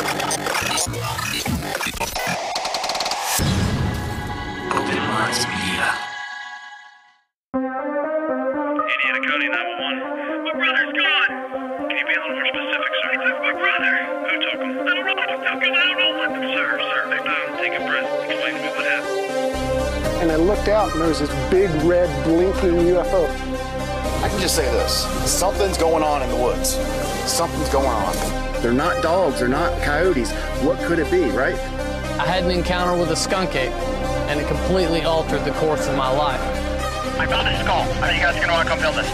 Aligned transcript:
Open 0.00 0.16
Minds 4.96 5.44
Media. 5.44 5.92
Indiana 7.52 9.20
County 9.28 9.48
911. 9.52 10.40
My 10.40 10.52
brother's 10.56 10.92
gone. 10.96 11.32
Can 11.84 12.00
you 12.00 12.06
be 12.06 12.14
a 12.14 12.16
little 12.16 12.32
more 12.32 12.48
specific, 12.48 12.92
sir? 12.96 13.12
My 13.44 13.52
brother. 13.52 13.92
Who 14.24 14.40
took 14.40 14.56
him? 14.56 14.72
I 14.80 14.88
don't 14.88 15.04
know 15.04 15.12
who 15.20 15.28
took 15.36 15.60
him. 15.60 15.68
I 15.68 15.84
don't 15.84 16.00
know 16.00 16.12
what. 16.16 16.32
Sir, 16.48 16.80
sir, 16.80 17.00
take 17.12 17.24
time. 17.24 17.48
Take 17.58 17.74
a 17.76 17.84
breath. 17.84 18.08
Explain 18.24 18.54
to 18.54 18.60
me 18.62 18.68
what 18.72 18.86
happened. 18.88 20.22
and 20.22 20.32
I 20.32 20.36
looked 20.36 20.68
out 20.68 20.92
and 20.92 21.00
there 21.02 21.08
was 21.08 21.18
this 21.20 21.30
big 21.50 21.68
red 21.82 22.08
blinking 22.24 22.86
UFO. 22.88 23.28
I 24.24 24.28
can 24.30 24.40
just 24.40 24.56
say 24.56 24.64
this 24.72 25.04
something's 25.30 25.76
going 25.76 26.02
on 26.02 26.22
in 26.22 26.30
the 26.30 26.36
woods. 26.36 26.70
Something's 27.30 27.68
going 27.68 27.86
on. 27.86 28.39
They're 28.62 28.72
not 28.72 29.02
dogs, 29.02 29.38
they're 29.40 29.48
not 29.48 29.80
coyotes. 29.82 30.30
What 30.62 30.78
could 30.80 30.98
it 30.98 31.10
be, 31.10 31.30
right? 31.30 31.54
I 32.20 32.26
had 32.26 32.44
an 32.44 32.50
encounter 32.50 32.98
with 32.98 33.10
a 33.10 33.16
skunk 33.16 33.54
ape, 33.56 33.72
and 34.28 34.38
it 34.38 34.46
completely 34.48 35.02
altered 35.02 35.44
the 35.44 35.52
course 35.52 35.86
of 35.88 35.96
my 35.96 36.10
life. 36.10 36.40
My 37.16 37.26
brother's 37.26 37.62
gone. 37.66 37.88
Are 38.02 38.12
you 38.12 38.20
guys 38.20 38.36
gonna 38.40 38.52
want 38.52 38.68
to 38.68 38.74
come 38.74 38.80
film 38.84 38.96
this? 38.96 39.08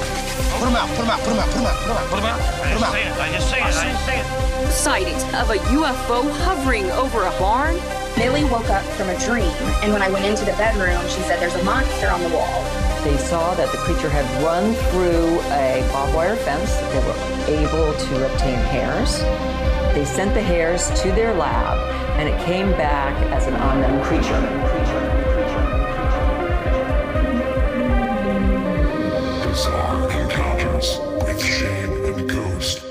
Put 0.59 0.69
him 0.69 0.75
out, 0.77 0.89
put 0.91 1.05
him 1.05 1.11
out, 1.11 1.21
put 1.21 1.31
him 1.33 1.39
out, 1.39 1.49
put 1.51 1.61
him 1.61 1.67
out, 1.67 1.77
put 1.79 1.89
him 1.89 1.95
out. 1.95 2.09
Put 2.11 2.19
him 2.19 2.27
out. 2.27 2.41
I 2.41 2.59
Put 2.59 2.69
didn't 2.69 2.83
out. 2.83 2.93
say 2.93 3.03
it. 3.07 3.13
I 3.19 3.33
just 3.33 3.51
say 3.51 3.59
it. 3.59 3.65
I 3.65 3.85
didn't 3.87 4.03
say 4.03 4.19
it. 4.19 4.71
sightings 4.73 5.23
of 5.35 5.51
a 5.51 5.59
UFO 5.71 6.31
hovering 6.43 6.91
over 6.93 7.25
a 7.27 7.31
barn. 7.39 7.77
Millie 8.19 8.45
woke 8.45 8.71
up 8.71 8.83
from 8.97 9.11
a 9.11 9.19
dream, 9.21 9.51
and 9.85 9.93
when 9.93 10.01
I 10.03 10.09
went 10.09 10.25
into 10.25 10.45
the 10.45 10.57
bedroom, 10.57 10.99
she 11.07 11.21
said, 11.29 11.39
There's 11.39 11.55
a 11.55 11.63
monster 11.65 12.09
on 12.09 12.23
the 12.23 12.31
wall. 12.31 12.65
They 13.05 13.17
saw 13.19 13.55
that 13.55 13.71
the 13.71 13.79
creature 13.79 14.09
had 14.09 14.25
run 14.43 14.73
through 14.91 15.39
a 15.53 15.87
barbed 15.93 16.15
wire 16.17 16.35
fence. 16.37 16.75
They 16.91 16.99
were 17.07 17.13
able 17.49 17.95
to 17.95 18.33
obtain 18.33 18.59
hairs. 18.59 19.21
They 19.95 20.05
sent 20.05 20.35
the 20.35 20.43
hairs 20.43 20.89
to 21.03 21.09
their 21.13 21.33
lab, 21.33 21.79
and 22.19 22.29
it 22.29 22.45
came 22.45 22.71
back 22.73 23.15
as 23.33 23.47
an 23.47 23.55
unknown 23.55 24.03
creature. 24.03 24.41
Bizarre 29.49 30.11
Encounters 30.11 30.99
with 31.25 31.41
Shayn 31.41 32.19
and 32.19 32.29
Ghost. 32.29 32.85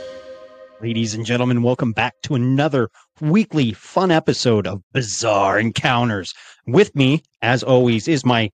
Ladies 0.82 1.14
and 1.14 1.26
gentlemen, 1.26 1.62
welcome 1.62 1.92
back 1.92 2.16
to 2.24 2.36
another 2.36 2.90
weekly 3.20 3.74
fun 3.74 4.10
episode 4.10 4.68
of 4.68 4.82
Bizarre 4.94 5.60
Encounters. 5.60 6.34
With 6.66 6.96
me, 6.96 7.24
as 7.42 7.62
always, 7.62 8.08
is 8.08 8.26
my 8.26 8.52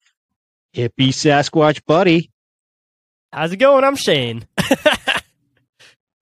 hippie 0.74 1.08
Sasquatch 1.08 1.84
buddy, 1.86 2.30
How's 3.30 3.52
it 3.52 3.58
going? 3.58 3.84
I'm 3.84 3.96
Shayn. 3.96 4.46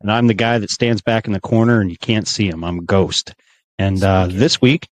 and 0.07 0.13
I'm 0.13 0.29
the 0.29 0.35
guy 0.35 0.61
that 0.61 0.71
stands 0.71 1.03
back 1.03 1.27
in 1.27 1.33
the 1.33 1.41
corner 1.41 1.81
and 1.81 1.91
you 1.91 1.97
can't 1.97 2.29
see 2.29 2.49
him. 2.49 2.63
I'm 2.63 2.79
a 2.79 2.83
ghost. 2.83 3.35
And 3.77 4.01
uh, 4.05 4.29
this 4.31 4.63
week, 4.63 4.87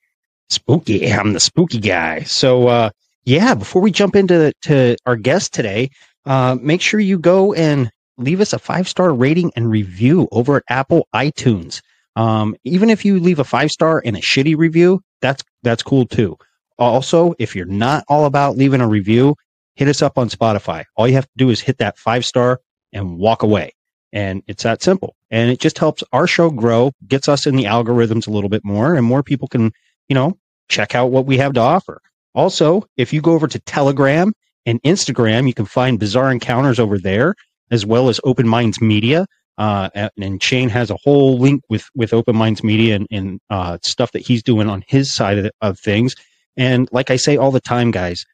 spooky. 0.49 1.07
I'm 1.13 1.33
the 1.33 1.39
spooky 1.39 1.79
guy. 1.79 2.23
So, 2.23 2.67
uh, 2.67 2.89
yeah, 3.23 3.53
before 3.53 3.83
we 3.83 3.91
jump 3.91 4.15
into 4.15 4.51
to 4.63 4.97
our 5.05 5.15
guest 5.15 5.53
today, 5.53 5.91
uh, 6.25 6.57
make 6.59 6.81
sure 6.81 6.99
you 6.99 7.19
go 7.19 7.53
and 7.53 7.91
leave 8.17 8.41
us 8.41 8.53
a 8.53 8.59
five 8.59 8.87
star 8.87 9.13
rating 9.13 9.51
and 9.55 9.69
review 9.69 10.27
over 10.31 10.57
at 10.57 10.63
Apple 10.67 11.07
iTunes. 11.13 11.81
Um, 12.15 12.55
even 12.63 12.89
if 12.89 13.05
you 13.05 13.19
leave 13.19 13.37
a 13.37 13.43
five 13.43 13.69
star 13.69 14.01
and 14.03 14.17
a 14.17 14.19
shitty 14.19 14.57
review, 14.57 14.99
that's 15.21 15.43
that's 15.61 15.83
cool 15.83 16.07
too. 16.07 16.37
Also, 16.79 17.35
if 17.37 17.55
you're 17.55 17.67
not 17.67 18.03
all 18.07 18.25
about 18.25 18.57
leaving 18.57 18.81
a 18.81 18.87
review, 18.87 19.35
hit 19.75 19.87
us 19.87 20.01
up 20.01 20.17
on 20.17 20.29
Spotify. 20.29 20.85
All 20.95 21.07
you 21.07 21.13
have 21.13 21.25
to 21.25 21.37
do 21.37 21.51
is 21.51 21.61
hit 21.61 21.77
that 21.77 21.99
five 21.99 22.25
star 22.25 22.61
and 22.91 23.19
walk 23.19 23.43
away. 23.43 23.73
And 24.13 24.43
it's 24.47 24.63
that 24.63 24.83
simple. 24.83 25.15
And 25.31 25.49
it 25.49 25.59
just 25.59 25.79
helps 25.79 26.03
our 26.13 26.27
show 26.27 26.51
grow, 26.51 26.91
gets 27.07 27.27
us 27.27 27.45
in 27.47 27.55
the 27.55 27.65
algorithms 27.65 28.27
a 28.27 28.31
little 28.31 28.49
bit 28.49 28.63
more, 28.63 28.95
and 28.95 29.05
more 29.05 29.23
people 29.23 29.47
can, 29.47 29.73
you 30.07 30.13
know, 30.13 30.37
check 30.69 30.95
out 30.95 31.07
what 31.07 31.25
we 31.25 31.37
have 31.39 31.53
to 31.53 31.59
offer. 31.59 31.99
Also, 32.35 32.83
if 32.95 33.11
you 33.11 33.21
go 33.21 33.33
over 33.33 33.47
to 33.47 33.59
Telegram 33.59 34.31
and 34.65 34.81
Instagram, 34.83 35.47
you 35.47 35.53
can 35.53 35.65
find 35.65 35.99
Bizarre 35.99 36.31
Encounters 36.31 36.79
over 36.79 36.97
there, 36.99 37.35
as 37.71 37.85
well 37.85 38.07
as 38.07 38.19
Open 38.23 38.47
Minds 38.47 38.79
Media. 38.79 39.25
Uh, 39.57 39.89
and- 39.95 40.39
Shayn 40.39 40.69
has 40.69 40.91
a 40.91 40.97
whole 41.03 41.39
link 41.39 41.63
with, 41.69 41.85
with 41.95 42.13
Open 42.13 42.35
Minds 42.35 42.63
Media 42.63 42.95
and, 42.95 43.07
and 43.11 43.39
uh, 43.49 43.79
stuff 43.81 44.11
that 44.11 44.25
he's 44.25 44.43
doing 44.43 44.69
on 44.69 44.83
his 44.87 45.13
side 45.13 45.39
of, 45.39 45.43
the, 45.45 45.51
of 45.61 45.79
things. 45.79 46.15
And 46.55 46.87
like 46.91 47.09
I 47.09 47.15
say 47.15 47.35
all 47.35 47.51
the 47.51 47.59
time, 47.59 47.89
guys, 47.89 48.25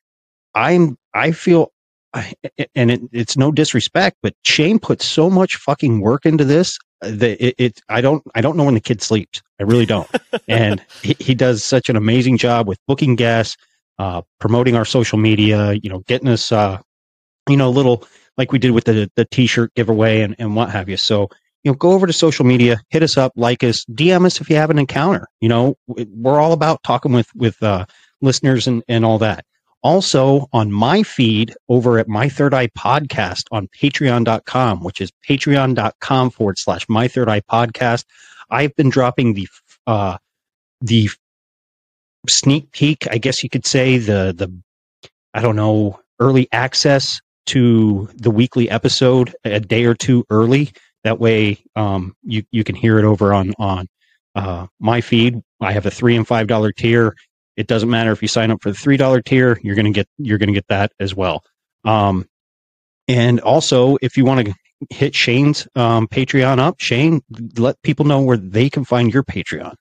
I'm 0.54 0.98
I 1.14 1.31
feel, 1.31 1.72
I- 2.14 2.34
and 2.75 2.92
it, 2.92 3.02
it's 3.12 3.38
no 3.38 3.52
disrespect, 3.52 4.18
but 4.22 4.34
Shayn 4.46 4.81
puts 4.81 5.06
so 5.06 5.30
much 5.30 5.56
fucking 5.58 6.02
work 6.02 6.25
into 6.25 6.44
this 6.44 6.78
that 7.02 7.44
it, 7.46 7.56
it 7.58 7.81
I 7.90 8.02
don't 8.02 8.24
I 8.36 8.42
don't 8.42 8.58
know 8.58 8.66
when 8.66 8.74
the 8.74 8.80
kid 8.80 9.02
sleeps. 9.02 9.42
I 9.59 9.64
really 9.64 9.86
don't. 9.86 10.09
and 10.48 10.84
he, 11.02 11.16
he 11.19 11.36
does 11.36 11.64
such 11.64 11.90
an 11.90 11.96
amazing 11.96 12.38
job 12.38 12.68
with 12.68 12.80
booking 12.88 13.16
guests, 13.16 13.58
uh, 14.00 14.22
promoting 14.40 14.75
our 14.75 14.86
social 14.86 15.18
media, 15.18 15.74
you 15.74 15.90
know, 15.90 16.00
getting 16.00 16.28
us, 16.28 16.52
uh, 16.52 16.80
you 17.48 17.58
know, 17.58 17.68
a 17.68 17.72
little 17.72 18.06
like 18.38 18.52
we 18.52 18.59
did 18.59 18.72
with 18.72 18.86
the 18.86 19.09
the 19.16 19.25
t-shirt 19.25 19.74
giveaway 19.75 20.22
and 20.22 20.36
and 20.40 20.56
what 20.56 20.69
have 20.69 20.90
you. 20.90 20.98
So 20.98 21.30
you 21.64 21.72
know, 21.72 21.75
go 21.75 21.92
over 21.92 22.08
to 22.08 22.14
social 22.14 22.46
media, 22.46 22.80
hit 22.90 23.03
us 23.03 23.18
up, 23.18 23.34
like 23.36 23.64
us, 23.64 23.84
DM 23.86 24.25
us 24.25 24.40
if 24.40 24.50
you 24.50 24.56
have 24.56 24.69
an 24.69 24.80
encounter. 24.80 25.28
You 25.42 25.50
know, 25.50 25.75
we're 25.88 26.40
all 26.40 26.53
about 26.53 26.81
talking 26.84 27.12
with 27.12 27.28
with 27.36 27.62
uh, 27.62 27.86
listeners 28.22 28.68
and 28.68 28.84
and 28.88 29.06
all 29.06 29.19
that. 29.19 29.46
Also 29.82 30.48
on 30.52 30.72
my 30.72 31.04
feed 31.04 31.54
over 31.70 32.00
at 32.00 32.08
my 32.08 32.28
third 32.28 32.54
eye 32.54 32.68
podcast 32.68 33.44
on 33.52 33.68
patreon.com, 33.68 34.84
which 34.84 35.00
is 35.00 35.12
patreon.com 35.28 36.30
forward 36.32 36.58
slash 36.58 36.88
my 36.90 37.08
third 37.08 37.30
eye 37.30 37.42
podcast. 37.42 38.04
I've 38.50 38.76
been 38.76 38.90
dropping 38.90 39.36
the, 39.36 39.48
uh, 39.88 40.18
the 40.82 41.10
sneak 42.28 42.72
peek, 42.72 43.08
I 43.10 43.18
guess 43.18 43.42
you 43.44 43.50
could 43.50 43.66
say 43.66 43.98
the, 43.98 44.34
the, 44.36 44.54
I 45.34 45.42
don't 45.42 45.56
know, 45.56 46.00
early 46.20 46.50
access 46.52 47.22
to 47.48 48.10
the 48.16 48.32
weekly 48.32 48.70
episode 48.70 49.34
a 49.46 49.60
day 49.60 49.86
or 49.86 49.96
two 49.96 50.26
early. 50.30 50.72
That 51.06 51.20
way, 51.20 51.64
um, 51.78 52.16
you, 52.24 52.44
you 52.52 52.66
can 52.66 52.76
hear 52.76 53.00
it 53.00 53.06
over 53.06 53.34
on, 53.34 53.54
on, 53.58 53.88
uh, 54.36 54.68
my 54.80 55.02
feed. 55.02 55.42
I 55.62 55.72
have 55.72 55.86
a 55.86 55.92
three 55.92 56.16
and 56.16 56.28
five 56.28 56.48
dollar 56.48 56.72
tier 56.72 57.16
it 57.59 57.68
doesn't 57.68 57.90
matter 57.90 58.12
if 58.12 58.22
you 58.22 58.28
sign 58.28 58.50
up 58.52 58.62
for 58.64 58.72
the 58.72 58.78
three 58.78 58.97
dollar 58.97 59.22
tier 59.22 59.59
you're 59.62 59.75
going 59.75 59.86
to 59.86 59.97
get 60.00 60.08
you're 60.18 60.40
going 60.40 60.47
to 60.47 60.53
get 60.53 60.68
that 60.70 60.92
as 61.00 61.14
well 61.14 61.44
um 61.86 62.25
and 63.08 63.40
also 63.42 63.97
if 64.02 64.18
you 64.18 64.25
want 64.25 64.47
to 64.47 64.53
hit 64.90 65.14
Shayn's 65.14 65.68
um 65.75 66.08
patreon 66.08 66.58
up 66.59 66.80
Shayn 66.80 67.22
let 67.58 67.81
people 67.81 68.06
know 68.06 68.22
where 68.22 68.38
they 68.38 68.69
can 68.69 68.86
find 68.86 69.14
your 69.14 69.24
patreon 69.24 69.75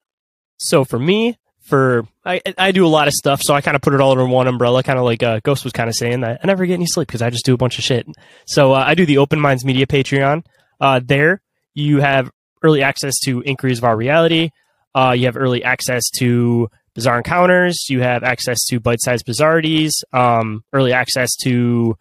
So 0.59 0.85
for 0.85 0.99
me, 0.99 1.39
for 1.63 2.05
I, 2.25 2.41
I 2.57 2.73
do 2.73 2.85
a 2.85 2.89
lot 2.89 3.07
of 3.09 3.13
stuff, 3.15 3.41
so 3.43 3.55
I 3.55 3.61
kind 3.61 3.77
of 3.77 3.83
put 3.83 3.95
it 3.95 4.01
all 4.01 4.13
under 4.13 4.27
one 4.27 4.49
umbrella, 4.49 4.83
kind 4.83 4.99
of 4.99 5.05
like 5.05 5.23
uh, 5.23 5.41
Ghost 5.45 5.65
was 5.65 5.73
kind 5.73 5.89
of 5.89 5.95
saying 5.95 6.21
that 6.23 6.41
I 6.43 6.47
never 6.47 6.67
get 6.67 6.75
any 6.75 6.87
sleep 6.87 7.07
because 7.09 7.23
I 7.23 7.31
just 7.31 7.45
do 7.45 7.55
a 7.55 7.59
bunch 7.59 7.79
of 7.79 7.85
shit. 7.85 8.07
So 8.47 8.73
uh, 8.73 8.83
I 8.87 8.95
do 8.95 9.05
the 9.07 9.19
Open 9.19 9.39
Minds 9.39 9.65
Media 9.65 9.87
Patreon. 9.87 10.45
Uh, 10.81 11.01
there 11.05 11.43
you 11.75 12.01
have 12.01 12.31
early 12.63 12.83
access 12.83 13.15
to 13.25 13.43
Inquiries 13.43 13.79
of 13.79 13.85
Our 13.85 13.97
Reality. 13.97 14.51
Uh, 14.95 15.13
you 15.17 15.27
have 15.27 15.37
early 15.37 15.63
access 15.63 16.05
to 16.19 16.69
Bizarre 16.99 17.19
Encounters. 17.19 17.87
You 17.89 18.01
have 18.01 18.25
access 18.25 18.65
to 18.67 18.81
Bite 18.81 19.01
Sized 19.01 19.25
Bizarrities. 19.25 19.93
Um, 20.13 20.65
early 20.73 20.93
access 20.93 21.31
to 21.45 21.97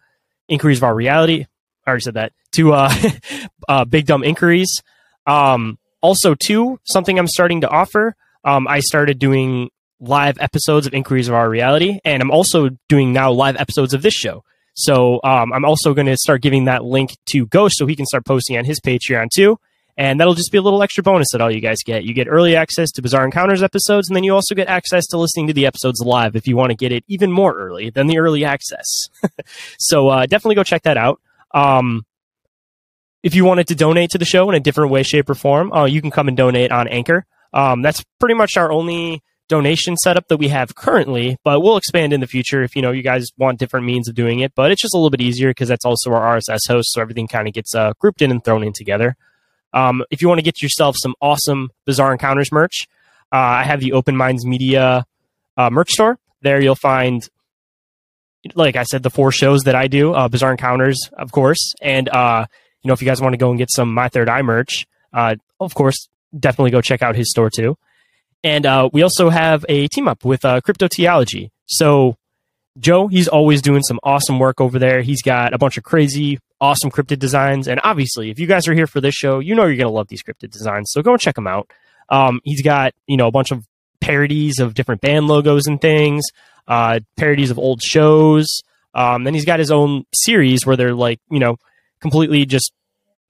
Inquiries 0.48 0.78
of 0.78 0.82
Our 0.82 0.94
Reality. 0.94 1.46
I 1.86 1.90
already 1.90 2.02
said 2.02 2.14
that. 2.14 2.32
To 2.52 2.72
uh, 2.72 2.92
uh, 3.68 3.84
Big 3.84 4.06
Dumb 4.06 4.24
Inquiries. 4.24 4.82
Um, 5.24 5.78
also, 6.00 6.34
too, 6.34 6.80
something 6.82 7.16
I'm 7.16 7.28
starting 7.28 7.60
to 7.60 7.68
offer. 7.68 8.16
Um, 8.44 8.66
I 8.66 8.80
started 8.80 9.20
doing 9.20 9.70
live 10.00 10.36
episodes 10.40 10.88
of 10.88 10.94
Inquiries 10.94 11.28
of 11.28 11.34
Our 11.34 11.48
Reality, 11.48 12.00
and 12.04 12.20
I'm 12.20 12.32
also 12.32 12.70
doing 12.88 13.12
now 13.12 13.30
live 13.30 13.54
episodes 13.56 13.94
of 13.94 14.02
this 14.02 14.14
show. 14.14 14.42
So 14.74 15.20
um, 15.22 15.52
I'm 15.52 15.64
also 15.64 15.94
going 15.94 16.08
to 16.08 16.16
start 16.16 16.42
giving 16.42 16.64
that 16.64 16.84
link 16.84 17.16
to 17.26 17.46
Ghost 17.46 17.76
so 17.78 17.86
he 17.86 17.94
can 17.94 18.06
start 18.06 18.24
posting 18.24 18.58
on 18.58 18.64
his 18.64 18.80
Patreon 18.80 19.28
too. 19.32 19.60
And 19.98 20.20
that'll 20.20 20.34
just 20.34 20.52
be 20.52 20.58
a 20.58 20.62
little 20.62 20.80
extra 20.80 21.02
bonus 21.02 21.26
that 21.32 21.40
all 21.40 21.50
you 21.50 21.60
guys 21.60 21.78
get. 21.84 22.04
You 22.04 22.14
get 22.14 22.28
early 22.28 22.54
access 22.54 22.92
to 22.92 23.02
Bizarre 23.02 23.24
Encounters 23.24 23.64
episodes, 23.64 24.08
and 24.08 24.14
then 24.14 24.22
you 24.22 24.32
also 24.32 24.54
get 24.54 24.68
access 24.68 25.04
to 25.08 25.18
listening 25.18 25.48
to 25.48 25.52
the 25.52 25.66
episodes 25.66 26.00
live 26.00 26.36
if 26.36 26.46
you 26.46 26.56
want 26.56 26.70
to 26.70 26.76
get 26.76 26.92
it 26.92 27.02
even 27.08 27.32
more 27.32 27.52
early 27.52 27.90
than 27.90 28.06
the 28.06 28.18
early 28.18 28.44
access. 28.44 29.08
so 29.78 30.08
uh, 30.08 30.24
definitely 30.26 30.54
go 30.54 30.62
check 30.62 30.84
that 30.84 30.96
out. 30.96 31.20
Um, 31.52 32.06
if 33.24 33.34
you 33.34 33.44
wanted 33.44 33.66
to 33.68 33.74
donate 33.74 34.10
to 34.10 34.18
the 34.18 34.24
show 34.24 34.48
in 34.48 34.54
a 34.54 34.60
different 34.60 34.92
way, 34.92 35.02
shape, 35.02 35.28
or 35.28 35.34
form, 35.34 35.72
uh, 35.72 35.86
you 35.86 36.00
can 36.00 36.12
come 36.12 36.28
and 36.28 36.36
donate 36.36 36.70
on 36.70 36.86
Anchor. 36.86 37.26
Um, 37.52 37.82
that's 37.82 38.04
pretty 38.20 38.36
much 38.36 38.56
our 38.56 38.70
only 38.70 39.20
donation 39.48 39.96
setup 39.96 40.28
that 40.28 40.36
we 40.36 40.46
have 40.48 40.76
currently, 40.76 41.38
but 41.42 41.60
we'll 41.60 41.76
expand 41.76 42.12
in 42.12 42.20
the 42.20 42.26
future 42.28 42.62
if 42.62 42.76
you 42.76 42.82
know 42.82 42.92
you 42.92 43.02
guys 43.02 43.26
want 43.36 43.58
different 43.58 43.84
means 43.84 44.08
of 44.08 44.14
doing 44.14 44.38
it. 44.38 44.52
But 44.54 44.70
it's 44.70 44.80
just 44.80 44.94
a 44.94 44.96
little 44.96 45.10
bit 45.10 45.22
easier 45.22 45.50
because 45.50 45.68
that's 45.68 45.84
also 45.84 46.12
our 46.12 46.38
RSS 46.38 46.68
host, 46.68 46.92
so 46.92 47.00
everything 47.00 47.26
kind 47.26 47.48
of 47.48 47.54
gets 47.54 47.74
uh, 47.74 47.94
grouped 47.98 48.22
in 48.22 48.30
and 48.30 48.44
thrown 48.44 48.62
in 48.62 48.72
together. 48.72 49.16
Um, 49.78 50.04
if 50.10 50.20
you 50.20 50.28
want 50.28 50.38
to 50.38 50.42
get 50.42 50.60
yourself 50.60 50.96
some 50.98 51.14
awesome 51.20 51.70
Bizarre 51.86 52.12
Encounters 52.12 52.50
merch, 52.50 52.88
uh, 53.32 53.36
I 53.36 53.64
have 53.64 53.80
the 53.80 53.92
Open 53.92 54.16
Minds 54.16 54.44
Media 54.44 55.06
uh, 55.56 55.70
merch 55.70 55.90
store. 55.90 56.18
There 56.42 56.60
you'll 56.60 56.74
find, 56.74 57.28
like 58.54 58.76
I 58.76 58.82
said, 58.82 59.02
the 59.02 59.10
four 59.10 59.30
shows 59.30 59.62
that 59.64 59.74
I 59.74 59.86
do, 59.86 60.14
uh, 60.14 60.28
Bizarre 60.28 60.50
Encounters, 60.50 60.98
of 61.16 61.30
course, 61.32 61.74
and 61.80 62.08
uh, 62.08 62.46
you 62.82 62.88
know 62.88 62.94
if 62.94 63.02
you 63.02 63.06
guys 63.06 63.20
want 63.20 63.34
to 63.34 63.38
go 63.38 63.50
and 63.50 63.58
get 63.58 63.70
some 63.70 63.94
My 63.94 64.08
Third 64.08 64.28
Eye 64.28 64.42
merch, 64.42 64.86
uh, 65.12 65.36
of 65.60 65.74
course, 65.74 66.08
definitely 66.36 66.70
go 66.72 66.80
check 66.80 67.02
out 67.02 67.14
his 67.14 67.30
store 67.30 67.50
too. 67.50 67.76
And 68.44 68.66
uh, 68.66 68.90
we 68.92 69.02
also 69.02 69.30
have 69.30 69.64
a 69.68 69.88
team 69.88 70.08
up 70.08 70.24
with 70.24 70.44
uh, 70.44 70.60
Cryptoteeology. 70.60 71.50
So 71.66 72.16
Joe, 72.78 73.08
he's 73.08 73.28
always 73.28 73.62
doing 73.62 73.82
some 73.82 73.98
awesome 74.02 74.38
work 74.38 74.60
over 74.60 74.78
there. 74.78 75.02
He's 75.02 75.22
got 75.22 75.52
a 75.52 75.58
bunch 75.58 75.76
of 75.76 75.84
crazy, 75.84 76.38
awesome 76.60 76.90
cryptid 76.90 77.18
designs. 77.18 77.68
And 77.68 77.80
obviously, 77.82 78.30
if 78.30 78.38
you 78.38 78.46
guys 78.46 78.68
are 78.68 78.74
here 78.74 78.86
for 78.86 79.00
this 79.00 79.14
show, 79.14 79.38
you 79.38 79.54
know 79.54 79.62
you're 79.64 79.76
going 79.76 79.88
to 79.88 79.92
love 79.92 80.08
these 80.08 80.22
cryptid 80.22 80.50
designs. 80.50 80.90
So 80.92 81.02
go 81.02 81.12
and 81.12 81.20
check 81.20 81.34
them 81.34 81.46
out. 81.46 81.70
Um, 82.08 82.40
he's 82.44 82.62
got, 82.62 82.94
you 83.06 83.16
know, 83.16 83.26
a 83.26 83.32
bunch 83.32 83.50
of 83.50 83.66
parodies 84.00 84.58
of 84.60 84.74
different 84.74 85.00
band 85.00 85.26
logos 85.26 85.66
and 85.66 85.80
things, 85.80 86.24
uh, 86.66 87.00
parodies 87.16 87.50
of 87.50 87.58
old 87.58 87.82
shows. 87.82 88.46
Um, 88.94 89.24
then 89.24 89.34
he's 89.34 89.44
got 89.44 89.58
his 89.58 89.70
own 89.70 90.04
series 90.14 90.64
where 90.64 90.76
they're 90.76 90.94
like, 90.94 91.20
you 91.30 91.38
know, 91.38 91.56
completely 92.00 92.46
just 92.46 92.72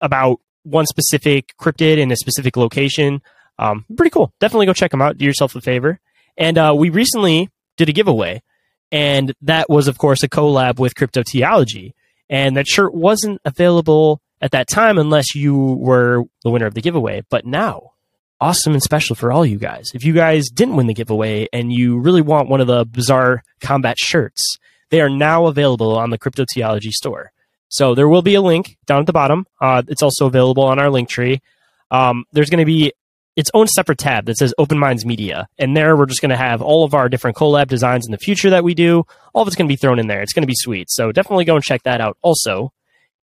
about 0.00 0.41
one 0.62 0.87
specific 0.87 1.55
cryptid 1.61 1.99
in 1.99 2.12
a 2.12 2.17
specific 2.17 2.56
location. 2.56 3.23
Um, 3.59 3.85
pretty 3.97 4.11
cool. 4.11 4.33
Definitely 4.41 4.67
go 4.67 4.73
check 4.73 4.91
them 4.91 5.03
out. 5.03 5.19
Do 5.19 5.25
yourself 5.25 5.56
a 5.56 5.61
favor. 5.61 5.99
And 6.37 6.56
uh, 6.56 6.75
we 6.77 6.91
recently 6.91 7.50
did 7.77 7.89
a 7.89 7.93
giveaway, 7.93 8.43
and 8.90 9.35
that 9.43 9.69
was, 9.69 9.88
of 9.88 9.99
course, 9.99 10.23
a 10.23 10.29
collab 10.29 10.79
with 10.79 10.94
Cryptoteeology. 10.94 11.93
And 12.31 12.56
that 12.56 12.67
shirt 12.67 12.94
wasn't 12.94 13.40
available 13.44 14.20
at 14.40 14.50
that 14.52 14.69
time 14.69 14.99
unless 14.99 15.35
you 15.35 15.56
were 15.56 16.25
the 16.43 16.50
winner 16.50 16.67
of 16.67 16.75
the 16.75 16.81
giveaway. 16.81 17.23
But 17.31 17.46
now, 17.46 17.93
awesome 18.40 18.75
and 18.75 18.82
special 18.82 19.17
for 19.17 19.32
all 19.32 19.44
you 19.44 19.58
guys. 19.58 19.90
If 19.94 20.05
you 20.05 20.12
guys 20.12 20.49
didn't 20.49 20.76
win 20.76 20.87
the 20.87 20.94
giveaway 20.94 21.49
and 21.52 21.73
you 21.73 21.99
really 21.99 22.23
want 22.23 22.49
one 22.49 22.61
of 22.61 22.67
the 22.67 22.85
bizarre 22.85 23.43
combat 23.61 23.99
shirts, 23.99 24.58
they 24.90 25.00
are 25.00 25.11
now 25.11 25.46
available 25.46 25.96
on 25.96 26.11
the 26.11 26.19
Cryptoteeology 26.19 26.90
store. 26.90 27.32
So 27.69 27.94
there 27.94 28.08
will 28.08 28.23
be 28.23 28.35
a 28.35 28.40
link 28.40 28.79
down 28.87 29.00
at 29.00 29.06
the 29.06 29.12
bottom. 29.12 29.46
Uh, 29.61 29.82
it's 29.88 30.02
also 30.02 30.26
available 30.26 30.64
on 30.64 30.79
our 30.79 30.90
link 30.90 31.08
tree. 31.08 31.43
Um, 31.90 32.25
there's 32.32 32.50
going 32.50 32.61
to 32.61 32.64
be 32.64 32.93
its 33.38 33.52
own 33.55 33.69
separate 33.69 33.99
tab 33.99 34.26
that 34.26 34.37
says 34.37 34.52
Open 34.58 34.81
Minds 34.81 35.06
Media. 35.06 35.49
And 35.58 35.76
there 35.76 35.96
we're 35.96 36.06
just 36.06 36.20
going 36.20 36.31
to 36.31 36.37
have 36.37 36.61
all 36.61 36.82
of 36.85 36.93
our 36.93 37.08
different 37.08 37.37
collab 37.37 37.69
designs 37.69 38.05
in 38.05 38.11
the 38.11 38.19
future 38.19 38.50
that 38.50 38.64
we 38.64 38.75
do. 38.75 39.05
All 39.32 39.43
of 39.43 39.46
it's 39.46 39.55
going 39.55 39.69
to 39.69 39.73
be 39.73 39.76
thrown 39.76 40.00
in 40.00 40.08
there. 40.08 40.23
It's 40.23 40.32
going 40.32 40.43
to 40.43 40.49
be 40.49 40.56
sweet. 40.56 40.90
So 40.90 41.12
definitely 41.12 41.44
go 41.44 41.55
and 41.55 41.62
check 41.62 41.85
that 41.85 42.00
out 42.00 42.19
also. 42.20 42.73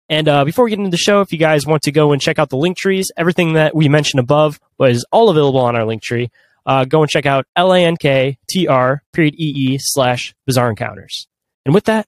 And 0.07 0.29
uh, 0.29 0.45
before 0.45 0.63
we 0.63 0.69
get 0.71 0.79
into 0.79 0.89
the 0.89 0.95
show, 0.95 1.19
if 1.19 1.33
you 1.33 1.37
guys 1.37 1.65
want 1.67 1.81
to 1.83 1.91
go 1.91 2.13
and 2.13 2.21
check 2.21 2.39
out 2.39 2.49
the 2.49 2.55
link 2.55 2.77
trees, 2.77 3.11
everything 3.17 3.53
that 3.53 3.75
we 3.75 3.89
mentioned 3.89 4.21
above 4.21 4.57
was 4.77 5.05
all 5.11 5.29
available 5.29 5.59
on 5.59 5.75
our 5.75 5.83
link 5.83 6.01
tree. 6.01 6.31
Uh, 6.65 6.85
go 6.85 7.01
and 7.01 7.09
check 7.09 7.25
out 7.25 7.45
L-A-N-K-T-R 7.57 9.03
period 9.11 9.35
E-E 9.37 9.77
slash 9.81 10.33
bizarre 10.45 10.69
encounters. 10.69 11.27
And 11.65 11.75
with 11.75 11.83
that, 11.85 12.07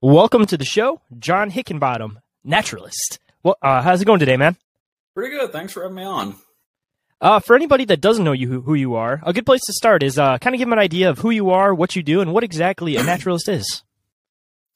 welcome 0.00 0.46
to 0.46 0.56
the 0.56 0.64
show, 0.64 1.00
John 1.16 1.52
Hickenbottom, 1.52 2.16
naturalist. 2.42 3.20
Well, 3.44 3.56
uh, 3.62 3.82
how's 3.82 4.02
it 4.02 4.06
going 4.06 4.18
today, 4.18 4.36
man? 4.36 4.56
Pretty 5.14 5.36
good. 5.36 5.52
Thanks 5.52 5.72
for 5.72 5.82
having 5.82 5.94
me 5.94 6.02
on. 6.02 6.34
Uh, 7.20 7.38
for 7.38 7.54
anybody 7.54 7.84
that 7.84 8.00
doesn't 8.00 8.24
know 8.24 8.32
you 8.32 8.48
who, 8.48 8.60
who 8.62 8.74
you 8.74 8.94
are, 8.94 9.20
a 9.24 9.32
good 9.32 9.44
place 9.44 9.60
to 9.66 9.72
start 9.74 10.02
is 10.02 10.18
uh, 10.18 10.38
kind 10.38 10.54
of 10.54 10.58
give 10.58 10.66
them 10.66 10.72
an 10.72 10.78
idea 10.78 11.10
of 11.10 11.18
who 11.18 11.30
you 11.30 11.50
are, 11.50 11.74
what 11.74 11.94
you 11.94 12.02
do, 12.02 12.20
and 12.20 12.32
what 12.32 12.42
exactly 12.42 12.96
a 12.96 13.02
naturalist 13.02 13.48
is. 13.48 13.82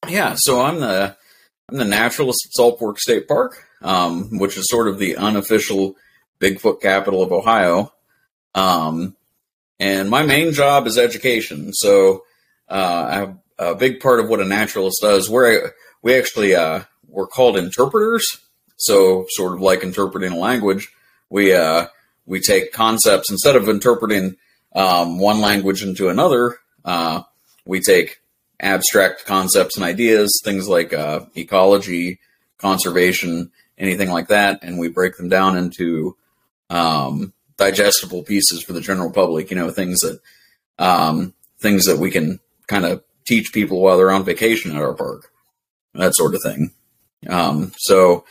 Yeah, 0.08 0.35
so 0.37 0.61
I'm 0.61 0.81
the 0.81 1.17
I'm 1.70 1.79
the 1.79 1.85
naturalist 1.87 2.46
at 2.46 2.52
Salt 2.52 2.79
Fork 2.79 3.00
State 3.00 3.26
Park, 3.26 3.64
um, 3.81 4.38
which 4.38 4.58
is 4.58 4.69
sort 4.69 4.88
of 4.88 4.99
the 4.99 5.17
unofficial 5.17 5.96
Bigfoot 6.38 6.82
capital 6.82 7.23
of 7.23 7.32
Ohio. 7.32 7.93
Um, 8.55 9.17
and 9.81 10.11
my 10.11 10.23
main 10.23 10.52
job 10.52 10.87
is 10.87 10.99
education. 10.99 11.73
So 11.73 12.25
uh, 12.69 13.29
a 13.58 13.75
big 13.75 14.00
part 14.00 14.20
of 14.20 14.29
what 14.29 14.41
a 14.41 14.44
naturalist 14.44 14.99
does, 15.00 15.31
we're 15.31 15.73
we 16.02 16.14
actually 16.14 16.55
uh, 16.55 16.82
we're 17.08 17.26
called 17.26 17.56
interpreters. 17.56 18.26
So 18.76 19.25
sort 19.31 19.55
of 19.55 19.61
like 19.61 19.82
interpreting 19.82 20.32
a 20.32 20.38
language, 20.38 20.93
we 21.31 21.55
uh, 21.55 21.87
we 22.26 22.41
take 22.41 22.73
concepts 22.73 23.31
instead 23.31 23.56
of 23.56 23.69
interpreting 23.69 24.37
um, 24.75 25.19
one 25.19 25.41
language 25.41 25.82
into 25.82 26.09
another. 26.09 26.59
Uh, 26.85 27.23
we 27.67 27.81
take 27.81 28.21
abstract 28.61 29.25
concepts 29.26 29.76
and 29.76 29.85
ideas, 29.85 30.41
things 30.44 30.69
like 30.69 30.93
uh, 30.93 31.21
ecology, 31.37 32.19
conservation, 32.59 33.50
anything 33.79 34.11
like 34.11 34.29
that, 34.29 34.61
and 34.62 34.79
we 34.79 34.88
break 34.88 35.17
them 35.17 35.29
down 35.29 35.56
into 35.56 36.17
um, 36.71 37.32
digestible 37.56 38.23
pieces 38.23 38.62
for 38.62 38.73
the 38.73 38.81
general 38.81 39.11
public. 39.11 39.50
You 39.50 39.56
know, 39.56 39.70
things 39.70 40.00
that 40.00 40.20
um, 40.79 41.35
things 41.59 41.87
that 41.87 41.99
we 41.99 42.11
can 42.11 42.41
kind 42.67 42.85
of 42.85 43.03
teach 43.25 43.53
people 43.53 43.81
while 43.81 43.97
they're 43.97 44.11
on 44.11 44.25
vacation 44.25 44.70
at 44.70 44.82
our 44.82 44.94
park, 44.94 45.31
that 45.94 46.15
sort 46.15 46.35
of 46.35 46.43
thing. 46.43 46.73
Um, 47.29 47.73
so 47.79 48.25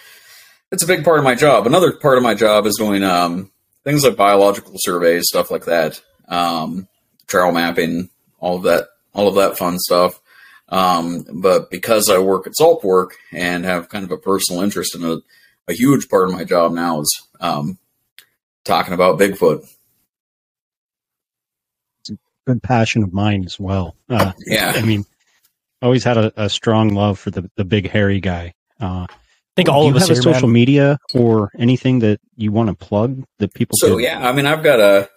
it's 0.72 0.84
a 0.84 0.88
big 0.88 1.04
part 1.04 1.20
of 1.20 1.24
my 1.24 1.36
job. 1.36 1.66
Another 1.66 1.92
part 1.92 2.18
of 2.18 2.24
my 2.24 2.36
job 2.36 2.66
is 2.66 2.78
doing 2.78 3.04
um, 3.04 3.52
things 3.84 4.04
like 4.04 4.16
biological 4.16 4.74
surveys, 4.78 5.28
stuff 5.28 5.52
like 5.52 5.66
that, 5.66 6.02
um, 6.28 6.88
trail 7.28 7.52
mapping, 7.52 8.10
all 8.40 8.58
of 8.58 8.64
that, 8.64 8.88
all 9.14 9.28
of 9.28 9.36
that 9.36 9.58
fun 9.58 9.80
stuff. 9.80 10.20
Um, 10.70 11.26
but 11.32 11.70
because 11.70 12.10
I 12.10 12.18
work 12.20 12.48
at 12.48 12.56
Salt 12.56 12.82
Fork 12.82 13.16
and 13.32 13.66
have 13.66 13.90
kind 13.90 14.06
of 14.06 14.12
a 14.12 14.18
personal 14.18 14.62
interest 14.62 14.96
in 14.96 15.04
it, 15.04 15.20
a 15.68 15.74
huge 15.74 16.10
part 16.10 16.30
of 16.30 16.36
my 16.36 16.44
job 16.44 16.74
now 16.74 17.02
is 17.02 17.28
um, 17.40 17.78
talking 18.64 18.94
about 18.94 19.20
Bigfoot. 19.20 19.68
It's 22.02 22.10
a 22.10 22.18
good 22.48 22.64
passion 22.64 23.04
of 23.04 23.14
mine 23.14 23.44
as 23.46 23.60
well. 23.60 23.96
Uh, 24.10 24.34
yeah, 24.46 24.74
I 24.76 24.82
mean, 24.82 25.06
always 25.82 26.04
had 26.04 26.18
a, 26.18 26.34
a, 26.36 26.50
strong 26.50 26.90
love 26.90 27.20
for 27.20 27.30
the 27.30 27.50
the 27.56 27.66
big 27.66 27.90
hairy 27.90 28.20
guy. 28.20 28.54
Uh, 28.80 29.08
think 29.56 29.70
all 29.70 29.84
do 29.84 29.90
of 29.90 29.96
you 29.96 30.02
us 30.02 30.08
have 30.10 30.18
a 30.18 30.22
social 30.22 30.48
man. 30.48 30.54
media 30.54 30.98
or 31.14 31.52
anything 31.58 32.00
that 32.00 32.20
you 32.36 32.52
want 32.52 32.70
to 32.70 32.76
plug 32.76 33.24
that 33.40 33.54
people. 33.54 33.76
So 33.80 33.96
could- 33.96 34.04
yeah, 34.04 34.28
I 34.28 34.32
mean, 34.32 34.46
I've 34.46 34.64
got 34.64 34.80
a, 34.80 35.10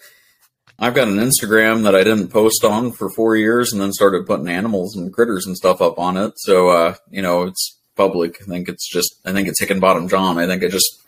I've 0.79 0.95
got 0.95 1.09
an 1.09 1.17
Instagram 1.17 1.85
that 1.85 1.95
I 1.95 2.05
didn't 2.05 2.29
post 2.29 2.65
on 2.65 2.93
for 2.93 3.09
four 3.11 3.37
years, 3.37 3.73
and 3.73 3.81
then 3.81 3.93
started 3.93 4.27
putting 4.27 4.49
animals 4.49 4.95
and 4.97 5.13
critters 5.13 5.47
and 5.47 5.57
stuff 5.57 5.81
up 5.81 5.99
on 5.99 6.17
it. 6.17 6.35
So 6.37 6.69
uh, 6.69 6.95
you 7.11 7.23
know, 7.23 7.45
it's 7.45 7.79
public. 7.97 8.37
I 8.43 8.45
think 8.45 8.69
it's 8.69 8.87
just, 8.89 9.15
I 9.25 9.33
think 9.33 9.49
it's 9.49 9.61
Hickenbottom 9.63 10.11
John. 10.11 10.37
I 10.39 10.47
think 10.47 10.63
I 10.63 10.69
just 10.69 11.03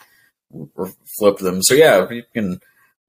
r- 0.78 0.88
flipped 1.18 1.40
them. 1.40 1.62
So 1.62 1.74
yeah, 1.74 2.08
you 2.10 2.22
can 2.32 2.60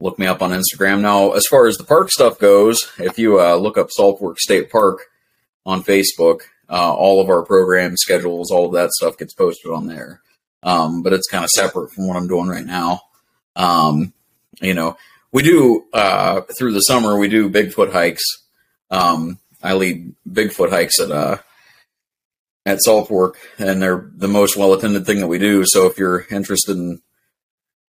look 0.01 0.19
me 0.19 0.27
up 0.27 0.41
on 0.41 0.51
Instagram. 0.51 0.99
Now, 1.01 1.31
as 1.31 1.45
far 1.45 1.65
as 1.67 1.77
the 1.77 1.83
park 1.85 2.11
stuff 2.11 2.39
goes, 2.39 2.91
if 2.99 3.17
you 3.17 3.39
uh, 3.39 3.55
look 3.55 3.77
up 3.77 3.89
Salt 3.91 4.19
Fork 4.19 4.39
State 4.39 4.69
Park 4.69 4.99
on 5.65 5.81
Facebook, 5.83 6.41
uh, 6.69 6.93
all 6.93 7.21
of 7.21 7.29
our 7.29 7.43
program 7.43 7.97
schedules, 7.97 8.51
all 8.51 8.67
of 8.67 8.73
that 8.73 8.91
stuff 8.91 9.17
gets 9.17 9.33
posted 9.33 9.71
on 9.71 9.87
there. 9.87 10.21
Um, 10.61 11.03
but 11.03 11.13
it's 11.13 11.27
kind 11.27 11.43
of 11.43 11.49
separate 11.49 11.91
from 11.91 12.07
what 12.07 12.17
I'm 12.17 12.27
doing 12.27 12.47
right 12.47 12.65
now. 12.65 13.01
Um, 13.55 14.13
you 14.61 14.73
know, 14.73 14.97
we 15.31 15.43
do 15.43 15.85
uh, 15.93 16.41
through 16.57 16.73
the 16.73 16.81
summer 16.81 17.17
we 17.17 17.29
do 17.29 17.49
Bigfoot 17.49 17.91
hikes. 17.91 18.23
Um, 18.91 19.39
I 19.63 19.73
lead 19.73 20.15
Bigfoot 20.27 20.69
hikes 20.69 20.99
at 20.99 21.11
uh, 21.11 21.37
at 22.65 22.81
Salt 22.81 23.07
Fork, 23.07 23.37
and 23.57 23.81
they're 23.81 24.09
the 24.15 24.27
most 24.27 24.57
well 24.57 24.73
attended 24.73 25.05
thing 25.05 25.19
that 25.19 25.27
we 25.27 25.39
do. 25.39 25.63
So 25.65 25.85
if 25.87 25.97
you're 25.97 26.25
interested 26.29 26.77
in 26.77 27.01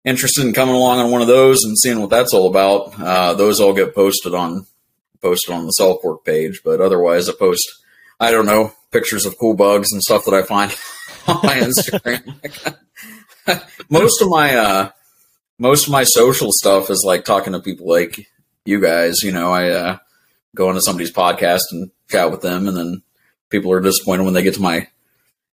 interested 0.05 0.45
in 0.45 0.53
coming 0.53 0.75
along 0.75 1.00
on 1.00 1.12
one 1.12 1.21
of 1.21 1.27
those 1.27 1.63
and 1.63 1.77
seeing 1.77 2.00
what 2.00 2.09
that's 2.09 2.33
all 2.33 2.50
about, 2.50 3.00
uh, 3.00 3.33
those 3.33 3.59
all 3.59 3.74
get 3.74 3.95
posted 3.95 4.33
on 4.33 4.65
posted 5.21 5.53
on 5.53 5.65
the 5.65 5.71
Salt 5.71 6.01
Fork 6.01 6.25
page. 6.25 6.62
But 6.63 6.81
otherwise, 6.81 7.29
I 7.29 7.33
post 7.38 7.67
I 8.20 8.32
don't 8.32 8.46
know 8.46 8.74
pictures 8.93 9.25
of 9.25 9.38
cool 9.38 9.55
bugs 9.55 9.91
and 9.91 10.01
stuff 10.01 10.24
that 10.25 10.34
I 10.34 10.43
find 10.43 10.72
on 11.27 11.39
my 11.43 11.55
Instagram. 11.60 12.39
most 13.89 14.22
of 14.22 14.29
my 14.29 14.55
uh, 14.55 14.89
most 15.60 15.88
of 15.88 15.91
my 15.91 16.03
social 16.03 16.51
stuff 16.51 16.89
is 16.89 17.03
like 17.05 17.25
talking 17.25 17.53
to 17.53 17.60
people 17.60 17.89
like 17.89 18.27
you 18.65 18.79
guys. 18.79 19.22
You 19.24 19.32
know, 19.32 19.51
I 19.51 19.70
uh, 19.70 19.98
go 20.55 20.70
into 20.70 20.82
somebody's 20.82 21.12
podcast 21.12 21.63
and 21.72 21.91
chat 22.10 22.32
with 22.32 22.41
them, 22.41 22.67
and 22.67 22.77
then 22.77 23.01
people 23.50 23.72
are 23.72 23.82
disappointed 23.82 24.24
when 24.24 24.34
they 24.34 24.43
get 24.43 24.53
to 24.55 24.62
my 24.62 24.88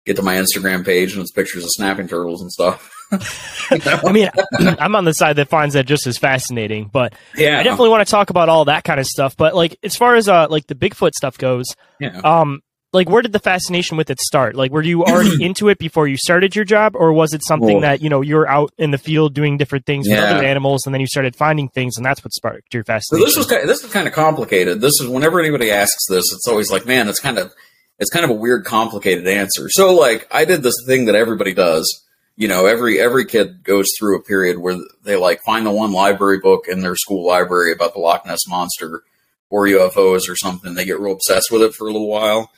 get 0.05 0.17
to 0.17 0.23
my 0.23 0.37
Instagram 0.37 0.85
page 0.85 1.13
and 1.13 1.21
it's 1.21 1.33
pictures 1.33 1.65
of 1.65 1.71
snapping 1.73 2.09
turtles 2.09 2.43
and 2.43 2.51
stuff. 2.51 2.98
I 3.13 4.13
mean, 4.13 4.31
I'm 4.79 4.95
on 4.97 5.05
the 5.05 5.15
side 5.15 5.37
that 5.37 5.49
finds 5.49 5.75
that 5.75 5.87
just 5.87 6.07
as 6.07 6.19
fascinating, 6.19 6.91
but 6.93 7.15
Yeah. 7.37 7.59
I 7.59 7.63
definitely 7.63 7.91
want 7.91 8.07
to 8.07 8.11
talk 8.11 8.31
about 8.31 8.49
all 8.49 8.67
that 8.67 8.85
kind 8.85 9.01
of 9.01 9.07
stuff. 9.07 9.37
But 9.37 9.55
like, 9.55 9.79
as 9.83 9.97
far 9.97 10.15
as 10.17 10.29
uh, 10.29 10.47
like 10.51 10.67
the 10.67 10.75
Bigfoot 10.75 11.13
stuff 11.15 11.39
goes, 11.39 11.67
Yeah. 12.01 12.21
um, 12.25 12.61
like 12.93 13.09
where 13.11 13.21
did 13.21 13.33
the 13.33 13.39
fascination 13.39 13.99
with 13.99 14.09
it 14.09 14.19
start? 14.19 14.55
Like, 14.57 14.71
were 14.73 14.83
you 14.83 15.05
already 15.05 15.37
into 15.45 15.69
it 15.69 15.77
before 15.79 16.09
you 16.09 16.17
started 16.17 16.57
your 16.57 16.65
job, 16.65 16.93
or 16.97 17.13
was 17.13 17.35
it 17.35 17.43
something 17.45 17.83
that 17.83 18.01
you 18.01 18.09
know 18.09 18.23
you're 18.23 18.49
out 18.49 18.73
in 18.79 18.93
the 18.93 18.99
field 18.99 19.35
doing 19.35 19.59
different 19.59 19.85
things 19.85 20.09
with 20.09 20.19
other 20.19 20.43
animals, 20.43 20.87
and 20.87 20.95
then 20.95 21.01
you 21.03 21.07
started 21.07 21.37
finding 21.37 21.69
things, 21.69 21.99
and 21.99 22.07
that's 22.07 22.25
what 22.25 22.33
sparked 22.33 22.73
your 22.73 22.83
So 22.85 22.93
fascination? 22.95 23.27
this 23.27 23.37
was 23.37 23.47
kind 23.47 23.69
this 23.69 23.85
is 23.85 23.93
kind 23.93 24.09
of 24.09 24.15
complicated. 24.15 24.81
This 24.81 24.99
is 25.03 25.07
whenever 25.07 25.39
anybody 25.39 25.71
asks 25.71 26.07
this, 26.09 26.25
it's 26.33 26.49
always 26.49 26.71
like, 26.73 26.87
man, 26.87 27.09
it's 27.09 27.21
kind 27.21 27.37
of 27.39 27.53
it's 27.99 28.11
kind 28.11 28.25
of 28.25 28.31
a 28.31 28.35
weird, 28.35 28.65
complicated 28.65 29.27
answer. 29.29 29.69
So 29.69 29.95
like, 29.95 30.27
I 30.31 30.47
did 30.47 30.63
this 30.63 30.75
thing 30.87 31.05
that 31.07 31.15
everybody 31.15 31.53
does. 31.53 32.05
You 32.41 32.47
know, 32.47 32.67
every 32.67 33.01
every 33.01 33.25
kid 33.25 33.65
goes 33.65 33.89
through 33.99 34.17
a 34.17 34.23
period 34.23 34.59
where 34.59 34.77
they 35.03 35.17
like 35.17 35.43
find 35.43 35.67
the 35.67 35.73
one 35.73 35.91
library 35.93 36.39
book 36.39 36.67
in 36.69 36.83
their 36.83 36.95
school 36.95 37.27
library 37.27 37.73
about 37.73 37.95
the 37.95 37.99
Loch 38.01 38.25
Ness 38.25 38.47
monster 38.47 39.03
or 39.51 39.67
UFOs 39.67 40.29
or 40.29 40.37
something. 40.37 40.75
They 40.75 40.85
get 40.85 41.01
real 41.01 41.15
obsessed 41.15 41.51
with 41.51 41.63
it 41.63 41.75
for 41.75 41.89
a 41.89 41.91
little 41.91 42.07
while, 42.09 42.53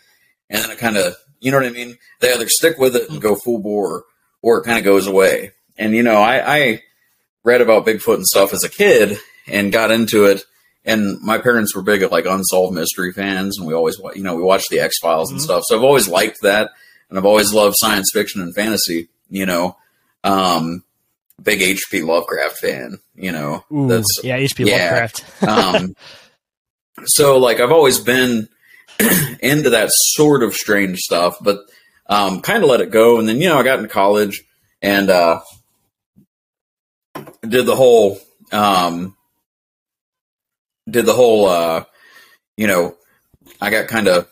and 0.50 0.62
then 0.62 0.70
it 0.70 0.76
kind 0.78 0.98
of, 0.98 1.16
you 1.40 1.50
know 1.50 1.56
what 1.56 1.66
I 1.66 1.70
mean? 1.70 1.96
They 2.20 2.30
either 2.30 2.46
stick 2.50 2.76
with 2.76 2.94
it 2.94 3.08
and 3.08 3.22
go 3.22 3.36
full 3.36 3.58
bore, 3.58 4.04
or 4.42 4.58
it 4.58 4.64
kind 4.66 4.76
of 4.78 4.84
goes 4.84 5.06
away. 5.06 5.52
And 5.78 5.94
you 5.96 6.02
know, 6.02 6.16
I, 6.20 6.56
I 6.58 6.82
read 7.42 7.62
about 7.62 7.86
Bigfoot 7.86 8.16
and 8.16 8.26
stuff 8.26 8.52
as 8.52 8.64
a 8.64 8.68
kid, 8.68 9.16
and 9.48 9.72
got 9.72 9.90
into 9.90 10.26
it. 10.26 10.44
And 10.84 11.20
my 11.22 11.38
parents 11.38 11.74
were 11.74 11.80
big 11.82 12.02
at 12.02 12.12
like 12.12 12.26
unsolved 12.26 12.74
mystery 12.74 13.14
fans, 13.14 13.56
and 13.56 13.66
we 13.66 13.72
always 13.72 13.96
you 14.14 14.22
know 14.22 14.34
we 14.34 14.42
watched 14.42 14.68
the 14.68 14.80
X 14.80 14.98
Files 14.98 15.30
and 15.30 15.40
Mhm. 15.40 15.44
stuff. 15.44 15.62
So 15.66 15.76
I've 15.78 15.84
always 15.84 16.06
liked 16.06 16.42
that, 16.42 16.70
and 17.08 17.18
I've 17.18 17.24
always 17.24 17.54
loved 17.54 17.76
science 17.78 18.10
fiction 18.12 18.42
and 18.42 18.54
fantasy. 18.54 19.08
You 19.30 19.46
know, 19.46 19.76
um, 20.24 20.84
big 21.42 21.62
H.P. 21.62 22.02
Lovecraft 22.02 22.58
fan. 22.58 22.98
You 23.14 23.32
know, 23.32 23.64
Ooh, 23.72 23.88
that's 23.88 24.20
yeah, 24.22 24.36
H.P. 24.36 24.64
yeah. 24.64 24.76
Lovecraft. 24.76 25.42
um, 25.48 25.94
so 27.04 27.38
like 27.38 27.60
I've 27.60 27.72
always 27.72 27.98
been 27.98 28.48
into 29.40 29.70
that 29.70 29.90
sort 29.92 30.42
of 30.42 30.54
strange 30.54 30.98
stuff, 30.98 31.36
but 31.40 31.60
um, 32.06 32.40
kind 32.40 32.62
of 32.62 32.68
let 32.68 32.80
it 32.80 32.90
go. 32.90 33.18
And 33.18 33.28
then 33.28 33.40
you 33.40 33.48
know 33.48 33.58
I 33.58 33.62
got 33.62 33.78
into 33.78 33.88
college 33.88 34.42
and 34.82 35.10
uh, 35.10 35.40
did 37.42 37.66
the 37.66 37.76
whole 37.76 38.18
um, 38.52 39.16
did 40.88 41.06
the 41.06 41.14
whole 41.14 41.46
uh, 41.46 41.84
you 42.56 42.66
know 42.66 42.96
I 43.60 43.70
got 43.70 43.88
kind 43.88 44.08
of 44.08 44.28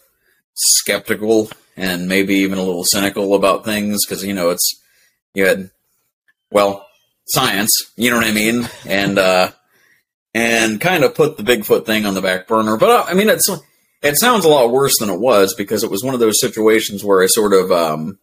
skeptical 0.54 1.50
and 1.76 2.08
maybe 2.08 2.34
even 2.36 2.58
a 2.58 2.62
little 2.62 2.84
cynical 2.84 3.34
about 3.34 3.64
things 3.64 4.04
because 4.04 4.24
you 4.24 4.34
know 4.34 4.50
it's 4.50 4.82
you 5.34 5.46
had 5.46 5.70
well 6.50 6.86
science 7.26 7.92
you 7.96 8.10
know 8.10 8.16
what 8.16 8.26
I 8.26 8.32
mean 8.32 8.68
and 8.86 9.18
uh, 9.18 9.50
and 10.34 10.80
kind 10.80 11.04
of 11.04 11.14
put 11.14 11.36
the 11.36 11.42
Bigfoot 11.42 11.86
thing 11.86 12.06
on 12.06 12.14
the 12.14 12.22
back 12.22 12.46
burner. 12.46 12.76
But 12.76 12.90
uh, 12.90 13.04
I 13.08 13.14
mean, 13.14 13.28
it's 13.28 13.48
it 14.02 14.16
sounds 14.16 14.44
a 14.44 14.48
lot 14.48 14.70
worse 14.70 14.98
than 14.98 15.10
it 15.10 15.18
was 15.18 15.54
because 15.54 15.82
it 15.82 15.90
was 15.90 16.04
one 16.04 16.14
of 16.14 16.20
those 16.20 16.40
situations 16.40 17.04
where 17.04 17.22
I 17.22 17.26
sort 17.26 17.52
of 17.52 17.72
um, 17.72 18.18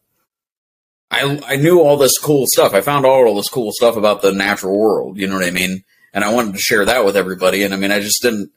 I 1.12 1.42
I 1.48 1.56
knew 1.58 1.82
all 1.82 1.98
this 1.98 2.18
cool 2.18 2.46
stuff. 2.48 2.74
I 2.74 2.82
found 2.82 3.06
all 3.06 3.36
this 3.36 3.50
cool 3.50 3.72
stuff 3.74 3.98
about 3.98 4.22
the 4.22 4.32
natural 4.32 4.78
world. 4.78 5.18
You 5.18 5.28
know 5.28 5.36
what 5.36 5.46
I 5.46 5.52
mean? 5.52 5.84
And 6.14 6.24
I 6.24 6.34
wanted 6.34 6.54
to 6.54 6.62
share 6.62 6.86
that 6.86 7.04
with 7.04 7.18
everybody. 7.18 7.64
And 7.64 7.74
I 7.74 7.78
mean, 7.78 7.92
I 7.92 8.00
just 8.00 8.22
didn't, 8.22 8.52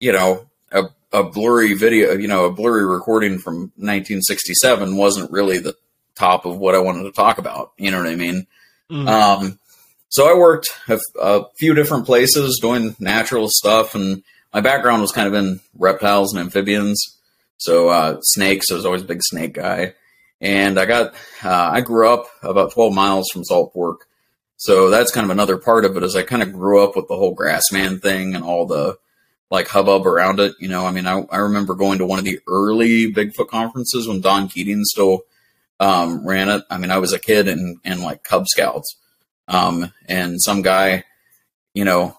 you 0.00 0.12
know, 0.12 0.46
a 0.72 0.84
a 1.12 1.22
blurry 1.22 1.74
video, 1.74 2.14
you 2.14 2.28
know, 2.28 2.46
a 2.46 2.52
blurry 2.52 2.86
recording 2.86 3.38
from 3.38 3.72
1967 3.76 4.96
wasn't 4.96 5.30
really 5.30 5.58
the 5.58 5.76
top 6.18 6.44
of 6.44 6.58
what 6.58 6.74
I 6.74 6.78
wanted 6.78 7.04
to 7.04 7.12
talk 7.12 7.38
about. 7.38 7.72
You 7.78 7.90
know 7.90 7.98
what 7.98 8.08
I 8.08 8.16
mean? 8.16 8.46
Mm. 8.90 9.08
Um, 9.08 9.58
so 10.08 10.28
I 10.28 10.38
worked 10.38 10.68
a, 10.88 10.98
a 11.20 11.44
few 11.58 11.74
different 11.74 12.06
places 12.06 12.58
doing 12.60 12.96
natural 12.98 13.48
stuff, 13.48 13.94
and 13.94 14.22
my 14.52 14.60
background 14.60 15.02
was 15.02 15.12
kind 15.12 15.28
of 15.28 15.34
in 15.34 15.60
reptiles 15.76 16.32
and 16.32 16.40
amphibians. 16.40 17.02
So 17.58 17.88
uh, 17.88 18.20
snakes, 18.22 18.70
I 18.70 18.74
was 18.74 18.86
always 18.86 19.02
a 19.02 19.06
big 19.06 19.22
snake 19.22 19.54
guy, 19.54 19.94
and 20.40 20.78
I 20.78 20.86
got 20.86 21.14
uh, 21.44 21.70
I 21.72 21.80
grew 21.80 22.08
up 22.08 22.28
about 22.42 22.72
12 22.72 22.94
miles 22.94 23.28
from 23.32 23.44
Salt 23.44 23.72
Fork, 23.72 24.06
so 24.56 24.90
that's 24.90 25.12
kind 25.12 25.24
of 25.24 25.30
another 25.30 25.58
part 25.58 25.84
of 25.84 25.96
it. 25.96 26.02
Is 26.02 26.16
I 26.16 26.22
kind 26.22 26.42
of 26.42 26.52
grew 26.52 26.82
up 26.82 26.96
with 26.96 27.08
the 27.08 27.16
whole 27.16 27.36
Grassman 27.36 28.00
thing 28.00 28.34
and 28.34 28.44
all 28.44 28.66
the 28.66 28.96
like 29.50 29.68
hubbub 29.68 30.06
around 30.06 30.40
it. 30.40 30.54
You 30.58 30.68
know, 30.68 30.86
I 30.86 30.92
mean, 30.92 31.06
I, 31.06 31.20
I 31.30 31.38
remember 31.38 31.74
going 31.74 31.98
to 31.98 32.06
one 32.06 32.18
of 32.18 32.24
the 32.24 32.40
early 32.46 33.12
Bigfoot 33.12 33.48
conferences 33.48 34.06
when 34.06 34.20
Don 34.20 34.48
Keating 34.48 34.84
still 34.84 35.22
um, 35.80 36.26
ran 36.26 36.48
it. 36.48 36.64
I 36.70 36.78
mean, 36.78 36.90
I 36.90 36.98
was 36.98 37.12
a 37.12 37.18
kid 37.18 37.48
and 37.48 37.78
and 37.84 38.00
like 38.00 38.22
Cub 38.22 38.46
Scouts. 38.48 38.96
Um, 39.48 39.92
and 40.06 40.40
some 40.40 40.62
guy, 40.62 41.04
you 41.72 41.84
know, 41.84 42.18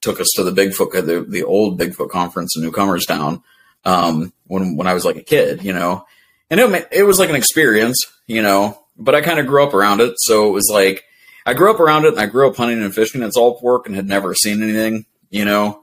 took 0.00 0.20
us 0.20 0.28
to 0.34 0.42
the 0.42 0.52
Bigfoot, 0.52 0.92
the, 1.06 1.24
the 1.26 1.44
old 1.44 1.78
Bigfoot 1.78 2.10
conference 2.10 2.56
in 2.56 2.62
Newcomerstown, 2.62 3.42
um, 3.84 4.32
when, 4.46 4.76
when 4.76 4.86
I 4.86 4.94
was 4.94 5.04
like 5.04 5.16
a 5.16 5.22
kid, 5.22 5.62
you 5.62 5.72
know, 5.72 6.04
and 6.50 6.60
it, 6.60 6.88
it 6.90 7.02
was 7.04 7.18
like 7.18 7.28
an 7.28 7.36
experience, 7.36 8.04
you 8.26 8.42
know, 8.42 8.78
but 8.96 9.14
I 9.14 9.20
kind 9.20 9.38
of 9.38 9.46
grew 9.46 9.62
up 9.62 9.74
around 9.74 10.00
it. 10.00 10.14
So 10.16 10.48
it 10.48 10.52
was 10.52 10.68
like, 10.70 11.04
I 11.44 11.54
grew 11.54 11.70
up 11.70 11.80
around 11.80 12.04
it 12.04 12.12
and 12.12 12.20
I 12.20 12.26
grew 12.26 12.48
up 12.48 12.56
hunting 12.56 12.82
and 12.82 12.94
fishing 12.94 13.22
at 13.22 13.34
Salt 13.34 13.60
Fork 13.60 13.86
and 13.86 13.96
had 13.96 14.06
never 14.06 14.34
seen 14.34 14.62
anything, 14.62 15.06
you 15.30 15.44
know, 15.44 15.82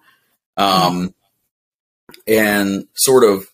um, 0.58 1.14
and 2.28 2.88
sort 2.96 3.24
of, 3.24 3.48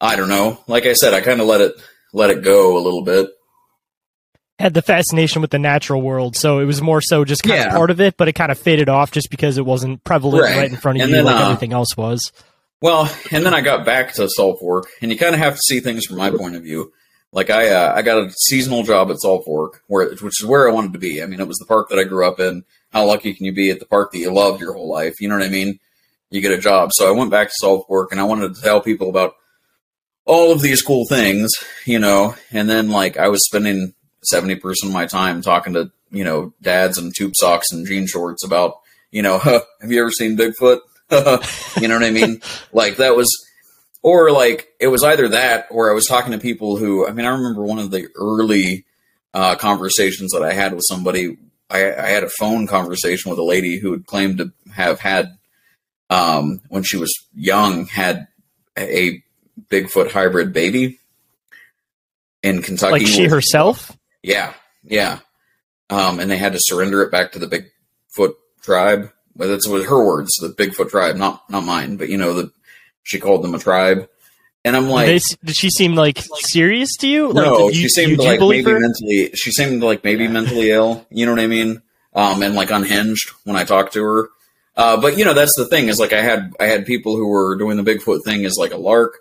I 0.00 0.16
don't 0.16 0.28
know, 0.28 0.60
like 0.66 0.86
I 0.86 0.94
said, 0.94 1.14
I 1.14 1.20
kind 1.20 1.40
of 1.40 1.46
let 1.46 1.60
it, 1.60 1.74
let 2.12 2.30
it 2.30 2.42
go 2.42 2.76
a 2.78 2.80
little 2.80 3.02
bit. 3.02 3.30
Had 4.58 4.74
the 4.74 4.82
fascination 4.82 5.40
with 5.40 5.50
the 5.50 5.58
natural 5.58 6.02
world, 6.02 6.36
so 6.36 6.58
it 6.58 6.66
was 6.66 6.82
more 6.82 7.00
so 7.00 7.24
just 7.24 7.42
kind 7.42 7.58
Yeah. 7.58 7.66
of 7.68 7.72
part 7.72 7.90
of 7.90 8.00
it, 8.00 8.16
but 8.18 8.28
it 8.28 8.34
kind 8.34 8.52
of 8.52 8.58
faded 8.58 8.90
off 8.90 9.10
just 9.10 9.30
because 9.30 9.56
it 9.56 9.64
wasn't 9.64 10.04
prevalent 10.04 10.42
Right. 10.44 10.56
right, 10.58 10.70
in 10.70 10.76
front 10.76 10.98
of 10.98 11.02
And 11.02 11.10
you 11.10 11.16
then, 11.16 11.24
like 11.24 11.36
uh, 11.36 11.44
everything 11.44 11.72
else 11.72 11.96
was. 11.96 12.30
Well, 12.82 13.10
and 13.30 13.44
then 13.44 13.54
I 13.54 13.62
got 13.62 13.86
back 13.86 14.12
to 14.14 14.28
Salt 14.28 14.60
Fork, 14.60 14.88
and 15.00 15.10
you 15.10 15.16
kind 15.18 15.34
of 15.34 15.40
have 15.40 15.54
to 15.54 15.60
see 15.64 15.80
things 15.80 16.04
from 16.04 16.18
my 16.18 16.30
point 16.30 16.56
of 16.56 16.62
view. 16.62 16.92
Like 17.32 17.48
I, 17.48 17.68
uh, 17.68 17.94
I 17.96 18.02
got 18.02 18.18
a 18.18 18.32
seasonal 18.32 18.82
job 18.82 19.10
at 19.10 19.20
Salt 19.20 19.44
Fork, 19.46 19.82
where 19.86 20.10
which 20.10 20.42
is 20.42 20.44
where 20.44 20.68
I 20.68 20.72
wanted 20.72 20.92
to 20.94 20.98
be. 20.98 21.22
I 21.22 21.26
mean, 21.26 21.40
it 21.40 21.46
was 21.48 21.58
the 21.58 21.66
park 21.66 21.88
that 21.88 21.98
I 21.98 22.04
grew 22.04 22.26
up 22.26 22.38
in. 22.40 22.64
How 22.92 23.06
lucky 23.06 23.32
can 23.32 23.46
you 23.46 23.52
be 23.52 23.70
at 23.70 23.78
the 23.80 23.86
park 23.86 24.12
that 24.12 24.18
you 24.18 24.30
loved 24.32 24.60
your 24.60 24.72
whole 24.74 24.90
life? 24.90 25.20
You 25.20 25.28
know 25.28 25.36
what 25.38 25.44
I 25.46 25.48
mean? 25.50 25.78
You 26.30 26.40
get 26.42 26.52
a 26.52 26.58
job. 26.58 26.90
So 26.92 27.08
I 27.08 27.12
went 27.16 27.30
back 27.30 27.48
to 27.48 27.54
Salt 27.56 27.86
Fork, 27.86 28.12
and 28.12 28.20
I 28.20 28.24
wanted 28.24 28.54
to 28.56 28.60
tell 28.60 28.80
people 28.80 29.08
about 29.08 29.34
all 30.24 30.52
of 30.52 30.62
these 30.62 30.82
cool 30.82 31.06
things, 31.06 31.50
you 31.84 31.98
know. 31.98 32.34
And 32.50 32.68
then 32.68 32.90
like 32.90 33.16
I 33.16 33.28
was 33.28 33.44
spending 33.44 33.94
seventy 34.22 34.56
percent 34.56 34.90
of 34.90 34.94
my 34.94 35.06
time 35.06 35.42
talking 35.42 35.74
to 35.74 35.90
you 36.10 36.24
know 36.24 36.52
dads 36.62 36.98
and 36.98 37.14
tube 37.14 37.32
socks 37.34 37.72
and 37.72 37.86
jean 37.86 38.06
shorts 38.06 38.44
about 38.44 38.80
you 39.10 39.22
know, 39.22 39.38
huh, 39.38 39.60
have 39.80 39.90
you 39.90 40.00
ever 40.00 40.10
seen 40.10 40.36
Bigfoot? 40.36 40.80
you 41.80 41.88
know 41.88 41.94
what 41.94 42.04
I 42.04 42.10
mean? 42.10 42.40
Like 42.72 42.96
that 42.96 43.16
was, 43.16 43.28
or 44.02 44.30
like 44.30 44.68
it 44.78 44.86
was 44.86 45.02
either 45.02 45.28
that 45.28 45.66
or 45.70 45.90
I 45.90 45.94
was 45.94 46.06
talking 46.06 46.32
to 46.32 46.38
people 46.38 46.76
who, 46.76 47.06
I 47.06 47.12
mean, 47.12 47.26
I 47.26 47.30
remember 47.30 47.62
one 47.62 47.80
of 47.80 47.90
the 47.90 48.06
early 48.14 48.84
uh, 49.34 49.56
conversations 49.56 50.30
that 50.32 50.42
I 50.42 50.52
had 50.52 50.72
with 50.72 50.84
somebody. 50.86 51.36
I, 51.68 51.92
I 51.92 52.08
had 52.08 52.22
a 52.24 52.30
phone 52.30 52.66
conversation 52.66 53.30
with 53.30 53.38
a 53.38 53.44
lady 53.44 53.78
who 53.78 53.92
had 53.92 54.06
claimed 54.06 54.38
to 54.38 54.52
have 54.72 55.00
had, 55.00 55.36
um, 56.10 56.60
when 56.68 56.82
she 56.84 56.96
was 56.96 57.12
young, 57.34 57.86
had 57.86 58.28
a 58.78 59.22
Bigfoot 59.68 60.10
hybrid 60.10 60.52
baby 60.52 60.98
in 62.42 62.62
Kentucky. 62.62 62.92
Like 62.92 63.06
she 63.06 63.26
herself? 63.26 63.96
yeah, 64.22 64.54
yeah. 64.84 65.20
Um, 65.88 66.20
and 66.20 66.30
they 66.30 66.36
had 66.36 66.52
to 66.52 66.60
surrender 66.60 67.02
it 67.02 67.10
back 67.10 67.32
to 67.32 67.38
the 67.38 67.46
Bigfoot 67.46 68.34
tribe. 68.62 69.10
But 69.34 69.46
that's 69.46 69.66
with 69.68 69.86
her 69.86 70.04
words, 70.04 70.36
the 70.36 70.48
Bigfoot 70.48 70.90
tribe, 70.90 71.16
not 71.16 71.48
not 71.50 71.64
mine. 71.64 71.96
But 71.96 72.08
you 72.08 72.16
know, 72.16 72.34
the 72.34 72.52
she 73.02 73.18
called 73.18 73.42
them 73.42 73.54
a 73.54 73.58
tribe, 73.58 74.08
and 74.64 74.76
I'm 74.76 74.88
like, 74.88 75.06
Did, 75.06 75.22
they 75.22 75.46
did 75.46 75.56
she 75.56 75.70
seem 75.70 75.94
like 75.94 76.18
serious 76.48 76.96
to 76.98 77.08
you? 77.08 77.28
Like, 77.28 77.44
no, 77.46 77.68
you, 77.68 77.74
she 77.74 77.88
seemed 77.88 78.12
you, 78.12 78.16
like 78.18 78.40
maybe 78.40 78.70
her? 78.70 78.78
mentally. 78.78 79.30
She 79.34 79.50
seemed 79.50 79.82
like 79.82 80.04
maybe 80.04 80.28
mentally 80.28 80.70
ill. 80.72 81.06
You 81.10 81.26
know 81.26 81.32
what 81.32 81.40
I 81.40 81.46
mean? 81.46 81.82
Um, 82.12 82.42
and 82.42 82.54
like 82.54 82.70
unhinged 82.70 83.30
when 83.44 83.56
I 83.56 83.64
talked 83.64 83.94
to 83.94 84.02
her. 84.02 84.28
Uh, 84.76 85.00
but 85.00 85.16
you 85.16 85.24
know, 85.24 85.34
that's 85.34 85.56
the 85.56 85.66
thing 85.66 85.88
is 85.88 85.98
like 85.98 86.12
I 86.12 86.22
had 86.22 86.52
I 86.60 86.66
had 86.66 86.86
people 86.86 87.16
who 87.16 87.28
were 87.28 87.56
doing 87.56 87.76
the 87.76 87.82
Bigfoot 87.82 88.24
thing 88.24 88.44
as 88.44 88.58
like 88.58 88.72
a 88.72 88.76
lark, 88.78 89.18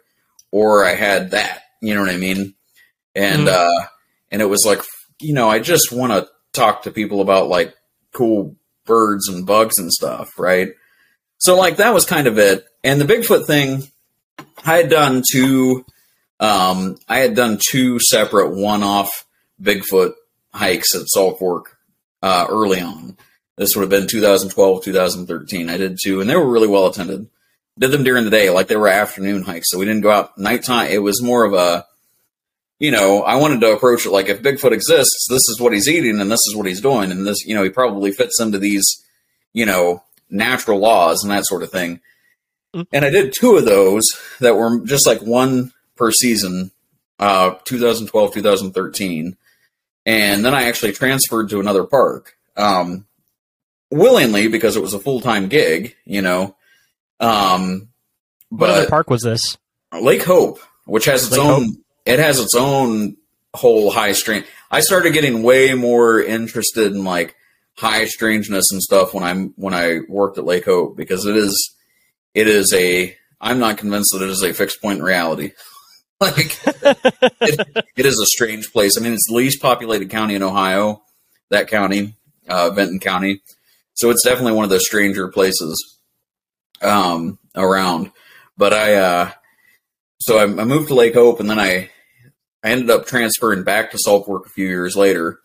or 0.52 0.86
I 0.86 0.96
had 0.96 1.32
that. 1.32 1.64
You 1.82 1.94
know 1.96 2.02
what 2.02 2.10
I 2.10 2.18
mean? 2.18 2.54
And 3.16 3.48
Mhm. 3.48 3.54
uh, 3.54 3.88
and 4.32 4.42
it 4.42 4.46
was 4.46 4.66
like 4.66 4.82
you 5.20 5.34
know 5.34 5.50
I 5.50 5.60
just 5.60 5.92
want 5.92 6.12
to 6.14 6.30
talk 6.54 6.84
to 6.84 6.92
people 6.92 7.22
about 7.22 7.48
like 7.48 7.74
cool 8.14 8.56
birds 8.86 9.28
and 9.30 9.46
bugs 9.46 9.78
and 9.78 9.92
stuff, 9.92 10.38
right? 10.40 10.70
So 11.38 11.56
like 11.58 11.78
that 11.78 11.94
was 11.94 12.06
kind 12.06 12.28
of 12.28 12.38
it. 12.40 12.66
And 12.84 13.00
the 13.00 13.06
Bigfoot 13.06 13.46
thing, 13.46 13.84
I 14.66 14.78
had 14.78 14.90
done 14.90 15.24
two 15.30 15.86
um 16.40 16.98
I 17.08 17.20
had 17.20 17.36
done 17.36 17.60
two 17.62 18.00
separate 18.00 18.52
one-off 18.56 19.26
Bigfoot 19.62 20.14
hikes 20.54 20.96
at 20.96 21.08
Salt 21.08 21.40
Fork 21.40 21.78
uh 22.22 22.46
early 22.50 22.82
on. 22.82 23.18
This 23.58 23.76
would 23.76 23.82
have 23.82 23.90
been 23.90 24.08
2012, 24.08 24.84
2013. 24.86 25.70
I 25.70 25.78
did 25.78 25.98
two 26.02 26.22
and 26.22 26.30
they 26.30 26.36
were 26.36 26.50
really 26.50 26.68
well 26.68 26.88
attended. 26.88 27.28
Did 27.80 27.92
them 27.92 28.04
during 28.04 28.26
the 28.26 28.30
day, 28.30 28.50
like 28.50 28.68
they 28.68 28.76
were 28.76 28.90
afternoon 28.90 29.44
hikes. 29.44 29.72
So 29.72 29.80
we 29.80 29.86
didn't 29.86 30.02
go 30.02 30.12
out 30.12 30.38
nighttime. 30.38 30.92
It 30.92 31.02
was 31.02 31.24
more 31.24 31.46
of 31.46 31.54
a 31.54 31.86
you 32.80 32.92
know, 32.92 33.24
I 33.24 33.36
wanted 33.36 33.60
to 33.62 33.74
approach 33.74 34.06
it 34.06 34.12
like 34.12 34.30
if 34.30 34.42
Bigfoot 34.42 34.72
exists, 34.72 35.28
this 35.30 35.50
is 35.50 35.60
what 35.60 35.74
he's 35.74 35.90
eating 35.90 36.22
and 36.22 36.32
this 36.32 36.40
is 36.48 36.56
what 36.56 36.66
he's 36.66 36.82
doing, 36.82 37.12
and 37.12 37.28
this, 37.28 37.46
you 37.46 37.54
know, 37.54 37.64
he 37.64 37.70
probably 37.70 38.12
fits 38.12 38.40
into 38.40 38.58
these, 38.58 39.04
you 39.54 39.66
know, 39.66 40.04
natural 40.30 40.80
laws 40.80 41.24
and 41.24 41.32
that 41.32 41.46
sort 41.46 41.64
of 41.64 41.72
thing. 41.72 42.00
And 42.94 43.04
I 43.04 43.10
did 43.10 43.34
two 43.34 43.58
of 43.58 43.66
those 43.66 44.06
that 44.40 44.56
were 44.56 44.80
just 44.86 45.06
like 45.06 45.22
one 45.22 45.74
per 45.98 46.12
season, 46.12 46.72
uh, 47.20 47.56
2012, 47.66 48.34
2013. 48.34 49.36
And 50.06 50.46
then 50.46 50.56
I 50.56 50.64
actually 50.64 50.94
transferred 50.94 51.50
to 51.50 51.60
another 51.60 51.84
park, 51.84 52.38
um, 52.56 53.06
willingly 53.92 54.48
because 54.48 54.78
it 54.78 54.82
was 54.82 54.94
a 54.94 55.00
full 55.00 55.20
time 55.20 55.50
gig, 55.50 55.96
you 56.06 56.22
know. 56.22 56.56
Um, 57.20 57.90
What 58.50 58.70
other 58.70 58.88
park 58.88 59.10
was 59.10 59.22
this? 59.22 59.58
Lake 60.00 60.24
Hope, 60.24 60.60
which 60.86 61.06
has 61.06 61.24
its 61.28 61.32
Lake 61.38 61.42
own, 61.42 61.66
Hope? 61.66 61.76
it 62.06 62.20
has 62.20 62.40
its 62.40 62.56
own 62.56 63.18
whole 63.54 63.92
high 63.92 64.12
strange. 64.14 64.46
I 64.72 64.82
started 64.82 65.14
getting 65.14 65.42
way 65.44 65.74
more 65.74 66.22
interested 66.22 66.92
in 66.92 67.04
like 67.04 67.36
high 67.78 68.06
strangeness 68.06 68.72
and 68.72 68.82
stuff 68.82 69.14
when 69.14 69.24
I'm 69.24 69.54
when 69.56 69.74
I 69.74 70.00
worked 70.08 70.38
at 70.38 70.46
Lake 70.46 70.66
Hope 70.66 70.96
because 70.96 71.26
it 71.26 71.36
is, 71.36 71.76
it 72.34 72.48
is 72.48 72.74
a. 72.74 73.16
I'm 73.42 73.60
not 73.60 73.78
convinced 73.78 74.10
that 74.14 74.24
it 74.24 74.30
is 74.30 74.44
a 74.44 74.54
fixed 74.54 74.82
point 74.82 75.00
in 75.00 75.04
reality. 75.06 75.54
like 76.22 76.60
it, 77.42 77.86
it 77.96 78.06
is 78.06 78.20
a 78.20 78.26
strange 78.26 78.72
place. 78.74 78.98
I 78.98 79.02
mean, 79.02 79.14
it's 79.14 79.28
the 79.30 79.36
least 79.36 79.62
populated 79.62 80.10
county 80.10 80.36
in 80.36 80.44
Ohio. 80.44 81.02
That 81.50 81.70
county, 81.70 82.16
uh, 82.50 82.70
Vinton 82.72 83.00
County. 83.00 83.42
So 83.94 84.10
it's 84.10 84.24
definitely 84.26 84.52
one 84.54 84.66
of 84.66 84.70
the 84.70 84.80
stranger 84.82 85.30
places 85.30 85.98
um, 86.82 87.40
around. 87.56 88.12
But 88.58 88.74
I, 88.74 88.96
uh, 88.96 89.32
so 90.20 90.38
I, 90.38 90.44
I 90.44 90.66
moved 90.66 90.90
to 90.90 90.96
Lake 90.96 91.14
Hope, 91.14 91.40
and 91.40 91.50
then 91.50 91.60
I, 91.60 91.90
I 92.64 92.72
ended 92.72 92.90
up 92.90 93.06
transferring 93.06 93.64
back 93.64 93.92
to 93.92 93.98
Salt 93.98 94.26
Fork 94.26 94.46
a 94.46 94.50
few 94.50 94.68
years 94.68 94.96
later. 94.96 95.40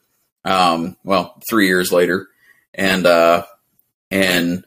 Um, 0.45 0.97
well, 1.05 1.41
three 1.49 1.69
years 1.69 1.91
later, 1.91 2.29
and 2.75 3.07
uh, 3.07 3.45
and 4.11 4.65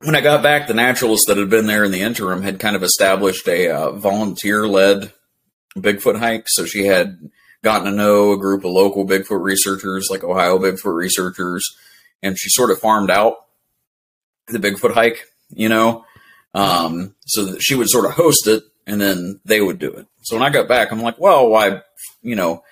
when 0.00 0.14
I 0.14 0.20
got 0.20 0.42
back, 0.42 0.66
the 0.66 0.74
naturalists 0.74 1.26
that 1.26 1.36
had 1.36 1.50
been 1.50 1.66
there 1.66 1.84
in 1.84 1.90
the 1.90 2.02
interim 2.02 2.42
had 2.42 2.60
kind 2.60 2.76
of 2.76 2.82
established 2.82 3.48
a 3.48 3.70
uh, 3.70 3.92
volunteer-led 3.92 5.12
Bigfoot 5.76 6.18
hike. 6.18 6.44
So 6.48 6.64
she 6.64 6.86
had 6.86 7.30
gotten 7.62 7.86
to 7.86 7.96
know 7.96 8.32
a 8.32 8.38
group 8.38 8.64
of 8.64 8.72
local 8.72 9.06
Bigfoot 9.06 9.42
researchers, 9.42 10.08
like 10.10 10.24
Ohio 10.24 10.58
Bigfoot 10.58 10.94
researchers, 10.94 11.64
and 12.22 12.38
she 12.38 12.50
sort 12.50 12.70
of 12.70 12.78
farmed 12.78 13.10
out 13.10 13.46
the 14.48 14.58
Bigfoot 14.58 14.92
hike, 14.92 15.26
you 15.50 15.68
know. 15.68 16.04
Um, 16.54 17.14
so 17.24 17.56
she 17.58 17.74
would 17.74 17.88
sort 17.88 18.04
of 18.04 18.12
host 18.12 18.46
it, 18.46 18.62
and 18.86 19.00
then 19.00 19.40
they 19.44 19.60
would 19.60 19.78
do 19.78 19.92
it. 19.92 20.06
So 20.22 20.36
when 20.36 20.42
I 20.42 20.50
got 20.50 20.68
back, 20.68 20.92
I'm 20.92 21.00
like, 21.00 21.18
well, 21.18 21.48
why, 21.48 21.82
you 22.22 22.36
know, 22.36 22.62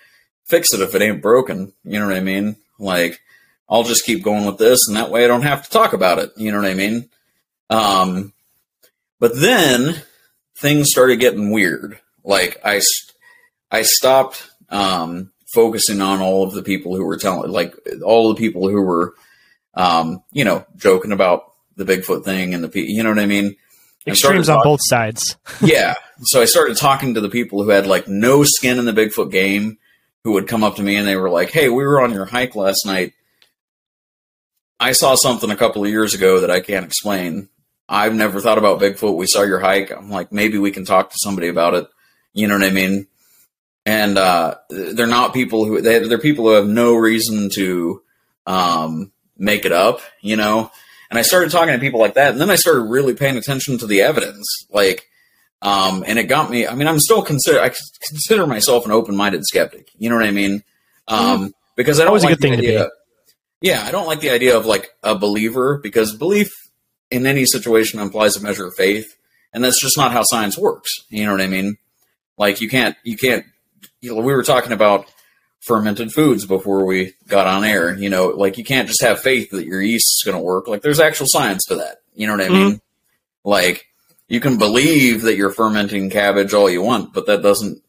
fix 0.49 0.73
it 0.75 0.81
if 0.81 0.95
it 0.95 1.03
ain't 1.03 1.23
broken? 1.23 1.73
You 1.85 1.99
know 1.99 2.07
what 2.07 2.17
I 2.17 2.21
mean? 2.21 2.57
Like, 2.79 3.21
I'll 3.69 3.85
just 3.85 4.05
keep 4.05 4.23
going 4.23 4.47
with 4.47 4.59
this, 4.59 4.81
and 4.89 4.97
that 4.97 5.11
way 5.11 5.25
I 5.25 5.29
don't 5.29 5.43
have 5.43 5.65
to 5.65 5.71
talk 5.71 5.93
about 5.93 6.19
it. 6.19 6.33
You 6.37 6.53
know 6.53 6.59
what 6.59 6.71
I 6.71 6.75
mean? 6.75 7.09
Um, 7.71 8.33
but 9.21 9.39
then 9.39 10.03
things 10.57 10.91
started 10.91 11.21
getting 11.21 11.51
weird. 11.51 12.01
Like 12.25 12.61
I, 12.65 12.81
I 13.71 13.83
stopped 13.83 14.49
um, 14.69 15.31
focusing 15.55 16.01
on 16.01 16.21
all 16.21 16.43
of 16.43 16.53
the 16.53 16.63
people 16.63 16.97
who 16.97 17.05
were 17.05 17.17
telling, 17.17 17.51
like 17.51 17.75
all 18.05 18.29
the 18.29 18.39
people 18.39 18.69
who 18.69 18.83
were, 18.83 19.15
um, 19.75 20.23
you 20.33 20.45
know, 20.45 20.67
joking 20.77 21.13
about 21.13 21.53
the 21.77 21.85
Bigfoot 21.85 22.25
thing 22.25 22.55
and 22.55 22.65
the, 22.65 22.81
you 22.81 23.03
know 23.03 23.11
what 23.11 23.19
I 23.19 23.27
mean? 23.27 23.57
Extremes 24.07 24.49
on 24.49 24.63
both 24.65 24.81
sides. 24.83 25.37
yeah. 25.61 25.95
So 26.23 26.41
I 26.41 26.47
started 26.47 26.77
talking 26.77 27.15
to 27.15 27.21
the 27.21 27.29
people 27.29 27.63
who 27.63 27.71
had 27.71 27.87
like 27.87 28.09
no 28.09 28.45
skin 28.45 28.79
in 28.79 28.87
the 28.87 28.93
Bigfoot 28.93 29.31
game 29.31 29.79
who 30.25 30.33
would 30.33 30.49
come 30.49 30.65
up 30.65 30.77
to 30.77 30.83
me 30.83 30.97
and 30.97 31.07
they 31.07 31.17
were 31.17 31.31
like, 31.31 31.51
Hey, 31.51 31.69
we 31.69 31.85
were 31.85 32.01
on 32.01 32.13
your 32.13 32.25
hike 32.25 32.55
last 32.55 32.87
night. 32.87 33.13
I 34.79 34.93
saw 34.93 35.15
something 35.15 35.51
a 35.51 35.57
couple 35.57 35.85
of 35.85 35.91
years 35.91 36.15
ago 36.15 36.41
that 36.41 36.51
I 36.51 36.61
can't 36.61 36.87
explain. 36.87 37.51
I've 37.89 38.15
never 38.15 38.41
thought 38.41 38.57
about 38.57 38.81
Bigfoot. 38.81 39.17
We 39.17 39.27
saw 39.27 39.43
your 39.43 39.59
hike. 39.59 39.91
I'm 39.91 40.11
like, 40.11 40.33
maybe 40.33 40.59
we 40.59 40.71
can 40.71 40.85
talk 40.85 41.11
to 41.11 41.17
somebody 41.19 41.49
about 41.49 41.75
it. 41.75 41.89
You 42.33 42.47
know 42.47 42.55
what 42.55 42.65
I 42.65 42.71
mean? 42.71 43.07
And 43.85 44.17
uh, 44.17 44.55
they're 44.71 45.07
not 45.07 45.35
people 45.35 45.65
who 45.65 45.81
they, 45.83 45.99
they're 45.99 46.19
people 46.19 46.45
who 46.45 46.53
have 46.53 46.69
no 46.69 46.95
reason 46.95 47.51
to 47.55 48.03
um, 48.47 49.13
make 49.37 49.65
it 49.65 49.73
up. 49.73 50.01
You 50.21 50.37
know. 50.37 50.71
And 51.11 51.19
I 51.19 51.23
started 51.23 51.51
talking 51.51 51.75
to 51.75 51.81
people 51.81 51.99
like 51.99 52.15
that, 52.15 52.31
and 52.33 52.41
then 52.41 52.51
I 52.51 52.55
started 52.55 52.83
really 52.83 53.15
paying 53.15 53.37
attention 53.37 53.79
to 53.79 53.87
the 53.87 54.01
evidence. 54.03 54.47
Like, 54.71 55.07
um, 55.61 56.05
and 56.07 56.19
it 56.19 56.25
got 56.25 56.51
me. 56.51 56.67
I 56.67 56.75
mean, 56.75 56.87
I'm 56.87 57.01
still 57.01 57.23
consider 57.23 57.61
I 57.61 57.73
consider 58.09 58.47
myself 58.47 58.85
an 58.87 58.93
open 58.93 59.17
minded 59.17 59.45
skeptic. 59.45 59.89
You 59.99 60.09
know 60.09 60.17
what 60.17 60.25
I 60.25 60.31
mean? 60.31 60.63
Um, 61.09 61.53
because 61.77 61.99
I 61.99 62.05
don't 62.05 62.11
Always 62.11 62.25
a 62.25 62.29
good 62.29 62.41
thing 62.41 62.53
the 62.53 62.59
to 62.59 62.67
idea. 62.69 62.85
be. 62.85 63.69
Yeah, 63.69 63.85
I 63.85 63.91
don't 63.91 64.07
like 64.07 64.21
the 64.21 64.31
idea 64.31 64.57
of 64.57 64.67
like 64.67 64.91
a 65.03 65.15
believer 65.19 65.79
because 65.83 66.15
belief 66.17 66.51
in 67.11 67.27
any 67.27 67.45
situation 67.45 68.01
implies 68.01 68.37
a 68.37 68.41
measure 68.41 68.67
of 68.67 68.75
faith, 68.75 69.17
and 69.53 69.63
that's 69.65 69.81
just 69.81 69.99
not 69.99 70.13
how 70.13 70.23
science 70.23 70.57
works. 70.57 70.91
You 71.09 71.27
know 71.27 71.33
what 71.33 71.41
I 71.41 71.49
mean? 71.49 71.77
Like 72.39 72.61
you 72.61 72.69
can't 72.69 72.97
you 73.03 73.17
can't. 73.17 73.45
You 74.01 74.15
know, 74.15 74.23
we 74.23 74.33
were 74.33 74.45
talking 74.45 74.73
about 74.73 75.07
fermented 75.61 76.13
foods 76.13 76.47
before 76.47 76.85
we 76.87 77.15
got 77.29 77.47
on 77.47 77.65
air. 77.65 77.97
You 77.97 78.11
know, 78.11 78.29
like 78.29 78.59
you 78.59 78.65
can't 78.65 78.89
just 78.89 79.03
have 79.03 79.21
faith 79.21 79.51
that 79.51 79.67
your 79.67 79.81
yeast 79.83 80.07
is 80.19 80.23
going 80.25 80.37
to 80.37 80.43
work. 80.43 80.67
Like 80.69 80.83
there's 80.83 81.01
actual 81.01 81.27
science 81.29 81.65
to 81.67 81.77
that. 81.77 81.99
You 82.15 82.27
know 82.27 82.37
what 82.37 82.47
I 82.47 82.49
mean? 82.49 82.81
Like 83.45 83.87
you 84.29 84.41
can 84.41 84.59
believe 84.59 85.23
that 85.23 85.37
you're 85.37 85.53
fermenting 85.53 86.11
cabbage 86.11 86.55
all 86.55 86.69
you 86.71 86.83
want, 86.83 87.13
but 87.13 87.27
that 87.27 87.43
doesn't 87.43 87.83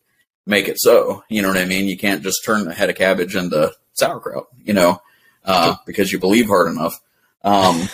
make 0.46 0.67
it 0.67 0.80
so. 0.80 1.24
You 1.30 1.41
know 1.41 1.48
what 1.50 1.58
I 1.58 1.65
mean? 1.65 1.88
You 1.88 1.98
can't 1.98 2.24
just 2.24 2.43
turn 2.46 2.67
a 2.67 2.74
head 2.74 2.89
of 2.89 2.96
cabbage 2.96 3.36
into 3.36 3.74
sauerkraut. 3.93 4.48
You 4.63 4.74
know, 4.74 5.02
uh, 5.46 5.76
because 5.86 6.12
you 6.12 6.19
believe 6.19 6.48
hard 6.48 6.72
enough. 6.72 7.00
Um, 7.43 7.88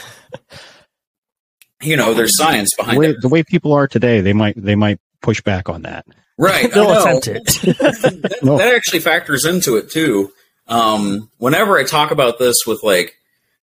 you 1.82 1.96
know, 1.96 2.14
there's 2.14 2.38
science 2.38 2.72
The 2.78 2.84
behind 2.84 3.00
way, 3.00 3.10
it. 3.10 3.18
the 3.22 3.30
way 3.30 3.44
people 3.44 3.74
are 3.74 3.88
today, 3.88 4.22
they 4.22 4.34
might 4.34 4.56
they 4.62 4.76
might 4.76 5.00
push 5.22 5.42
back 5.42 5.70
on 5.70 5.84
that. 5.84 6.06
Right. 6.38 6.72
They'll 6.74 6.92
attempt 6.92 7.28
it. 7.28 7.46
that, 7.80 8.40
No. 8.44 8.58
that 8.58 8.74
actually 8.76 9.00
factors 9.00 9.46
into 9.46 9.76
it 9.78 9.90
too. 9.90 10.32
Um, 10.68 11.30
whenever 11.38 11.78
I 11.78 11.84
talk 11.84 12.12
about 12.12 12.40
this 12.40 12.58
with 12.68 12.84
like 12.84 13.16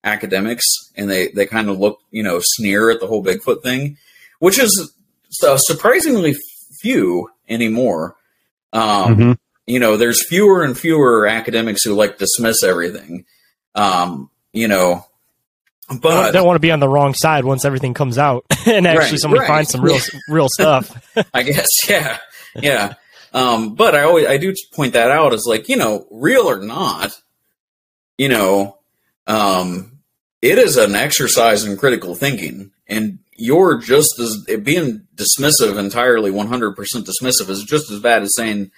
academics 0.03 0.65
and 0.95 1.10
they, 1.10 1.27
they 1.29 1.45
kind 1.45 1.69
of 1.69 1.79
look, 1.79 1.99
you 2.12 2.23
know, 2.23 2.39
sneer 2.41 2.89
at 2.91 2.99
the 2.99 3.07
whole 3.07 3.23
Bigfoot 3.23 3.63
thing, 3.63 3.97
which 4.39 4.57
is 4.60 4.93
uh, 5.45 5.57
surprisingly 5.57 6.36
few 6.79 7.29
anymore. 7.49 8.15
Um, 8.73 9.15
Mhm. 9.17 9.38
you 9.67 9.79
know, 9.79 9.97
there's 9.97 10.25
fewer 10.27 10.63
and 10.63 10.77
fewer 10.77 11.27
academics 11.27 11.84
who 11.84 11.93
like 11.93 12.17
dismiss 12.17 12.63
everything. 12.63 13.25
Um, 13.75 14.29
you 14.53 14.67
know, 14.67 15.05
but 16.01 16.12
I 16.12 16.23
don't, 16.23 16.34
don't 16.34 16.45
want 16.47 16.55
to 16.55 16.60
be 16.62 16.71
on 16.71 16.79
the 16.79 16.88
wrong 16.89 17.13
side 17.13 17.43
once 17.45 17.65
everything 17.65 17.93
comes 17.93 18.17
out 18.17 18.45
and 18.65 18.86
actually 18.88 19.12
Right, 19.12 19.19
somebody 19.19 19.39
right. 19.41 19.47
finds 19.47 19.69
some 19.71 19.81
real 19.81 19.99
real 20.29 20.47
stuff. 20.49 20.89
I 21.34 21.43
guess, 21.43 21.67
yeah, 21.89 22.17
yeah. 22.61 22.93
Um, 23.33 23.75
but 23.75 23.95
I 23.95 24.01
always 24.03 24.27
I 24.27 24.37
do 24.37 24.53
point 24.73 24.93
that 24.93 25.11
out 25.11 25.33
as 25.33 25.45
like 25.47 25.69
you 25.69 25.77
know, 25.77 26.05
real 26.11 26.49
or 26.49 26.59
not, 26.61 27.11
you 28.17 28.27
know, 28.29 28.77
um, 29.27 29.99
it 30.41 30.57
is 30.57 30.77
an 30.77 30.95
exercise 30.95 31.63
in 31.63 31.77
critical 31.77 32.15
thinking, 32.15 32.71
and 32.87 33.19
you're 33.37 33.77
just 33.79 34.19
as 34.19 34.43
being 34.63 35.07
dismissive 35.15 35.77
entirely, 35.79 36.29
one 36.31 36.47
hundred 36.47 36.75
percent 36.75 37.07
dismissive 37.07 37.49
is 37.49 37.63
just 37.63 37.89
as 37.89 37.99
bad 38.01 38.21
as 38.23 38.35
saying 38.35 38.71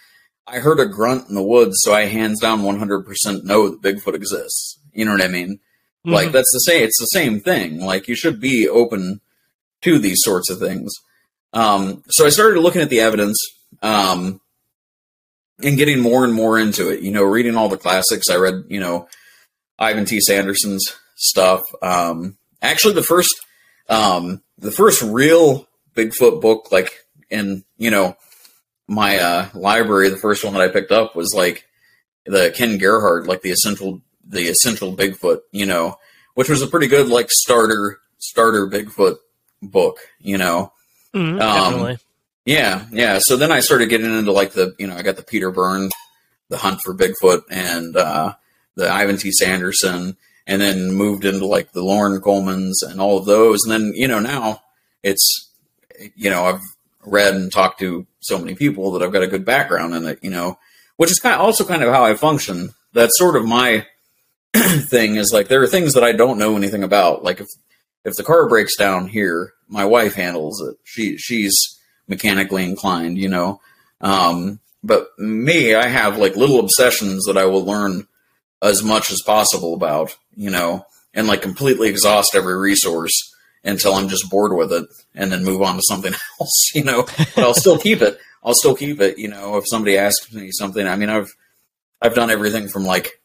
I 0.46 0.60
heard 0.60 0.80
a 0.80 0.86
grunt 0.86 1.30
in 1.30 1.36
the 1.36 1.44
woods, 1.44 1.78
so 1.80 1.94
I 1.94 2.06
hands 2.06 2.40
down 2.40 2.64
one 2.64 2.78
hundred 2.80 3.06
percent 3.06 3.46
know 3.46 3.70
that 3.70 3.82
Bigfoot 3.82 4.14
exists. 4.14 4.78
You 4.94 5.06
know 5.06 5.12
what 5.14 5.22
I 5.24 5.28
mean? 5.28 5.60
Like 6.06 6.30
Mhm. 6.30 6.34
that's 6.34 6.52
the 6.54 6.60
same. 6.60 6.84
It's 6.84 7.00
the 7.00 7.06
same 7.08 7.40
thing. 7.40 7.80
Like 7.80 8.08
you 8.08 8.16
should 8.16 8.40
be 8.40 8.70
open 8.70 9.22
to 9.82 9.98
these 9.98 10.20
sorts 10.22 10.50
of 10.50 10.60
things. 10.60 10.94
Um, 11.54 12.04
so 12.10 12.26
I 12.26 12.30
started 12.30 12.60
looking 12.60 12.82
at 12.82 12.90
the 12.90 13.00
evidence 13.00 13.38
um, 13.82 14.40
and 15.62 15.78
getting 15.78 16.00
more 16.00 16.24
and 16.24 16.34
more 16.34 16.60
into 16.60 16.90
it. 16.90 17.02
You 17.02 17.12
know, 17.12 17.24
reading 17.24 17.56
all 17.56 17.70
the 17.70 17.78
classics. 17.78 18.30
I 18.30 18.36
read, 18.36 18.66
you 18.68 18.80
know, 18.80 19.08
Ivan 19.80 20.06
T. 20.06 20.20
Sanderson's 20.20 20.96
stuff. 21.16 21.62
Um, 21.82 22.38
actually, 22.62 22.94
the 22.96 23.04
first, 23.04 23.34
um, 23.90 24.42
the 24.58 24.72
first 24.72 25.02
real 25.02 25.68
Bigfoot 25.96 26.42
book, 26.42 26.72
like 26.72 26.92
in 27.30 27.64
you 27.78 27.92
know 27.92 28.16
my 28.88 29.18
uh, 29.18 29.50
library, 29.54 30.10
the 30.10 30.18
first 30.18 30.44
one 30.44 30.54
that 30.54 30.62
I 30.62 30.68
picked 30.68 30.92
up 30.92 31.16
was 31.16 31.34
like 31.34 31.66
the 32.26 32.52
Ken 32.56 32.78
Gerhard, 32.78 33.28
like 33.28 33.42
the 33.42 33.52
essential, 33.52 34.02
the 34.28 34.48
essential 34.50 34.96
Bigfoot. 34.96 35.40
You 35.52 35.66
know, 35.66 35.98
which 36.34 36.50
was 36.50 36.62
a 36.62 36.68
pretty 36.68 36.88
good 36.88 37.08
like 37.08 37.28
starter 37.30 38.00
starter 38.18 38.68
Bigfoot 38.68 39.18
book. 39.62 39.98
You 40.20 40.38
know. 40.38 40.72
Mhm, 41.14 41.40
Um, 41.40 41.72
definitely. 41.74 41.98
Yeah, 42.46 42.86
yeah. 42.92 43.20
So 43.22 43.38
then 43.38 43.52
I 43.52 43.62
started 43.62 43.90
getting 43.90 44.18
into 44.18 44.32
like 44.32 44.52
the, 44.52 44.76
you 44.78 44.88
know, 44.88 44.96
I 44.96 45.02
got 45.02 45.16
the 45.16 45.24
Peter 45.24 45.52
Byrne, 45.52 45.90
the 46.50 46.58
Hunt 46.58 46.82
for 46.84 46.94
Bigfoot, 46.94 47.44
and 47.50 47.96
uh, 47.96 48.34
the 48.76 48.90
Ivan 48.92 49.18
T. 49.18 49.32
Sanderson, 49.32 50.18
and 50.46 50.62
then 50.62 50.92
moved 50.92 51.24
into 51.24 51.46
like 51.46 51.72
the 51.72 51.84
Loren 51.84 52.20
Coleman's 52.22 52.84
and 52.84 53.00
all 53.00 53.18
of 53.18 53.26
those. 53.26 53.64
And 53.64 53.72
then, 53.72 53.94
you 53.96 54.08
know, 54.08 54.20
now 54.20 54.62
it's, 55.04 55.52
you 56.16 56.30
know, 56.30 56.44
I've 56.46 56.62
read 57.06 57.34
and 57.34 57.52
talked 57.52 57.80
to 57.80 58.06
so 58.20 58.38
many 58.38 58.56
people 58.56 58.92
that 58.92 59.02
I've 59.02 59.14
got 59.14 59.24
a 59.24 59.28
good 59.28 59.46
background 59.46 59.94
in 59.94 60.06
it, 60.06 60.20
you 60.22 60.30
know, 60.30 60.58
which 60.98 61.12
is 61.12 61.20
kind 61.20 61.36
of 61.36 61.42
also 61.42 61.64
kind 61.64 61.84
of 61.84 61.94
how 61.94 62.04
I 62.04 62.16
function. 62.16 62.74
That's 62.94 63.18
sort 63.18 63.36
of 63.38 63.46
my 63.46 63.86
thing 64.54 65.16
is 65.16 65.32
like 65.34 65.48
there 65.48 65.62
are 65.62 65.68
things 65.68 65.94
that 65.94 66.04
I 66.04 66.12
don't 66.12 66.38
know 66.38 66.58
anything 66.58 66.84
about. 66.84 67.24
Like 67.24 67.40
if 67.40 67.48
if 68.06 68.16
the 68.16 68.24
car 68.24 68.50
breaks 68.50 68.76
down 68.76 69.08
here, 69.08 69.54
my 69.68 69.86
wife 69.86 70.14
handles 70.16 70.62
it. 70.62 70.76
She 70.84 71.18
she's 71.18 71.73
mechanically 72.08 72.64
inclined, 72.64 73.18
you 73.18 73.30
know. 73.30 73.62
Um, 74.02 74.60
but 74.84 75.18
me, 75.18 75.76
I 75.76 75.88
have 75.88 76.18
like 76.18 76.36
little 76.36 76.60
obsessions 76.60 77.26
that 77.26 77.38
I 77.38 77.46
will 77.46 77.64
learn 77.64 78.08
as 78.62 78.84
much 78.84 79.12
as 79.12 79.22
possible 79.22 79.74
about, 79.74 80.16
you 80.36 80.50
know, 80.50 80.86
and 81.14 81.28
like 81.28 81.42
completely 81.42 81.90
exhaust 81.90 82.36
every 82.36 82.58
resource 82.58 83.34
until 83.64 83.94
I'm 83.94 84.10
just 84.10 84.30
bored 84.30 84.54
with 84.54 84.74
it 84.74 84.86
and 85.16 85.32
then 85.32 85.46
move 85.46 85.62
on 85.62 85.76
to 85.76 85.82
something 85.88 86.14
else, 86.42 86.72
you 86.74 86.84
know. 86.84 87.04
But 87.18 87.40
I'll 87.40 87.54
still 87.54 87.78
keep 87.78 88.02
it. 88.02 88.18
I'll 88.44 88.56
still 88.56 88.76
keep 88.76 89.00
it, 89.00 89.18
you 89.18 89.30
know, 89.30 89.58
if 89.58 89.68
somebody 89.68 89.98
asks 89.98 90.34
me 90.34 90.52
something. 90.52 90.86
I 90.86 90.98
mean, 90.98 91.10
I've 91.10 91.34
I've 92.02 92.16
done 92.16 92.30
everything 92.30 92.68
from 92.68 92.84
like 92.84 93.22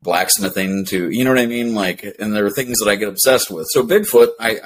blacksmithing 0.00 0.86
to 0.86 1.10
you 1.10 1.24
know 1.24 1.30
what 1.30 1.40
I 1.40 1.46
mean? 1.46 1.74
Like 1.74 2.04
and 2.18 2.34
there 2.34 2.46
are 2.46 2.50
things 2.50 2.78
that 2.78 2.88
I 2.88 2.96
get 2.96 3.08
obsessed 3.08 3.50
with. 3.50 3.66
So 3.70 3.84
Bigfoot, 3.84 4.30
I, 4.40 4.58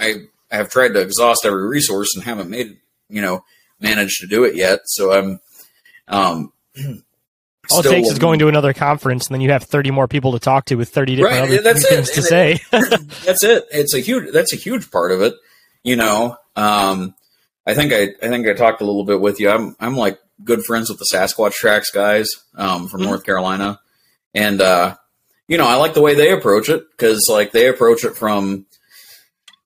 I 0.50 0.57
have 0.57 0.70
tried 0.70 0.94
to 0.94 1.00
exhaust 1.00 1.44
every 1.44 1.66
resource 1.66 2.14
and 2.14 2.22
haven't 2.24 2.50
made 2.50 2.79
you 3.09 3.22
know, 3.22 3.44
managed 3.81 4.21
to 4.21 4.27
do 4.27 4.45
it 4.45 4.55
yet. 4.55 4.81
So 4.87 5.12
I'm 5.12 5.41
um 6.09 6.53
All 7.71 7.81
it 7.81 7.85
takes 7.85 8.09
is 8.09 8.19
going 8.19 8.39
to 8.39 8.49
another 8.49 8.73
conference, 8.73 9.27
and 9.27 9.35
then 9.35 9.41
you 9.41 9.51
have 9.51 9.65
30 9.65 9.91
more 9.91 10.07
people 10.09 10.33
to 10.33 10.39
talk 10.39 10.67
to 10.67 10.77
with 10.77 10.89
30 10.91 11.17
different 11.17 11.35
Right, 11.41 11.43
other 11.49 11.62
that's 11.62 11.85
it. 11.85 11.89
things 11.89 12.11
to 12.11 12.17
And 12.21 12.25
say. 12.25 12.61
that's 13.25 13.43
it. 13.43 13.65
It's 13.73 13.93
a 13.95 13.99
huge. 14.01 14.33
That's 14.33 14.53
a 14.53 14.57
huge 14.57 14.91
part 14.91 15.11
of 15.12 15.21
it. 15.23 15.35
You 15.83 15.97
know, 15.97 16.37
um, 16.57 17.15
I 17.67 17.75
think 17.75 17.93
I, 17.93 18.09
I 18.25 18.29
think 18.29 18.47
I 18.47 18.53
talked 18.55 18.81
a 18.81 18.85
little 18.85 19.05
bit 19.05 19.21
with 19.21 19.41
you. 19.41 19.51
I'm, 19.51 19.75
I'm 19.81 19.97
like 19.97 20.19
good 20.45 20.65
friends 20.65 20.89
with 20.91 20.99
the 20.99 21.07
Sasquatch 21.12 21.55
Tracks 21.55 21.91
guys 21.91 22.29
um, 22.55 22.87
from 22.89 23.03
North 23.03 23.25
Carolina, 23.25 23.81
and 24.35 24.61
uh, 24.61 24.97
you 25.49 25.59
know, 25.59 25.67
I 25.67 25.75
like 25.77 25.95
the 25.95 26.03
way 26.03 26.15
they 26.15 26.33
approach 26.33 26.69
it 26.69 26.85
because 26.91 27.27
like 27.31 27.51
they 27.53 27.69
approach 27.69 28.05
it 28.05 28.15
from 28.17 28.67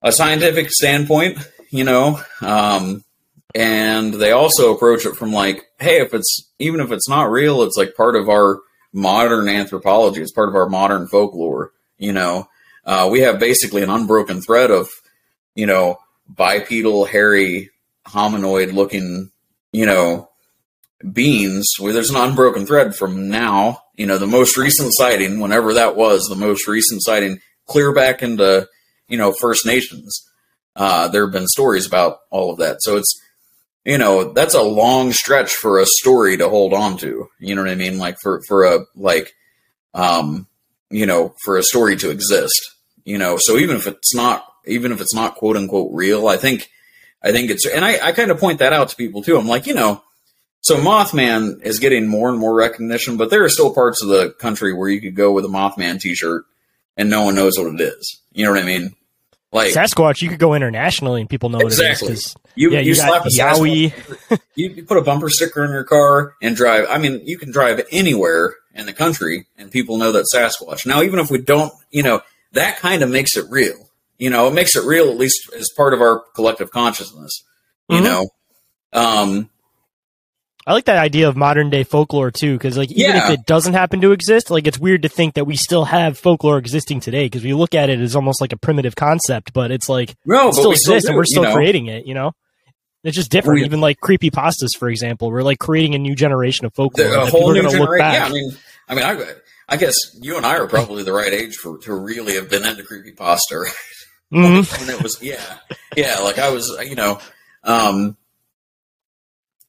a 0.03 0.11
scientific 0.13 0.71
standpoint. 0.71 1.39
You 1.71 1.85
know, 1.85 2.21
um, 2.41 3.05
and 3.55 4.15
they 4.15 4.33
also 4.33 4.75
approach 4.75 5.07
it 5.07 5.17
from 5.17 5.33
like, 5.33 5.65
hey, 5.79 6.01
if 6.01 6.15
it's 6.15 6.51
even 6.59 6.81
if 6.81 6.93
it's 6.93 7.09
not 7.09 7.31
real, 7.31 7.63
it's 7.63 7.77
like 7.77 7.95
part 7.97 8.17
of 8.17 8.29
our 8.29 8.61
modern 8.93 9.49
anthropology. 9.49 10.23
It's 10.23 10.33
part 10.33 10.49
of 10.49 10.55
our 10.55 10.69
modern 10.69 11.09
folklore. 11.09 11.73
You 11.99 12.13
know, 12.13 12.49
uh, 12.85 13.09
we 13.11 13.21
have 13.21 13.39
basically 13.39 13.83
an 13.83 13.91
unbroken 13.91 14.41
thread 14.41 14.71
of, 14.71 14.89
you 15.55 15.67
know, 15.67 15.99
bipedal, 16.29 17.05
hairy, 17.05 17.71
hominoid 18.07 18.73
looking, 18.73 19.31
you 19.73 19.87
know, 19.87 20.29
beings. 21.13 21.67
Where 21.79 21.93
there's 21.93 22.11
an 22.11 22.17
unbroken 22.17 22.67
thread 22.67 22.95
from 22.95 23.29
now. 23.29 23.83
You 23.97 24.07
know, 24.07 24.19
the 24.19 24.27
most 24.27 24.57
recent 24.57 24.95
sighting, 24.95 25.41
whenever 25.41 25.75
that 25.75 25.97
was, 25.97 26.27
the 26.29 26.37
most 26.37 26.67
recent 26.67 27.03
sighting, 27.03 27.41
clear 27.67 27.93
back 27.93 28.23
into, 28.23 28.67
you 29.09 29.19
know, 29.19 29.33
First 29.33 29.67
Nations. 29.67 30.27
Uh, 30.77 31.09
there 31.09 31.25
have 31.25 31.33
been 31.33 31.49
stories 31.49 31.87
about 31.87 32.21
all 32.31 32.51
of 32.51 32.59
that. 32.59 32.77
So 32.81 32.97
it's, 32.97 33.21
you 33.85 33.99
know, 33.99 34.33
that's 34.33 34.55
a 34.55 34.63
long 34.63 35.13
stretch 35.13 35.55
for 35.55 35.79
a 35.79 35.87
story 35.87 36.37
to 36.37 36.49
hold 36.49 36.73
on 36.73 36.97
to. 36.99 37.29
You 37.39 37.55
know 37.55 37.63
what 37.63 37.71
I 37.71 37.77
mean? 37.77 37.99
Like 37.99 38.19
for, 38.21 38.43
for 38.47 38.65
a, 38.65 38.81
like, 38.95 39.35
um, 39.95 40.47
you 40.91 41.07
know, 41.07 41.35
for 41.45 41.57
a 41.57 41.63
story 41.63 41.97
to 41.97 42.11
exist, 42.11 42.61
you 43.05 43.19
know, 43.19 43.39
so 43.39 43.57
even 43.57 43.77
if 43.77 43.87
it's 43.87 44.15
not, 44.15 44.45
even 44.67 44.93
if 44.93 45.01
it's 45.01 45.15
not 45.15 45.37
quote 45.37 45.57
unquote 45.57 45.91
real, 45.93 46.29
I 46.29 46.37
think, 46.37 46.69
I 47.23 47.33
think 47.33 47.51
it's, 47.51 47.67
and 47.67 47.85
I, 47.85 48.09
I 48.09 48.13
kind 48.13 48.31
of 48.31 48.39
point 48.39 48.59
that 48.59 48.73
out 48.73 48.89
to 48.91 48.97
people 48.97 49.23
too. 49.23 49.39
I'm 49.39 49.49
like, 49.49 49.67
you 49.67 49.75
know, 49.75 50.03
so 50.63 50.77
Mothman 50.77 51.63
is 51.63 51.79
getting 51.79 52.07
more 52.07 52.29
and 52.29 52.39
more 52.39 52.55
recognition, 52.55 53.17
but 53.17 53.31
there 53.31 53.45
are 53.45 53.49
still 53.49 53.75
parts 53.75 54.03
of 54.03 54.09
the 54.09 54.31
country 54.39 54.75
where 54.75 54.91
you 54.91 55.01
could 55.01 55.15
go 55.17 55.33
with 55.33 55.45
a 55.47 55.49
Mothman 55.49 55.99
t-shirt 55.99 56.45
and 56.97 57.09
no 57.09 57.23
one 57.23 57.35
knows 57.35 57.59
what 57.59 57.75
it 57.75 57.81
is. 57.81 58.21
You 58.33 58.45
know 58.45 58.53
what 58.53 58.63
I 58.63 58.67
mean? 58.67 58.95
Like 59.53 59.73
Sasquatch, 59.75 60.23
you 60.23 60.29
could 60.29 60.39
go 60.39 60.55
internationally 60.55 61.21
and 61.21 61.29
people 61.29 61.49
know 61.49 61.59
Exactly. 61.59 62.07
what 62.07 62.13
it 62.13 62.19
is. 62.19 62.37
You, 62.55 62.71
yeah, 62.73 62.81
you, 62.81 62.89
you, 62.91 62.95
slap 62.95 63.25
a 63.27 63.29
Yowie. 63.29 63.91
Sasquatch, 63.93 64.41
you, 64.55 64.71
you 64.71 64.85
put 64.85 64.97
a 64.97 65.03
bumper 65.03 65.29
sticker 65.29 65.65
in 65.65 65.71
your 65.73 65.83
car 65.85 66.35
and 66.41 66.55
drive. 66.55 66.87
I 66.89 66.99
mean, 66.99 67.21
you 67.25 67.37
can 67.37 67.51
drive 67.51 67.81
anywhere 67.91 68.55
in 68.75 68.87
the 68.87 68.93
country 68.93 69.47
and 69.59 69.71
people 69.71 69.97
know 69.99 70.13
that 70.13 70.27
Sasquatch. 70.33 70.87
Now, 70.87 71.03
even 71.03 71.19
if 71.19 71.31
we 71.31 71.39
don't, 71.39 71.73
you 71.91 72.03
know, 72.05 72.21
that 72.53 72.79
kind 72.79 73.03
of 73.03 73.11
makes 73.11 73.37
it 73.37 73.45
real. 73.51 73.89
You 74.19 74.31
know, 74.31 74.47
it 74.47 74.55
makes 74.55 74.77
it 74.77 74.85
real 74.85 75.09
at 75.11 75.17
least 75.17 75.51
as 75.59 75.69
part 75.77 75.95
of 75.95 76.01
our 76.01 76.23
collective 76.35 76.71
consciousness. 76.71 77.43
You 77.89 77.99
Mhm. 78.01 78.05
know, 78.05 78.29
um, 78.93 79.51
I 80.67 80.73
like 80.75 80.85
that 80.85 80.99
idea 80.99 81.29
of 81.29 81.37
modern 81.37 81.71
day 81.71 81.85
folklore 81.85 82.31
too, 82.31 82.53
because 82.57 82.77
like 82.77 82.91
even 82.93 83.17
Yeah. 83.17 83.25
if 83.25 83.31
it 83.39 83.47
doesn't 83.47 83.73
happen 83.73 84.01
to 84.03 84.13
exist, 84.13 84.51
like 84.51 84.67
it's 84.67 84.79
weird 84.79 85.03
to 85.03 85.09
think 85.09 85.35
that 85.35 85.47
we 85.47 85.57
still 85.57 85.87
have 85.87 86.19
folklore 86.19 86.59
existing 86.59 87.01
today 87.01 87.25
because 87.27 87.43
we 87.43 87.55
look 87.55 87.75
at 87.75 87.89
it 87.91 87.99
as 87.99 88.15
almost 88.15 88.41
like 88.41 88.53
a 88.53 88.57
primitive 88.59 88.95
concept, 88.95 89.53
but 89.53 89.71
it's 89.71 89.89
like 89.89 90.15
No, 90.27 90.49
it 90.49 90.53
still 90.55 90.71
we 90.71 90.77
still 90.77 90.93
exists 90.95 91.09
and 91.09 91.17
we're 91.17 91.23
you 91.23 91.27
still 91.27 91.43
know? 91.45 91.55
creating 91.55 91.87
it. 91.87 92.07
You 92.07 92.15
know, 92.15 92.33
it's 93.05 93.17
just 93.17 93.31
different. 93.31 93.61
We- 93.61 93.65
even 93.67 93.81
like 93.81 94.01
creepy 94.01 94.31
pastas, 94.31 94.77
for 94.79 94.89
example, 94.91 95.31
we're 95.31 95.43
like 95.43 95.59
creating 95.59 95.95
a 95.95 95.99
new 95.99 96.15
generation 96.15 96.67
of 96.67 96.75
folklore. 96.75 97.09
the, 97.09 97.23
a 97.23 97.27
whole 97.27 97.53
new 97.53 97.63
generation. 97.69 98.13
Yeah, 98.13 98.27
I 98.27 98.29
mean, 98.31 98.51
I 98.89 98.95
mean, 98.95 99.05
I, 99.05 99.33
I 99.69 99.77
guess 99.79 99.95
you 100.21 100.37
and 100.37 100.45
I 100.45 100.59
are 100.59 100.67
probably 100.67 101.05
the 101.05 101.13
right 101.13 101.33
age 101.33 101.57
for 101.57 101.79
to 101.79 101.95
really 101.95 102.35
have 102.35 102.51
been 102.51 102.67
into 102.67 102.83
creepypasta. 102.83 103.63
Right? 103.65 103.73
Mhm. 104.33 104.79
when 104.87 104.91
it 104.97 105.03
was 105.03 105.21
yeah 105.21 105.57
yeah 105.97 106.21
like 106.21 106.39
i 106.39 106.51
was 106.51 106.71
you 106.89 106.95
know 106.95 107.19
um 107.65 108.17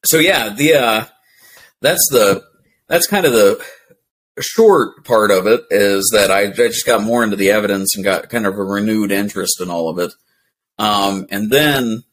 so 0.04 0.18
yeah 0.18 0.50
the 0.50 0.74
uh 0.74 1.04
that's 1.80 2.08
the 2.10 2.42
that's 2.88 3.06
kind 3.06 3.26
of 3.26 3.32
the 3.32 3.64
short 4.40 5.04
part 5.04 5.30
of 5.30 5.46
it 5.46 5.62
is 5.70 6.10
that 6.12 6.30
I, 6.30 6.44
I 6.44 6.50
just 6.50 6.86
got 6.86 7.02
more 7.02 7.22
into 7.22 7.36
the 7.36 7.50
evidence 7.50 7.94
and 7.94 8.04
got 8.04 8.30
kind 8.30 8.46
of 8.46 8.58
a 8.58 8.64
renewed 8.64 9.12
interest 9.12 9.60
in 9.60 9.68
all 9.68 9.88
of 9.88 9.98
it. 9.98 10.12
Um 10.78 11.26
and 11.30 11.50
then 11.50 12.04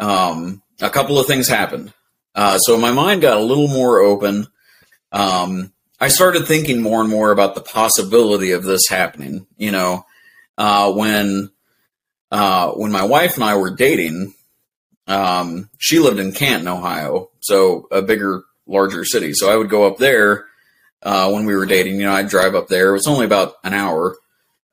um 0.00 0.62
a 0.80 0.90
couple 0.90 1.18
of 1.18 1.26
things 1.26 1.48
happened. 1.48 1.92
Uh 2.34 2.58
so 2.58 2.78
my 2.78 2.90
mind 2.90 3.22
got 3.22 3.36
a 3.36 3.44
little 3.44 3.68
more 3.68 4.00
open. 4.00 4.46
Um 5.10 5.72
i 6.00 6.08
started 6.08 6.46
thinking 6.46 6.82
more 6.82 7.00
and 7.00 7.10
more 7.10 7.30
about 7.30 7.54
the 7.54 7.60
possibility 7.60 8.50
of 8.50 8.64
this 8.64 8.88
happening 8.88 9.46
you 9.56 9.70
know 9.70 10.04
uh 10.58 10.90
when 10.92 11.48
uh, 12.32 12.72
when 12.72 12.90
my 12.90 13.04
wife 13.04 13.34
and 13.34 13.44
I 13.44 13.56
were 13.56 13.76
dating, 13.76 14.34
um, 15.06 15.68
she 15.78 15.98
lived 15.98 16.18
in 16.18 16.32
Canton, 16.32 16.68
Ohio, 16.68 17.30
so 17.40 17.88
a 17.90 18.02
bigger, 18.02 18.44
larger 18.66 19.04
city. 19.04 19.32
So 19.34 19.50
I 19.52 19.56
would 19.56 19.68
go 19.70 19.86
up 19.86 19.98
there 19.98 20.46
uh, 21.02 21.30
when 21.30 21.44
we 21.44 21.54
were 21.56 21.66
dating. 21.66 21.96
You 21.96 22.04
know, 22.04 22.12
I'd 22.12 22.28
drive 22.28 22.54
up 22.54 22.68
there. 22.68 22.90
It 22.90 22.98
was 22.98 23.06
only 23.06 23.26
about 23.26 23.54
an 23.64 23.74
hour, 23.74 24.16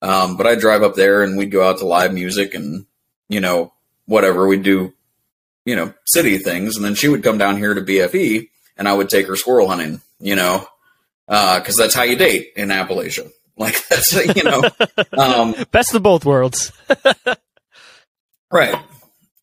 um, 0.01 0.37
but 0.37 0.47
I'd 0.47 0.59
drive 0.59 0.83
up 0.83 0.95
there 0.95 1.23
and 1.23 1.37
we'd 1.37 1.51
go 1.51 1.67
out 1.67 1.79
to 1.79 1.85
live 1.85 2.13
music 2.13 2.53
and 2.53 2.85
you 3.27 3.41
know 3.41 3.73
whatever 4.05 4.47
we'd 4.47 4.63
do, 4.63 4.93
you 5.65 5.75
know, 5.75 5.93
city 6.05 6.37
things. 6.37 6.75
And 6.75 6.85
then 6.85 6.95
she 6.95 7.07
would 7.07 7.23
come 7.23 7.37
down 7.37 7.57
here 7.57 7.73
to 7.73 7.81
BFE, 7.81 8.49
and 8.77 8.87
I 8.87 8.93
would 8.93 9.09
take 9.09 9.27
her 9.27 9.35
squirrel 9.35 9.67
hunting. 9.67 10.01
You 10.19 10.35
know, 10.35 10.67
because 11.27 11.75
that's 11.77 11.93
how 11.95 12.03
you 12.03 12.15
date 12.15 12.53
in 12.55 12.69
Appalachia. 12.69 13.29
Like 13.59 13.75
that's 13.89 14.13
you 14.37 14.43
know. 14.43 14.63
Um, 15.11 15.53
Best 15.71 15.93
of 15.93 16.01
both 16.01 16.23
worlds. 16.23 16.71
Right. 18.51 18.75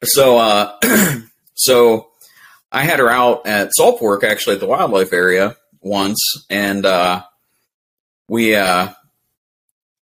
So, 0.06 0.38
uh, 0.38 0.76
so 1.54 2.08
I 2.72 2.84
had 2.84 2.98
her 2.98 3.08
out 3.08 3.46
at 3.46 3.74
Salt 3.74 3.98
Fork, 3.98 4.24
actually 4.24 4.54
at 4.54 4.60
the 4.60 4.66
wildlife 4.66 5.12
area 5.12 5.56
once, 5.80 6.20
and 6.50 6.84
uh, 6.84 7.22
we 8.28 8.54
uh, 8.54 8.88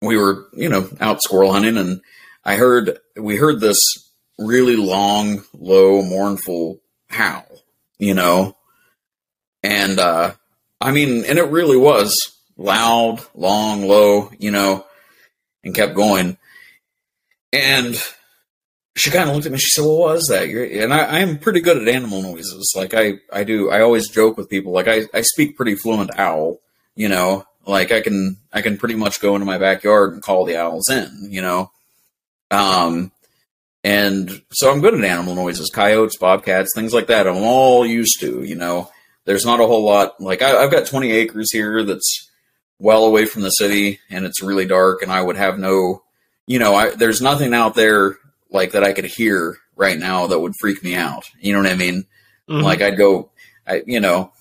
we 0.02 0.16
were, 0.16 0.48
you 0.52 0.68
know, 0.68 0.88
out 1.00 1.22
squirrel 1.22 1.52
hunting, 1.52 1.76
and 1.76 2.00
I 2.44 2.56
heard 2.56 2.98
we 3.16 3.36
heard 3.36 3.60
this 3.60 3.78
really 4.38 4.76
long, 4.76 5.42
low, 5.52 6.02
mournful 6.02 6.80
howl, 7.08 7.64
you 7.98 8.14
know, 8.14 8.56
and 9.62 9.98
uh, 9.98 10.32
I 10.80 10.92
mean, 10.92 11.24
and 11.24 11.38
it 11.38 11.50
really 11.50 11.76
was 11.76 12.16
loud, 12.56 13.20
long, 13.34 13.86
low, 13.86 14.30
you 14.38 14.50
know, 14.50 14.84
and 15.64 15.74
kept 15.74 15.94
going, 15.94 16.38
and 17.52 18.00
she 18.98 19.10
kind 19.10 19.28
of 19.28 19.34
looked 19.34 19.46
at 19.46 19.52
me. 19.52 19.56
and 19.56 19.62
She 19.62 19.70
said, 19.70 19.84
"What 19.84 20.14
was 20.14 20.26
that?" 20.26 20.48
You're, 20.48 20.64
and 20.64 20.92
I, 20.92 21.04
I 21.04 21.18
am 21.20 21.38
pretty 21.38 21.60
good 21.60 21.76
at 21.76 21.88
animal 21.88 22.22
noises. 22.22 22.72
Like 22.76 22.94
I, 22.94 23.14
I 23.32 23.44
do. 23.44 23.70
I 23.70 23.80
always 23.80 24.08
joke 24.08 24.36
with 24.36 24.50
people. 24.50 24.72
Like 24.72 24.88
I, 24.88 25.02
I 25.14 25.22
speak 25.22 25.56
pretty 25.56 25.74
fluent 25.74 26.18
owl. 26.18 26.58
You 26.94 27.08
know, 27.08 27.46
like 27.66 27.92
I 27.92 28.00
can, 28.00 28.38
I 28.52 28.62
can 28.62 28.76
pretty 28.76 28.96
much 28.96 29.20
go 29.20 29.34
into 29.34 29.46
my 29.46 29.58
backyard 29.58 30.12
and 30.12 30.22
call 30.22 30.44
the 30.44 30.56
owls 30.56 30.88
in. 30.90 31.28
You 31.30 31.42
know, 31.42 31.70
um, 32.50 33.12
and 33.84 34.42
so 34.52 34.70
I'm 34.70 34.80
good 34.80 34.94
at 34.94 35.04
animal 35.04 35.34
noises, 35.34 35.70
coyotes, 35.70 36.16
bobcats, 36.16 36.72
things 36.74 36.92
like 36.92 37.06
that. 37.06 37.28
I'm 37.28 37.36
all 37.36 37.86
used 37.86 38.20
to. 38.20 38.42
You 38.42 38.56
know, 38.56 38.90
there's 39.24 39.46
not 39.46 39.60
a 39.60 39.66
whole 39.66 39.84
lot. 39.84 40.20
Like 40.20 40.42
I, 40.42 40.56
I've 40.62 40.70
got 40.70 40.86
20 40.86 41.10
acres 41.10 41.52
here 41.52 41.84
that's 41.84 42.30
well 42.78 43.04
away 43.04 43.26
from 43.26 43.42
the 43.42 43.50
city, 43.50 44.00
and 44.10 44.24
it's 44.24 44.42
really 44.42 44.66
dark, 44.66 45.02
and 45.02 45.12
I 45.12 45.22
would 45.22 45.36
have 45.36 45.58
no. 45.58 46.02
You 46.46 46.58
know, 46.58 46.74
I, 46.74 46.90
there's 46.90 47.20
nothing 47.20 47.52
out 47.52 47.74
there 47.74 48.16
like 48.50 48.72
that 48.72 48.84
I 48.84 48.92
could 48.92 49.04
hear 49.04 49.56
right 49.76 49.98
now 49.98 50.26
that 50.26 50.40
would 50.40 50.54
freak 50.60 50.82
me 50.82 50.94
out. 50.94 51.24
You 51.40 51.52
know 51.52 51.60
what 51.62 51.70
I 51.70 51.76
mean? 51.76 52.04
Mhm. 52.48 52.62
Like 52.62 52.80
I'd 52.82 52.96
go, 52.98 53.30
I 53.66 53.82
you 53.86 54.00
know, 54.00 54.32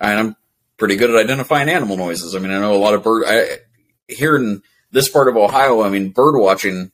and 0.00 0.18
I'm 0.18 0.36
pretty 0.76 0.96
good 0.96 1.10
at 1.10 1.16
identifying 1.16 1.68
animal 1.68 1.96
noises. 1.96 2.34
I 2.34 2.38
mean, 2.38 2.50
I 2.50 2.58
know 2.60 2.74
a 2.74 2.76
lot 2.76 2.94
of 2.94 3.02
bird. 3.02 3.24
I 3.26 3.58
here 4.08 4.36
in 4.36 4.62
this 4.92 5.08
part 5.08 5.28
of 5.28 5.36
Ohio, 5.36 5.82
I 5.82 5.88
mean, 5.88 6.10
bird 6.10 6.38
watching. 6.38 6.92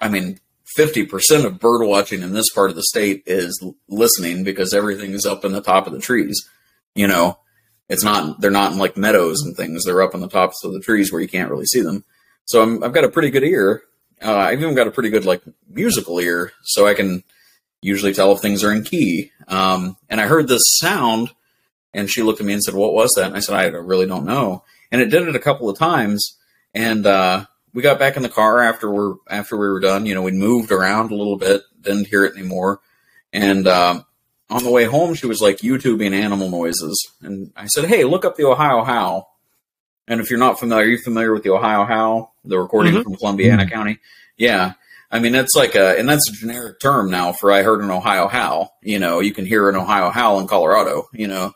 I 0.00 0.08
mean, 0.08 0.38
fifty 0.64 1.04
percent 1.06 1.44
of 1.46 1.58
bird 1.60 1.84
watching 1.86 2.22
in 2.22 2.32
this 2.32 2.50
part 2.50 2.70
of 2.70 2.76
the 2.76 2.82
state 2.82 3.22
is 3.26 3.62
listening 3.88 4.44
because 4.44 4.74
everything 4.74 5.12
is 5.12 5.26
up 5.26 5.44
in 5.44 5.52
the 5.52 5.62
top 5.62 5.86
of 5.86 5.92
the 5.92 6.00
trees. 6.00 6.48
You 6.94 7.06
know, 7.06 7.38
it's 7.88 8.02
not. 8.04 8.40
They're 8.40 8.50
not 8.50 8.72
in 8.72 8.78
like 8.78 8.96
meadows 8.96 9.42
and 9.42 9.56
things. 9.56 9.84
They're 9.84 10.02
up 10.02 10.14
on 10.14 10.20
the 10.20 10.28
tops 10.28 10.64
of 10.64 10.72
the 10.72 10.80
trees 10.80 11.12
where 11.12 11.20
you 11.22 11.28
can't 11.28 11.50
really 11.50 11.66
see 11.66 11.80
them. 11.80 12.04
So 12.44 12.62
I'm, 12.62 12.82
I've 12.82 12.92
got 12.94 13.04
a 13.04 13.10
pretty 13.10 13.30
good 13.30 13.44
ear. 13.44 13.82
Uh, 14.22 14.36
I've 14.36 14.60
even 14.60 14.74
got 14.74 14.86
a 14.86 14.92
pretty 14.92 15.10
good 15.10 15.24
like 15.24 15.42
musical 15.68 16.18
ear, 16.18 16.52
so 16.62 16.86
I 16.86 16.94
can 16.94 17.22
usually 17.80 18.12
tell 18.12 18.32
if 18.32 18.40
things 18.40 18.64
are 18.64 18.72
in 18.72 18.82
key. 18.82 19.32
Um, 19.46 19.96
and 20.08 20.20
I 20.20 20.26
heard 20.26 20.48
this 20.48 20.62
sound, 20.78 21.30
and 21.94 22.10
she 22.10 22.22
looked 22.22 22.40
at 22.40 22.46
me 22.46 22.52
and 22.52 22.62
said, 22.62 22.74
"What 22.74 22.94
was 22.94 23.12
that?" 23.14 23.26
And 23.26 23.36
I 23.36 23.40
said, 23.40 23.54
"I 23.54 23.66
really 23.66 24.06
don't 24.06 24.26
know." 24.26 24.64
And 24.90 25.00
it 25.00 25.10
did 25.10 25.28
it 25.28 25.36
a 25.36 25.40
couple 25.40 25.68
of 25.68 25.78
times, 25.78 26.36
and 26.74 27.06
uh, 27.06 27.44
we 27.72 27.82
got 27.82 27.98
back 27.98 28.16
in 28.16 28.22
the 28.22 28.28
car 28.28 28.60
after 28.60 28.90
we're 28.90 29.14
after 29.28 29.56
we 29.56 29.68
were 29.68 29.80
done. 29.80 30.06
You 30.06 30.14
know, 30.14 30.22
we 30.22 30.32
moved 30.32 30.72
around 30.72 31.10
a 31.10 31.16
little 31.16 31.36
bit, 31.36 31.62
didn't 31.80 32.08
hear 32.08 32.24
it 32.24 32.36
anymore, 32.36 32.80
and 33.32 33.68
um, 33.68 34.04
on 34.50 34.64
the 34.64 34.70
way 34.70 34.84
home, 34.84 35.14
she 35.14 35.26
was 35.26 35.40
like 35.40 35.58
YouTubing 35.58 36.12
animal 36.12 36.50
noises, 36.50 37.10
and 37.22 37.52
I 37.56 37.66
said, 37.66 37.84
"Hey, 37.84 38.04
look 38.04 38.24
up 38.24 38.36
the 38.36 38.46
Ohio 38.46 38.84
Howl." 38.84 39.34
And 40.08 40.22
if 40.22 40.30
you're 40.30 40.38
not 40.38 40.58
familiar, 40.58 40.86
are 40.86 40.88
you 40.88 40.98
familiar 40.98 41.34
with 41.34 41.42
the 41.42 41.50
Ohio 41.50 41.84
Howl, 41.84 42.34
the 42.48 42.58
recording 42.58 42.94
Mhm. 42.94 43.02
from 43.04 43.16
Columbiana 43.16 43.66
County? 43.70 43.98
Yeah, 44.36 44.72
I 45.10 45.18
mean 45.20 45.34
it's 45.34 45.54
like 45.54 45.74
a, 45.74 45.98
and 45.98 46.08
that's 46.08 46.28
a 46.28 46.32
generic 46.32 46.80
term 46.80 47.10
now 47.10 47.32
for 47.32 47.52
I 47.52 47.62
heard 47.62 47.80
an 47.80 47.90
Ohio 47.90 48.28
Howl. 48.28 48.76
You 48.82 48.98
know, 48.98 49.20
you 49.20 49.32
can 49.32 49.46
hear 49.46 49.68
an 49.68 49.76
Ohio 49.76 50.10
Howl 50.10 50.40
in 50.40 50.46
Colorado. 50.48 51.08
You 51.12 51.28
know, 51.28 51.52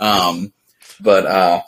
um, 0.00 0.52
but 1.00 1.26
uh, 1.26 1.62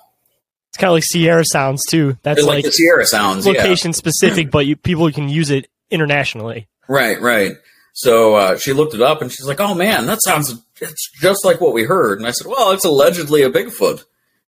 It's 0.71 0.79
kind 0.79 0.89
of 0.91 0.95
like 0.95 1.05
Sierra 1.05 1.45
sounds 1.45 1.85
too. 1.87 2.17
That's 2.23 2.41
like, 2.43 2.57
like, 2.57 2.65
the 2.65 2.73
Sierra 2.73 3.07
sounds, 3.07 3.47
yeah. 3.47 3.53
location 3.53 3.93
specific, 3.93 4.51
but 4.51 4.67
you 4.67 4.77
people 4.77 5.11
can 5.13 5.29
use 5.29 5.51
it 5.51 5.69
internationally. 5.91 6.69
Right, 6.89 7.21
right. 7.21 7.57
So 7.95 8.35
uh, 8.37 8.57
she 8.59 8.73
looked 8.73 8.95
it 8.95 9.03
up 9.03 9.23
and 9.23 9.31
she's 9.33 9.47
like, 9.47 9.61
"Oh 9.61 9.75
man, 9.75 10.07
that 10.07 10.23
sounds 10.23 10.55
it's 10.81 11.11
just 11.21 11.45
like 11.45 11.61
what 11.61 11.73
we 11.75 11.83
heard." 11.85 12.19
And 12.19 12.29
I 12.29 12.31
said, 12.31 12.47
"Well, 12.47 12.71
it's 12.71 12.85
allegedly 12.85 13.43
a 13.43 13.51
Bigfoot." 13.51 14.05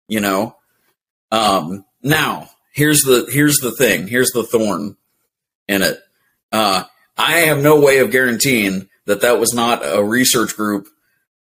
You 0.09 0.19
know. 0.19 0.55
Um, 1.31 1.85
now 2.03 2.49
here's 2.77 3.01
the 3.01 3.27
here's 3.29 3.57
the 3.57 3.75
thing. 3.75 4.07
Here's 4.07 4.31
the 4.31 4.43
thorn 4.43 4.95
in 5.67 5.81
it. 5.81 5.99
Uh, 6.51 6.85
I 7.17 7.39
have 7.39 7.61
no 7.61 7.79
way 7.79 7.97
of 7.97 8.11
guaranteeing 8.11 8.87
that 9.05 9.21
that 9.21 9.39
was 9.39 9.53
not 9.53 9.81
a 9.83 10.01
research 10.01 10.55
group 10.55 10.87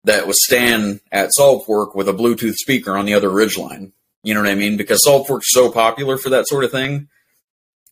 that 0.04 0.28
was 0.28 0.44
staying 0.44 1.00
at 1.12 1.32
Saltfork 1.38 1.96
with 1.96 2.08
a 2.08 2.14
Bluetooth 2.14 2.56
speaker 2.56 2.96
on 2.96 3.06
the 3.06 3.16
other 3.16 3.30
ridge 3.30 3.58
line. 3.58 3.94
You 4.22 4.34
know 4.36 4.42
what 4.42 4.50
I 4.50 4.56
mean? 4.56 4.78
Because 4.78 5.02
Saltfork's 5.08 5.52
so 5.52 5.72
popular 5.72 6.18
for 6.18 6.30
that 6.30 6.48
sort 6.48 6.64
of 6.64 6.72
thing 6.72 7.08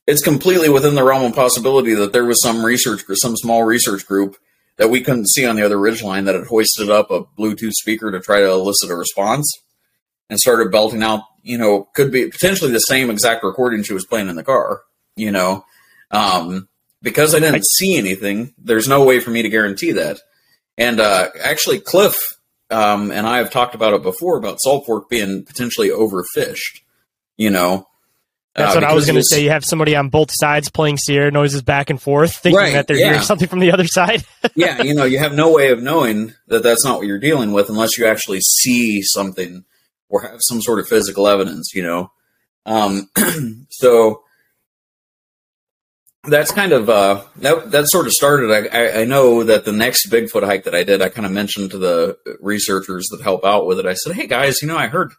it's 0.08 0.22
completely 0.22 0.70
within 0.70 0.96
the 0.96 1.04
realm 1.04 1.24
of 1.24 1.36
possibility 1.36 1.94
that 1.94 2.14
there 2.14 2.26
was 2.26 2.42
some 2.42 2.66
research, 2.66 3.04
some 3.14 3.38
small 3.38 3.64
research 3.64 4.06
group 4.06 4.38
that 4.78 4.90
we 4.90 5.02
couldn't 5.02 5.30
see 5.30 5.46
on 5.46 5.56
the 5.56 5.64
other 5.64 5.78
ridgeline 5.78 6.26
that 6.26 6.36
had 6.36 6.48
hoisted 6.48 6.90
up 6.90 7.12
a 7.12 7.24
Bluetooth 7.24 7.72
speaker 7.72 8.12
to 8.12 8.20
try 8.20 8.40
to 8.40 8.50
elicit 8.50 8.90
a 8.90 8.96
response 8.96 9.52
and 10.30 10.40
started 10.40 10.72
belting 10.72 11.04
out, 11.04 11.22
you 11.44 11.58
know, 11.58 11.88
could 11.94 12.12
be 12.12 12.28
potentially 12.30 12.72
the 12.72 12.80
same 12.80 13.10
exact 13.10 13.44
recording 13.44 13.84
she 13.84 13.94
was 13.94 14.06
playing 14.06 14.30
in 14.30 14.36
the 14.36 14.44
car, 14.44 14.82
you 15.16 15.32
know. 15.32 15.66
Um, 16.12 16.68
because 17.02 17.34
I 17.34 17.40
didn't 17.40 17.66
see 17.66 17.98
anything, 17.98 18.54
there's 18.58 18.88
no 18.88 19.04
way 19.04 19.20
for 19.20 19.32
me 19.32 19.42
to 19.42 19.50
guarantee 19.50 19.94
that. 19.94 20.20
And 20.78 21.00
uh, 21.00 21.30
actually, 21.44 21.80
Cliff 21.80 22.16
um, 22.70 23.12
and 23.12 23.28
I 23.28 23.38
have 23.38 23.52
talked 23.52 23.76
about 23.76 23.94
it 23.94 24.04
before 24.04 24.38
about 24.38 24.62
Salt 24.62 24.86
Fork 24.86 25.10
being 25.10 25.44
potentially 25.44 25.90
overfished, 25.90 26.82
you 27.38 27.50
know. 27.50 27.88
That's 28.56 28.76
Uh, 28.76 28.80
what 28.80 28.84
I 28.84 28.94
was 28.94 29.06
going 29.06 29.16
to 29.16 29.24
say. 29.24 29.44
You 29.44 29.50
have 29.50 29.64
somebody 29.64 29.96
on 29.96 30.10
both 30.10 30.30
sides 30.32 30.70
playing 30.70 30.98
Sierra 30.98 31.32
noises 31.32 31.62
back 31.62 31.90
and 31.90 32.02
forth, 32.02 32.36
thinking 32.36 32.58
Right, 32.58 32.74
that 32.74 32.88
they're 32.88 32.98
yeah. 32.98 33.06
hearing 33.08 33.22
something 33.22 33.48
from 33.48 33.60
the 33.60 33.72
other 33.72 33.88
side. 33.88 34.24
yeah, 34.56 34.82
you 34.82 34.94
know, 34.94 35.06
you 35.06 35.20
have 35.20 35.34
no 35.34 35.52
way 35.54 35.72
of 35.72 35.82
knowing 35.82 36.34
that 36.48 36.62
that's 36.62 36.84
not 36.86 36.98
what 36.98 37.08
you're 37.08 37.20
dealing 37.20 37.54
with 37.54 37.70
unless 37.70 37.98
you 37.98 38.06
actually 38.06 38.42
see 38.42 39.02
something 39.02 39.64
or 40.12 40.22
have 40.22 40.40
some 40.42 40.62
sort 40.62 40.80
of 40.80 40.88
physical 40.88 41.28
evidence, 41.28 41.72
you 41.74 41.84
know. 41.84 42.12
Um, 42.66 43.10
so 43.70 44.24
that's 46.24 46.52
kind 46.52 46.72
of 46.72 46.90
uh, 46.90 47.24
that 47.38 47.72
that 47.72 47.90
sort 47.90 48.06
of 48.06 48.14
started. 48.14 48.52
I, 48.52 48.78
I 48.78 49.02
I 49.02 49.06
know 49.06 49.44
that 49.44 49.66
the 49.66 49.72
next 49.72 50.12
Bigfoot 50.12 50.46
hike 50.46 50.66
that 50.66 50.76
I 50.76 50.84
did, 50.84 51.02
I 51.02 51.10
kind 51.10 51.26
of 51.26 51.32
mentioned 51.32 51.72
to 51.72 51.80
the 51.80 52.18
researchers 52.40 53.08
that 53.10 53.22
help 53.22 53.44
out 53.44 53.66
with 53.66 53.80
it. 53.80 53.88
I 53.88 53.96
said, 53.96 54.14
"Hey 54.14 54.28
guys, 54.28 54.62
you 54.62 54.68
know, 54.68 54.78
I 54.78 54.88
heard 54.88 55.14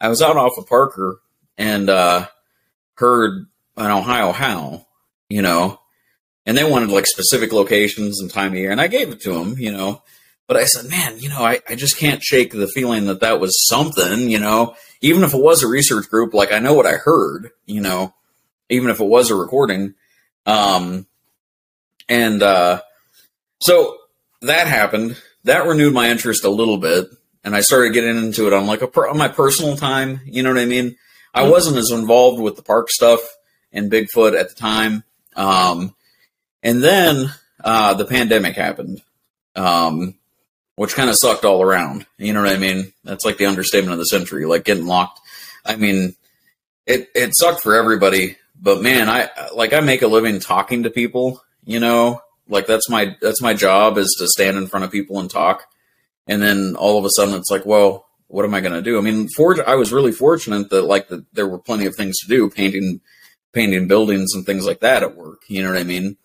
I 0.00 0.08
was 0.08 0.22
out 0.22 0.36
off 0.36 0.58
of 0.58 0.68
Parker 0.68 1.20
and 1.58 1.90
uh, 1.90 2.28
heard 2.94 3.46
an 3.76 3.90
Ohio 3.90 4.32
howl, 4.32 4.86
you 5.28 5.42
know." 5.42 5.80
and 6.46 6.56
they 6.56 6.68
wanted 6.68 6.90
like 6.90 7.06
specific 7.06 7.52
locations 7.52 8.20
and 8.20 8.30
time 8.30 8.52
of 8.52 8.58
year, 8.58 8.70
and 8.70 8.80
I 8.80 8.88
gave 8.88 9.10
it 9.10 9.20
to 9.22 9.34
them, 9.34 9.56
you 9.58 9.70
know. 9.70 10.02
But 10.50 10.56
I 10.56 10.64
said, 10.64 10.90
man, 10.90 11.20
you 11.20 11.28
know, 11.28 11.44
I, 11.44 11.60
I 11.68 11.76
just 11.76 11.96
can't 11.96 12.24
shake 12.24 12.50
the 12.50 12.66
feeling 12.66 13.06
that 13.06 13.20
that 13.20 13.38
was 13.38 13.68
something, 13.68 14.28
you 14.28 14.40
know, 14.40 14.74
even 15.00 15.22
if 15.22 15.32
it 15.32 15.40
was 15.40 15.62
a 15.62 15.68
research 15.68 16.10
group, 16.10 16.34
like 16.34 16.50
I 16.50 16.58
know 16.58 16.74
what 16.74 16.86
I 16.86 16.94
heard, 16.94 17.52
you 17.66 17.80
know, 17.80 18.14
even 18.68 18.90
if 18.90 18.98
it 18.98 19.04
was 19.04 19.30
a 19.30 19.36
recording. 19.36 19.94
Um, 20.46 21.06
and 22.08 22.42
uh, 22.42 22.80
so 23.60 23.96
that 24.42 24.66
happened. 24.66 25.22
That 25.44 25.68
renewed 25.68 25.94
my 25.94 26.10
interest 26.10 26.44
a 26.44 26.50
little 26.50 26.78
bit, 26.78 27.06
and 27.44 27.54
I 27.54 27.60
started 27.60 27.94
getting 27.94 28.16
into 28.16 28.48
it 28.48 28.52
on 28.52 28.66
like 28.66 28.82
a 28.82 28.88
per- 28.88 29.08
on 29.08 29.18
my 29.18 29.28
personal 29.28 29.76
time. 29.76 30.20
You 30.24 30.42
know 30.42 30.52
what 30.52 30.58
I 30.58 30.64
mean? 30.64 30.96
I 31.32 31.48
wasn't 31.48 31.76
as 31.76 31.92
involved 31.92 32.42
with 32.42 32.56
the 32.56 32.62
park 32.62 32.90
stuff 32.90 33.20
and 33.72 33.88
Bigfoot 33.88 34.36
at 34.36 34.48
the 34.48 34.56
time. 34.56 35.04
Um, 35.36 35.94
and 36.60 36.82
then 36.82 37.32
uh, 37.62 37.94
the 37.94 38.04
pandemic 38.04 38.56
happened, 38.56 39.00
um, 39.54 40.16
which 40.76 40.94
kind 40.94 41.10
of 41.10 41.16
sucked 41.18 41.44
all 41.44 41.62
around. 41.62 42.06
You 42.18 42.32
know 42.32 42.42
what 42.42 42.52
I 42.52 42.58
mean? 42.58 42.92
That's 43.04 43.24
like 43.24 43.36
the 43.36 43.46
understatement 43.46 43.92
of 43.92 43.98
the 43.98 44.04
century, 44.04 44.46
like 44.46 44.64
getting 44.64 44.86
locked. 44.86 45.20
I 45.64 45.76
mean, 45.76 46.14
it 46.86 47.10
it 47.14 47.36
sucked 47.36 47.62
for 47.62 47.74
everybody, 47.74 48.36
but 48.60 48.82
man, 48.82 49.08
I 49.08 49.30
like 49.54 49.72
I 49.72 49.80
make 49.80 50.02
a 50.02 50.08
living 50.08 50.40
talking 50.40 50.82
to 50.84 50.90
people. 50.90 51.42
You 51.64 51.80
know, 51.80 52.22
like 52.48 52.66
that's 52.66 52.88
my 52.88 53.16
that's 53.20 53.42
my 53.42 53.54
job 53.54 53.98
is 53.98 54.14
to 54.18 54.28
stand 54.28 54.56
in 54.56 54.66
front 54.66 54.84
of 54.84 54.92
people 54.92 55.18
and 55.20 55.30
talk. 55.30 55.66
And 56.26 56.42
then 56.42 56.76
all 56.76 56.98
of 56.98 57.04
a 57.04 57.10
sudden, 57.10 57.34
it's 57.34 57.50
like, 57.50 57.66
well, 57.66 58.06
what 58.28 58.44
am 58.44 58.54
I 58.54 58.60
going 58.60 58.72
to 58.72 58.82
do? 58.82 58.96
I 58.96 59.00
mean, 59.00 59.28
for, 59.34 59.68
I 59.68 59.74
was 59.74 59.92
really 59.92 60.12
fortunate 60.12 60.70
that 60.70 60.82
like 60.82 61.08
the, 61.08 61.24
there 61.32 61.48
were 61.48 61.58
plenty 61.58 61.86
of 61.86 61.96
things 61.96 62.16
to 62.20 62.28
do, 62.28 62.48
painting 62.48 63.00
painting 63.52 63.88
buildings 63.88 64.32
and 64.34 64.46
things 64.46 64.64
like 64.64 64.80
that 64.80 65.02
at 65.02 65.16
work. 65.16 65.42
You 65.48 65.62
know 65.62 65.70
what 65.70 65.80
I 65.80 65.84
mean? 65.84 66.16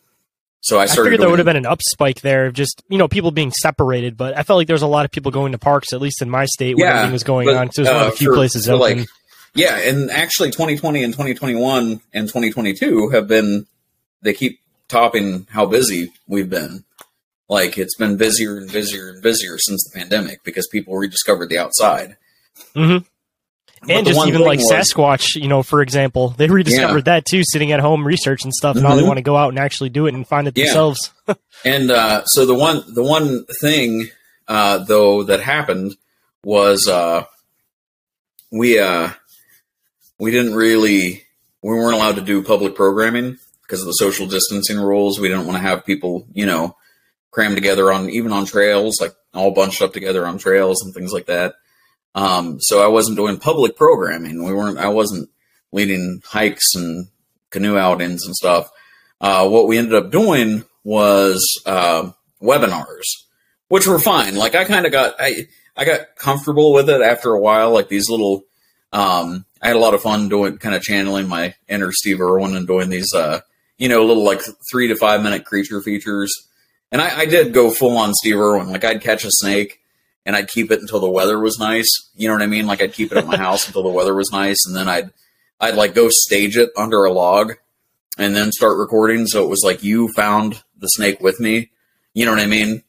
So 0.66 0.80
I 0.80 0.84
I, 0.84 0.88
figured 0.88 1.20
there 1.20 1.30
would 1.30 1.38
have 1.38 1.46
been 1.46 1.56
an 1.58 1.68
up 1.68 1.80
spike 1.84 2.22
there, 2.22 2.48
of 2.48 2.54
just 2.54 2.82
you 2.90 2.98
know 2.98 3.08
people 3.08 3.30
being 3.30 3.52
separated. 3.52 4.18
But 4.18 4.36
I 4.36 4.42
felt 4.42 4.58
like 4.58 4.66
there 4.68 4.74
was 4.74 4.82
a 4.82 4.88
lot 4.88 5.06
of 5.06 5.12
people 5.12 5.32
going 5.32 5.52
to 5.52 5.60
parks, 5.60 5.94
at 5.94 6.02
least 6.02 6.22
in 6.24 6.30
my 6.30 6.46
state, 6.46 6.76
when 6.76 6.88
everything 6.88 7.12
was 7.14 7.24
going 7.24 7.46
but, 7.46 7.56
on. 7.56 7.68
'cause 7.68 7.76
There's 7.76 7.88
one 7.88 7.98
of 7.98 8.02
uh, 8.02 8.10
the 8.10 8.16
few 8.16 8.30
for- 8.32 8.36
places 8.36 8.68
open. 8.68 8.98
like- 9.00 9.08
yeah, 9.54 9.78
and 9.78 10.10
actually, 10.12 10.50
2020 10.50 11.04
and 11.04 11.14
2021 11.14 12.02
and 12.14 12.28
2022 12.28 13.10
have 13.10 13.28
been. 13.28 13.68
They 14.22 14.34
keep 14.34 14.60
topping 14.88 15.46
how 15.52 15.66
busy 15.68 16.12
we've 16.28 16.50
been. 16.50 16.84
Like 17.48 17.78
it's 17.78 17.96
been 17.96 18.18
busier 18.18 18.58
and 18.58 18.72
busier 18.72 19.10
and 19.10 19.22
busier 19.22 19.60
since 19.60 19.84
the 19.88 19.98
pandemic 19.98 20.44
because 20.44 20.68
people 20.68 20.96
rediscovered 20.98 21.50
the 21.50 21.60
outside. 21.60 22.18
hmm 22.76 22.98
But 22.98 23.04
And 23.90 24.06
just 24.08 24.28
even 24.28 24.42
like 24.42 24.60
was- 24.60 24.72
Sasquatch, 24.72 25.36
you 25.36 25.48
know, 25.48 25.62
for 25.64 25.82
example, 25.82 26.30
they 26.30 26.48
rediscovered 26.48 27.06
that 27.06 27.26
too, 27.26 27.44
sitting 27.44 27.72
at 27.72 27.80
home 27.80 28.06
research 28.06 28.44
and 28.44 28.54
stuff. 28.54 28.76
Now 28.76 28.96
they 28.96 29.02
Mhm. 29.04 29.08
want 29.08 29.18
to 29.18 29.24
go 29.24 29.36
out 29.38 29.50
and 29.50 29.60
actually 29.60 29.90
do 29.90 30.08
it 30.08 30.14
and 30.14 30.28
find 30.28 30.48
it 30.48 30.58
Yeah. 30.58 30.66
themselves. 30.66 31.12
And 31.64 31.90
uh, 31.90 32.24
so 32.26 32.46
the 32.46 32.54
one 32.54 32.84
the 32.88 33.04
one 33.04 33.46
thing 33.62 34.10
uh, 34.48 34.80
though 34.80 35.24
that 35.24 35.40
happened 35.40 35.96
was 36.44 36.88
uh, 36.88 37.24
we 38.52 38.78
uh, 38.80 39.10
we 40.20 40.32
didn't 40.32 40.54
really 40.56 41.24
we 41.64 41.74
weren't 41.74 41.96
allowed 41.96 42.16
to 42.16 42.22
do 42.22 42.44
public 42.44 42.76
programming 42.76 43.38
because 43.64 43.82
of 43.82 43.88
the 43.88 43.94
social 43.94 44.28
distancing 44.28 44.78
rules. 44.80 45.20
We 45.20 45.28
didn't 45.28 45.48
want 45.48 45.58
to 45.58 45.68
have 45.68 45.86
people 45.86 46.28
you 46.34 46.46
know 46.46 46.76
crammed 47.32 47.56
together 47.56 47.92
on 47.92 48.10
even 48.10 48.32
on 48.32 48.46
trails 48.46 49.00
like 49.02 49.14
all 49.34 49.52
bunched 49.52 49.82
up 49.82 49.92
together 49.94 50.26
on 50.28 50.38
trails 50.38 50.84
and 50.84 50.94
things 50.94 51.12
like 51.12 51.26
that. 51.26 51.56
Um, 52.16 52.60
so 52.62 52.84
I 52.84 52.88
wasn't 52.88 53.18
doing 53.18 53.38
public 53.38 53.76
programming. 53.76 54.44
We 54.44 54.54
weren't. 54.54 54.78
I 54.78 54.88
wasn't 54.88 55.30
leading 55.72 56.22
hikes 56.26 56.74
and 56.74 57.10
canoe 57.52 57.78
outings 57.78 58.26
and 58.26 58.34
stuff. 58.34 58.72
Uh, 59.20 59.48
what 59.48 59.68
we 59.68 59.78
ended 59.78 59.94
up 59.96 60.12
doing 60.12 60.64
was 60.84 61.62
uh, 61.66 62.12
webinars, 62.42 63.04
which 63.68 63.86
were 63.86 64.00
fine. 64.00 64.36
Like 64.36 64.56
I 64.56 64.64
kind 64.64 64.86
of 64.86 64.94
got 64.94 65.16
I 65.20 65.48
I 65.76 65.84
got 65.84 66.16
comfortable 66.18 66.74
with 66.74 66.90
it 66.90 67.02
after 67.02 67.32
a 67.32 67.40
while. 67.40 67.72
Like 67.72 67.90
these 67.90 68.10
little, 68.10 68.46
um, 68.94 69.46
I 69.62 69.68
had 69.68 69.76
a 69.76 69.80
lot 69.80 69.94
of 69.94 70.02
fun 70.02 70.30
doing 70.30 70.58
kind 70.58 70.76
of 70.76 70.82
channeling 70.82 71.28
my 71.28 71.56
inner 71.68 71.92
Steve 71.92 72.22
Irwin 72.22 72.56
and 72.56 72.66
doing 72.66 72.90
these, 72.90 73.14
uh, 73.14 73.42
you 73.78 73.90
know, 73.90 74.06
little 74.06 74.24
like 74.24 74.42
three 74.72 74.88
to 74.88 74.96
five 74.96 75.22
minute 75.22 75.44
creature 75.44 75.82
features. 75.82 76.34
And 76.92 77.02
I, 77.02 77.20
I 77.20 77.26
did 77.26 77.54
go 77.54 77.72
full 77.72 77.98
on 77.98 78.14
Steve 78.14 78.38
Irwin. 78.38 78.72
Like 78.72 78.86
I'd 78.86 79.02
catch 79.02 79.26
a 79.26 79.32
snake 79.32 79.82
and 80.26 80.36
I'd 80.36 80.48
keep 80.48 80.72
it 80.72 80.82
until 80.82 81.00
the 81.00 81.10
weather 81.10 81.40
was 81.40 81.60
nice. 81.60 82.10
You 82.16 82.28
know 82.28 82.34
what 82.34 82.44
I 82.44 82.48
mean? 82.48 82.66
Like 82.68 82.82
I'd 82.82 82.94
keep 82.94 83.12
it 83.12 83.18
at 83.18 83.28
my 83.28 83.38
house 83.38 83.68
until 83.68 83.84
the 83.84 83.90
weather 83.90 84.14
was 84.14 84.32
nice, 84.32 84.66
and 84.66 84.76
then 84.76 84.88
I'd 84.88 85.12
I'd 85.60 85.76
like 85.76 85.94
go 85.94 86.10
stage 86.10 86.58
it 86.58 86.70
under 86.76 87.04
a 87.04 87.12
log 87.12 87.54
and 88.18 88.36
then 88.36 88.52
start 88.52 88.78
recording. 88.78 89.28
So 89.28 89.44
it 89.44 89.50
was 89.50 89.64
like 89.64 89.84
you 89.84 90.10
found 90.10 90.64
the 90.78 90.88
snake 90.88 91.22
with 91.22 91.40
me. 91.40 91.72
You 92.14 92.26
know 92.26 92.32
what 92.32 92.42
I 92.42 92.48
mean? 92.48 92.84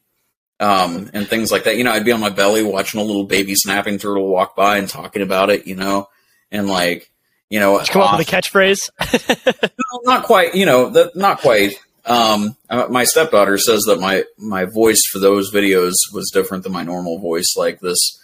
Um, 0.59 1.09
and 1.13 1.27
things 1.27 1.51
like 1.51 1.65
that. 1.65 1.77
You 1.77 1.83
know, 1.83 1.91
I'd 1.91 2.05
be 2.05 2.11
on 2.11 2.19
my 2.19 2.29
belly 2.29 2.63
watching 2.63 2.99
a 2.99 3.03
little 3.03 3.25
baby 3.25 3.53
snapping 3.55 3.99
turtle 3.99 4.27
walk 4.27 4.55
by 4.55 4.77
and 4.77 4.89
talking 4.89 5.21
about 5.21 5.49
it. 5.49 5.67
You 5.67 5.75
know, 5.75 6.09
and 6.51 6.67
like 6.67 7.11
you 7.49 7.59
know, 7.59 7.79
come 7.85 8.01
up 8.01 8.17
with 8.17 8.27
a 8.27 8.31
catchphrase? 8.31 8.89
no, 9.63 9.99
not 10.03 10.23
quite. 10.23 10.55
You 10.55 10.65
know, 10.65 10.89
that 10.89 11.15
not 11.15 11.39
quite. 11.39 11.75
Um, 12.07 12.55
uh, 12.69 12.87
my 12.89 13.03
stepdaughter 13.03 13.57
says 13.57 13.83
that 13.83 13.99
my 13.99 14.23
my 14.37 14.63
voice 14.65 15.01
for 15.11 15.19
those 15.19 15.53
videos 15.53 15.93
was 16.13 16.31
different 16.33 16.63
than 16.63 16.71
my 16.71 16.83
normal 16.83 17.19
voice, 17.19 17.55
like 17.57 17.81
this. 17.81 18.19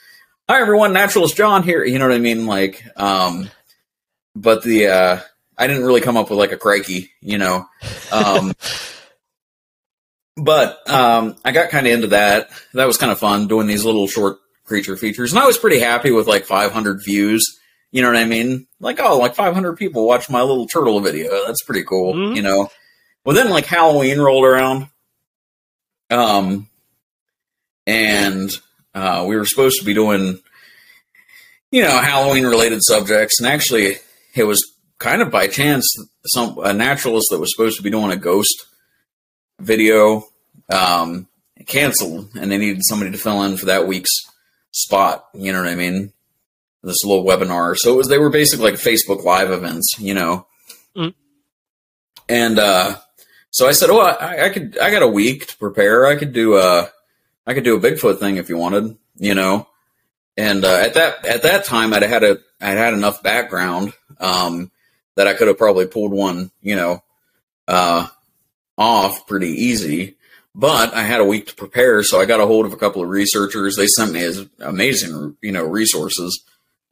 Hi 0.50 0.62
everyone, 0.62 0.93
naturalist 0.93 1.36
John 1.36 1.63
here. 1.63 1.84
You 1.84 2.00
know 2.00 2.08
what 2.08 2.15
I 2.15 2.19
mean? 2.19 2.46
Like, 2.46 2.84
um, 2.96 3.50
but 4.36 4.63
the 4.63 4.88
uh, 4.88 5.19
I 5.58 5.67
didn't 5.67 5.86
really 5.86 6.02
come 6.02 6.15
up 6.15 6.30
with 6.30 6.39
like 6.39 6.54
a 6.54 6.58
crikey, 6.58 7.12
you 7.22 7.38
know. 7.38 7.65
Um, 8.12 8.54
but 10.38 10.89
um, 10.89 11.36
I 11.43 11.52
got 11.52 11.69
kind 11.69 11.86
of 11.86 11.93
into 11.93 12.08
that. 12.08 12.50
That 12.74 12.88
was 12.88 12.98
kind 12.98 13.12
of 13.12 13.19
fun 13.19 13.48
doing 13.48 13.67
these 13.67 13.84
little 13.84 14.08
short 14.08 14.38
creature 14.63 14.96
features, 14.96 15.34
and 15.34 15.39
I 15.39 15.46
was 15.46 15.58
pretty 15.58 15.80
happy 15.80 16.12
with 16.12 16.28
like 16.28 16.46
500 16.46 17.04
views. 17.04 17.60
You 17.91 18.02
know 18.02 18.08
what 18.08 18.17
I 18.17 18.26
mean? 18.26 18.65
Like, 18.80 19.00
oh, 19.00 19.19
like 19.19 19.36
500 19.36 19.78
people 19.78 20.08
watch 20.08 20.30
my 20.30 20.41
little 20.41 20.67
turtle 20.67 21.00
video. 21.02 21.46
That's 21.46 21.63
pretty 21.63 21.84
cool. 21.84 22.13
Mhm. 22.13 22.36
You 22.38 22.41
know. 22.41 22.69
Well, 23.26 23.36
then 23.36 23.50
like 23.50 23.66
Halloween 23.66 24.20
rolled 24.20 24.46
around, 24.46 24.88
um, 26.10 26.68
and 27.88 28.58
uh, 28.94 29.26
we 29.28 29.38
were 29.38 29.46
supposed 29.46 29.80
to 29.80 29.86
be 29.86 29.94
doing, 29.94 30.40
you 31.72 31.82
know, 31.82 31.98
Halloween 32.00 32.46
related 32.46 32.84
subjects, 32.84 33.40
and 33.40 33.48
actually, 33.48 33.96
it 34.36 34.44
was 34.44 34.74
kind 35.00 35.22
of 35.22 35.32
by 35.32 35.48
chance 35.48 35.86
some 36.26 36.58
a 36.64 36.74
naturalist 36.74 37.28
that 37.32 37.40
was 37.40 37.52
supposed 37.54 37.78
to 37.78 37.84
be 37.84 37.90
doing 37.90 38.12
a 38.12 38.18
ghost 38.18 38.66
video 39.60 40.28
um, 40.70 41.28
canceled, 41.66 42.30
and 42.36 42.52
they 42.52 42.58
needed 42.58 42.82
somebody 42.84 43.12
to 43.12 43.18
fill 43.18 43.44
in 43.44 43.58
for 43.58 43.68
that 43.68 43.88
week's 43.88 44.12
spot. 44.72 45.28
You 45.34 45.54
know 45.54 45.62
what 45.62 45.72
I 45.72 45.76
mean? 45.76 46.12
This 46.84 47.04
little 47.06 47.24
webinar. 47.24 47.78
So 47.78 47.94
it 47.94 47.98
was 47.98 48.08
they 48.10 48.18
were 48.18 48.30
basically 48.30 48.72
like 48.72 48.80
Facebook 48.80 49.24
Live 49.24 49.52
events, 49.52 49.96
you 49.98 50.14
know. 50.14 50.46
Mm. 50.96 51.14
And 52.30 52.60
uh, 52.60 52.98
so 53.54 53.68
I 53.68 53.72
said, 53.72 53.92
"Oh, 53.92 54.00
I, 54.00 54.46
I 54.46 54.50
could. 54.50 54.80
I 54.80 54.89
got 54.89 55.04
a 55.04 55.08
week 55.08 55.46
to 55.46 55.58
prepare. 55.58 56.08
I 56.08 56.16
could 56.16 56.34
do 56.34 56.58
a, 56.58 56.89
I 57.46 57.54
could 57.54 57.63
do 57.63 57.76
a 57.76 57.80
Bigfoot 57.80 58.20
thing 58.20 58.38
if 58.38 58.50
you 58.50 58.58
wanted, 58.58 58.98
you 59.16 59.36
know." 59.36 59.68
And 60.36 60.66
uh, 60.66 60.74
at 60.78 60.96
that 60.96 61.24
at 61.24 61.44
that 61.44 61.63
time, 61.63 61.94
I'd 61.94 62.02
had 62.02 62.24
a 62.24 62.39
I'd 62.60 62.78
had 62.78 62.96
enough 62.96 63.22
background 63.22 63.94
um, 64.20 64.72
that 65.16 65.28
I 65.28 65.36
could 65.36 65.48
have 65.48 65.60
probably 65.60 65.86
pulled 65.86 66.12
one, 66.12 66.50
you 66.63 66.76
know, 66.76 67.04
uh, 67.68 68.08
off 68.76 69.28
pretty 69.28 69.50
easy. 69.50 70.18
But 70.56 70.96
I 70.96 71.04
had 71.04 71.22
a 71.22 71.26
week 71.26 71.48
to 71.48 71.56
prepare, 71.56 72.02
so 72.02 72.20
I 72.20 72.26
got 72.26 72.39
a 72.39 72.48
hold 72.48 72.66
of 72.66 72.74
a 72.74 72.78
couple 72.78 73.04
of 73.04 73.10
researchers. 73.10 73.76
They 73.76 73.88
sent 73.88 74.13
me 74.13 74.24
as 74.24 74.48
amazing, 74.62 75.38
you 75.44 75.52
know, 75.52 75.63
resources. 75.63 76.44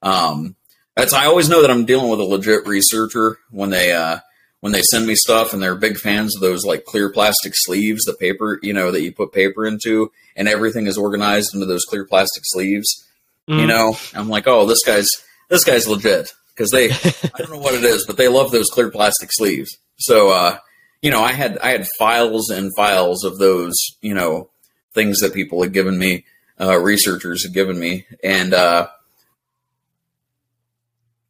Um, 0.03 0.55
that's 0.95 1.13
I 1.13 1.25
always 1.25 1.49
know 1.49 1.63
that 1.63 1.71
I'm 1.71 1.85
dealing 1.85 2.11
with 2.11 2.19
a 2.19 2.23
legit 2.23 2.67
researcher 2.67 3.39
when 3.49 3.71
they 3.71 3.93
uh, 3.93 4.19
when 4.61 4.71
they 4.73 4.81
send 4.83 5.05
me 5.05 5.15
stuff, 5.15 5.53
and 5.53 5.61
they're 5.61 5.75
big 5.75 5.97
fans 5.97 6.35
of 6.35 6.41
those 6.41 6.63
like 6.65 6.85
clear 6.85 7.09
plastic 7.09 7.53
sleeves, 7.55 8.03
the 8.05 8.13
paper, 8.13 8.59
you 8.63 8.73
know, 8.73 8.91
that 8.91 9.01
you 9.01 9.11
put 9.11 9.33
paper 9.33 9.65
into, 9.65 10.11
and 10.35 10.47
everything 10.47 10.87
is 10.87 10.97
organized 10.97 11.53
into 11.53 11.65
those 11.65 11.83
clear 11.85 12.05
plastic 12.05 12.43
sleeves. 12.45 13.05
You 13.47 13.55
Mm. 13.65 13.67
know, 13.67 13.97
I'm 14.13 14.29
like, 14.29 14.47
oh, 14.47 14.65
this 14.65 14.83
guy's 14.85 15.09
this 15.49 15.63
guy's 15.65 15.87
legit 15.87 16.31
because 16.55 16.69
they 16.71 16.91
I 17.33 17.37
don't 17.39 17.51
know 17.51 17.57
what 17.57 17.73
it 17.73 17.83
is, 17.83 18.05
but 18.05 18.15
they 18.17 18.27
love 18.29 18.51
those 18.51 18.69
clear 18.69 18.89
plastic 18.89 19.29
sleeves. 19.31 19.77
So, 19.97 20.29
uh, 20.29 20.57
you 21.01 21.09
know, 21.11 21.21
I 21.21 21.31
had 21.33 21.57
I 21.57 21.69
had 21.71 21.87
files 21.97 22.49
and 22.49 22.71
files 22.77 23.23
of 23.25 23.39
those, 23.39 23.73
you 24.01 24.13
know, 24.13 24.49
things 24.93 25.19
that 25.21 25.33
people 25.33 25.61
had 25.63 25.73
given 25.73 25.97
me, 25.97 26.23
uh, 26.59 26.77
researchers 26.77 27.43
had 27.43 27.53
given 27.53 27.79
me, 27.79 28.05
and 28.23 28.53
uh, 28.53 28.87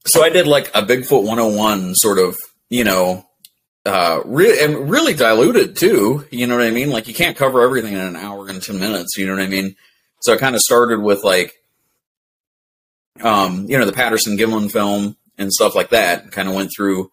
so 0.05 0.23
I 0.23 0.29
did 0.29 0.47
like 0.47 0.67
a 0.75 0.81
Bigfoot 0.81 1.23
101 1.23 1.95
sort 1.95 2.17
of, 2.17 2.35
you 2.71 2.85
know, 2.85 3.27
uh, 3.85 4.21
re- 4.25 4.63
and 4.63 4.89
really 4.89 5.13
diluted 5.13 5.75
too. 5.75 6.25
You 6.31 6.47
know 6.47 6.55
what 6.55 6.65
I 6.65 6.71
mean? 6.71 6.89
Like 6.89 7.07
you 7.07 7.13
can't 7.13 7.37
cover 7.37 7.61
everything 7.61 7.93
in 7.93 7.99
an 7.99 8.15
hour 8.15 8.47
and 8.47 8.63
ten 8.63 8.79
minutes. 8.79 9.17
You 9.17 9.27
know 9.27 9.33
what 9.33 9.43
I 9.43 9.47
mean? 9.47 9.75
So 10.21 10.33
I 10.33 10.37
kind 10.37 10.55
of 10.55 10.61
started 10.61 11.01
with 11.01 11.23
like, 11.23 11.53
um, 13.21 13.65
you 13.67 13.77
know, 13.77 13.85
the 13.85 13.91
Patterson 13.91 14.37
Gimlin 14.37 14.71
film 14.71 15.17
and 15.37 15.51
stuff 15.51 15.75
like 15.75 15.89
that. 15.89 16.31
Kind 16.31 16.47
of 16.47 16.55
went 16.55 16.71
through, 16.75 17.11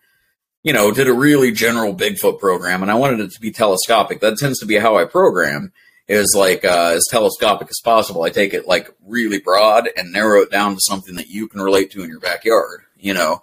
you 0.63 0.73
know, 0.73 0.93
did 0.93 1.09
a 1.09 1.13
really 1.13 1.51
general 1.51 1.93
Bigfoot 1.93 2.39
program, 2.39 2.83
and 2.83 2.91
I 2.91 2.95
wanted 2.95 3.19
it 3.21 3.33
to 3.33 3.41
be 3.41 3.51
telescopic. 3.51 4.21
That 4.21 4.39
tends 4.39 4.61
to 4.61 4.67
be 4.67 4.77
how 4.77 4.97
I 4.97 5.05
program. 5.05 5.73
Is 6.07 6.35
like 6.35 6.65
uh, 6.65 6.93
as 6.95 7.05
telescopic 7.11 7.69
as 7.69 7.81
possible. 7.85 8.23
I 8.23 8.31
take 8.31 8.55
it 8.55 8.69
like 8.69 8.95
really 9.05 9.41
broad 9.41 9.91
and 9.97 10.13
narrow 10.13 10.41
it 10.41 10.51
down 10.51 10.75
to 10.75 10.81
something 10.81 11.17
that 11.17 11.29
you 11.29 11.49
can 11.49 11.61
relate 11.61 11.91
to 11.91 12.03
in 12.03 12.09
your 12.09 12.21
backyard. 12.21 12.83
You 12.97 13.13
know, 13.13 13.43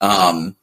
um, 0.00 0.54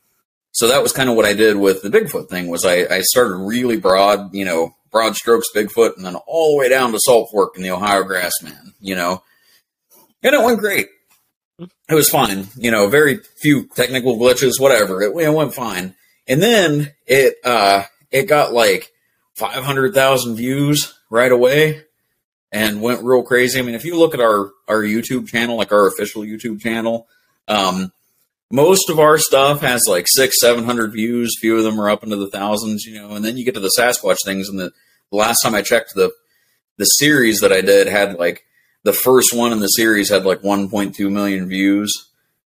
so 0.54 0.68
that 0.68 0.84
was 0.84 0.94
kind 0.94 1.10
of 1.10 1.16
what 1.16 1.26
I 1.26 1.34
did 1.34 1.58
with 1.58 1.82
the 1.82 1.90
Bigfoot 1.90 2.30
thing. 2.30 2.48
Was 2.48 2.64
I, 2.64 2.86
I 2.86 3.02
started 3.02 3.36
really 3.36 3.78
broad, 3.78 4.34
you 4.34 4.46
know, 4.46 4.76
broad 4.92 5.16
strokes 5.16 5.48
Bigfoot, 5.54 5.98
and 5.98 6.06
then 6.06 6.16
all 6.28 6.52
the 6.52 6.60
way 6.60 6.70
down 6.70 6.92
to 6.92 7.00
Salt 7.00 7.30
Fork 7.32 7.56
and 7.56 7.66
the 7.66 7.72
Ohio 7.72 8.04
Grassman. 8.04 8.74
You 8.80 8.96
know, 8.96 9.24
and 10.22 10.36
it 10.36 10.44
went 10.44 10.60
great. 10.60 10.88
It 11.60 11.96
was 11.96 12.10
fine. 12.10 12.48
You 12.56 12.70
know, 12.70 12.88
very 12.88 13.18
few 13.18 13.68
technical 13.76 14.18
glitches, 14.18 14.60
whatever. 14.60 15.02
It, 15.02 15.16
it 15.18 15.34
went 15.34 15.56
fine. 15.56 15.96
And 16.28 16.42
then 16.42 16.94
it 17.08 17.36
uh, 17.44 17.84
it 18.12 18.24
got 18.24 18.54
like 18.54 18.92
five 19.36 19.64
hundred 19.64 19.96
thousand 19.96 20.36
views 20.36 20.94
right 21.10 21.32
away, 21.32 21.84
and 22.52 22.80
went 22.80 23.04
real 23.04 23.24
crazy. 23.24 23.60
I 23.60 23.64
mean, 23.64 23.76
if 23.76 23.86
you 23.86 23.98
look 23.98 24.14
at 24.14 24.22
our 24.22 24.52
our 24.68 24.84
YouTube 24.84 25.28
channel, 25.28 25.58
like 25.58 25.72
our 25.72 25.88
official 25.88 26.22
YouTube 26.22 26.62
channel, 26.62 27.08
um, 27.48 27.92
most 28.54 28.92
of 28.92 29.00
our 29.00 29.18
stuff 29.18 29.62
has 29.62 29.88
like 29.88 30.06
six, 30.08 30.40
seven 30.40 30.64
hundred 30.64 30.92
views. 30.92 31.36
Few 31.42 31.58
of 31.58 31.64
them 31.64 31.82
are 31.82 31.90
up 31.90 32.04
into 32.04 32.18
the 32.18 32.30
thousands, 32.30 32.86
you 32.86 32.94
know. 32.94 33.16
And 33.16 33.26
then 33.26 33.36
you 33.36 33.44
get 33.44 33.56
to 33.56 33.60
the 33.60 33.74
Sasquatch 33.78 34.20
things, 34.24 34.48
and 34.48 34.60
the, 34.60 34.72
the 35.10 35.18
last 35.18 35.42
time 35.42 35.56
I 35.56 35.64
checked, 35.64 35.96
the 35.96 36.12
the 36.78 36.86
series 36.86 37.40
that 37.40 37.52
I 37.52 37.62
did 37.62 37.88
had 37.88 38.20
like 38.20 38.44
the 38.84 38.94
first 38.94 39.34
one 39.34 39.54
in 39.54 39.60
the 39.60 39.68
series 39.68 40.10
had 40.10 40.24
like 40.24 40.42
1.2 40.42 41.12
million 41.12 41.50
views, 41.50 42.12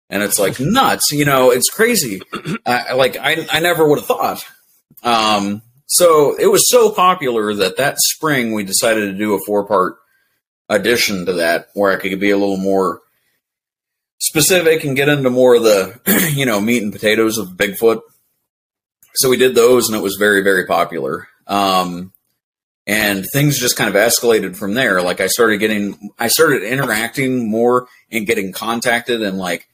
and 0.09 0.23
it's 0.23 0.39
like 0.39 0.57
nuts. 0.61 1.11
You 1.11 1.25
know, 1.25 1.51
it's 1.51 1.69
crazy. 1.69 2.21
I, 2.65 2.93
like 2.93 3.17
I 3.17 3.45
I 3.51 3.59
never 3.59 3.85
would 3.85 3.99
have 3.99 4.07
thought. 4.07 4.45
Um, 5.03 5.63
so 5.85 6.37
it 6.37 6.47
was 6.47 6.69
so 6.69 6.93
popular 6.93 7.53
that 7.55 7.75
that 7.75 7.97
spring 7.99 8.53
we 8.53 8.63
decided 8.63 9.11
to 9.11 9.17
do 9.17 9.33
a 9.33 9.39
four 9.45 9.65
part 9.65 9.97
addition 10.69 11.25
to 11.25 11.33
that, 11.33 11.67
where 11.73 11.91
I 11.91 11.99
could 11.99 12.21
be 12.21 12.31
a 12.31 12.37
little 12.37 12.55
more 12.55 13.01
specific 14.19 14.83
and 14.83 14.95
get 14.95 15.09
into 15.09 15.29
more 15.29 15.55
of 15.55 15.63
the 15.63 16.31
you 16.35 16.45
know 16.45 16.59
meat 16.61 16.83
and 16.83 16.93
potatoes 16.93 17.37
of 17.37 17.49
Bigfoot. 17.49 18.01
So 19.15 19.29
we 19.29 19.37
did 19.37 19.55
those, 19.55 19.87
and 19.87 19.97
it 19.97 20.03
was 20.03 20.15
very 20.17 20.41
very 20.41 20.65
popular. 20.65 21.27
Um, 21.47 22.13
and 22.89 23.23
things 23.31 23.59
just 23.59 23.77
kind 23.77 23.87
of 23.87 23.95
escalated 23.95 24.55
from 24.55 24.73
there. 24.73 25.01
Like 25.03 25.21
I 25.21 25.27
started 25.27 25.59
getting, 25.59 26.09
I 26.17 26.27
started 26.27 26.63
interacting 26.63 27.47
more 27.47 27.87
and 28.11 28.25
getting 28.25 28.51
contacted 28.51 29.21
and 29.21 29.37
like 29.37 29.67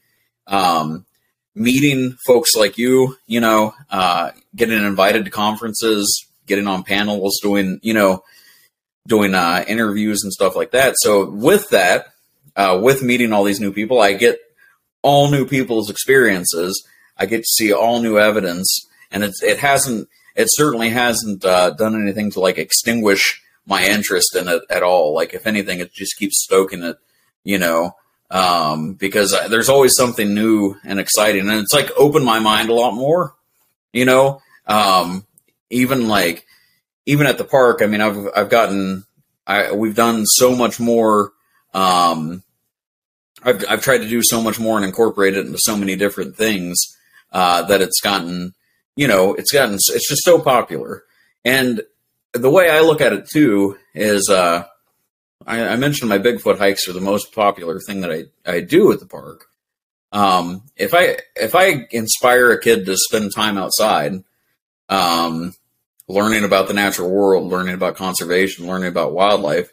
um, 0.46 1.06
meeting 1.54 2.16
folks 2.26 2.54
like 2.54 2.76
you. 2.76 3.16
You 3.26 3.40
know, 3.40 3.74
uh, 3.90 4.32
getting 4.54 4.84
invited 4.84 5.24
to 5.24 5.30
conferences, 5.30 6.26
getting 6.46 6.66
on 6.66 6.82
panels, 6.82 7.40
doing 7.42 7.80
you 7.82 7.94
know, 7.94 8.22
doing 9.06 9.34
uh, 9.34 9.64
interviews 9.66 10.22
and 10.22 10.32
stuff 10.32 10.54
like 10.54 10.72
that. 10.72 10.94
So 10.98 11.30
with 11.30 11.70
that, 11.70 12.08
uh, 12.56 12.78
with 12.82 13.02
meeting 13.02 13.32
all 13.32 13.44
these 13.44 13.60
new 13.60 13.72
people, 13.72 14.00
I 14.00 14.14
get 14.14 14.38
all 15.02 15.30
new 15.30 15.46
people's 15.46 15.90
experiences. 15.90 16.84
I 17.16 17.26
get 17.26 17.38
to 17.38 17.48
see 17.48 17.72
all 17.72 18.02
new 18.02 18.18
evidence, 18.18 18.88
and 19.10 19.22
it's, 19.22 19.42
it 19.42 19.58
hasn't, 19.58 20.08
it 20.34 20.48
certainly 20.50 20.90
hasn't 20.90 21.44
uh, 21.44 21.70
done 21.70 21.94
anything 21.94 22.30
to 22.32 22.40
like 22.40 22.58
extinguish 22.58 23.42
my 23.66 23.86
interest 23.86 24.36
in 24.36 24.48
it 24.48 24.62
at 24.70 24.82
all. 24.82 25.14
Like 25.14 25.34
if 25.34 25.46
anything, 25.46 25.80
it 25.80 25.92
just 25.92 26.16
keeps 26.16 26.42
stoking 26.42 26.82
it, 26.82 26.96
you 27.44 27.58
know, 27.58 27.96
um, 28.30 28.94
because 28.94 29.36
there's 29.48 29.68
always 29.68 29.94
something 29.94 30.34
new 30.34 30.76
and 30.84 30.98
exciting, 30.98 31.48
and 31.48 31.60
it's 31.60 31.72
like 31.72 31.90
opened 31.96 32.24
my 32.24 32.38
mind 32.38 32.68
a 32.68 32.74
lot 32.74 32.94
more, 32.94 33.34
you 33.92 34.04
know. 34.04 34.42
Um, 34.66 35.24
even 35.70 36.08
like 36.08 36.44
even 37.06 37.26
at 37.26 37.38
the 37.38 37.44
park, 37.44 37.80
I 37.82 37.86
mean, 37.86 38.00
I've 38.00 38.28
I've 38.36 38.50
gotten, 38.50 39.04
I 39.46 39.72
we've 39.72 39.94
done 39.94 40.26
so 40.26 40.54
much 40.54 40.80
more. 40.80 41.32
Um, 41.72 42.42
I've 43.46 43.64
I've 43.68 43.80
tried 43.80 43.98
to 43.98 44.08
do 44.08 44.22
so 44.22 44.42
much 44.42 44.58
more 44.58 44.76
and 44.76 44.84
incorporate 44.84 45.36
it 45.36 45.46
into 45.46 45.58
so 45.58 45.76
many 45.76 45.94
different 45.94 46.36
things 46.36 46.76
uh, 47.32 47.62
that 47.62 47.80
it's 47.80 48.00
gotten, 48.00 48.54
you 48.96 49.06
know, 49.06 49.34
it's 49.34 49.52
gotten 49.52 49.74
it's 49.74 50.08
just 50.08 50.24
so 50.24 50.40
popular. 50.40 51.04
And 51.44 51.82
the 52.32 52.50
way 52.50 52.68
I 52.68 52.80
look 52.80 53.00
at 53.00 53.12
it 53.12 53.28
too 53.30 53.78
is, 53.94 54.28
uh, 54.28 54.66
I, 55.46 55.68
I 55.68 55.76
mentioned 55.76 56.08
my 56.08 56.18
Bigfoot 56.18 56.58
hikes 56.58 56.88
are 56.88 56.92
the 56.92 57.00
most 57.00 57.32
popular 57.32 57.78
thing 57.78 58.00
that 58.00 58.12
I 58.12 58.24
I 58.50 58.60
do 58.60 58.92
at 58.92 58.98
the 58.98 59.06
park. 59.06 59.46
Um, 60.10 60.62
if 60.76 60.92
I 60.92 61.18
if 61.36 61.54
I 61.54 61.86
inspire 61.92 62.50
a 62.50 62.60
kid 62.60 62.84
to 62.86 62.96
spend 62.96 63.32
time 63.32 63.58
outside, 63.58 64.24
um, 64.88 65.54
learning 66.08 66.42
about 66.42 66.66
the 66.66 66.74
natural 66.74 67.10
world, 67.10 67.48
learning 67.48 67.74
about 67.74 67.96
conservation, 67.96 68.66
learning 68.66 68.88
about 68.88 69.12
wildlife, 69.12 69.70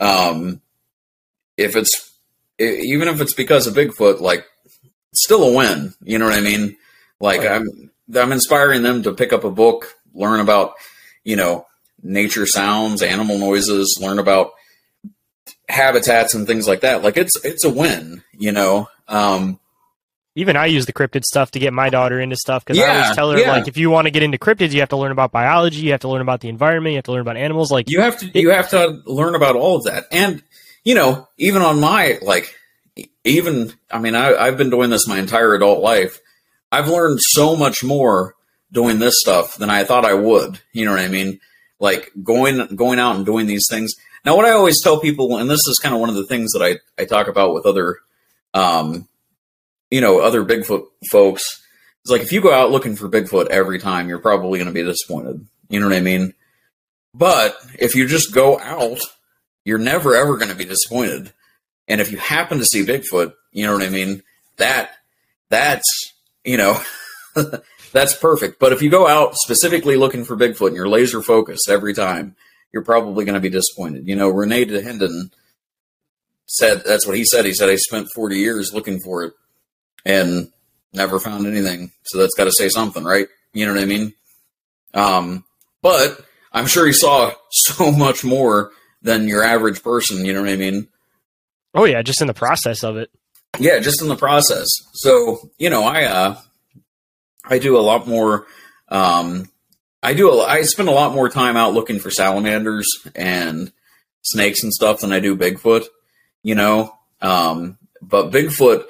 um, 0.00 0.60
if 1.56 1.76
it's 1.76 2.13
even 2.58 3.08
if 3.08 3.20
it's 3.20 3.34
because 3.34 3.66
of 3.66 3.74
Bigfoot, 3.74 4.20
like 4.20 4.46
still 5.12 5.44
a 5.44 5.54
win. 5.54 5.94
You 6.02 6.18
know 6.18 6.26
what 6.26 6.34
I 6.34 6.40
mean? 6.40 6.76
Like 7.20 7.44
I'm 7.44 7.90
I'm 8.14 8.32
inspiring 8.32 8.82
them 8.82 9.02
to 9.04 9.12
pick 9.12 9.32
up 9.32 9.44
a 9.44 9.50
book, 9.50 9.94
learn 10.12 10.40
about 10.40 10.74
you 11.24 11.36
know 11.36 11.66
nature 12.02 12.46
sounds, 12.46 13.02
animal 13.02 13.38
noises, 13.38 13.98
learn 14.00 14.18
about 14.18 14.52
habitats 15.68 16.34
and 16.34 16.46
things 16.46 16.68
like 16.68 16.80
that. 16.80 17.02
Like 17.02 17.16
it's 17.16 17.42
it's 17.44 17.64
a 17.64 17.70
win. 17.70 18.22
You 18.32 18.52
know. 18.52 18.88
Um, 19.06 19.60
even 20.36 20.56
I 20.56 20.66
use 20.66 20.86
the 20.86 20.92
cryptid 20.92 21.22
stuff 21.22 21.52
to 21.52 21.60
get 21.60 21.72
my 21.72 21.90
daughter 21.90 22.20
into 22.20 22.34
stuff 22.34 22.64
because 22.64 22.82
I 22.82 23.02
always 23.02 23.14
tell 23.14 23.30
her 23.30 23.38
yeah. 23.38 23.52
like 23.52 23.68
if 23.68 23.76
you 23.76 23.88
want 23.88 24.06
to 24.06 24.10
get 24.10 24.22
into 24.22 24.36
cryptids, 24.36 24.72
you 24.72 24.80
have 24.80 24.88
to 24.88 24.96
learn 24.96 25.12
about 25.12 25.30
biology, 25.30 25.80
you 25.80 25.92
have 25.92 26.00
to 26.00 26.08
learn 26.08 26.22
about 26.22 26.40
the 26.40 26.48
environment, 26.48 26.92
you 26.92 26.96
have 26.98 27.04
to 27.04 27.12
learn 27.12 27.20
about 27.20 27.36
animals. 27.36 27.70
Like 27.70 27.88
you 27.88 28.00
have 28.00 28.18
to 28.18 28.38
you 28.38 28.50
have 28.50 28.70
to 28.70 29.00
learn 29.06 29.34
about 29.36 29.54
all 29.54 29.76
of 29.76 29.84
that 29.84 30.06
and 30.10 30.42
you 30.84 30.94
know 30.94 31.28
even 31.38 31.62
on 31.62 31.80
my 31.80 32.18
like 32.22 32.54
even 33.24 33.72
i 33.90 33.98
mean 33.98 34.14
I, 34.14 34.34
i've 34.36 34.56
been 34.56 34.70
doing 34.70 34.90
this 34.90 35.08
my 35.08 35.18
entire 35.18 35.54
adult 35.54 35.80
life. 35.80 36.20
I've 36.70 36.88
learned 36.88 37.20
so 37.20 37.54
much 37.54 37.84
more 37.84 38.34
doing 38.72 38.98
this 38.98 39.14
stuff 39.18 39.56
than 39.56 39.70
i 39.70 39.84
thought 39.84 40.04
i 40.04 40.14
would. 40.14 40.60
You 40.72 40.84
know 40.84 40.92
what 40.92 41.00
i 41.00 41.08
mean? 41.08 41.40
Like 41.80 42.12
going 42.22 42.66
going 42.76 42.98
out 42.98 43.16
and 43.16 43.26
doing 43.26 43.46
these 43.46 43.66
things. 43.68 43.94
Now 44.24 44.36
what 44.36 44.46
i 44.46 44.52
always 44.52 44.82
tell 44.82 45.00
people 45.00 45.36
and 45.36 45.50
this 45.50 45.66
is 45.68 45.78
kind 45.82 45.94
of 45.94 46.00
one 46.00 46.10
of 46.10 46.16
the 46.16 46.26
things 46.26 46.52
that 46.52 46.62
i 46.62 46.78
i 47.00 47.04
talk 47.04 47.28
about 47.28 47.54
with 47.54 47.66
other 47.66 47.98
um 48.52 49.08
you 49.90 50.00
know 50.00 50.20
other 50.20 50.44
bigfoot 50.44 50.86
folks 51.10 51.42
is 52.04 52.10
like 52.10 52.22
if 52.22 52.32
you 52.32 52.40
go 52.40 52.52
out 52.52 52.70
looking 52.70 52.96
for 52.96 53.08
bigfoot 53.08 53.48
every 53.48 53.78
time 53.78 54.08
you're 54.08 54.18
probably 54.18 54.58
going 54.58 54.68
to 54.68 54.74
be 54.74 54.82
disappointed. 54.82 55.46
You 55.68 55.80
know 55.80 55.88
what 55.88 55.96
i 55.96 56.00
mean? 56.00 56.34
But 57.14 57.56
if 57.78 57.94
you 57.94 58.06
just 58.06 58.34
go 58.34 58.58
out, 58.58 58.98
you're 59.64 59.78
never 59.78 60.14
ever 60.14 60.36
going 60.36 60.50
to 60.50 60.56
be 60.56 60.64
disappointed. 60.64 61.32
And 61.88 62.00
if 62.00 62.10
you 62.10 62.18
happen 62.18 62.58
to 62.58 62.64
see 62.64 62.84
Bigfoot, 62.84 63.34
you 63.52 63.66
know 63.66 63.74
what 63.74 63.82
I 63.82 63.90
mean? 63.90 64.22
That 64.56 64.90
that's, 65.48 66.12
you 66.44 66.56
know, 66.56 66.80
that's 67.92 68.14
perfect. 68.14 68.58
But 68.58 68.72
if 68.72 68.82
you 68.82 68.90
go 68.90 69.06
out 69.06 69.34
specifically 69.36 69.96
looking 69.96 70.24
for 70.24 70.36
Bigfoot 70.36 70.68
and 70.68 70.76
you're 70.76 70.88
laser 70.88 71.22
focused 71.22 71.68
every 71.68 71.94
time, 71.94 72.36
you're 72.72 72.84
probably 72.84 73.24
going 73.24 73.34
to 73.34 73.40
be 73.40 73.50
disappointed. 73.50 74.08
You 74.08 74.16
know, 74.16 74.28
Rene 74.28 74.64
Dahinden 74.64 75.30
said 76.46 76.82
that's 76.84 77.06
what 77.06 77.16
he 77.16 77.24
said. 77.24 77.44
He 77.44 77.54
said 77.54 77.70
I 77.70 77.76
spent 77.76 78.08
40 78.14 78.36
years 78.36 78.74
looking 78.74 79.00
for 79.00 79.24
it 79.24 79.32
and 80.04 80.50
never 80.92 81.18
found 81.18 81.46
anything. 81.46 81.92
So 82.04 82.18
that's 82.18 82.34
got 82.34 82.44
to 82.44 82.52
say 82.52 82.68
something, 82.68 83.04
right? 83.04 83.28
You 83.52 83.66
know 83.66 83.74
what 83.74 83.82
I 83.82 83.86
mean? 83.86 84.14
Um, 84.92 85.44
but 85.82 86.20
I'm 86.52 86.66
sure 86.66 86.86
he 86.86 86.92
saw 86.92 87.32
so 87.50 87.92
much 87.92 88.24
more 88.24 88.72
than 89.04 89.28
your 89.28 89.44
average 89.44 89.82
person. 89.84 90.24
You 90.24 90.34
know 90.34 90.40
what 90.40 90.50
I 90.50 90.56
mean? 90.56 90.88
oh 91.74 91.84
yeah, 91.84 92.02
just 92.02 92.20
in 92.20 92.26
the 92.26 92.34
process 92.34 92.82
of 92.82 92.96
it. 92.96 93.10
Yeah, 93.58 93.78
just 93.78 94.02
in 94.02 94.08
the 94.08 94.16
process. 94.16 94.66
So 94.94 95.50
you 95.58 95.70
know, 95.70 95.84
I 95.84 96.04
uh, 96.04 96.36
I 97.44 97.58
do 97.58 97.76
a 97.76 97.80
lot 97.80 98.08
more. 98.08 98.46
Um, 98.88 99.50
I 100.02 100.14
do. 100.14 100.30
A, 100.30 100.44
I 100.44 100.62
spend 100.62 100.88
a 100.88 100.92
lot 100.92 101.14
more 101.14 101.28
time 101.28 101.56
out 101.56 101.74
looking 101.74 101.98
for 101.98 102.10
salamanders 102.10 102.86
and 103.14 103.72
snakes 104.22 104.62
and 104.62 104.72
stuff 104.72 105.00
than 105.00 105.12
I 105.12 105.20
do 105.20 105.36
Bigfoot. 105.36 105.86
You 106.42 106.54
know, 106.54 106.94
um, 107.20 107.78
but 108.02 108.30
Bigfoot. 108.30 108.84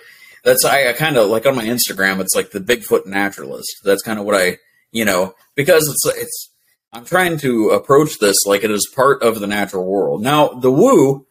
That's 0.44 0.64
I, 0.64 0.90
I 0.90 0.92
kind 0.92 1.16
of 1.16 1.30
like 1.30 1.46
on 1.46 1.56
my 1.56 1.64
Instagram. 1.64 2.20
It's 2.20 2.34
like 2.34 2.50
the 2.50 2.60
Bigfoot 2.60 3.06
naturalist. 3.06 3.80
That's 3.82 4.02
kind 4.02 4.18
of 4.18 4.26
what 4.26 4.34
I, 4.34 4.58
you 4.92 5.04
know, 5.04 5.34
because 5.54 5.88
it's 5.88 6.18
it's. 6.18 6.50
I'm 6.95 7.05
trying 7.05 7.38
to 7.38 7.70
approach 7.70 8.20
this 8.20 8.36
like 8.47 8.62
it 8.62 8.70
is 8.70 8.90
part 8.95 9.20
of 9.20 9.40
the 9.40 9.49
natural 9.49 9.84
world. 9.84 10.22
Now, 10.22 10.49
the 10.49 10.70
woo 10.70 11.26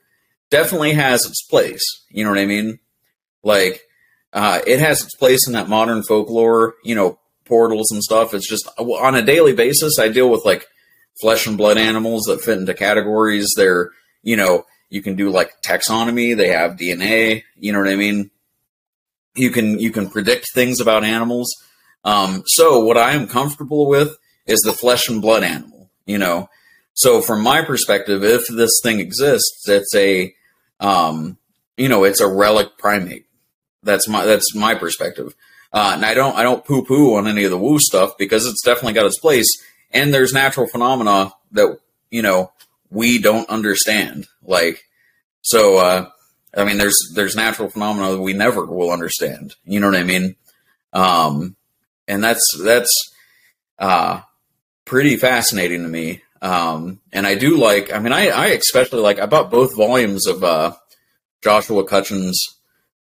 definitely 0.49 0.91
has 0.91 1.26
its 1.26 1.41
place. 1.43 1.82
You 2.09 2.26
know 2.26 2.32
what 2.32 2.39
I 2.39 2.45
mean? 2.45 2.80
Like, 3.43 3.82
uh, 4.34 4.59
it 4.68 4.80
has 4.82 5.01
its 5.03 5.16
place 5.16 5.47
in 5.47 5.53
that 5.53 5.70
modern 5.70 6.03
folklore, 6.03 6.76
you 6.84 6.95
know, 6.95 7.18
portals 7.45 7.91
and 7.91 8.03
stuff. 8.03 8.34
It's 8.34 8.47
just 8.47 8.68
on 8.78 9.16
a 9.16 9.22
daily 9.22 9.53
basis, 9.53 9.99
I 9.99 10.09
deal 10.09 10.30
with 10.30 10.43
like 10.43 10.68
flesh 11.22 11.47
and 11.47 11.57
blood 11.57 11.78
animals 11.78 12.24
that 12.24 12.41
fit 12.41 12.57
into 12.57 12.74
categories. 12.74 13.49
They're, 13.55 13.91
you 14.22 14.36
know, 14.36 14.66
you 14.89 15.01
can 15.01 15.16
do 15.16 15.30
like 15.30 15.61
taxonomy. 15.66 16.36
They 16.36 16.49
have 16.49 16.76
DNA. 16.76 17.43
You 17.55 17.72
know 17.72 17.80
what 17.80 17.89
I 17.89 17.95
mean? 17.95 18.32
You 19.36 19.49
can, 19.49 19.80
you 19.80 19.91
can 19.91 20.09
predict 20.09 20.47
things 20.53 20.82
about 20.82 21.05
animals. 21.05 21.49
Um, 22.03 22.43
so 22.47 22.84
what 22.84 22.97
I 22.97 23.14
am 23.14 23.28
comfortable 23.28 23.88
with 23.88 24.18
is 24.45 24.59
the 24.61 24.73
flesh 24.73 25.07
and 25.07 25.21
blood 25.21 25.43
animal, 25.43 25.89
you 26.05 26.17
know? 26.17 26.49
So 26.93 27.21
from 27.21 27.41
my 27.41 27.61
perspective, 27.63 28.23
if 28.23 28.47
this 28.47 28.79
thing 28.83 28.99
exists, 28.99 29.67
it's 29.67 29.95
a, 29.95 30.33
um, 30.79 31.37
you 31.77 31.89
know, 31.89 32.03
it's 32.03 32.21
a 32.21 32.27
relic 32.27 32.77
primate. 32.77 33.25
That's 33.81 34.07
my, 34.07 34.25
that's 34.25 34.53
my 34.55 34.75
perspective. 34.75 35.35
Uh, 35.71 35.91
and 35.95 36.05
I 36.05 36.13
don't, 36.13 36.35
I 36.35 36.43
don't 36.43 36.63
poo 36.63 36.85
poo 36.85 37.15
on 37.15 37.27
any 37.27 37.45
of 37.45 37.51
the 37.51 37.57
woo 37.57 37.79
stuff 37.79 38.17
because 38.17 38.45
it's 38.45 38.63
definitely 38.63 38.93
got 38.93 39.07
its 39.07 39.17
place. 39.17 39.47
And 39.91 40.13
there's 40.13 40.33
natural 40.33 40.67
phenomena 40.67 41.33
that, 41.53 41.79
you 42.11 42.21
know, 42.21 42.51
we 42.91 43.19
don't 43.19 43.49
understand. 43.49 44.27
Like, 44.43 44.83
so, 45.41 45.77
uh, 45.77 46.09
I 46.55 46.63
mean, 46.63 46.77
there's, 46.77 46.97
there's 47.15 47.35
natural 47.35 47.69
phenomena 47.69 48.11
that 48.11 48.21
we 48.21 48.33
never 48.33 48.65
will 48.65 48.91
understand. 48.91 49.55
You 49.65 49.79
know 49.79 49.87
what 49.87 49.97
I 49.97 50.03
mean? 50.03 50.35
Um, 50.93 51.55
and 52.07 52.23
that's, 52.23 52.45
that's, 52.63 52.91
uh, 53.79 54.21
pretty 54.86 55.17
fascinating 55.17 55.84
to 55.84 55.89
me. 55.89 56.21
Um, 56.41 56.99
and 57.11 57.25
I 57.25 57.36
do 57.36 57.57
like, 57.57 57.93
I 57.93 57.99
mean, 57.99 58.11
I, 58.11 58.27
I 58.27 58.47
especially 58.47 58.99
like, 58.99 59.19
I 59.19 59.25
bought 59.25 59.51
both 59.51 59.75
volumes 59.75 60.27
of, 60.27 60.43
uh, 60.43 60.73
Joshua 61.41 61.86
Cutchin's, 61.86 62.43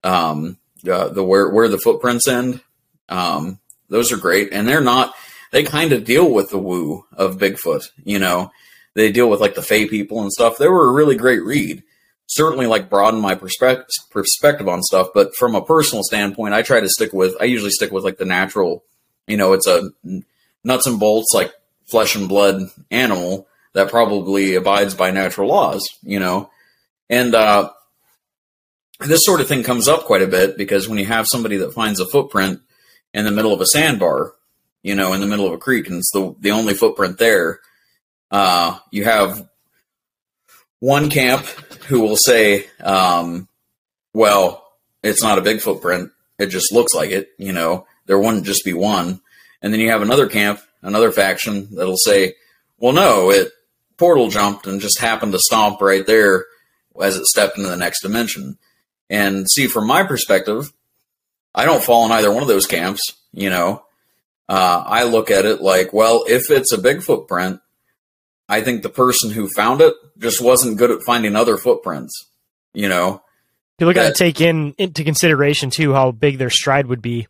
um, 0.05 0.59
uh, 0.89 1.09
the 1.09 1.24
where, 1.24 1.49
where 1.49 1.68
the 1.68 1.78
footprints 1.78 2.28
end. 2.28 2.61
Um, 3.09 3.59
those 3.89 4.12
are 4.12 4.16
great. 4.16 4.53
And 4.53 4.66
they're 4.66 4.80
not, 4.80 5.14
they 5.51 5.64
kind 5.64 5.93
of 5.93 6.05
deal 6.05 6.30
with 6.30 6.51
the 6.51 6.59
woo 6.59 7.05
of 7.12 7.39
Bigfoot, 7.39 7.89
you 8.05 8.18
know, 8.18 8.51
they 8.95 9.11
deal 9.11 9.28
with 9.28 9.41
like 9.41 9.55
the 9.55 9.62
Fey 9.62 9.87
people 9.87 10.20
and 10.20 10.30
stuff. 10.30 10.59
They 10.59 10.68
were 10.68 10.89
a 10.89 10.93
really 10.93 11.16
great 11.16 11.43
read. 11.43 11.83
Certainly 12.26 12.66
like 12.66 12.91
broaden 12.91 13.20
my 13.20 13.35
perspective, 13.35 13.87
perspective 14.11 14.68
on 14.68 14.83
stuff. 14.83 15.09
But 15.14 15.35
from 15.37 15.55
a 15.55 15.64
personal 15.64 16.03
standpoint, 16.05 16.55
I 16.55 16.62
try 16.62 16.80
to 16.80 16.89
stick 16.89 17.12
with, 17.12 17.35
I 17.41 17.45
usually 17.45 17.70
stick 17.70 17.91
with 17.91 18.05
like 18.05 18.18
the 18.18 18.24
natural, 18.24 18.85
you 19.26 19.37
know, 19.37 19.53
it's 19.53 19.66
a 19.66 19.91
nuts 20.64 20.87
and 20.87 21.01
bolts, 21.01 21.33
like 21.35 21.53
flesh 21.93 22.16
and 22.16 22.28
blood 22.28 22.62
animal 22.90 23.47
that 23.74 23.90
probably 23.90 24.57
abides 24.57 24.95
by 24.95 25.12
natural 25.12 25.49
laws, 25.49 25.88
you 26.03 26.18
know? 26.18 26.51
And, 27.09 27.34
uh, 27.34 27.70
this 29.01 29.24
sort 29.24 29.40
of 29.40 29.49
thing 29.49 29.62
comes 29.62 29.88
up 29.88 30.05
quite 30.05 30.22
a 30.22 30.26
bit 30.26 30.57
because 30.57 30.88
when 30.88 30.99
you 30.99 31.07
have 31.07 31.26
somebody 31.28 31.59
that 31.59 31.72
finds 31.72 32.01
a 32.01 32.09
footprint 32.09 32.61
in 33.14 33.24
the 33.24 33.30
middle 33.30 33.53
of 33.53 33.61
a 33.61 33.66
sandbar, 33.66 34.34
you 34.82 34.95
know, 34.95 35.12
in 35.12 35.20
the 35.20 35.26
middle 35.26 35.47
of 35.47 35.53
a 35.53 35.59
creek, 35.59 35.86
and 35.86 35.99
it's 35.99 36.11
the, 36.12 36.34
the 36.40 36.51
only 36.51 36.74
footprint 36.74 37.18
there, 37.18 37.61
uh, 38.30 38.78
you 38.90 39.05
have 39.05 39.49
one 40.80 41.11
camp 41.11 41.45
who 41.86 42.01
will 42.01 42.16
say, 42.16 42.66
um, 42.80 43.49
well, 44.12 44.66
it's 45.03 45.22
not 45.22 45.38
a 45.38 45.43
big 45.43 45.61
footprint. 45.61 46.11
It 46.38 46.47
just 46.47 46.72
looks 46.72 46.95
like 46.95 47.11
it, 47.11 47.30
you 47.38 47.53
know, 47.53 47.86
there 48.07 48.18
wouldn't 48.18 48.47
just 48.47 48.64
be 48.64 48.72
one. 48.72 49.20
And 49.61 49.72
then 49.72 49.80
you 49.80 49.90
have 49.90 50.03
another 50.03 50.28
camp, 50.28 50.61
another 50.83 51.12
faction 51.12 51.74
that'll 51.74 51.97
say, 51.97 52.35
well, 52.78 52.93
no, 52.93 53.30
it 53.30 53.53
portal 53.97 54.28
jumped 54.28 54.66
and 54.66 54.80
just 54.80 55.01
happened 55.01 55.33
to 55.33 55.39
stomp 55.39 55.80
right 55.80 56.07
there 56.07 56.47
as 57.01 57.16
it 57.16 57.24
stepped 57.26 57.57
into 57.57 57.70
the 57.70 57.76
next 57.76 58.03
dimension. 58.03 58.59
And 59.09 59.49
see, 59.51 59.66
from 59.66 59.87
my 59.87 60.03
perspective, 60.03 60.72
I 61.55 61.64
don't 61.64 61.83
fall 61.83 62.07
in 62.07 62.12
either 62.12 62.33
one 62.33 62.43
of 62.43 62.49
those 62.49 62.66
camps. 62.66 63.03
You 63.33 63.51
know, 63.51 63.85
uh, 64.49 64.85
I 64.87 65.05
look 65.05 65.30
at 65.30 65.47
it 65.47 65.61
like, 65.61 65.93
well, 65.93 66.24
if 66.28 66.51
it's 66.51 66.72
a 66.72 66.78
big 66.78 67.03
footprint, 67.03 67.61
I 68.49 68.61
think 68.61 68.83
the 68.83 68.89
person 68.89 69.30
who 69.30 69.49
found 69.49 69.80
it 69.80 69.95
just 70.18 70.41
wasn't 70.41 70.78
good 70.78 70.91
at 70.91 71.03
finding 71.07 71.37
other 71.37 71.57
footprints. 71.57 72.28
You 72.74 72.89
know, 72.89 73.22
People 73.78 73.95
got 73.95 74.09
to 74.09 74.14
take 74.14 74.41
in 74.41 74.74
into 74.78 75.03
consideration 75.05 75.70
too 75.70 75.93
how 75.93 76.12
big 76.12 76.39
their 76.39 76.51
stride 76.51 76.87
would 76.87 77.03
be. 77.03 77.26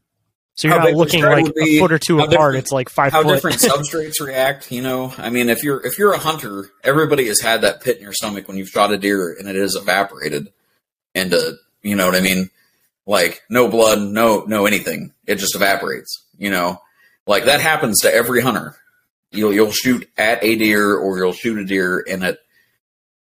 So 0.55 0.69
you're 0.69 0.79
How 0.79 0.85
not 0.85 0.95
looking 0.95 1.23
like 1.23 1.55
be, 1.55 1.79
a 1.79 1.81
foot 1.81 1.93
or 1.93 1.99
two 1.99 2.21
apart. 2.21 2.57
It's 2.57 2.73
like 2.73 2.91
five 2.91 3.13
how 3.13 3.23
foot. 3.23 3.35
different 3.35 3.57
substrates 3.61 4.21
react. 4.21 4.71
You 4.71 4.83
know, 4.83 5.13
I 5.17 5.31
mean, 5.31 5.49
if 5.49 5.63
you're 5.63 5.85
if 5.85 5.99
you're 5.99 6.13
a 6.13 6.19
hunter, 6.19 6.71
everybody 6.85 7.27
has 7.29 7.41
had 7.41 7.63
that 7.63 7.81
pit 7.81 7.97
in 7.97 8.03
your 8.03 8.13
stomach 8.13 8.49
when 8.49 8.59
you've 8.59 8.69
shot 8.69 8.93
a 8.93 8.99
deer 8.99 9.35
and 9.39 9.49
it 9.49 9.57
is 9.57 9.77
evaporated 9.77 10.53
into, 11.15 11.39
uh, 11.39 11.53
you 11.83 11.97
know 11.97 12.07
what 12.07 12.17
I 12.17 12.21
mean? 12.21 12.51
Like 13.07 13.43
no 13.49 13.69
blood, 13.69 14.01
no 14.01 14.45
no 14.47 14.67
anything. 14.67 15.15
It 15.27 15.37
just 15.37 15.57
evaporates. 15.57 16.23
You 16.37 16.51
know, 16.51 16.83
like 17.27 17.47
that 17.47 17.61
happens 17.61 18.01
to 18.01 18.15
every 18.15 18.43
hunter. 18.43 18.77
You'll 19.31 19.55
you'll 19.55 19.73
shoot 19.73 20.09
at 20.19 20.45
a 20.45 20.57
deer 20.57 20.95
or 20.95 21.17
you'll 21.17 21.33
shoot 21.33 21.59
a 21.59 21.65
deer 21.65 22.05
and 22.07 22.23
it 22.23 22.39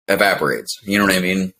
evaporates. 0.09 0.81
You 0.85 0.99
know 0.99 1.05
what 1.05 1.15
I 1.15 1.21
mean? 1.21 1.53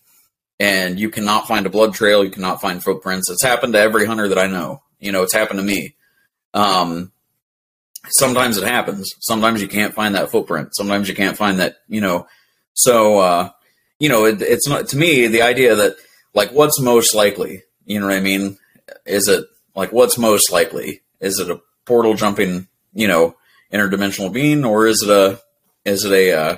And 0.59 0.99
you 0.99 1.11
cannot 1.11 1.47
find 1.47 1.67
a 1.67 1.71
blood 1.71 1.93
trail. 1.95 2.25
You 2.25 2.31
cannot 2.31 2.63
find 2.63 2.83
footprints. 2.83 3.31
It's 3.31 3.45
happened 3.45 3.75
to 3.75 3.79
every 3.79 4.07
hunter 4.07 4.29
that 4.29 4.39
I 4.39 4.47
know. 4.47 4.83
You 5.01 5.13
know, 5.13 5.23
it's 5.23 5.35
happened 5.35 5.59
to 5.59 5.65
me. 5.65 5.95
Um, 6.55 7.13
sometimes 8.11 8.57
it 8.57 8.67
happens. 8.67 9.11
Sometimes 9.21 9.61
you 9.61 9.69
can't 9.69 9.95
find 9.95 10.15
that 10.15 10.31
footprint. 10.31 10.75
Sometimes 10.75 11.09
you 11.09 11.15
can't 11.15 11.37
find 11.37 11.59
that, 11.59 11.77
you 11.89 12.01
know. 12.01 12.27
So, 12.75 13.19
uh, 13.19 13.51
you 13.99 14.09
know, 14.09 14.25
it, 14.25 14.41
it's 14.43 14.69
not, 14.69 14.89
to 14.89 14.97
me, 14.97 15.27
the 15.27 15.43
idea 15.43 15.75
that, 15.75 15.97
like, 16.35 16.51
what's 16.53 16.81
most 16.81 17.15
likely? 17.15 17.63
You 17.85 18.01
know 18.01 18.07
what 18.07 18.17
I 18.17 18.21
mean? 18.21 18.59
Is 19.07 19.29
it, 19.29 19.47
like, 19.75 19.93
what's 19.93 20.19
most 20.19 20.53
likely? 20.53 21.01
Is 21.21 21.39
it 21.39 21.51
a 21.51 21.61
portal 21.85 22.15
jumping, 22.15 22.69
you 22.95 23.09
know, 23.09 23.37
interdimensional 23.73 24.33
being, 24.33 24.65
or 24.65 24.87
is 24.87 25.03
it 25.03 25.11
a, 25.11 25.41
is 25.85 26.05
it 26.05 26.13
a, 26.13 26.33
uh, 26.33 26.57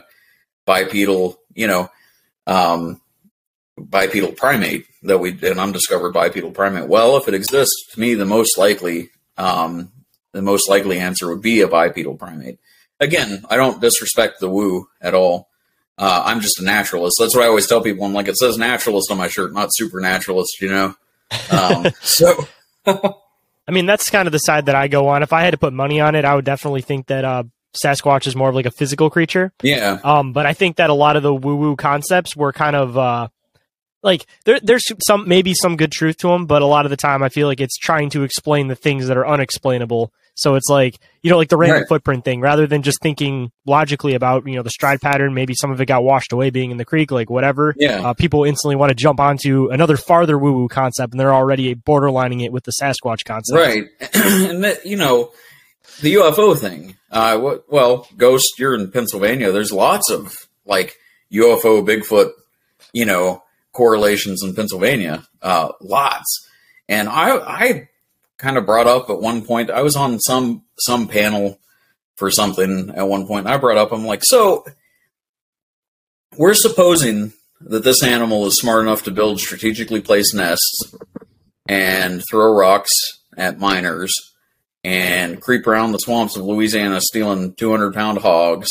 bipedal, 0.64 1.38
you 1.54 1.66
know, 1.66 1.90
um, 2.46 3.00
bipedal 3.78 4.32
primate 4.32 4.86
that 5.02 5.18
we 5.18 5.32
did 5.32 5.52
an 5.52 5.58
undiscovered 5.58 6.12
bipedal 6.12 6.52
primate. 6.52 6.88
Well, 6.88 7.16
if 7.16 7.28
it 7.28 7.34
exists, 7.34 7.92
to 7.92 8.00
me, 8.00 8.14
the 8.14 8.24
most 8.24 8.56
likely 8.56 9.10
um, 9.36 9.90
the 10.32 10.42
most 10.42 10.68
likely 10.68 10.98
answer 10.98 11.28
would 11.28 11.42
be 11.42 11.60
a 11.60 11.68
bipedal 11.68 12.16
primate. 12.16 12.58
Again, 13.00 13.44
I 13.50 13.56
don't 13.56 13.80
disrespect 13.80 14.40
the 14.40 14.48
woo 14.48 14.88
at 15.00 15.14
all. 15.14 15.48
Uh, 15.98 16.22
I'm 16.24 16.40
just 16.40 16.60
a 16.60 16.64
naturalist. 16.64 17.16
That's 17.18 17.34
what 17.36 17.44
I 17.44 17.48
always 17.48 17.66
tell 17.66 17.82
people. 17.82 18.04
I'm 18.04 18.14
like, 18.14 18.28
it 18.28 18.36
says 18.36 18.56
naturalist 18.56 19.10
on 19.10 19.18
my 19.18 19.28
shirt, 19.28 19.52
not 19.52 19.70
supernaturalist, 19.72 20.60
you 20.60 20.68
know? 20.68 20.94
Um, 21.50 21.86
so. 22.00 22.46
I 22.86 23.70
mean, 23.70 23.86
that's 23.86 24.08
kind 24.10 24.26
of 24.26 24.32
the 24.32 24.38
side 24.38 24.66
that 24.66 24.74
I 24.74 24.88
go 24.88 25.08
on. 25.08 25.22
If 25.22 25.32
I 25.32 25.42
had 25.42 25.50
to 25.50 25.58
put 25.58 25.72
money 25.72 26.00
on 26.00 26.14
it, 26.14 26.24
I 26.24 26.34
would 26.34 26.44
definitely 26.44 26.82
think 26.82 27.08
that 27.08 27.24
uh, 27.24 27.44
Sasquatch 27.74 28.26
is 28.26 28.34
more 28.34 28.48
of 28.48 28.54
like 28.54 28.66
a 28.66 28.70
physical 28.70 29.10
creature. 29.10 29.52
Yeah. 29.62 29.98
Um, 30.02 30.32
but 30.32 30.46
I 30.46 30.54
think 30.54 30.76
that 30.76 30.90
a 30.90 30.94
lot 30.94 31.16
of 31.16 31.22
the 31.22 31.34
woo 31.34 31.56
woo 31.56 31.76
concepts 31.76 32.34
were 32.34 32.52
kind 32.52 32.74
of 32.74 32.96
uh, 32.96 33.28
like 34.02 34.26
there, 34.44 34.58
there's 34.60 34.84
some 35.06 35.28
maybe 35.28 35.54
some 35.54 35.76
good 35.76 35.92
truth 35.92 36.16
to 36.18 36.28
them, 36.28 36.46
but 36.46 36.62
a 36.62 36.66
lot 36.66 36.86
of 36.86 36.90
the 36.90 36.96
time 36.96 37.22
I 37.22 37.28
feel 37.28 37.46
like 37.48 37.60
it's 37.60 37.76
trying 37.78 38.10
to 38.10 38.22
explain 38.24 38.68
the 38.68 38.74
things 38.74 39.06
that 39.06 39.16
are 39.16 39.26
unexplainable. 39.26 40.12
So 40.34 40.54
it's 40.54 40.68
like 40.70 40.98
you 41.20 41.30
know, 41.30 41.36
like 41.36 41.50
the 41.50 41.56
random 41.58 41.80
Right. 41.80 41.88
footprint 41.88 42.24
thing, 42.24 42.40
rather 42.40 42.66
than 42.66 42.82
just 42.82 43.00
thinking 43.02 43.52
logically 43.66 44.14
about 44.14 44.46
you 44.46 44.56
know 44.56 44.62
the 44.62 44.70
stride 44.70 45.00
pattern. 45.02 45.34
Maybe 45.34 45.52
some 45.54 45.70
of 45.70 45.80
it 45.80 45.86
got 45.86 46.04
washed 46.04 46.32
away 46.32 46.48
being 46.50 46.70
in 46.70 46.78
the 46.78 46.84
creek, 46.86 47.10
like 47.10 47.28
whatever. 47.28 47.74
Yeah. 47.76 48.08
Uh, 48.08 48.14
people 48.14 48.44
instantly 48.44 48.74
want 48.76 48.88
to 48.90 48.94
jump 48.94 49.20
onto 49.20 49.68
another 49.70 49.96
farther 49.98 50.38
woo 50.38 50.52
woo 50.52 50.68
concept, 50.68 51.12
and 51.12 51.20
they're 51.20 51.34
already 51.34 51.74
borderlining 51.74 52.42
it 52.42 52.50
with 52.50 52.64
the 52.64 52.72
Sasquatch 52.80 53.24
concept. 53.26 53.58
Right. 53.58 53.84
and 54.14 54.64
that, 54.64 54.86
you 54.86 54.96
know, 54.96 55.32
the 56.00 56.14
UFO 56.14 56.56
thing. 56.58 56.96
Uh, 57.10 57.38
what, 57.38 57.70
well, 57.70 58.08
Ghost, 58.16 58.58
you're 58.58 58.74
in 58.74 58.90
Pennsylvania. 58.90 59.52
There's 59.52 59.70
lots 59.72 60.10
of 60.10 60.48
like 60.64 60.96
UFO, 61.30 61.86
Bigfoot, 61.86 62.30
you 62.94 63.04
know, 63.04 63.42
correlations 63.72 64.42
in 64.42 64.54
Pennsylvania. 64.54 65.26
Uh, 65.40 65.72
lots. 65.80 66.48
And 66.88 67.08
I, 67.08 67.36
I 67.38 67.88
kind 68.38 68.56
of 68.56 68.66
brought 68.66 68.86
up 68.86 69.08
at 69.10 69.20
one 69.20 69.42
point, 69.42 69.70
I 69.70 69.82
was 69.82 69.96
on 69.96 70.20
some, 70.20 70.64
some 70.78 71.08
panel 71.08 71.58
for 72.16 72.30
something 72.30 72.92
at 72.94 73.08
one 73.08 73.26
point. 73.26 73.46
I 73.46 73.56
brought 73.56 73.78
up, 73.78 73.92
I'm 73.92 74.04
like, 74.04 74.24
so 74.24 74.64
we're 76.36 76.54
supposing 76.54 77.32
that 77.60 77.84
this 77.84 78.02
animal 78.02 78.46
is 78.46 78.56
smart 78.56 78.82
enough 78.82 79.04
to 79.04 79.10
build 79.10 79.40
strategically 79.40 80.00
placed 80.00 80.34
nests 80.34 80.94
and 81.68 82.22
throw 82.28 82.52
rocks 82.52 82.90
at 83.36 83.58
miners 83.58 84.12
and 84.84 85.40
creep 85.40 85.66
around 85.66 85.92
the 85.92 85.98
swamps 85.98 86.36
of 86.36 86.44
Louisiana 86.44 87.00
stealing 87.00 87.54
200 87.54 87.94
pound 87.94 88.18
hogs 88.18 88.68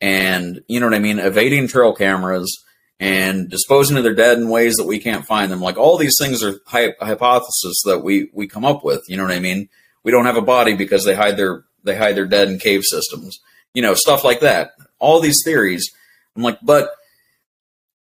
and, 0.00 0.60
you 0.66 0.80
know 0.80 0.86
what 0.86 0.94
I 0.94 0.98
mean, 0.98 1.18
evading 1.18 1.68
trail 1.68 1.94
cameras 1.94 2.63
and 3.00 3.50
disposing 3.50 3.96
of 3.96 4.04
their 4.04 4.14
dead 4.14 4.38
in 4.38 4.48
ways 4.48 4.76
that 4.76 4.86
we 4.86 4.98
can't 4.98 5.26
find 5.26 5.50
them. 5.50 5.60
Like 5.60 5.76
all 5.76 5.98
these 5.98 6.16
things 6.18 6.42
are 6.42 6.60
hy- 6.66 6.94
hypotheses 7.00 7.82
that 7.86 8.00
we, 8.00 8.30
we 8.32 8.46
come 8.46 8.64
up 8.64 8.84
with. 8.84 9.02
You 9.08 9.16
know 9.16 9.24
what 9.24 9.32
I 9.32 9.40
mean? 9.40 9.68
We 10.04 10.12
don't 10.12 10.26
have 10.26 10.36
a 10.36 10.42
body 10.42 10.74
because 10.74 11.04
they 11.04 11.14
hide 11.14 11.36
their, 11.36 11.64
they 11.82 11.96
hide 11.96 12.16
their 12.16 12.26
dead 12.26 12.48
in 12.48 12.58
cave 12.58 12.82
systems, 12.84 13.40
you 13.74 13.82
know, 13.82 13.94
stuff 13.94 14.24
like 14.24 14.40
that. 14.40 14.72
All 14.98 15.20
these 15.20 15.42
theories. 15.44 15.90
I'm 16.36 16.42
like, 16.42 16.58
but, 16.62 16.90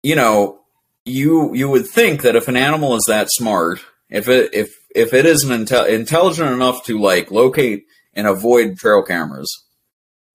you 0.03 0.15
know, 0.15 0.61
you, 1.05 1.55
you 1.55 1.69
would 1.69 1.87
think 1.87 2.23
that 2.23 2.37
if 2.37 2.49
an 2.49 2.57
animal 2.57 2.95
is 2.95 3.05
that 3.09 3.29
smart, 3.31 3.81
if 4.11 4.29
it, 4.29 4.53
if, 4.53 4.75
if 4.95 5.15
it 5.15 5.27
isn't 5.27 5.67
intel- 5.67 5.89
intelligent 5.89 6.51
enough 6.51 6.85
to 6.85 7.01
like 7.01 7.31
locate 7.31 7.87
and 8.15 8.27
avoid 8.27 8.77
trail 8.77 9.03
cameras, 9.03 9.65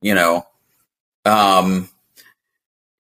you 0.01 0.16
know, 0.16 0.45
um, 1.26 1.89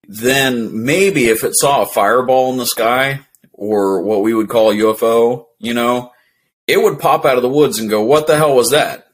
then 0.07 0.85
maybe 0.85 1.25
if 1.27 1.43
it 1.43 1.55
saw 1.55 1.81
a 1.81 1.87
fireball 1.87 2.51
in 2.51 2.57
the 2.57 2.65
sky 2.65 3.21
or 3.51 4.01
what 4.01 4.21
we 4.21 4.33
would 4.33 4.49
call 4.49 4.73
UFO, 4.73 5.45
you 5.59 5.73
know, 5.73 6.11
it 6.67 6.81
would 6.81 6.99
pop 6.99 7.25
out 7.25 7.37
of 7.37 7.43
the 7.43 7.49
woods 7.49 7.79
and 7.79 7.89
go, 7.89 8.03
"What 8.03 8.27
the 8.27 8.37
hell 8.37 8.55
was 8.55 8.71
that?" 8.71 9.07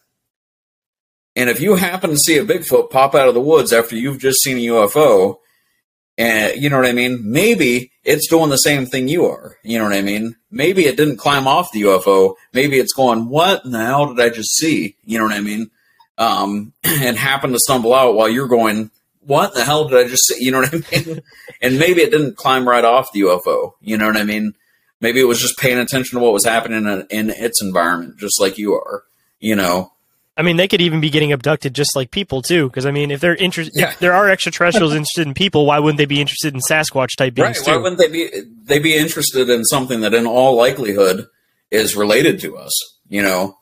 And 1.35 1.49
if 1.49 1.61
you 1.61 1.75
happen 1.75 2.09
to 2.09 2.17
see 2.17 2.37
a 2.37 2.45
Bigfoot 2.45 2.89
pop 2.89 3.15
out 3.15 3.27
of 3.27 3.33
the 3.33 3.41
woods 3.41 3.71
after 3.71 3.95
you've 3.95 4.19
just 4.19 4.41
seen 4.41 4.57
a 4.57 4.61
UFO, 4.61 5.37
and 6.17 6.61
you 6.61 6.69
know 6.69 6.77
what 6.77 6.87
I 6.87 6.91
mean, 6.91 7.21
maybe 7.23 7.91
it's 8.03 8.27
doing 8.27 8.49
the 8.49 8.57
same 8.57 8.85
thing 8.85 9.07
you 9.07 9.25
are. 9.25 9.57
You 9.63 9.77
know 9.77 9.85
what 9.85 9.93
I 9.93 10.01
mean? 10.01 10.35
Maybe 10.49 10.85
it 10.85 10.97
didn't 10.97 11.17
climb 11.17 11.47
off 11.47 11.71
the 11.71 11.83
UFO. 11.83 12.35
Maybe 12.53 12.79
it's 12.79 12.93
going, 12.93 13.29
"What 13.29 13.65
in 13.65 13.71
the 13.71 13.85
hell 13.85 14.13
did 14.13 14.23
I 14.23 14.29
just 14.29 14.55
see?" 14.57 14.95
You 15.05 15.19
know 15.19 15.25
what 15.25 15.33
I 15.33 15.41
mean? 15.41 15.71
Um, 16.17 16.73
and 16.83 17.17
happened 17.17 17.53
to 17.53 17.59
stumble 17.59 17.93
out 17.93 18.15
while 18.15 18.29
you're 18.29 18.47
going, 18.47 18.91
"What 19.21 19.53
the 19.53 19.63
hell 19.63 19.87
did 19.87 20.05
I 20.05 20.07
just 20.09 20.27
say? 20.27 20.35
You 20.39 20.51
know 20.51 20.59
what 20.61 20.73
I 20.73 20.97
mean? 21.05 21.21
and 21.61 21.79
maybe 21.79 22.01
it 22.01 22.11
didn't 22.11 22.37
climb 22.37 22.67
right 22.67 22.83
off 22.85 23.11
the 23.13 23.21
UFO. 23.21 23.73
You 23.81 23.97
know 23.97 24.07
what 24.07 24.17
I 24.17 24.23
mean? 24.23 24.53
Maybe 24.99 25.19
it 25.19 25.23
was 25.25 25.39
just 25.41 25.57
paying 25.57 25.79
attention 25.79 26.17
to 26.19 26.23
what 26.23 26.33
was 26.33 26.45
happening 26.45 26.85
in, 26.85 27.07
in 27.09 27.29
its 27.31 27.61
environment, 27.61 28.17
just 28.19 28.39
like 28.39 28.57
you 28.57 28.73
are. 28.73 29.03
You 29.39 29.55
know? 29.55 29.91
I 30.37 30.43
mean, 30.43 30.57
they 30.57 30.67
could 30.67 30.81
even 30.81 31.01
be 31.01 31.09
getting 31.09 31.31
abducted 31.31 31.73
just 31.73 31.95
like 31.95 32.09
people 32.11 32.41
too. 32.41 32.67
Because 32.69 32.85
I 32.85 32.91
mean, 32.91 33.09
if 33.11 33.19
they're 33.19 33.35
interested, 33.35 33.73
Yeah. 33.79 33.93
there 33.99 34.13
are 34.13 34.29
extraterrestrials 34.29 34.93
interested 34.95 35.27
in 35.27 35.33
people, 35.33 35.65
why 35.65 35.79
wouldn't 35.79 35.97
they 35.97 36.05
be 36.05 36.21
interested 36.21 36.53
in 36.53 36.61
Sasquatch 36.61 37.15
type 37.17 37.33
beings 37.33 37.57
Right? 37.59 37.67
Why 37.67 37.73
too? 37.73 37.81
wouldn't 37.81 37.97
they 37.99 38.07
be? 38.09 38.29
They 38.63 38.79
be 38.79 38.95
interested 38.95 39.49
in 39.49 39.65
something 39.65 40.01
that, 40.01 40.13
in 40.13 40.25
all 40.27 40.55
likelihood, 40.55 41.27
is 41.71 41.95
related 41.95 42.39
to 42.41 42.57
us. 42.57 42.71
You 43.09 43.23
know, 43.23 43.57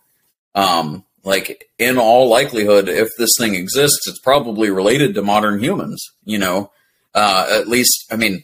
um, 0.55 1.03
like 1.23 1.69
in 1.77 1.97
all 1.97 2.29
likelihood, 2.29 2.87
if 2.89 3.09
this 3.17 3.31
thing 3.37 3.55
exists, 3.55 4.07
it's 4.07 4.19
probably 4.19 4.69
related 4.69 5.13
to 5.15 5.21
modern 5.21 5.61
humans. 5.61 6.03
You 6.23 6.37
know, 6.39 6.71
uh, 7.13 7.47
at 7.51 7.67
least, 7.67 8.05
I 8.11 8.15
mean, 8.15 8.43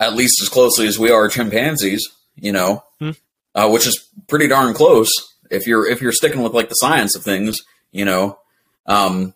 at 0.00 0.14
least 0.14 0.40
as 0.42 0.48
closely 0.48 0.86
as 0.86 0.98
we 0.98 1.10
are 1.10 1.28
chimpanzees. 1.28 2.06
You 2.36 2.52
know, 2.52 2.82
Hmm. 2.98 3.10
uh, 3.54 3.68
which 3.70 3.86
is 3.86 4.08
pretty 4.28 4.48
darn 4.48 4.74
close 4.74 5.10
if 5.50 5.66
you're 5.66 5.86
if 5.88 6.00
you're 6.02 6.12
sticking 6.12 6.42
with 6.42 6.52
like 6.52 6.68
the 6.68 6.74
science 6.74 7.14
of 7.16 7.22
things. 7.22 7.60
You 7.92 8.04
know, 8.04 8.38
um, 8.86 9.34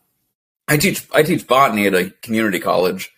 I 0.66 0.76
teach 0.76 1.06
I 1.14 1.22
teach 1.22 1.46
botany 1.46 1.86
at 1.86 1.94
a 1.94 2.10
community 2.22 2.58
college. 2.58 3.10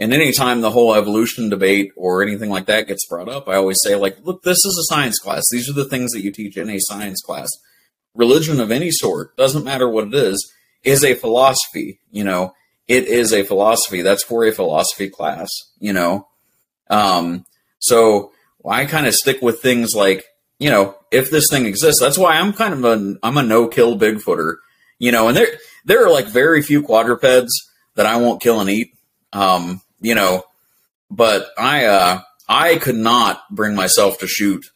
And 0.00 0.12
anytime 0.12 0.62
the 0.62 0.70
whole 0.72 0.94
evolution 0.96 1.48
debate 1.48 1.92
or 1.96 2.24
anything 2.24 2.50
like 2.50 2.66
that 2.66 2.88
gets 2.88 3.06
brought 3.06 3.28
up, 3.28 3.48
I 3.48 3.54
always 3.54 3.78
say, 3.84 3.94
like, 3.94 4.16
look, 4.24 4.42
this 4.42 4.58
is 4.64 4.76
a 4.76 4.92
science 4.92 5.16
class. 5.20 5.44
These 5.52 5.70
are 5.70 5.74
the 5.74 5.84
things 5.84 6.10
that 6.10 6.22
you 6.22 6.32
teach 6.32 6.56
in 6.56 6.68
a 6.68 6.78
science 6.80 7.20
class. 7.22 7.48
Religion 8.14 8.60
of 8.60 8.70
any 8.70 8.90
sort, 8.90 9.36
doesn't 9.36 9.64
matter 9.64 9.88
what 9.88 10.08
it 10.08 10.14
is, 10.14 10.52
is 10.84 11.04
a 11.04 11.14
philosophy. 11.14 12.00
You 12.10 12.24
know, 12.24 12.54
it 12.88 13.06
is 13.06 13.32
a 13.32 13.44
philosophy. 13.44 14.02
That's 14.02 14.24
for 14.24 14.44
a 14.44 14.52
philosophy 14.52 15.08
class, 15.08 15.48
you 15.78 15.92
know. 15.92 16.28
Um, 16.90 17.46
so 17.78 18.32
I 18.68 18.84
kind 18.84 19.06
of 19.06 19.14
stick 19.14 19.40
with 19.40 19.60
things 19.60 19.94
like, 19.94 20.24
you 20.58 20.70
know, 20.70 20.96
if 21.10 21.30
this 21.30 21.48
thing 21.50 21.66
exists, 21.66 22.00
that's 22.00 22.18
why 22.18 22.36
I'm 22.36 22.52
kind 22.52 22.74
of 22.74 22.84
a, 22.84 23.16
I'm 23.22 23.38
a 23.38 23.42
no 23.42 23.66
kill 23.66 23.98
Bigfooter, 23.98 24.56
you 24.98 25.10
know, 25.10 25.28
and 25.28 25.36
there, 25.36 25.58
there 25.84 26.06
are 26.06 26.10
like 26.10 26.26
very 26.26 26.62
few 26.62 26.82
quadrupeds 26.82 27.52
that 27.94 28.06
I 28.06 28.16
won't 28.16 28.42
kill 28.42 28.60
and 28.60 28.70
eat. 28.70 28.92
Um, 29.32 29.80
you 30.00 30.14
know, 30.14 30.44
but 31.10 31.48
I, 31.58 31.86
uh, 31.86 32.20
I 32.48 32.76
could 32.76 32.96
not 32.96 33.42
bring 33.50 33.74
myself 33.74 34.18
to 34.18 34.26
shoot 34.26 34.66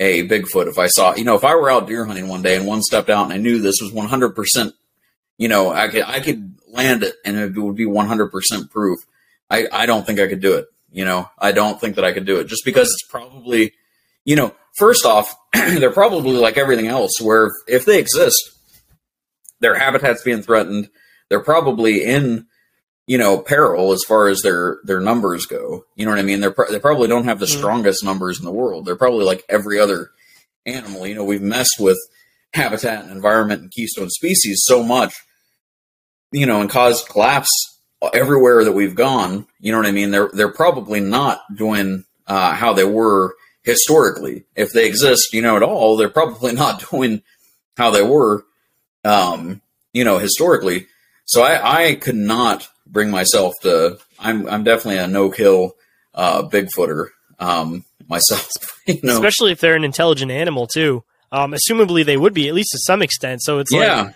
a 0.00 0.26
Bigfoot 0.28 0.68
if 0.68 0.78
I 0.78 0.86
saw, 0.86 1.14
you 1.14 1.24
know, 1.24 1.34
if 1.34 1.44
I 1.44 1.54
were 1.54 1.70
out 1.70 1.86
deer 1.86 2.04
hunting 2.04 2.28
one 2.28 2.42
day 2.42 2.56
and 2.56 2.66
one 2.66 2.82
stepped 2.82 3.10
out 3.10 3.24
and 3.24 3.32
I 3.32 3.36
knew 3.38 3.60
this 3.60 3.80
was 3.82 3.92
100%, 3.92 4.72
you 5.38 5.48
know, 5.48 5.70
I 5.70 5.88
could, 5.88 6.02
I 6.02 6.20
could 6.20 6.54
land 6.68 7.02
it 7.02 7.16
and 7.24 7.36
it 7.36 7.56
would 7.56 7.76
be 7.76 7.86
100% 7.86 8.70
proof. 8.70 8.98
I, 9.50 9.66
I 9.72 9.86
don't 9.86 10.06
think 10.06 10.20
I 10.20 10.28
could 10.28 10.40
do 10.40 10.54
it. 10.54 10.66
You 10.90 11.04
know, 11.04 11.28
I 11.38 11.52
don't 11.52 11.80
think 11.80 11.96
that 11.96 12.04
I 12.04 12.12
could 12.12 12.26
do 12.26 12.38
it 12.38 12.46
just 12.46 12.64
because 12.64 12.88
it's 12.88 13.06
probably, 13.10 13.74
you 14.24 14.36
know, 14.36 14.54
first 14.76 15.04
off, 15.04 15.34
they're 15.52 15.90
probably 15.90 16.36
like 16.36 16.56
everything 16.56 16.86
else 16.86 17.20
where 17.20 17.52
if 17.66 17.84
they 17.84 17.98
exist, 17.98 18.52
their 19.60 19.74
habitat's 19.74 20.22
being 20.22 20.42
threatened. 20.42 20.88
They're 21.28 21.42
probably 21.42 22.04
in, 22.04 22.46
you 23.08 23.16
know, 23.16 23.38
peril 23.38 23.92
as 23.92 24.04
far 24.06 24.28
as 24.28 24.42
their 24.42 24.80
their 24.84 25.00
numbers 25.00 25.46
go. 25.46 25.86
You 25.96 26.04
know 26.04 26.10
what 26.10 26.20
I 26.20 26.22
mean? 26.22 26.40
They're 26.40 26.52
pro- 26.52 26.70
they 26.70 26.78
probably 26.78 27.08
don't 27.08 27.24
have 27.24 27.40
the 27.40 27.46
strongest 27.46 28.04
numbers 28.04 28.38
in 28.38 28.44
the 28.44 28.52
world. 28.52 28.84
They're 28.84 28.96
probably 28.96 29.24
like 29.24 29.44
every 29.48 29.80
other 29.80 30.10
animal. 30.66 31.06
You 31.06 31.14
know, 31.14 31.24
we've 31.24 31.40
messed 31.40 31.80
with 31.80 31.96
habitat 32.52 33.04
and 33.04 33.10
environment 33.10 33.62
and 33.62 33.70
keystone 33.70 34.10
species 34.10 34.62
so 34.62 34.82
much, 34.82 35.14
you 36.32 36.44
know, 36.44 36.60
and 36.60 36.68
caused 36.68 37.08
collapse 37.08 37.50
everywhere 38.12 38.62
that 38.62 38.72
we've 38.72 38.94
gone. 38.94 39.46
You 39.58 39.72
know 39.72 39.78
what 39.78 39.86
I 39.86 39.92
mean? 39.92 40.10
They're 40.10 40.30
they're 40.34 40.52
probably 40.52 41.00
not 41.00 41.40
doing 41.56 42.04
uh, 42.26 42.52
how 42.52 42.74
they 42.74 42.84
were 42.84 43.34
historically. 43.62 44.44
If 44.54 44.72
they 44.74 44.86
exist, 44.86 45.32
you 45.32 45.40
know, 45.40 45.56
at 45.56 45.62
all, 45.62 45.96
they're 45.96 46.10
probably 46.10 46.52
not 46.64 46.84
doing 46.90 47.22
how 47.74 47.90
they 47.90 48.02
were, 48.02 48.44
um, 49.02 49.62
you 49.94 50.04
know, 50.04 50.18
historically. 50.18 50.88
So 51.24 51.42
I, 51.42 51.86
I 51.86 51.94
could 51.94 52.16
not 52.16 52.68
bring 52.90 53.10
myself 53.10 53.54
to. 53.62 53.98
I'm 54.18 54.48
I'm 54.48 54.64
definitely 54.64 54.98
a 54.98 55.06
no 55.06 55.30
kill 55.30 55.72
uh, 56.14 56.42
Bigfooter 56.42 57.08
um, 57.38 57.84
myself. 58.08 58.48
You 58.86 58.98
know, 59.02 59.14
Especially 59.14 59.52
if 59.52 59.60
they're 59.60 59.76
an 59.76 59.84
intelligent 59.84 60.30
animal 60.30 60.66
too. 60.66 61.04
Um, 61.30 61.52
assumably 61.52 62.04
they 62.04 62.16
would 62.16 62.32
be 62.34 62.48
at 62.48 62.54
least 62.54 62.70
to 62.72 62.78
some 62.78 63.02
extent. 63.02 63.42
So 63.42 63.58
it's 63.58 63.72
Yeah. 63.72 64.02
like 64.04 64.14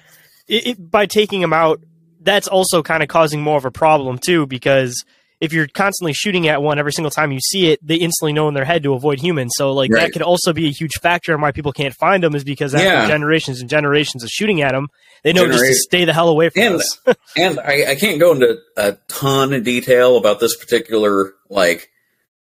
it, 0.49 0.67
it, 0.67 0.91
by 0.91 1.05
taking 1.07 1.41
them 1.43 1.53
out, 1.53 1.81
that's 2.21 2.49
also 2.49 2.83
kind 2.83 3.03
of 3.03 3.09
causing 3.09 3.43
more 3.43 3.59
of 3.59 3.65
a 3.67 3.71
problem 3.71 4.19
too 4.19 4.47
because 4.47 5.05
if 5.43 5.53
you're 5.53 5.67
constantly 5.67 6.13
shooting 6.13 6.47
at 6.47 6.63
one 6.63 6.79
every 6.79 6.93
single 6.93 7.11
time 7.11 7.33
you 7.33 7.41
see 7.41 7.73
it, 7.73 7.85
they 7.85 7.97
instantly 7.97 8.33
know 8.33 8.47
in 8.47 8.55
their 8.55 8.65
head 8.65 8.85
to 8.85 8.95
avoid 8.95 9.19
humans. 9.19 9.53
So 9.57 9.73
like 9.73 9.91
Right. 9.91 10.03
that 10.03 10.13
could 10.13 10.23
also 10.23 10.53
be 10.53 10.69
a 10.69 10.71
huge 10.71 10.93
factor 11.03 11.35
on 11.35 11.41
why 11.41 11.51
people 11.51 11.73
can't 11.73 11.95
find 11.95 12.23
them 12.23 12.35
is 12.37 12.45
because 12.45 12.75
after 12.75 12.87
Yeah. 12.87 13.07
generations 13.09 13.61
and 13.61 13.69
generations 13.69 14.23
of 14.23 14.31
shooting 14.31 14.63
at 14.63 14.71
them, 14.73 14.87
they 15.25 15.33
know 15.33 15.47
just 15.49 15.65
to 15.67 15.75
stay 15.75 16.05
the 16.05 16.13
hell 16.13 16.29
away 16.29 16.49
from 16.51 16.63
and 16.63 16.75
us. 16.77 17.01
and 17.37 17.59
I, 17.59 17.91
I 17.91 17.95
can't 17.97 18.21
go 18.21 18.33
into 18.33 18.57
a 18.77 18.97
ton 19.09 19.53
of 19.53 19.65
detail 19.65 20.17
about 20.17 20.39
this 20.39 20.57
particular 20.57 21.35
like 21.51 21.91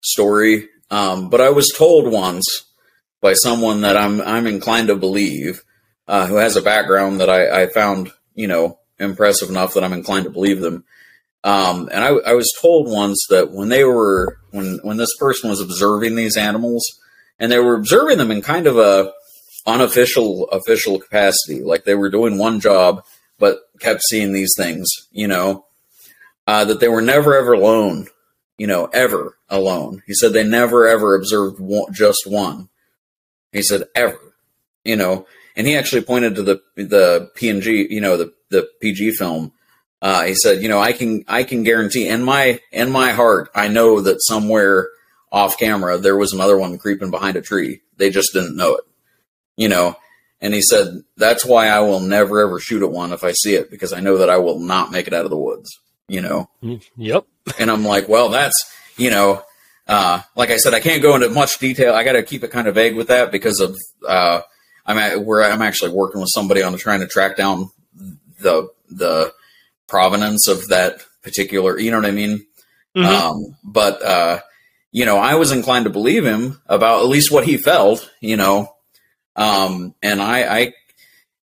story, 0.02 0.68
um, 0.90 1.30
but 1.30 1.40
I 1.40 1.50
was 1.50 1.72
told 1.76 2.12
once 2.12 2.64
by 3.22 3.32
someone 3.34 3.80
that 3.82 3.96
I'm 3.96 4.20
I'm 4.20 4.46
inclined 4.46 4.88
to 4.88 4.96
believe, 4.96 5.62
uh, 6.06 6.26
who 6.26 6.36
has 6.36 6.56
a 6.56 6.62
background 6.62 7.20
that 7.20 7.30
I, 7.30 7.62
I 7.62 7.66
found 7.68 8.10
you 8.34 8.46
know 8.46 8.78
impressive 8.98 9.48
enough 9.48 9.72
that 9.74 9.84
I'm 9.84 9.92
inclined 9.94 10.24
to 10.24 10.30
believe 10.30 10.60
them. 10.60 10.84
Um, 11.42 11.88
and 11.92 12.04
I, 12.04 12.08
I 12.08 12.32
was 12.34 12.52
told 12.60 12.90
once 12.90 13.26
that 13.30 13.50
when 13.50 13.70
they 13.70 13.84
were 13.84 14.38
when 14.50 14.78
when 14.82 14.98
this 14.98 15.16
person 15.18 15.48
was 15.48 15.60
observing 15.60 16.16
these 16.16 16.36
animals, 16.36 16.84
and 17.38 17.50
they 17.50 17.58
were 17.58 17.74
observing 17.74 18.18
them 18.18 18.30
in 18.30 18.42
kind 18.42 18.66
of 18.66 18.76
a 18.76 19.12
unofficial 19.66 20.48
official 20.48 20.98
capacity, 20.98 21.62
like 21.62 21.84
they 21.84 21.94
were 21.94 22.10
doing 22.10 22.38
one 22.38 22.60
job 22.60 23.04
but 23.40 23.62
kept 23.80 24.02
seeing 24.02 24.32
these 24.32 24.52
things, 24.56 24.88
you 25.10 25.26
know, 25.26 25.64
uh, 26.46 26.64
that 26.66 26.78
they 26.78 26.88
were 26.88 27.00
never 27.00 27.34
ever 27.34 27.54
alone, 27.54 28.06
you 28.58 28.66
know, 28.66 28.84
ever 28.92 29.38
alone. 29.48 30.02
He 30.06 30.14
said 30.14 30.32
they 30.32 30.44
never 30.44 30.86
ever 30.86 31.16
observed 31.16 31.58
one, 31.58 31.92
just 31.92 32.22
one. 32.26 32.68
He 33.50 33.62
said 33.62 33.88
ever, 33.96 34.20
you 34.84 34.94
know, 34.94 35.26
and 35.56 35.66
he 35.66 35.74
actually 35.74 36.02
pointed 36.02 36.36
to 36.36 36.42
the 36.42 36.62
the 36.76 37.30
PNG, 37.36 37.90
you 37.90 38.00
know, 38.00 38.16
the 38.16 38.32
the 38.50 38.68
PG 38.80 39.12
film. 39.12 39.52
Uh, 40.02 40.24
he 40.24 40.34
said, 40.34 40.62
you 40.62 40.68
know, 40.68 40.80
I 40.80 40.92
can 40.92 41.24
I 41.28 41.44
can 41.44 41.62
guarantee 41.62 42.08
in 42.08 42.22
my 42.22 42.60
in 42.72 42.90
my 42.90 43.12
heart, 43.12 43.50
I 43.54 43.68
know 43.68 44.00
that 44.00 44.22
somewhere 44.22 44.88
off 45.32 45.58
camera 45.58 45.98
there 45.98 46.16
was 46.16 46.32
another 46.32 46.58
one 46.58 46.78
creeping 46.78 47.10
behind 47.10 47.36
a 47.36 47.42
tree. 47.42 47.82
They 47.96 48.10
just 48.10 48.32
didn't 48.32 48.56
know 48.56 48.76
it, 48.76 48.84
you 49.56 49.68
know. 49.68 49.96
And 50.40 50.54
he 50.54 50.62
said, 50.62 51.02
that's 51.18 51.44
why 51.44 51.68
I 51.68 51.80
will 51.80 52.00
never 52.00 52.40
ever 52.40 52.58
shoot 52.58 52.82
at 52.82 52.90
one 52.90 53.12
if 53.12 53.24
I 53.24 53.32
see 53.32 53.54
it 53.54 53.70
because 53.70 53.92
I 53.92 54.00
know 54.00 54.18
that 54.18 54.30
I 54.30 54.38
will 54.38 54.58
not 54.58 54.90
make 54.90 55.06
it 55.06 55.12
out 55.12 55.24
of 55.24 55.30
the 55.30 55.36
woods, 55.36 55.78
you 56.08 56.22
know. 56.22 56.48
Yep. 56.96 57.26
And 57.58 57.70
I'm 57.70 57.84
like, 57.84 58.08
well, 58.08 58.30
that's, 58.30 58.56
you 58.96 59.10
know, 59.10 59.42
uh, 59.86 60.22
like 60.34 60.50
I 60.50 60.56
said, 60.56 60.72
I 60.72 60.80
can't 60.80 61.02
go 61.02 61.14
into 61.14 61.28
much 61.28 61.58
detail. 61.58 61.94
I 61.94 62.04
got 62.04 62.12
to 62.12 62.22
keep 62.22 62.42
it 62.42 62.50
kind 62.50 62.68
of 62.68 62.74
vague 62.74 62.96
with 62.96 63.08
that 63.08 63.30
because 63.30 63.60
of, 63.60 63.76
uh, 64.08 64.40
I'm 64.86 64.96
at 64.96 65.24
where 65.24 65.42
I'm 65.42 65.62
actually 65.62 65.92
working 65.92 66.20
with 66.20 66.30
somebody 66.32 66.62
on 66.62 66.74
trying 66.78 67.00
to 67.00 67.06
track 67.06 67.36
down 67.36 67.70
the, 68.38 68.68
the 68.88 69.34
provenance 69.90 70.48
of 70.48 70.68
that 70.68 71.02
particular, 71.22 71.78
you 71.78 71.90
know 71.90 71.98
what 71.98 72.06
I 72.06 72.12
mean? 72.12 72.46
Mhm. 72.96 73.04
Um, 73.04 73.56
but, 73.62 74.02
uh, 74.02 74.40
you 74.92 75.04
know, 75.04 75.18
I 75.18 75.34
was 75.34 75.52
inclined 75.52 75.84
to 75.84 75.90
believe 75.90 76.24
him 76.24 76.60
about 76.66 77.02
at 77.02 77.08
least 77.08 77.30
what 77.30 77.44
he 77.44 77.56
felt, 77.56 78.10
you 78.20 78.36
know. 78.36 78.74
Um, 79.36 79.94
and 80.02 80.22
I, 80.22 80.58
I, 80.60 80.72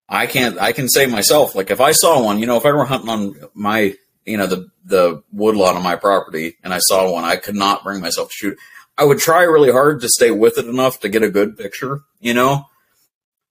I 0.09 0.27
can't, 0.27 0.59
I 0.59 0.73
can 0.73 0.89
say 0.89 1.07
myself, 1.07 1.55
like 1.55 1.71
if 1.71 1.81
I 1.81 1.93
saw 1.93 2.23
one, 2.23 2.39
you 2.39 2.47
know, 2.47 2.57
if 2.57 2.65
I 2.65 2.73
were 2.73 2.85
hunting 2.85 3.11
on 3.11 3.35
my, 3.55 3.95
you 4.25 4.37
know, 4.37 4.47
the, 4.47 4.69
the 4.85 5.23
woodlot 5.33 5.77
on 5.77 5.83
my 5.83 5.97
property 5.97 6.57
and 6.63 6.73
I 6.73 6.79
saw 6.79 7.11
one, 7.11 7.25
I 7.25 7.37
could 7.37 7.57
not 7.57 7.85
bring 7.85 8.01
myself 8.01 8.29
to 8.29 8.35
shoot. 8.35 8.59
I 8.97 9.05
would 9.05 9.19
try 9.19 9.43
really 9.43 9.73
hard 9.73 10.01
to 10.03 10.09
stay 10.09 10.31
with 10.31 10.57
it 10.57 10.67
enough 10.67 11.01
to 11.01 11.09
get 11.09 11.23
a 11.23 11.31
good 11.31 11.59
picture, 11.59 12.03
you 12.21 12.33
know. 12.33 12.67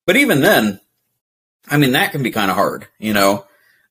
But 0.06 0.16
even 0.18 0.41
then, 0.41 0.80
I 1.70 1.78
mean, 1.78 1.91
that 1.91 2.12
can 2.12 2.24
be 2.24 2.32
kind 2.32 2.50
of 2.50 2.58
hard, 2.58 2.88
you 2.98 3.14
know. 3.14 3.46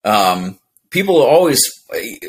Um, 0.04 0.58
people 0.92 1.20
always, 1.20 1.60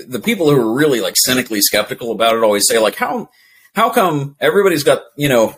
the 0.08 0.22
people 0.24 0.50
who 0.50 0.60
are 0.60 0.74
really 0.74 1.02
like 1.02 1.16
cynically 1.18 1.62
skeptical 1.62 2.12
about 2.12 2.36
it 2.36 2.44
always 2.44 2.68
say, 2.68 2.80
like, 2.80 2.96
how, 2.96 3.30
how 3.76 3.90
come 3.90 4.36
everybody's 4.40 4.84
got, 4.84 5.04
you 5.16 5.30
know, 5.30 5.56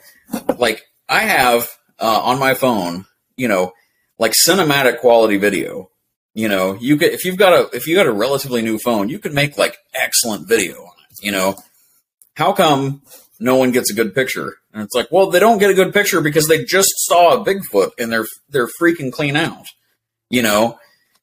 like 0.58 0.84
I 1.08 1.22
have 1.22 1.70
uh, 1.99 2.22
on 2.24 2.39
my 2.39 2.53
phone, 2.53 3.06
you 3.38 3.47
know, 3.47 3.74
like 4.18 4.34
cinematic 4.34 4.99
quality 4.99 5.38
video. 5.38 5.89
You 6.34 6.49
know, 6.49 6.74
you 6.74 6.97
could 6.97 7.14
if 7.14 7.24
you've 7.24 7.38
got 7.38 7.53
a 7.53 7.76
if 7.76 7.88
you 7.88 7.95
got 7.95 8.08
a 8.08 8.12
relatively 8.12 8.62
new 8.62 8.78
phone, 8.78 9.08
you 9.08 9.20
can 9.20 9.34
make 9.34 9.58
like 9.58 9.78
excellent 9.93 10.49
video 10.49 10.76
on 10.82 10.93
it. 11.10 11.24
You 11.24 11.32
know, 11.32 11.56
how 12.36 12.51
come 12.51 13.03
no 13.39 13.56
one 13.56 13.72
gets 13.72 13.89
a 13.89 13.93
good 13.93 14.14
picture? 14.14 14.56
And 14.74 14.84
it's 14.84 14.93
like, 14.93 15.10
well, 15.12 15.30
they 15.30 15.39
don't 15.39 15.60
get 15.60 15.70
a 15.70 15.74
good 15.74 15.93
picture 15.93 16.20
because 16.20 16.49
they 16.49 16.66
just 16.66 16.89
saw 16.97 17.34
a 17.34 17.45
Bigfoot 17.45 17.91
and 17.97 18.12
they're 18.12 18.28
they're 18.49 18.68
freaking 18.82 19.14
clean 19.14 19.38
out. 19.38 19.66
You 20.30 20.41
know, 20.41 20.78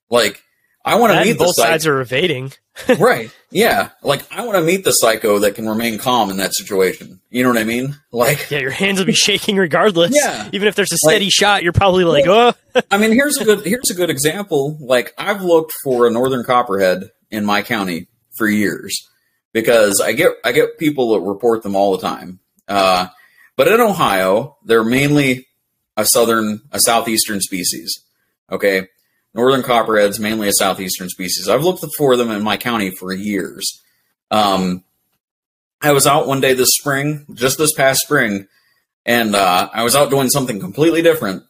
like 0.08 0.42
I 0.84 0.96
want 0.96 1.12
to 1.12 1.24
meet 1.24 1.38
both 1.38 1.54
psych- 1.54 1.66
sides 1.66 1.86
are 1.86 2.00
evading. 2.00 2.52
right. 2.98 3.30
Yeah. 3.50 3.90
Like 4.02 4.22
I 4.32 4.44
want 4.44 4.56
to 4.58 4.62
meet 4.64 4.84
the 4.84 4.90
psycho 4.92 5.38
that 5.40 5.54
can 5.54 5.68
remain 5.68 5.98
calm 5.98 6.30
in 6.30 6.38
that 6.38 6.54
situation. 6.54 7.20
You 7.30 7.42
know 7.42 7.50
what 7.50 7.58
I 7.58 7.64
mean? 7.64 7.96
Like 8.10 8.50
Yeah, 8.50 8.58
your 8.60 8.70
hands 8.70 8.98
will 8.98 9.06
be 9.06 9.12
shaking 9.12 9.56
regardless. 9.56 10.12
Yeah. 10.14 10.48
Even 10.52 10.66
if 10.68 10.74
there's 10.74 10.90
a 10.90 10.94
Like- 11.04 11.12
steady 11.16 11.30
shot, 11.30 11.62
you're 11.62 11.72
probably 11.72 12.04
like, 12.04 12.26
oh. 12.26 12.54
I 12.90 12.96
mean, 12.98 13.12
here's 13.12 13.36
a 13.38 13.44
good 13.44 13.64
here's 13.64 13.90
a 13.90 13.94
good 13.94 14.10
example. 14.10 14.76
Like 14.80 15.12
I've 15.18 15.42
looked 15.42 15.72
for 15.84 16.06
a 16.06 16.10
northern 16.10 16.44
copperhead 16.44 17.10
in 17.30 17.44
my 17.44 17.62
county 17.62 18.08
for 18.36 18.48
years 18.48 18.96
because 19.52 20.00
I 20.00 20.12
get 20.12 20.32
I 20.44 20.52
get 20.52 20.78
people 20.78 21.12
that 21.14 21.20
report 21.20 21.62
them 21.62 21.76
all 21.76 21.96
the 21.96 22.02
time. 22.02 22.40
Uh, 22.66 23.08
but 23.56 23.68
in 23.68 23.80
Ohio, 23.80 24.56
they're 24.64 24.82
mainly 24.84 25.46
a 25.96 26.06
southern 26.06 26.62
a 26.72 26.80
southeastern 26.80 27.40
species. 27.40 28.02
Okay, 28.50 28.88
northern 29.34 29.62
copperheads 29.62 30.20
mainly 30.20 30.48
a 30.48 30.52
southeastern 30.52 31.08
species. 31.08 31.48
I've 31.48 31.64
looked 31.64 31.84
for 31.96 32.16
them 32.16 32.30
in 32.30 32.42
my 32.42 32.56
county 32.56 32.90
for 32.90 33.12
years. 33.12 33.80
Um, 34.30 34.84
I 35.80 35.92
was 35.92 36.06
out 36.06 36.26
one 36.26 36.40
day 36.40 36.54
this 36.54 36.70
spring, 36.78 37.26
just 37.34 37.58
this 37.58 37.72
past 37.74 38.02
spring, 38.02 38.46
and 39.04 39.34
uh, 39.34 39.68
I 39.72 39.82
was 39.82 39.96
out 39.96 40.10
doing 40.10 40.28
something 40.28 40.60
completely 40.60 41.02
different 41.02 41.44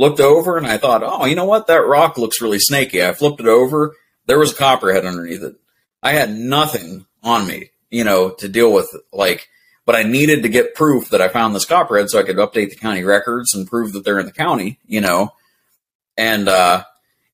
looked 0.00 0.18
over 0.18 0.56
and 0.56 0.66
I 0.66 0.78
thought, 0.78 1.02
oh, 1.04 1.26
you 1.26 1.36
know 1.36 1.44
what? 1.44 1.66
That 1.66 1.86
rock 1.86 2.16
looks 2.16 2.40
really 2.40 2.58
snaky. 2.58 3.04
I 3.04 3.12
flipped 3.12 3.38
it 3.38 3.46
over. 3.46 3.94
There 4.24 4.38
was 4.38 4.52
a 4.52 4.56
copperhead 4.56 5.04
underneath 5.04 5.42
it. 5.42 5.56
I 6.02 6.12
had 6.12 6.34
nothing 6.34 7.04
on 7.22 7.46
me, 7.46 7.70
you 7.90 8.02
know, 8.02 8.30
to 8.30 8.48
deal 8.48 8.72
with 8.72 8.88
like, 9.12 9.46
but 9.84 9.94
I 9.94 10.02
needed 10.02 10.42
to 10.42 10.48
get 10.48 10.74
proof 10.74 11.10
that 11.10 11.20
I 11.20 11.28
found 11.28 11.54
this 11.54 11.66
copperhead 11.66 12.08
so 12.08 12.18
I 12.18 12.22
could 12.22 12.36
update 12.36 12.70
the 12.70 12.76
county 12.76 13.04
records 13.04 13.54
and 13.54 13.68
prove 13.68 13.92
that 13.92 14.02
they're 14.02 14.18
in 14.18 14.24
the 14.24 14.32
county, 14.32 14.78
you 14.86 15.02
know. 15.02 15.34
And 16.16 16.48
uh, 16.48 16.84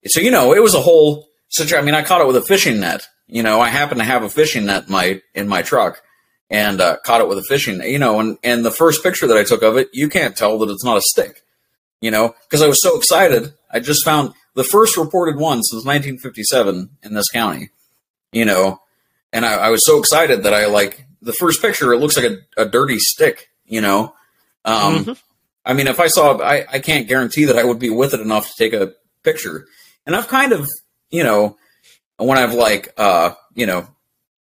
so, 0.09 0.21
you 0.21 0.31
know, 0.31 0.53
it 0.55 0.63
was 0.63 0.75
a 0.75 0.81
whole 0.81 1.29
situation. 1.49 1.83
I 1.83 1.87
mean, 1.87 1.95
I 1.95 2.03
caught 2.03 2.21
it 2.21 2.27
with 2.27 2.37
a 2.37 2.43
fishing 2.43 2.81
net. 2.81 3.07
You 3.27 3.43
know, 3.43 3.61
I 3.61 3.69
happened 3.69 4.01
to 4.01 4.05
have 4.05 4.23
a 4.23 4.29
fishing 4.29 4.67
net 4.67 4.87
in 4.87 4.93
my 4.93 5.21
in 5.35 5.49
my 5.49 5.63
truck 5.63 6.01
and 6.49 6.81
uh, 6.81 6.99
caught 7.05 7.21
it 7.21 7.29
with 7.29 7.39
a 7.39 7.43
fishing, 7.43 7.79
net, 7.79 7.89
you 7.91 7.99
know, 7.99 8.21
and 8.21 8.39
and 8.45 8.65
the 8.65 8.71
first 8.71 9.03
picture 9.03 9.27
that 9.27 9.37
I 9.37 9.45
took 9.45 9.63
of 9.63 9.77
it, 9.77 9.89
you 9.93 10.09
can't 10.09 10.37
tell 10.37 10.59
that 10.59 10.71
it's 10.71 10.85
not 10.85 10.97
a 10.97 11.03
stick 11.03 11.43
you 12.03 12.11
know, 12.11 12.35
because 12.43 12.61
I 12.61 12.69
was 12.69 12.83
so 12.83 12.99
excited. 12.99 13.55
I 13.73 13.81
just 13.81 14.05
found 14.05 14.35
the 14.55 14.63
first 14.63 14.99
reported 14.99 15.37
one 15.41 15.63
since 15.63 15.83
1957 15.83 16.91
in 17.03 17.15
this 17.15 17.31
county, 17.31 17.71
you 18.33 18.45
know, 18.45 18.83
and 19.33 19.47
I, 19.47 19.55
I 19.55 19.69
was 19.71 19.85
so 19.87 19.99
excited 19.99 20.43
that 20.43 20.53
I 20.53 20.67
like 20.67 21.07
the 21.23 21.33
first 21.33 21.63
picture. 21.63 21.95
It 21.95 21.99
looks 21.99 22.17
like 22.19 22.31
a, 22.31 22.63
a 22.63 22.67
dirty 22.67 22.99
stick, 22.99 23.49
you 23.65 23.81
know. 23.81 24.15
Um, 24.67 25.05
Mhm. 25.07 25.19
I 25.65 25.73
mean, 25.73 25.87
if 25.89 25.99
I 25.99 26.09
saw, 26.09 26.39
I, 26.39 26.67
I 26.71 26.79
can't 26.81 27.09
guarantee 27.09 27.47
that 27.47 27.57
I 27.59 27.65
would 27.65 27.79
be 27.79 27.91
with 27.91 28.13
it 28.13 28.21
enough 28.21 28.47
to 28.49 28.55
take 28.59 28.75
a 28.75 28.93
picture. 29.25 29.67
And 30.07 30.15
I've 30.15 30.29
kind 30.29 30.53
of, 30.53 30.69
you 31.11 31.25
know, 31.25 31.57
when 32.17 32.39
I've 32.39 32.55
like, 32.55 32.93
uh, 32.97 33.35
you 33.55 33.67
know, 33.67 33.87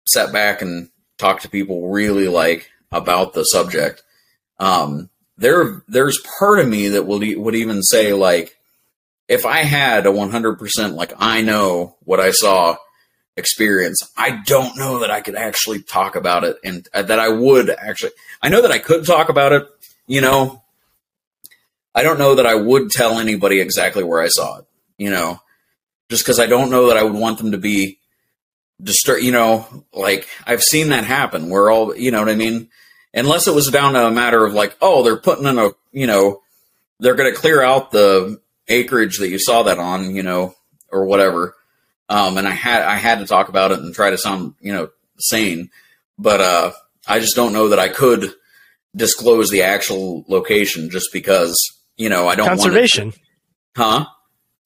sat 0.05 0.31
back 0.31 0.61
and 0.61 0.89
talked 1.17 1.41
to 1.43 1.49
people 1.49 1.89
really 1.89 2.27
like 2.27 2.69
about 2.91 3.33
the 3.33 3.43
subject, 3.43 4.03
um, 4.59 5.09
there 5.37 5.83
there's 5.87 6.21
part 6.39 6.59
of 6.59 6.67
me 6.67 6.89
that 6.89 7.05
would 7.05 7.23
would 7.37 7.55
even 7.55 7.81
say 7.81 8.13
like 8.13 8.57
if 9.27 9.45
I 9.45 9.59
had 9.59 10.05
a 10.05 10.09
100% 10.09 10.93
like 10.95 11.13
I 11.17 11.41
know 11.41 11.95
what 12.03 12.19
I 12.19 12.31
saw 12.31 12.75
experience 13.37 14.01
I 14.17 14.41
don't 14.45 14.77
know 14.77 14.99
that 14.99 15.11
I 15.11 15.21
could 15.21 15.35
actually 15.35 15.81
talk 15.81 16.17
about 16.17 16.43
it 16.43 16.57
and 16.61 16.85
uh, 16.93 17.03
that 17.03 17.19
I 17.19 17.29
would 17.29 17.69
actually 17.69 18.11
I 18.41 18.49
know 18.49 18.61
that 18.61 18.71
I 18.71 18.79
could 18.79 19.05
talk 19.05 19.29
about 19.29 19.53
it 19.53 19.65
you 20.07 20.19
know? 20.21 20.63
I 21.95 22.03
don't 22.03 22.19
know 22.19 22.35
that 22.35 22.45
I 22.45 22.55
would 22.55 22.91
tell 22.91 23.19
anybody 23.19 23.61
exactly 23.61 24.03
where 24.03 24.21
I 24.21 24.27
saw 24.27 24.59
it 24.59 24.65
you 24.99 25.09
know 25.09 25.39
just 26.11 26.25
cuz 26.25 26.39
I 26.39 26.45
don't 26.45 26.69
know 26.69 26.87
that 26.89 26.97
I 26.97 27.03
would 27.03 27.13
want 27.15 27.39
them 27.39 27.53
to 27.53 27.57
be 27.57 27.97
disturb 28.81 29.21
you 29.21 29.31
know 29.31 29.85
like 29.91 30.27
I've 30.45 30.61
seen 30.61 30.89
that 30.89 31.03
happen 31.03 31.49
where 31.49 31.71
all 31.71 31.95
you 31.95 32.11
know 32.11 32.19
what 32.19 32.29
I 32.29 32.35
mean 32.35 32.69
unless 33.13 33.47
it 33.47 33.55
was 33.55 33.69
down 33.69 33.93
to 33.93 34.05
a 34.05 34.11
matter 34.11 34.45
of 34.45 34.53
like, 34.53 34.77
oh, 34.81 35.03
they're 35.03 35.17
putting 35.17 35.45
in 35.45 35.57
a, 35.57 35.71
you 35.91 36.07
know, 36.07 36.41
they're 36.99 37.15
going 37.15 37.33
to 37.33 37.39
clear 37.39 37.61
out 37.61 37.91
the 37.91 38.39
acreage 38.67 39.17
that 39.17 39.29
you 39.29 39.39
saw 39.39 39.63
that 39.63 39.79
on, 39.79 40.15
you 40.15 40.23
know, 40.23 40.53
or 40.91 41.05
whatever. 41.05 41.55
Um, 42.07 42.37
and 42.37 42.47
I 42.47 42.51
had 42.51 42.81
I 42.81 42.95
had 42.95 43.19
to 43.19 43.25
talk 43.25 43.49
about 43.49 43.71
it 43.71 43.79
and 43.79 43.93
try 43.93 44.09
to 44.09 44.17
sound, 44.17 44.55
you 44.59 44.73
know, 44.73 44.89
sane, 45.19 45.69
but 46.17 46.41
uh, 46.41 46.71
I 47.07 47.19
just 47.19 47.35
don't 47.35 47.53
know 47.53 47.69
that 47.69 47.79
I 47.79 47.89
could 47.89 48.33
disclose 48.95 49.49
the 49.49 49.61
actual 49.63 50.25
location 50.27 50.89
just 50.89 51.09
because, 51.13 51.55
you 51.97 52.09
know, 52.09 52.27
I 52.27 52.35
don't 52.35 52.47
Conservation. 52.47 53.05
want 53.07 53.15
it, 53.15 53.21
huh? 53.77 54.05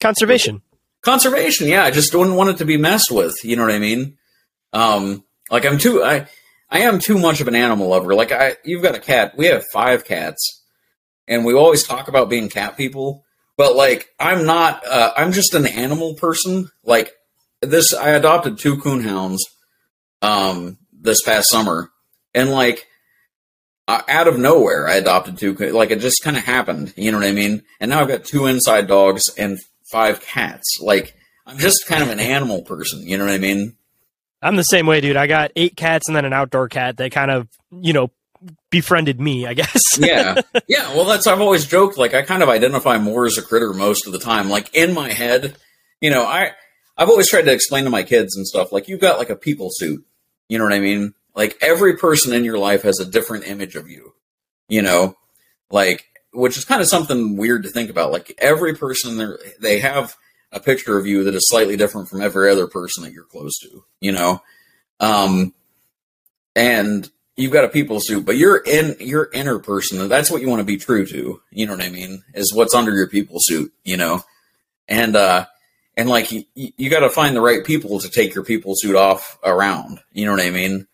Conservation. 0.04 0.60
Conservation, 1.00 1.66
yeah. 1.66 1.82
I 1.82 1.90
just 1.90 2.12
don't 2.12 2.34
want 2.34 2.50
it 2.50 2.58
to 2.58 2.66
be 2.66 2.76
messed 2.76 3.10
with. 3.10 3.42
You 3.42 3.56
know 3.56 3.62
what 3.62 3.72
I 3.74 3.78
mean? 3.78 4.18
Um, 4.74 5.24
Like 5.50 5.64
I'm 5.64 5.78
too 5.78 6.02
I 6.02 6.26
I 6.68 6.80
am 6.80 6.98
too 6.98 7.18
much 7.18 7.40
of 7.40 7.48
an 7.48 7.54
animal 7.54 7.88
lover. 7.88 8.14
Like 8.14 8.30
I 8.30 8.56
you've 8.64 8.82
got 8.82 8.94
a 8.94 9.00
cat. 9.00 9.34
We 9.38 9.46
have 9.46 9.64
five 9.72 10.04
cats. 10.04 10.62
And 11.26 11.46
we 11.46 11.54
always 11.54 11.84
talk 11.84 12.08
about 12.08 12.28
being 12.28 12.50
cat 12.50 12.76
people, 12.76 13.24
but 13.56 13.76
like 13.76 14.10
I'm 14.20 14.44
not 14.44 14.86
uh, 14.86 15.12
I'm 15.16 15.32
just 15.32 15.54
an 15.54 15.66
animal 15.66 16.12
person. 16.14 16.68
Like 16.84 17.12
this 17.62 17.94
I 17.94 18.10
adopted 18.10 18.58
two 18.58 18.76
coonhounds 18.76 19.38
um 20.20 20.76
this 20.92 21.22
past 21.22 21.48
summer. 21.50 21.90
And 22.34 22.50
like 22.50 22.88
uh, 23.88 24.02
out 24.08 24.28
of 24.28 24.38
nowhere 24.38 24.86
I 24.86 24.96
adopted 24.96 25.38
two 25.38 25.54
like 25.54 25.90
it 25.90 26.00
just 26.00 26.22
kind 26.22 26.36
of 26.36 26.44
happened, 26.44 26.92
you 26.94 27.10
know 27.10 27.18
what 27.18 27.26
I 27.26 27.32
mean? 27.32 27.62
And 27.80 27.88
now 27.90 28.00
I've 28.00 28.08
got 28.08 28.24
two 28.24 28.44
inside 28.46 28.86
dogs 28.86 29.22
and 29.38 29.58
five 29.94 30.20
cats. 30.20 30.78
Like 30.80 31.14
I'm 31.46 31.58
just 31.58 31.86
kind 31.86 32.02
of 32.02 32.10
an 32.10 32.20
animal 32.36 32.62
person, 32.62 33.06
you 33.06 33.16
know 33.16 33.24
what 33.24 33.34
I 33.34 33.38
mean? 33.38 33.76
I'm 34.42 34.56
the 34.56 34.62
same 34.62 34.86
way, 34.86 35.00
dude. 35.00 35.16
I 35.16 35.26
got 35.26 35.52
eight 35.56 35.76
cats 35.76 36.08
and 36.08 36.16
then 36.16 36.24
an 36.24 36.32
outdoor 36.32 36.68
cat 36.68 36.98
that 36.98 37.12
kind 37.12 37.30
of, 37.30 37.48
you 37.70 37.92
know, 37.92 38.10
befriended 38.70 39.20
me, 39.20 39.46
I 39.46 39.54
guess. 39.54 39.80
yeah. 39.98 40.42
Yeah. 40.66 40.94
Well, 40.94 41.06
that's, 41.06 41.26
I've 41.26 41.40
always 41.40 41.66
joked, 41.66 41.96
like, 41.96 42.12
I 42.12 42.22
kind 42.22 42.42
of 42.42 42.50
identify 42.50 42.98
more 42.98 43.24
as 43.24 43.38
a 43.38 43.42
critter 43.42 43.72
most 43.72 44.06
of 44.06 44.12
the 44.12 44.18
time. 44.18 44.50
Like, 44.50 44.74
in 44.74 44.92
my 44.92 45.10
head, 45.10 45.56
you 46.02 46.10
know, 46.10 46.24
I, 46.24 46.50
I've 46.98 47.08
always 47.08 47.30
tried 47.30 47.46
to 47.46 47.52
explain 47.52 47.84
to 47.84 47.90
my 47.90 48.02
kids 48.02 48.36
and 48.36 48.46
stuff, 48.46 48.70
like, 48.70 48.86
you've 48.86 49.00
got 49.00 49.18
like 49.18 49.30
a 49.30 49.36
people 49.36 49.68
suit. 49.72 50.04
You 50.50 50.58
know 50.58 50.64
what 50.64 50.74
I 50.74 50.80
mean? 50.80 51.14
Like, 51.34 51.56
every 51.62 51.96
person 51.96 52.34
in 52.34 52.44
your 52.44 52.58
life 52.58 52.82
has 52.82 53.00
a 53.00 53.10
different 53.10 53.46
image 53.46 53.76
of 53.76 53.88
you, 53.88 54.12
you 54.68 54.82
know, 54.82 55.16
like, 55.70 56.04
which 56.34 56.58
is 56.58 56.64
kind 56.64 56.82
of 56.82 56.88
something 56.88 57.36
weird 57.36 57.62
to 57.62 57.70
think 57.70 57.90
about. 57.90 58.12
Like, 58.12 58.34
every 58.38 58.74
person 58.74 59.16
there, 59.16 59.38
they 59.60 59.78
have 59.78 60.16
a 60.52 60.60
picture 60.60 60.98
of 60.98 61.06
you 61.06 61.24
that 61.24 61.34
is 61.34 61.48
slightly 61.48 61.76
different 61.76 62.08
from 62.08 62.20
every 62.20 62.50
other 62.50 62.66
person 62.66 63.02
that 63.02 63.12
you're 63.12 63.24
close 63.24 63.58
to, 63.60 63.84
you 64.00 64.12
know? 64.12 64.42
Um, 65.00 65.52
and 66.54 67.10
you've 67.36 67.52
got 67.52 67.64
a 67.64 67.68
people 67.68 67.98
suit, 68.00 68.24
but 68.24 68.36
you're 68.36 68.58
in 68.58 68.96
your 69.00 69.28
inner 69.32 69.58
person. 69.58 70.08
That's 70.08 70.30
what 70.30 70.40
you 70.40 70.48
want 70.48 70.60
to 70.60 70.64
be 70.64 70.76
true 70.76 71.06
to. 71.06 71.40
You 71.50 71.66
know 71.66 71.74
what 71.74 71.84
I 71.84 71.90
mean? 71.90 72.22
Is 72.34 72.54
what's 72.54 72.74
under 72.74 72.92
your 72.92 73.08
people 73.08 73.38
suit, 73.40 73.72
you 73.84 73.96
know? 73.96 74.22
And, 74.86 75.16
uh, 75.16 75.46
and 75.96 76.08
like 76.08 76.30
you, 76.30 76.44
you 76.54 76.90
got 76.90 77.00
to 77.00 77.10
find 77.10 77.34
the 77.34 77.40
right 77.40 77.64
people 77.64 77.98
to 78.00 78.08
take 78.08 78.34
your 78.34 78.44
people 78.44 78.74
suit 78.76 78.96
off 78.96 79.38
around. 79.44 80.00
You 80.12 80.26
know 80.26 80.32
what 80.32 80.40
I 80.42 80.50
mean? 80.50 80.86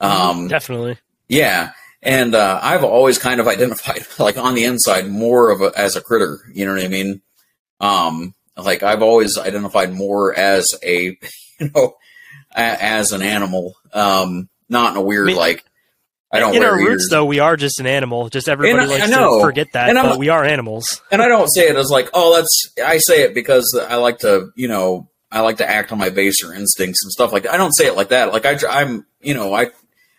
Um, 0.00 0.48
Definitely. 0.48 0.98
yeah. 1.28 1.72
And, 2.04 2.34
uh, 2.34 2.60
I've 2.62 2.84
always 2.84 3.18
kind 3.18 3.40
of 3.40 3.48
identified 3.48 4.06
like 4.18 4.36
on 4.36 4.54
the 4.54 4.64
inside 4.64 5.08
more 5.08 5.50
of 5.50 5.60
a, 5.62 5.72
as 5.76 5.96
a 5.96 6.00
critter. 6.00 6.40
You 6.52 6.66
know 6.66 6.74
what 6.74 6.84
I 6.84 6.88
mean? 6.88 7.22
Um, 7.80 8.34
like 8.56 8.82
I've 8.82 9.02
always 9.02 9.36
identified 9.38 9.92
more 9.92 10.34
as 10.34 10.66
a, 10.82 11.18
you 11.60 11.70
know, 11.74 11.94
a, 12.54 12.60
as 12.60 13.12
an 13.12 13.22
animal. 13.22 13.74
Um, 13.92 14.48
not 14.68 14.92
in 14.92 14.96
a 14.98 15.02
weird, 15.02 15.26
mean, 15.26 15.36
like, 15.36 15.64
I 16.32 16.40
don't 16.40 16.54
In 16.56 16.64
our 16.64 16.78
ears. 16.80 16.88
roots, 16.88 17.08
though, 17.10 17.24
we 17.24 17.38
are 17.38 17.56
just 17.56 17.78
an 17.78 17.86
animal. 17.86 18.28
Just 18.28 18.48
everybody 18.48 18.82
And 18.82 18.90
I- 18.90 18.94
likes 18.98 19.06
I 19.06 19.10
know. 19.10 19.38
to 19.38 19.44
forget 19.44 19.68
that, 19.72 19.88
And 19.88 19.96
I'm- 19.98 20.08
but 20.08 20.18
we 20.18 20.30
are 20.30 20.44
animals. 20.44 21.00
and 21.12 21.22
I 21.22 21.28
don't 21.28 21.46
say 21.48 21.68
it 21.68 21.76
as 21.76 21.90
like, 21.90 22.08
oh, 22.12 22.34
that's. 22.34 22.72
I 22.84 22.98
say 22.98 23.22
it 23.22 23.34
because 23.34 23.78
I 23.88 23.96
like 23.96 24.18
to, 24.20 24.48
you 24.56 24.66
know, 24.66 25.08
I 25.30 25.40
like 25.40 25.58
to 25.58 25.68
act 25.68 25.92
on 25.92 25.98
my 25.98 26.10
baser 26.10 26.52
instincts 26.52 27.04
and 27.04 27.12
stuff 27.12 27.32
like 27.32 27.44
that. 27.44 27.52
I 27.54 27.56
don't 27.56 27.72
say 27.72 27.86
it 27.86 27.94
like 27.96 28.08
that. 28.08 28.32
Like 28.32 28.46
I, 28.46 28.56
I'm, 28.68 29.06
you 29.20 29.34
know, 29.34 29.54
I, 29.54 29.70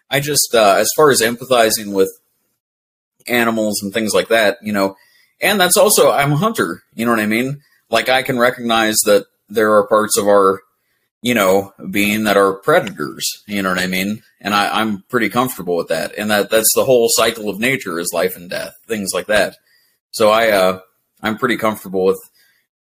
I 0.10 0.20
just 0.20 0.54
uh, 0.54 0.76
as 0.78 0.90
far 0.96 1.10
as 1.12 1.22
empathizing 1.22 1.94
with 1.94 2.10
animals 3.28 3.82
and 3.82 3.94
things 3.94 4.14
like 4.14 4.30
that, 4.30 4.58
you 4.62 4.72
know, 4.72 4.96
and 5.42 5.60
that's 5.60 5.78
also 5.78 6.12
I'm 6.12 6.34
a 6.34 6.38
hunter. 6.38 6.84
You 6.94 7.06
know 7.06 7.12
what 7.12 7.20
I 7.20 7.26
mean? 7.26 7.62
Like 7.90 8.10
I 8.10 8.24
can 8.24 8.40
recognize 8.40 8.96
that 9.06 9.26
there 9.50 9.74
are 9.76 9.88
parts 9.88 10.18
of 10.18 10.28
our, 10.28 10.62
you 11.22 11.34
know, 11.34 11.74
being 11.92 12.24
that 12.26 12.38
are 12.38 12.54
predators. 12.54 13.26
You 13.48 13.62
know 13.62 13.70
what 13.70 13.80
I 13.80 13.88
mean? 13.88 14.24
And 14.42 14.54
I, 14.54 14.82
I'm 14.82 15.04
pretty 15.10 15.30
comfortable 15.30 15.76
with 15.76 15.88
that. 15.90 16.14
And 16.18 16.30
that 16.32 16.50
that's 16.50 16.74
the 16.76 16.86
whole 16.86 17.08
cycle 17.10 17.50
of 17.50 17.60
nature 17.60 18.00
is 18.00 18.14
life 18.14 18.36
and 18.36 18.50
death, 18.50 18.74
things 18.88 19.12
like 19.14 19.28
that. 19.28 19.58
So 20.12 20.30
I, 20.30 20.50
uh, 20.52 20.80
I'm 21.22 21.38
pretty 21.38 21.58
comfortable 21.58 22.06
with 22.06 22.20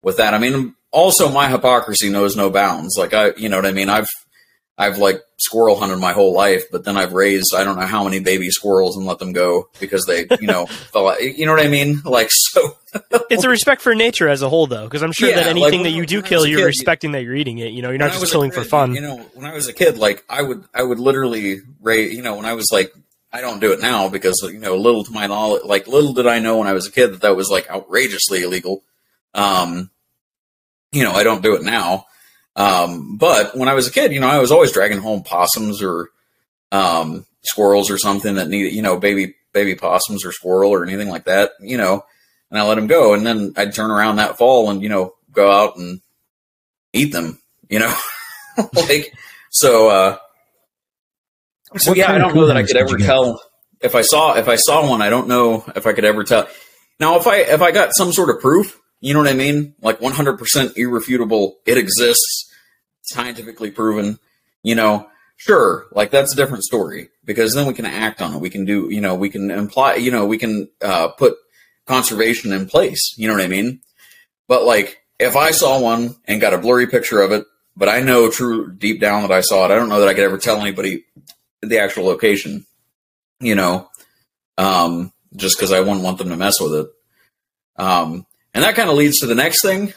with 0.02 0.18
that. 0.18 0.34
I 0.34 0.38
mean, 0.38 0.76
also 0.92 1.30
my 1.30 1.50
hypocrisy 1.50 2.10
knows 2.10 2.36
no 2.36 2.50
bounds. 2.50 2.96
Like 2.98 3.14
I, 3.14 3.34
you 3.36 3.50
know 3.50 3.58
what 3.58 3.66
I 3.66 3.72
mean? 3.72 3.90
I've 3.90 4.08
I've 4.78 4.98
like 4.98 5.22
squirrel 5.38 5.78
hunted 5.78 5.98
my 6.00 6.12
whole 6.12 6.34
life, 6.34 6.64
but 6.72 6.84
then 6.84 6.98
I've 6.98 7.14
raised 7.14 7.54
I 7.56 7.64
don't 7.64 7.80
know 7.80 7.86
how 7.86 8.04
many 8.04 8.20
baby 8.20 8.50
squirrels 8.50 8.98
and 8.98 9.06
let 9.06 9.20
them 9.20 9.32
go 9.32 9.70
because 9.80 10.06
they, 10.06 10.28
you 10.42 10.48
know, 10.48 10.66
fell 10.92 11.08
out. 11.10 11.22
You 11.22 11.46
know 11.46 11.54
what 11.54 11.66
I 11.66 11.70
mean? 11.70 12.02
Like 12.04 12.28
so. 12.30 12.78
It's 13.30 13.44
a 13.44 13.50
respect 13.50 13.82
for 13.82 13.94
nature 13.96 14.28
as 14.30 14.42
a 14.42 14.48
whole, 14.50 14.68
though, 14.68 14.86
because 14.86 15.02
I'm 15.04 15.12
sure 15.12 15.30
Yeah, 15.30 15.36
that 15.36 15.48
anything 15.48 15.82
when- 15.82 15.84
that 15.84 15.98
you 15.98 16.06
do 16.06 16.22
kill, 16.22 16.46
you're 16.46 16.60
kid, 16.60 16.66
respecting 16.66 17.12
that 17.14 17.24
you're 17.24 17.36
eating 17.36 17.58
it. 17.60 17.72
You 17.72 17.82
know, 17.82 17.90
you're 17.90 17.98
not 17.98 18.12
just 18.14 18.32
killing 18.32 18.52
for 18.52 18.64
fun. 18.64 18.94
You 18.96 19.02
know, 19.02 19.18
when 19.34 19.46
I 19.46 19.54
was 19.54 19.68
a 19.68 19.74
kid, 19.74 19.98
like 19.98 20.24
I 20.30 20.42
would, 20.42 20.64
I 20.74 20.84
would 20.84 21.00
literally 21.00 21.62
raise. 21.82 22.14
You 22.14 22.22
know, 22.22 22.36
when 22.36 22.46
I 22.46 22.54
was 22.54 22.68
like, 22.72 22.94
I 23.34 23.42
don't 23.42 23.60
do 23.60 23.72
it 23.74 23.82
now 23.82 24.08
because 24.10 24.42
you 24.44 24.60
know, 24.60 24.76
little 24.78 25.04
to 25.06 25.12
my 25.12 25.28
knowledge, 25.28 25.64
like 25.66 25.88
little 25.88 26.14
did 26.14 26.28
I 26.28 26.40
know 26.40 26.58
when 26.60 26.68
I 26.68 26.74
was 26.74 26.88
a 26.88 26.92
kid 26.92 27.08
that 27.14 27.22
that 27.22 27.36
was 27.36 27.50
like 27.50 27.70
outrageously 27.70 28.44
illegal. 28.44 28.84
Um, 29.34 29.90
you 30.94 31.04
know, 31.04 31.12
I 31.12 31.24
don't 31.24 31.44
do 31.44 31.56
it 31.56 31.64
now. 31.64 32.06
Um, 32.56 33.18
but 33.18 33.56
when 33.58 33.68
I 33.68 33.74
was 33.74 33.88
a 33.88 33.91
kid, 33.91 34.12
you 34.14 34.20
know, 34.20 34.28
I 34.28 34.39
was 34.39 34.51
always 34.51 34.72
dragging 34.72 34.99
home 34.99 35.24
possums 35.24 35.82
or 35.82 36.10
um, 36.72 37.26
squirrels 37.43 37.89
or 37.89 37.97
something 37.97 38.36
that 38.36 38.47
needed, 38.47 38.74
you 38.74 38.82
know, 38.82 38.97
baby 38.97 39.36
baby 39.53 39.76
possums 39.76 40.26
or 40.26 40.32
squirrel 40.32 40.72
or 40.72 40.84
anything 40.84 41.10
like 41.10 41.26
that. 41.26 41.51
You 41.60 41.78
know, 41.78 42.06
and 42.49 42.60
I 42.60 42.64
let 42.64 42.76
them 42.76 42.88
go, 42.88 43.14
and 43.14 43.26
then 43.26 43.53
I'd 43.58 43.74
turn 43.74 43.91
around 43.91 44.18
that 44.18 44.38
fall 44.38 44.70
and 44.70 44.82
you 44.82 44.89
know 44.89 45.14
go 45.32 45.51
out 45.51 45.78
and 45.78 46.01
eat 46.93 47.12
them. 47.12 47.39
You 47.70 47.80
know, 47.80 47.95
like 48.74 49.14
so. 49.49 49.89
uh 49.89 50.18
So 51.78 51.91
What 51.91 51.97
yeah, 51.97 52.12
I 52.12 52.18
don't 52.18 52.36
know 52.36 52.47
that 52.47 52.58
I 52.58 52.64
could 52.64 52.78
ever 52.78 52.97
tell 52.97 53.41
if 53.82 53.95
I 53.95 54.01
saw 54.01 54.36
if 54.36 54.47
I 54.47 54.56
saw 54.56 54.88
one. 54.89 55.01
I 55.01 55.10
don't 55.10 55.28
know 55.28 55.66
if 55.76 55.86
I 55.88 55.93
could 55.93 56.06
ever 56.06 56.24
tell. 56.24 56.47
Now, 56.99 57.18
if 57.18 57.28
I 57.28 57.38
if 57.38 57.62
I 57.62 57.72
got 57.72 57.95
some 57.95 58.12
sort 58.14 58.30
of 58.30 58.39
proof, 58.39 58.80
you 59.02 59.14
know 59.14 59.20
what 59.20 59.30
I 59.30 59.34
mean, 59.34 59.76
like 59.82 60.02
one 60.02 60.14
hundred 60.14 60.38
percent 60.38 60.78
irrefutable, 60.78 61.60
it 61.66 61.78
exists, 61.78 62.52
scientifically 63.02 63.72
proven. 63.72 64.20
You 64.64 64.76
know, 64.76 65.08
sure, 65.38 65.86
like 65.91 66.12
that's 66.12 66.34
a 66.34 66.36
different 66.36 66.64
story 66.64 67.10
because 67.24 67.54
then 67.54 67.68
we 67.68 67.74
can 67.74 67.86
act 67.86 68.22
on 68.22 68.34
it. 68.34 68.41
We 68.41 68.50
can 68.50 68.66
do, 68.66 68.89
you 68.89 69.02
know, 69.02 69.16
we 69.16 69.30
can 69.30 69.52
imply, 69.52 69.96
you 69.96 70.12
know, 70.12 70.26
we 70.26 70.38
can 70.38 70.70
uh, 70.82 71.10
put 71.10 71.36
conservation 71.86 72.52
in 72.52 72.68
place. 72.68 73.14
You 73.18 73.28
know 73.28 73.36
what 73.36 73.43
I 73.43 73.48
mean? 73.48 73.82
But 74.48 74.64
like, 74.64 75.04
if 75.20 75.36
I 75.36 75.52
saw 75.52 75.80
one 75.80 76.16
and 76.26 76.41
got 76.41 76.54
a 76.54 76.58
blurry 76.58 76.88
picture 76.88 77.22
of 77.22 77.32
it, 77.32 77.46
but 77.78 77.89
I 77.89 78.02
know 78.02 78.30
true 78.30 78.72
deep 78.72 79.00
down 79.00 79.22
that 79.22 79.32
I 79.32 79.41
saw 79.41 79.66
it, 79.66 79.72
I 79.72 79.76
don't 79.76 79.89
know 79.89 80.00
that 80.00 80.10
I 80.10 80.14
could 80.14 80.24
ever 80.24 80.38
tell 80.38 80.60
anybody 80.60 81.06
the 81.62 81.80
actual 81.80 82.06
location. 82.06 82.66
You 83.39 83.56
know, 83.56 83.89
um, 84.58 85.12
just 85.36 85.58
because 85.58 85.72
I 85.72 85.82
wouldn't 85.82 86.02
want 86.02 86.18
them 86.18 86.30
to 86.30 86.38
mess 86.38 86.60
with 86.60 86.74
it. 86.74 86.88
Um, 87.78 88.26
and 88.56 88.64
that 88.64 88.74
kind 88.76 88.89
of 88.89 88.95
leads 88.95 89.20
to 89.20 89.28
the 89.28 89.36
next 89.36 89.62
thing 89.62 89.93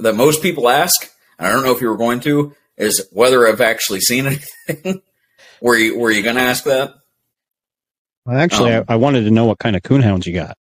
that 0.00 0.14
most 0.16 0.42
people 0.42 0.68
ask, 0.68 1.08
and 1.38 1.46
I 1.46 1.52
don't 1.52 1.62
know 1.64 1.70
if 1.72 1.80
you 1.80 1.88
were 1.88 1.96
going 1.96 2.18
to, 2.20 2.56
is 2.76 3.06
whether 3.12 3.46
I've 3.46 3.60
actually 3.60 4.00
seen 4.00 4.26
anything. 4.66 5.02
were 5.60 5.76
you 5.76 5.96
were 5.98 6.10
you 6.10 6.24
going 6.24 6.34
to 6.36 6.42
ask 6.42 6.64
that? 6.64 6.94
Well, 8.26 8.36
actually, 8.38 8.72
Um, 8.72 8.84
I, 8.88 8.94
I 8.94 8.96
wanted 8.96 9.22
to 9.24 9.30
know 9.30 9.44
what 9.46 9.58
kind 9.58 9.76
of 9.76 9.82
coonhounds 9.82 10.26
you 10.26 10.32
got. 10.34 10.56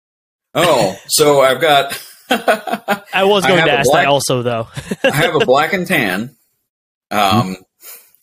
Oh, 0.56 0.96
so 1.08 1.42
I've 1.42 1.62
got. 1.62 1.92
I 2.30 3.24
was 3.24 3.46
going 3.48 3.58
have 3.60 3.68
to 3.68 3.72
ask 3.74 3.90
black- 3.90 4.06
that 4.06 4.10
also, 4.10 4.42
though. 4.44 4.68
I 5.04 5.12
have 5.16 5.36
a 5.36 5.46
black 5.46 5.74
and 5.74 5.86
tan 5.88 6.36
um, 7.12 7.58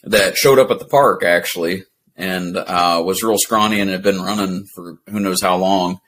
that 0.04 0.36
showed 0.36 0.58
up 0.58 0.70
at 0.70 0.78
the 0.78 0.84
park 0.86 1.22
actually, 1.24 1.84
and 2.16 2.56
uh, 2.56 3.02
was 3.04 3.22
real 3.22 3.38
scrawny 3.38 3.80
and 3.80 3.90
had 3.90 4.02
been 4.02 4.20
running 4.20 4.66
for 4.74 4.98
who 5.08 5.20
knows 5.20 5.40
how 5.42 5.56
long. 5.56 6.00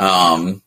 Um, 0.00 0.62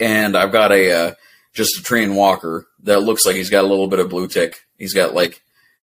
and 0.00 0.36
I've 0.36 0.52
got 0.52 0.72
a 0.72 0.90
uh, 0.92 1.14
just 1.54 1.80
a 1.80 1.82
trained 1.82 2.16
walker 2.16 2.66
that 2.84 3.00
looks 3.00 3.26
like 3.26 3.36
he's 3.36 3.50
got 3.50 3.64
a 3.64 3.68
little 3.68 3.88
bit 3.88 3.98
of 3.98 4.08
blue 4.08 4.28
tick. 4.28 4.60
He's 4.76 4.94
got 4.94 5.14
like, 5.14 5.42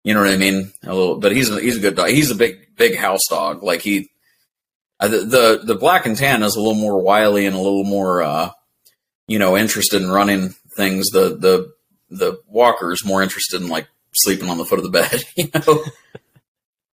you 0.03 0.13
know 0.13 0.21
what 0.21 0.29
I 0.31 0.37
mean, 0.37 0.71
a 0.83 0.93
little. 0.93 1.17
But 1.17 1.35
he's 1.35 1.49
a, 1.49 1.59
he's 1.59 1.77
a 1.77 1.81
good 1.81 1.95
dog. 1.95 2.09
He's 2.09 2.31
a 2.31 2.35
big 2.35 2.75
big 2.75 2.95
house 2.95 3.21
dog. 3.29 3.63
Like 3.63 3.81
he, 3.81 4.09
uh, 4.99 5.07
the, 5.07 5.17
the 5.19 5.61
the 5.63 5.75
black 5.75 6.05
and 6.05 6.17
tan 6.17 6.43
is 6.43 6.55
a 6.55 6.59
little 6.59 6.73
more 6.73 7.01
wily 7.01 7.45
and 7.45 7.55
a 7.55 7.59
little 7.59 7.83
more, 7.83 8.21
uh, 8.21 8.51
you 9.27 9.39
know, 9.39 9.55
interested 9.57 10.01
in 10.01 10.09
running 10.09 10.49
things. 10.75 11.09
The 11.09 11.37
the 11.37 11.71
the 12.09 12.41
walker 12.47 12.91
is 12.91 13.05
more 13.05 13.21
interested 13.21 13.61
in 13.61 13.67
like 13.67 13.87
sleeping 14.13 14.49
on 14.49 14.57
the 14.57 14.65
foot 14.65 14.79
of 14.79 14.83
the 14.83 14.89
bed. 14.89 15.23
You 15.35 15.49
know, 15.53 15.83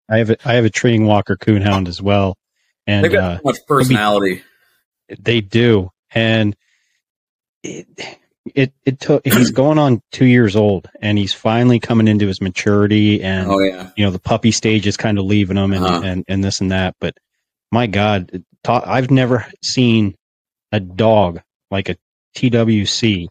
I 0.09 0.17
have 0.19 0.29
a, 0.29 0.47
I 0.47 0.53
have 0.55 0.65
a 0.65 0.69
treeing 0.69 1.05
walker 1.05 1.35
coonhound 1.37 1.87
as 1.87 2.01
well, 2.01 2.37
and 2.85 3.03
they've 3.03 3.11
got 3.11 3.23
uh, 3.23 3.37
so 3.37 3.41
much 3.45 3.57
personality. 3.67 4.43
they 5.19 5.41
do, 5.41 5.91
and 6.11 6.55
it 7.65 8.17
it 8.53 8.73
it 8.85 8.99
took. 8.99 9.25
He's 9.25 9.51
going 9.51 9.77
on 9.79 10.01
two 10.11 10.25
years 10.25 10.55
old, 10.55 10.87
and 11.01 11.17
he's 11.17 11.33
finally 11.33 11.79
coming 11.79 12.07
into 12.07 12.27
his 12.27 12.41
maturity, 12.41 13.21
and 13.23 13.49
Oh 13.49 13.59
yeah, 13.59 13.89
you 13.97 14.05
know 14.05 14.11
the 14.11 14.19
puppy 14.19 14.51
stage 14.51 14.85
is 14.87 14.97
kind 14.97 15.17
of 15.17 15.25
leaving 15.25 15.57
him, 15.57 15.73
and 15.73 15.83
Uh-huh. 15.85 16.01
and 16.03 16.23
and 16.27 16.43
this 16.43 16.61
and 16.61 16.71
that. 16.71 16.95
But 16.99 17.15
my 17.71 17.87
God, 17.87 18.43
ta- 18.63 18.83
I've 18.85 19.09
never 19.11 19.45
seen 19.63 20.15
a 20.71 20.79
dog 20.79 21.41
like 21.71 21.89
a 21.89 21.97
TWC 22.35 23.27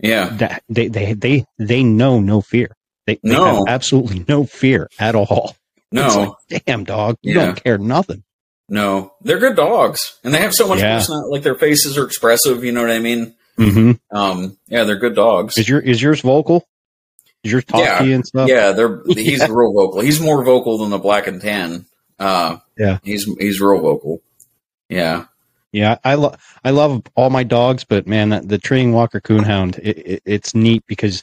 yeah. 0.00 0.28
that 0.38 0.62
they 0.68 0.88
they 0.88 1.12
they 1.12 1.44
they 1.58 1.82
know 1.82 2.20
no 2.20 2.40
fear. 2.40 2.74
They, 3.06 3.14
they 3.22 3.30
No. 3.32 3.44
have 3.44 3.64
absolutely 3.68 4.24
no 4.28 4.44
fear 4.44 4.88
at 4.98 5.14
all. 5.14 5.54
No. 5.92 6.36
Like, 6.50 6.64
damn 6.66 6.84
dog, 6.84 7.16
you 7.22 7.34
Yeah. 7.34 7.46
don't 7.46 7.64
care 7.64 7.78
nothing. 7.78 8.22
No, 8.68 9.14
they're 9.22 9.38
good 9.38 9.56
dogs, 9.56 10.18
and 10.22 10.34
they 10.34 10.38
have 10.40 10.52
so 10.52 10.68
much 10.68 10.80
Yeah. 10.80 11.02
Like 11.30 11.42
their 11.42 11.54
faces 11.54 11.96
are 11.96 12.04
expressive. 12.04 12.62
You 12.64 12.72
know 12.72 12.82
what 12.82 12.90
I 12.90 12.98
mean? 12.98 13.34
Mm-hmm. 13.58 14.16
Um, 14.16 14.56
yeah, 14.68 14.84
they're 14.84 14.96
good 14.96 15.16
dogs. 15.16 15.58
Is 15.58 15.68
your 15.68 15.80
is 15.80 16.00
yours 16.00 16.20
vocal? 16.20 16.66
Is 17.44 17.52
yours 17.52 17.64
talk 17.64 17.80
yeah, 17.80 18.02
and 18.02 18.26
stuff? 18.26 18.48
yeah, 18.48 18.72
they're 18.72 19.02
he's 19.06 19.40
real 19.48 19.72
vocal. 19.72 20.00
He's 20.00 20.20
more 20.20 20.44
vocal 20.44 20.78
than 20.78 20.90
the 20.90 20.98
black 20.98 21.26
and 21.26 21.40
tan. 21.40 21.86
Uh, 22.18 22.58
Yeah. 22.76 22.98
he's 23.02 23.24
he's 23.38 23.60
real 23.60 23.80
vocal. 23.80 24.20
Yeah, 24.88 25.26
Yeah, 25.72 25.98
I 26.02 26.14
love 26.14 26.36
I 26.64 26.70
love 26.70 27.02
all 27.14 27.30
my 27.30 27.42
dogs, 27.42 27.84
but 27.84 28.06
man, 28.06 28.30
that, 28.30 28.48
the 28.48 28.58
Treeing 28.58 28.92
Walker 28.92 29.20
Coonhound, 29.20 29.78
it, 29.78 29.98
it, 29.98 30.22
it's 30.24 30.54
neat 30.54 30.82
because 30.86 31.22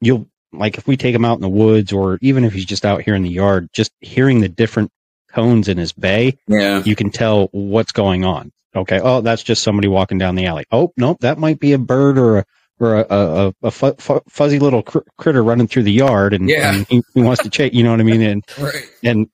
you'll 0.00 0.28
like 0.52 0.78
if 0.78 0.86
we 0.86 0.96
take 0.96 1.14
him 1.14 1.24
out 1.24 1.36
in 1.36 1.42
the 1.42 1.48
woods, 1.48 1.92
or 1.92 2.18
even 2.20 2.44
if 2.44 2.52
he's 2.52 2.64
just 2.64 2.84
out 2.84 3.02
here 3.02 3.14
in 3.14 3.22
the 3.22 3.30
yard, 3.30 3.68
just 3.72 3.92
hearing 4.00 4.40
the 4.40 4.48
different 4.48 4.90
tones 5.32 5.68
in 5.68 5.78
his 5.78 5.92
bay, 5.92 6.36
yeah, 6.48 6.82
you 6.84 6.96
can 6.96 7.10
tell 7.10 7.48
what's 7.52 7.92
going 7.92 8.24
on. 8.24 8.52
Okay, 8.76 9.00
oh, 9.02 9.20
that's 9.22 9.42
just 9.42 9.62
somebody 9.62 9.88
walking 9.88 10.18
down 10.18 10.34
the 10.34 10.46
alley. 10.46 10.66
Oh, 10.70 10.92
nope, 10.96 11.18
that 11.20 11.38
might 11.38 11.58
be 11.58 11.72
a 11.72 11.78
bird 11.78 12.18
or 12.18 12.38
a 12.38 12.44
or 12.78 12.96
a, 12.96 13.06
a, 13.10 13.54
a 13.62 13.70
fu- 13.70 14.20
fuzzy 14.28 14.58
little 14.58 14.82
cr- 14.82 14.98
critter 15.16 15.42
running 15.42 15.66
through 15.66 15.84
the 15.84 15.92
yard, 15.92 16.34
and, 16.34 16.46
Yeah. 16.48 16.74
and 16.74 16.86
he, 16.88 17.02
he 17.14 17.22
wants 17.22 17.42
to 17.42 17.48
chase. 17.48 17.72
You 17.72 17.82
know 17.84 17.90
what 17.92 18.00
I 18.00 18.02
mean? 18.02 18.20
And 18.20 18.44
right. 18.60 18.84
and 19.02 19.28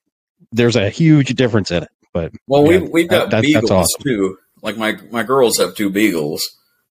there's 0.53 0.76
a 0.76 0.88
huge 0.88 1.34
difference 1.34 1.70
in 1.72 1.82
it. 1.82 1.88
But 2.12 2.32
Well, 2.47 2.70
yeah, 2.70 2.78
we 2.78 2.88
we've 2.88 3.09
got 3.09 3.30
that- 3.30 3.43
beagles 3.43 3.70
awesome. 3.70 4.03
too. 4.03 4.38
Like 4.62 4.76
my 4.76 4.97
my 5.11 5.24
girls 5.24 5.59
have 5.59 5.74
two 5.74 5.90
beagles. 5.90 6.40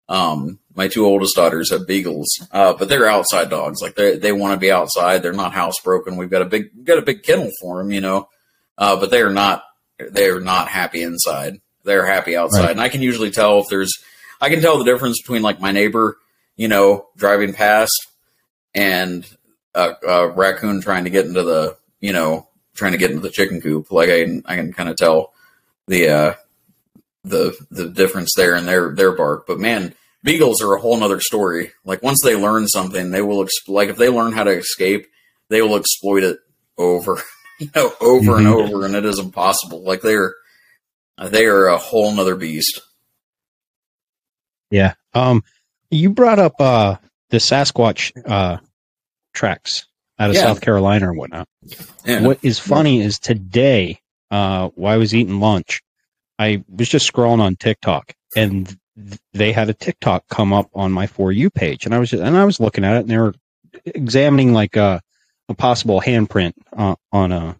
Um, 0.10 0.60
my 0.76 0.90
two 0.90 1.06
oldest 1.06 1.38
daughters 1.38 1.72
have 1.72 1.88
beagles, 1.88 2.28
uh, 2.52 2.74
but 2.74 2.90
they're 2.90 3.08
outside 3.08 3.50
dogs. 3.50 3.82
Like 3.82 3.96
they 3.96 4.18
they 4.18 4.34
want 4.34 4.54
to 4.54 4.60
be 4.60 4.72
outside. 4.72 5.24
They're 5.24 5.32
not 5.32 5.54
housebroken. 5.54 6.18
We've 6.18 6.30
got 6.30 6.42
a 6.42 6.46
big 6.46 6.70
we've 6.76 6.84
got 6.86 6.98
a 6.98 7.02
big 7.02 7.24
kennel 7.24 7.50
for 7.62 7.78
them, 7.78 7.94
you 7.94 8.02
know. 8.02 8.28
Uh, 8.78 8.98
but 9.00 9.10
they 9.10 9.22
are 9.22 9.30
not 9.32 9.64
they 10.10 10.28
are 10.28 10.42
not 10.42 10.68
happy 10.68 11.02
inside. 11.02 11.62
They're 11.84 12.06
happy 12.06 12.36
outside, 12.36 12.62
Right. 12.62 12.72
and 12.72 12.82
I 12.82 12.90
can 12.90 13.02
usually 13.02 13.32
tell 13.32 13.60
if 13.60 13.68
there's 13.70 13.92
I 14.40 14.50
can 14.50 14.62
tell 14.62 14.78
the 14.78 14.84
difference 14.86 15.22
between 15.22 15.42
like 15.42 15.60
my 15.60 15.72
neighbor, 15.72 16.18
you 16.56 16.68
know, 16.68 17.08
driving 17.18 17.54
past 17.54 17.94
and 18.74 19.26
a, 19.76 19.94
a 20.08 20.28
raccoon 20.30 20.82
trying 20.82 21.04
to 21.06 21.10
get 21.10 21.26
into 21.26 21.44
the 21.44 21.78
you 22.00 22.14
know 22.14 22.48
trying 22.76 22.92
to 22.94 22.98
get 22.98 23.12
into 23.12 23.22
the 23.22 23.30
chicken 23.30 23.62
coop. 23.62 23.92
Like 23.92 24.10
I 24.10 24.24
can 24.24 24.44
I 24.46 24.56
can 24.56 24.74
kind 24.74 24.90
of 24.90 24.96
tell 24.98 25.34
the 25.88 26.10
uh 26.10 26.34
the 27.24 27.56
the 27.70 27.90
difference 27.90 28.32
there 28.36 28.56
in 28.56 28.66
their 28.66 28.94
their 28.96 29.12
bark. 29.12 29.46
But 29.48 29.60
man, 29.60 29.94
beagles 30.24 30.62
are 30.62 30.74
a 30.74 30.80
whole 30.82 30.98
nother 30.98 31.20
story. 31.20 31.72
Like 31.86 32.02
once 32.04 32.22
they 32.24 32.36
learn 32.36 32.68
something, 32.68 33.12
they 33.12 33.22
will 33.22 33.44
ex- 33.44 33.68
like 33.68 33.90
if 33.90 33.98
they 33.98 34.10
learn 34.10 34.32
how 34.34 34.44
to 34.44 34.52
escape, 34.58 35.08
they 35.50 35.62
will 35.62 35.76
exploit 35.78 36.24
it 36.24 36.40
over 36.78 37.22
you 37.60 37.70
know 37.76 37.94
over 38.02 38.38
and 38.38 38.48
Mhm. 38.48 38.54
over, 38.74 38.86
and 38.86 38.96
it 38.96 39.06
is 39.06 39.20
impossible. 39.20 39.84
Like 39.84 40.02
they're 40.02 40.36
they 41.30 41.46
are 41.46 41.68
a 41.68 41.78
whole 41.78 42.14
nother 42.14 42.36
beast. 42.36 42.82
Yeah. 44.70 44.94
Um, 45.14 45.44
you 45.90 46.10
brought 46.12 46.40
up 46.40 46.54
uh 46.60 46.96
the 47.30 47.38
Sasquatch 47.38 48.12
uh 48.26 48.58
tracks 49.34 49.86
out 50.20 50.30
of 50.30 50.36
Yeah. 50.36 50.44
South 50.44 50.62
Carolina 50.62 51.10
or 51.10 51.14
whatnot. 51.14 51.48
Yeah. 52.06 52.22
What 52.22 52.40
is 52.42 52.60
funny 52.60 53.02
is 53.02 53.20
today, 53.20 54.00
uh, 54.30 54.70
while 54.76 54.94
I 54.94 54.98
was 54.98 55.14
eating 55.14 55.40
lunch, 55.40 55.82
I 56.40 56.64
was 56.70 56.90
just 56.90 57.12
scrolling 57.12 57.40
on 57.42 57.56
TikTok 57.56 58.14
and 58.36 58.68
th- 58.96 59.20
they 59.34 59.52
had 59.52 59.70
a 59.70 59.74
TikTok 59.74 60.28
come 60.30 60.54
up 60.54 60.70
on 60.74 60.92
my 60.92 61.08
for 61.08 61.32
you 61.32 61.50
page, 61.50 61.86
and 61.86 61.94
I 61.94 62.00
was 62.00 62.14
and 62.14 62.38
I 62.38 62.46
was 62.46 62.60
looking 62.60 62.84
at 62.86 62.96
it, 62.98 63.00
and 63.02 63.10
they 63.10 63.18
were 63.18 63.34
examining 63.86 64.54
like 64.54 64.76
a, 64.76 65.02
a 65.50 65.54
possible 65.54 66.02
handprint 66.02 66.54
uh, 66.76 66.96
on 67.12 67.32
a 67.32 67.58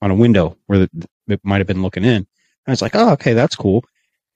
on 0.00 0.10
a 0.10 0.14
window 0.14 0.56
where 0.66 0.80
the, 0.80 0.90
it 1.28 1.40
might 1.42 1.58
have 1.58 1.66
been 1.66 1.82
looking 1.82 2.04
in. 2.04 2.26
I 2.68 2.72
was 2.72 2.82
like, 2.82 2.94
oh, 2.94 3.12
okay, 3.12 3.32
that's 3.32 3.56
cool, 3.56 3.84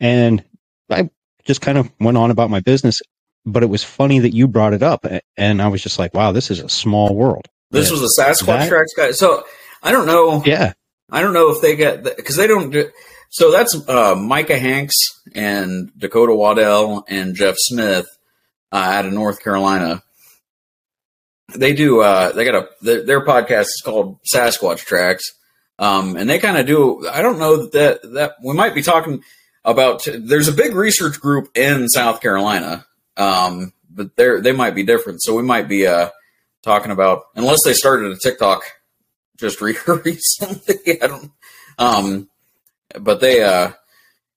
and 0.00 0.44
I 0.90 1.10
just 1.44 1.60
kind 1.60 1.78
of 1.78 1.90
went 2.00 2.16
on 2.16 2.30
about 2.30 2.50
my 2.50 2.60
business. 2.60 3.00
But 3.44 3.64
it 3.64 3.68
was 3.68 3.82
funny 3.82 4.20
that 4.20 4.32
you 4.34 4.46
brought 4.46 4.72
it 4.72 4.82
up, 4.82 5.04
and 5.36 5.60
I 5.60 5.68
was 5.68 5.82
just 5.82 5.98
like, 5.98 6.14
wow, 6.14 6.30
this 6.32 6.50
is 6.50 6.60
a 6.60 6.68
small 6.68 7.14
world. 7.14 7.46
This 7.72 7.90
was 7.90 8.02
a 8.02 8.20
Sasquatch 8.20 8.68
tracks 8.68 8.92
guy. 8.96 9.10
So 9.12 9.44
I 9.82 9.90
don't 9.92 10.06
know. 10.06 10.42
Yeah. 10.44 10.74
I 11.10 11.20
don't 11.20 11.32
know 11.32 11.50
if 11.50 11.60
they 11.60 11.74
get 11.74 12.04
because 12.04 12.36
they 12.36 12.46
don't 12.46 12.70
do. 12.70 12.90
So 13.30 13.50
that's 13.50 13.74
uh, 13.88 14.14
Micah 14.14 14.58
Hanks 14.58 14.96
and 15.34 15.90
Dakota 15.98 16.34
Waddell 16.34 17.04
and 17.08 17.34
Jeff 17.34 17.56
Smith 17.58 18.06
uh, 18.70 18.76
out 18.76 19.06
of 19.06 19.12
North 19.12 19.42
Carolina. 19.42 20.02
They 21.54 21.72
do. 21.72 22.00
Uh, 22.00 22.32
they 22.32 22.44
got 22.44 22.54
a 22.54 22.68
their, 22.82 23.04
their 23.04 23.26
podcast 23.26 23.62
is 23.62 23.82
called 23.84 24.18
Sasquatch 24.22 24.84
Tracks, 24.84 25.24
um, 25.82 26.16
and 26.16 26.30
they 26.30 26.38
kind 26.38 26.56
of 26.56 26.64
do. 26.64 27.08
I 27.08 27.22
don't 27.22 27.40
know 27.40 27.66
that, 27.66 28.02
that 28.14 28.36
we 28.40 28.54
might 28.54 28.72
be 28.72 28.82
talking 28.82 29.24
about. 29.64 30.06
There's 30.16 30.46
a 30.46 30.52
big 30.52 30.76
research 30.76 31.20
group 31.20 31.56
in 31.56 31.88
South 31.88 32.20
Carolina, 32.20 32.86
um, 33.16 33.72
but 33.90 34.14
they 34.14 34.38
they 34.40 34.52
might 34.52 34.76
be 34.76 34.84
different. 34.84 35.22
So 35.22 35.34
we 35.34 35.42
might 35.42 35.66
be 35.66 35.88
uh, 35.88 36.10
talking 36.62 36.92
about 36.92 37.24
unless 37.34 37.64
they 37.64 37.72
started 37.72 38.12
a 38.12 38.16
TikTok 38.16 38.62
just 39.38 39.60
re- 39.60 39.76
recently. 40.04 41.02
I 41.02 41.06
don't. 41.08 41.32
Um, 41.78 42.28
but 43.00 43.20
they, 43.20 43.42
uh, 43.42 43.72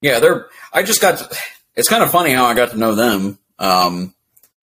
yeah, 0.01 0.17
they're. 0.19 0.47
I 0.73 0.81
just 0.81 0.99
got. 0.99 1.19
To, 1.19 1.37
it's 1.75 1.89
kind 1.89 2.01
of 2.01 2.09
funny 2.09 2.31
how 2.31 2.45
I 2.45 2.55
got 2.55 2.71
to 2.71 2.77
know 2.77 2.95
them. 2.95 3.37
Um, 3.59 4.15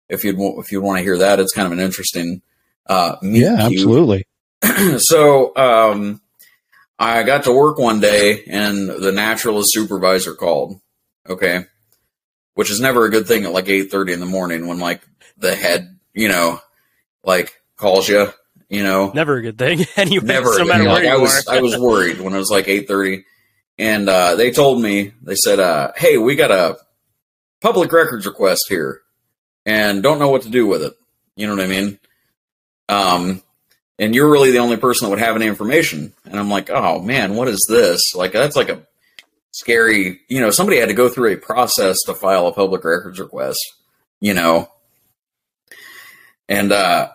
if 0.07 0.23
you'd 0.23 0.39
if 0.39 0.71
you 0.71 0.79
want 0.79 0.99
to 0.99 1.03
hear 1.03 1.17
that, 1.17 1.41
it's 1.41 1.51
kind 1.51 1.65
of 1.65 1.73
an 1.73 1.83
interesting. 1.83 2.41
Uh, 2.85 3.17
Yeah, 3.21 3.57
absolutely. 3.59 4.25
so 4.99 5.53
um, 5.57 6.21
I 7.01 7.23
got 7.23 7.45
to 7.45 7.51
work 7.51 7.79
one 7.79 7.99
day, 7.99 8.43
and 8.45 8.87
the 8.87 9.11
naturalist 9.11 9.73
supervisor 9.73 10.35
called. 10.35 10.79
Okay, 11.27 11.65
which 12.53 12.69
is 12.69 12.79
never 12.79 13.05
a 13.05 13.09
good 13.09 13.27
thing 13.27 13.43
at 13.43 13.51
like 13.51 13.67
eight 13.69 13.89
thirty 13.89 14.13
in 14.13 14.19
the 14.19 14.25
morning 14.27 14.67
when 14.67 14.79
like 14.79 15.01
the 15.37 15.55
head, 15.55 15.97
you 16.13 16.29
know, 16.29 16.59
like 17.23 17.59
calls 17.75 18.07
you. 18.07 18.31
You 18.69 18.83
know, 18.83 19.11
Never 19.13 19.37
a 19.37 19.41
good 19.41 19.57
thing. 19.57 19.83
anyway, 19.97 20.25
never. 20.25 20.57
no 20.59 20.65
matter 20.65 20.83
like, 20.85 21.05
I 21.05 21.17
was. 21.17 21.47
I 21.47 21.59
was 21.59 21.77
worried 21.77 22.21
when 22.21 22.33
it 22.33 22.37
was 22.37 22.51
like 22.51 22.67
eight 22.67 22.87
thirty, 22.87 23.25
and 23.79 24.07
uh, 24.07 24.35
they 24.35 24.51
told 24.51 24.81
me 24.81 25.11
they 25.23 25.35
said, 25.35 25.59
uh, 25.59 25.91
"Hey, 25.97 26.17
we 26.17 26.35
got 26.35 26.51
a 26.51 26.77
public 27.61 27.91
records 27.91 28.27
request 28.27 28.65
here, 28.69 29.01
and 29.65 30.03
don't 30.03 30.19
know 30.19 30.29
what 30.29 30.43
to 30.43 30.49
do 30.49 30.67
with 30.67 30.83
it." 30.83 30.93
You 31.35 31.47
know 31.47 31.55
what 31.55 31.65
I 31.65 31.67
mean? 31.67 31.99
Um, 32.87 33.41
and 33.99 34.15
you're 34.15 34.31
really 34.31 34.51
the 34.51 34.59
only 34.59 34.77
person 34.77 35.05
that 35.05 35.09
would 35.09 35.19
have 35.19 35.35
any 35.35 35.47
information. 35.47 36.13
And 36.25 36.39
I'm 36.39 36.49
like, 36.49 36.69
"Oh 36.69 36.99
man, 36.99 37.35
what 37.35 37.47
is 37.47 37.65
this? 37.69 38.01
Like 38.15 38.31
that's 38.31 38.55
like 38.55 38.69
a 38.69 38.81
scary. 39.51 40.21
You 40.29 40.41
know, 40.41 40.51
somebody 40.51 40.79
had 40.79 40.89
to 40.89 40.95
go 40.95 41.09
through 41.09 41.33
a 41.33 41.37
process 41.37 41.97
to 42.05 42.13
file 42.13 42.47
a 42.47 42.53
public 42.53 42.83
records 42.83 43.19
request. 43.19 43.59
You 44.19 44.33
know." 44.33 44.69
And 46.49 46.71
uh, 46.71 47.09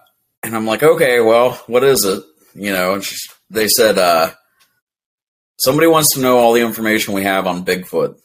and 0.47 0.55
I'm 0.55 0.65
like, 0.65 0.83
okay, 0.83 1.21
well, 1.21 1.53
what 1.67 1.83
is 1.83 2.05
it? 2.05 2.23
You 2.55 2.73
know, 2.73 3.03
they 3.51 3.67
said, 3.67 3.99
uh, 3.99 4.31
somebody 5.59 5.89
wants 5.89 6.15
to 6.15 6.21
know 6.21 6.39
all 6.39 6.53
the 6.53 6.61
information 6.61 7.15
we 7.15 7.25
have 7.25 7.47
on 7.47 7.65
Bigfoot. 7.65 8.17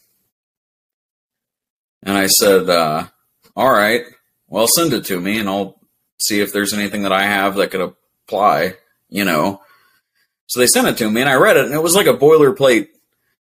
And 2.04 2.16
I 2.16 2.28
said, 2.28 2.70
uh, 2.70 3.08
all 3.56 3.72
right, 3.72 4.04
well, 4.48 4.68
send 4.68 4.94
it 4.94 5.06
to 5.06 5.20
me 5.20 5.40
and 5.40 5.50
I'll 5.50 5.82
see 6.20 6.40
if 6.42 6.54
there's 6.54 6.74
anything 6.74 7.04
that 7.04 7.12
I 7.12 7.24
have 7.24 7.56
that 7.56 7.72
could 7.72 7.82
apply, 8.32 8.76
you 9.10 9.26
know. 9.26 9.62
So 10.48 10.60
they 10.60 10.68
sent 10.68 10.88
it 10.88 10.98
to 10.98 11.10
me 11.10 11.22
and 11.22 11.30
I 11.30 11.36
read 11.36 11.58
it 11.58 11.66
and 11.66 11.74
it 11.74 11.84
was 11.84 11.96
like 11.96 12.08
a 12.08 12.14
boilerplate, 12.14 12.88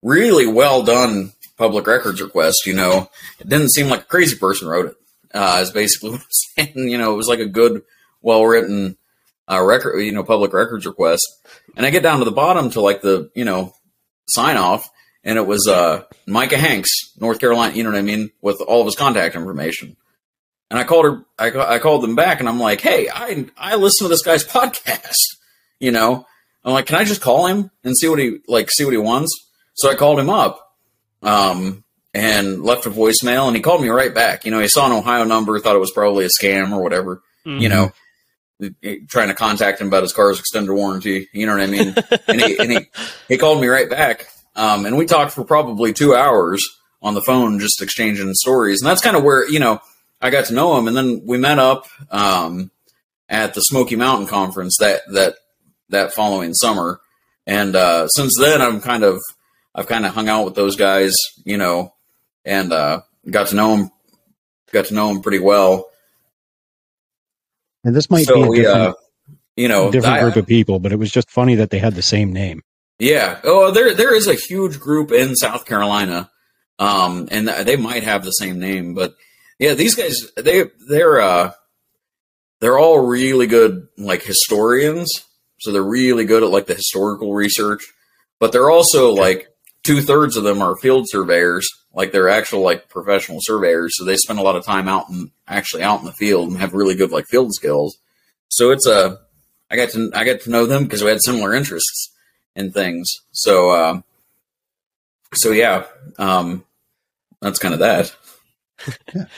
really 0.02 0.48
well 0.48 0.84
done 0.84 1.34
public 1.58 1.86
records 1.86 2.22
request, 2.22 2.66
you 2.66 2.74
know. 2.74 3.10
It 3.40 3.50
didn't 3.50 3.72
seem 3.72 3.90
like 3.90 4.02
a 4.02 4.06
crazy 4.06 4.38
person 4.38 4.68
wrote 4.68 4.88
it, 4.88 4.96
uh, 5.34 5.60
is 5.62 5.72
basically 5.72 6.10
what 6.12 6.22
I'm 6.22 6.28
saying. 6.30 6.90
You 6.90 6.98
know, 6.98 7.14
it 7.14 7.18
was 7.18 7.28
like 7.28 7.40
a 7.40 7.46
good, 7.46 7.84
well 8.22 8.46
written 8.46 8.98
uh, 9.50 9.62
record, 9.62 10.00
you 10.00 10.12
know, 10.12 10.24
public 10.24 10.54
records 10.54 10.86
request. 10.86 11.26
And 11.76 11.86
I 11.86 11.90
get 11.90 12.04
down 12.04 12.20
to 12.20 12.26
the 12.26 12.32
bottom 12.32 12.70
to 12.72 12.82
like 12.82 13.02
the, 13.02 13.30
you 13.36 13.46
know, 13.46 13.74
sign 14.28 14.58
off, 14.58 14.90
and 15.24 15.38
it 15.38 15.48
was 15.48 15.68
uh, 15.68 16.04
Micah 16.28 16.58
Hanks, 16.58 17.14
North 17.20 17.40
Carolina. 17.40 17.76
You 17.76 17.84
know 17.84 17.92
what 17.92 18.00
I 18.00 18.04
mean, 18.04 18.32
with 18.42 18.62
all 18.62 18.82
of 18.82 18.86
his 18.86 18.96
contact 18.96 19.36
information. 19.36 19.96
And 20.72 20.80
I 20.80 20.84
called 20.84 21.06
her. 21.06 21.26
I, 21.40 21.76
I 21.76 21.80
called 21.80 22.04
them 22.04 22.16
back, 22.16 22.40
and 22.40 22.48
I'm 22.48 22.60
like, 22.60 22.82
"Hey, 22.82 23.10
I 23.14 23.46
I 23.58 23.76
listen 23.76 24.06
to 24.06 24.10
this 24.10 24.22
guy's 24.24 24.44
podcast. 24.46 25.16
You 25.82 25.92
know, 25.92 26.26
I'm 26.66 26.74
like, 26.74 26.88
can 26.88 26.98
I 26.98 27.06
just 27.06 27.22
call 27.22 27.46
him 27.48 27.72
and 27.86 27.98
see 27.98 28.10
what 28.10 28.20
he 28.20 28.40
like, 28.50 28.70
see 28.70 28.84
what 28.84 28.92
he 28.92 28.98
wants?" 28.98 29.32
So 29.76 29.90
I 29.90 29.96
called 29.96 30.20
him 30.20 30.30
up, 30.30 30.60
um, 31.24 31.86
and 32.14 32.64
left 32.64 32.86
a 32.86 32.90
voicemail, 32.90 33.48
and 33.48 33.56
he 33.56 33.62
called 33.62 33.82
me 33.82 33.88
right 33.88 34.14
back. 34.14 34.44
You 34.44 34.52
know, 34.52 34.60
he 34.60 34.68
saw 34.68 34.86
an 34.86 34.92
Ohio 34.92 35.24
number, 35.24 35.58
thought 35.60 35.78
it 35.78 35.80
was 35.80 35.92
probably 35.92 36.26
a 36.26 36.30
scam 36.30 36.72
or 36.74 36.82
whatever. 36.84 37.22
You 37.46 37.70
Mhm. 37.70 37.70
know, 37.70 37.92
trying 39.08 39.30
to 39.30 39.34
contact 39.36 39.80
him 39.80 39.88
about 39.88 40.04
his 40.04 40.12
car's 40.14 40.38
extended 40.40 40.74
warranty. 40.74 41.30
You 41.34 41.46
know 41.46 41.54
what 41.54 41.62
I 41.62 41.68
mean? 41.68 41.96
and 42.28 42.42
he 42.42 42.58
and 42.60 42.72
he, 42.74 42.80
he 43.30 43.38
called 43.38 43.62
me 43.62 43.68
right 43.68 43.90
back, 43.90 44.28
um, 44.58 44.86
and 44.86 44.98
we 44.98 45.06
talked 45.06 45.32
for 45.32 45.46
probably 45.46 45.94
two 45.94 46.14
hours 46.14 46.62
on 47.02 47.14
the 47.14 47.22
phone, 47.22 47.60
just 47.60 47.82
exchanging 47.82 48.34
stories. 48.34 48.82
And 48.82 48.90
that's 48.90 49.02
kind 49.02 49.16
of 49.16 49.24
where 49.24 49.50
you 49.50 49.60
know 49.60 49.80
I 50.22 50.30
got 50.30 50.46
to 50.46 50.54
know 50.54 50.78
him. 50.78 50.88
And 50.88 50.96
then 50.98 51.22
we 51.26 51.38
met 51.38 51.60
up 51.60 51.88
um, 52.12 52.72
at 53.30 53.54
the 53.54 53.62
Smoky 53.62 53.96
Mountain 53.96 54.28
conference 54.28 54.78
that 54.80 55.02
that 55.14 55.36
that 55.90 56.14
following 56.14 56.54
summer, 56.54 57.00
and 57.48 57.76
uh, 57.76 58.08
since 58.10 58.36
then 58.40 58.62
I'm 58.62 58.82
kind 58.82 59.04
of 59.04 59.22
I've 59.74 59.88
kind 59.88 60.06
of 60.06 60.14
hung 60.14 60.30
out 60.30 60.46
with 60.46 60.56
those 60.56 60.76
guys, 60.76 61.16
you 61.46 61.58
know, 61.58 61.94
and 62.46 62.72
uh, 62.74 63.02
got 63.30 63.48
to 63.48 63.56
know 63.56 63.76
them 63.78 63.92
got 64.72 64.86
to 64.86 64.94
know 64.94 65.08
them 65.08 65.22
pretty 65.22 65.40
well. 65.40 65.86
And 67.84 67.96
this 67.96 68.10
might 68.10 68.26
So 68.26 68.36
be 68.36 68.42
a 68.42 68.48
we, 68.48 68.58
different, 68.58 68.82
uh, 68.82 68.94
you 69.56 69.68
know, 69.68 69.92
different 69.92 70.18
I- 70.18 70.22
group 70.22 70.36
of 70.36 70.48
people, 70.48 70.80
but 70.80 70.92
it 70.92 70.98
was 70.98 71.12
just 71.12 71.32
funny 71.32 71.56
that 71.56 71.70
they 71.70 71.80
had 71.80 71.96
the 71.96 72.02
same 72.02 72.34
name. 72.34 72.62
Yeah. 73.00 73.40
Oh, 73.46 73.72
there 73.72 73.94
there 73.94 74.14
is 74.14 74.28
a 74.28 74.34
huge 74.34 74.80
group 74.80 75.12
in 75.14 75.36
South 75.36 75.66
Carolina, 75.66 76.30
um, 76.78 77.30
and 77.32 77.48
they 77.48 77.78
might 77.78 78.04
have 78.04 78.26
the 78.26 78.32
same 78.32 78.60
name, 78.60 78.94
but 78.94 79.16
yeah, 79.60 79.74
these 79.74 79.96
guys 79.96 80.32
they 80.36 80.66
they're 80.88 81.22
uh 81.22 81.52
they're 82.60 82.80
all 82.80 83.06
really 83.06 83.48
good 83.48 83.88
like 83.98 84.24
historians, 84.24 85.12
so 85.60 85.72
they're 85.72 85.84
really 85.84 86.26
good 86.26 86.44
at 86.44 86.50
like 86.50 86.66
the 86.66 86.76
historical 86.76 87.34
research, 87.34 87.84
but 88.40 88.52
they're 88.52 88.70
also 88.70 89.14
like 89.14 89.48
two 89.84 90.02
thirds 90.02 90.36
of 90.36 90.44
them 90.44 90.62
are 90.62 90.76
field 90.78 91.06
surveyors, 91.08 91.68
like 91.94 92.12
they're 92.12 92.30
actual 92.30 92.62
like 92.62 92.90
professional 92.90 93.40
surveyors, 93.42 93.96
so 93.98 94.06
they 94.06 94.18
spend 94.18 94.40
a 94.40 94.44
lot 94.44 94.56
of 94.56 94.66
time 94.66 94.88
out 94.88 95.10
and 95.10 95.32
actually 95.48 95.84
out 95.84 96.00
in 96.00 96.06
the 96.06 96.12
field 96.14 96.50
and 96.50 96.58
have 96.58 96.74
really 96.74 96.96
good 96.96 97.12
like 97.12 97.26
field 97.28 97.54
skills. 97.54 97.98
So 98.50 98.72
it's 98.72 98.88
a 98.88 99.20
I 99.72 99.76
got 99.76 99.90
to 99.92 100.12
I 100.14 100.24
got 100.24 100.42
to 100.42 100.50
know 100.50 100.66
them 100.66 100.84
because 100.84 101.04
we 101.04 101.10
had 101.10 101.22
similar 101.22 101.54
interests 101.54 102.12
and 102.56 102.74
things. 102.74 103.08
So, 103.32 103.72
um, 103.72 104.04
so 105.34 105.52
yeah, 105.52 105.86
um, 106.18 106.66
that's 107.42 107.60
kind 107.60 107.74
of 107.74 107.80
that. 107.82 108.16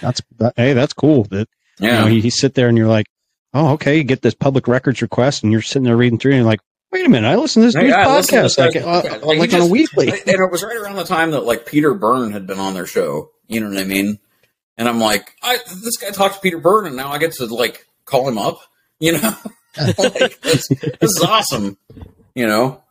That's 0.01 0.21
that, 0.37 0.53
hey, 0.55 0.73
that's 0.73 0.93
cool. 0.93 1.23
That 1.25 1.47
you 1.79 1.87
know, 1.87 2.07
you, 2.07 2.19
you 2.21 2.31
sit 2.31 2.53
there 2.53 2.67
and 2.67 2.77
you're 2.77 2.87
like, 2.87 3.07
oh, 3.53 3.73
okay, 3.73 3.97
you 3.97 4.03
get 4.03 4.21
this 4.21 4.33
public 4.33 4.67
records 4.67 5.01
request, 5.01 5.43
and 5.43 5.51
you're 5.51 5.61
sitting 5.61 5.83
there 5.83 5.97
reading 5.97 6.19
through, 6.19 6.31
and 6.33 6.39
you're 6.39 6.47
like, 6.47 6.61
wait 6.91 7.05
a 7.05 7.09
minute, 7.09 7.27
I 7.27 7.35
listen 7.35 7.61
to 7.61 7.67
this 7.67 7.75
Hey, 7.75 7.81
dude's 7.81 7.91
yeah, 7.93 8.05
podcast 8.05 8.43
this 8.43 8.57
like, 8.57 8.75
uh, 8.75 9.01
podcast. 9.01 9.25
like, 9.25 9.49
he 9.49 9.55
on 9.55 9.61
a 9.61 9.67
weekly. 9.67 10.09
and 10.09 10.19
it 10.27 10.51
was 10.51 10.63
right 10.63 10.77
around 10.77 10.95
the 10.97 11.03
time 11.03 11.31
that 11.31 11.41
like 11.41 11.65
Peter 11.65 11.93
Byrne 11.93 12.31
had 12.31 12.45
been 12.45 12.59
on 12.59 12.73
their 12.73 12.85
show. 12.85 13.31
You 13.47 13.61
know 13.61 13.69
what 13.69 13.77
I 13.77 13.83
mean? 13.85 14.19
And 14.77 14.87
I'm 14.87 14.99
like, 14.99 15.35
I, 15.41 15.57
this 15.83 15.97
guy 15.97 16.09
talked 16.11 16.35
to 16.35 16.41
Peter 16.41 16.57
Byrne, 16.57 16.87
and 16.87 16.95
now 16.95 17.11
I 17.11 17.17
get 17.17 17.33
to 17.33 17.45
like 17.45 17.87
call 18.05 18.27
him 18.27 18.37
up. 18.37 18.59
You 19.01 19.13
know, 19.13 19.33
like, 19.97 20.39
this, 20.41 20.67
this 20.67 20.89
is 21.01 21.23
awesome. 21.27 21.75
You 22.35 22.45
know, 22.45 22.83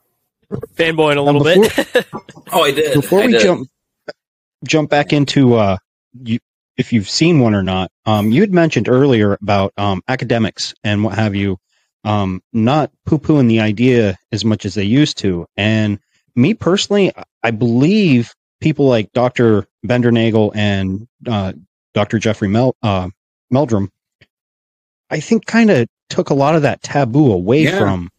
fanboying 0.75 1.19
a 1.19 1.21
little 1.21 1.45
bit. 1.45 1.73
oh, 2.53 2.65
I 2.65 2.73
did. 2.73 2.95
Before 2.95 3.21
I 3.23 3.27
we 3.27 3.33
did. 3.35 3.43
jump 3.43 3.69
jump 4.65 4.91
back 4.91 5.13
into 5.13 5.55
uh, 5.55 5.77
you, 6.13 6.39
if 6.77 6.93
you've 6.93 7.09
seen 7.09 7.41
one 7.41 7.55
or 7.55 7.63
not, 7.63 7.91
um, 8.07 8.31
you 8.33 8.41
had 8.41 8.53
mentioned 8.53 8.89
earlier 8.89 9.37
about 9.41 9.73
um, 9.77 10.03
academics 10.09 10.75
and 10.85 11.05
what 11.05 11.15
have 11.15 11.35
you, 11.35 11.59
um, 12.05 12.43
not 12.53 12.91
poo 13.07 13.19
pooing 13.19 13.49
the 13.49 13.61
idea 13.61 14.17
as 14.33 14.45
much 14.45 14.65
as 14.65 14.75
they 14.75 14.85
used 14.85 15.19
to. 15.19 15.47
And 15.57 15.99
me 16.35 16.55
personally, 16.55 17.13
I 17.43 17.51
believe 17.51 18.33
people 18.61 18.87
like 18.87 19.13
Dr. 19.13 19.67
Bindernagel 19.87 20.53
and 20.55 21.07
uh, 21.27 21.53
Dr. 21.95 22.19
Jeffrey 22.19 22.49
Mel- 22.49 22.77
uh, 22.83 23.09
Meldrum, 23.51 23.91
I 25.11 25.21
think 25.21 25.47
kind 25.47 25.71
of 25.71 25.89
took 26.09 26.31
a 26.31 26.35
lot 26.35 26.55
of 26.55 26.63
that 26.63 26.83
taboo 26.83 27.33
away 27.33 27.65
Yeah. 27.65 27.79
from 27.79 28.11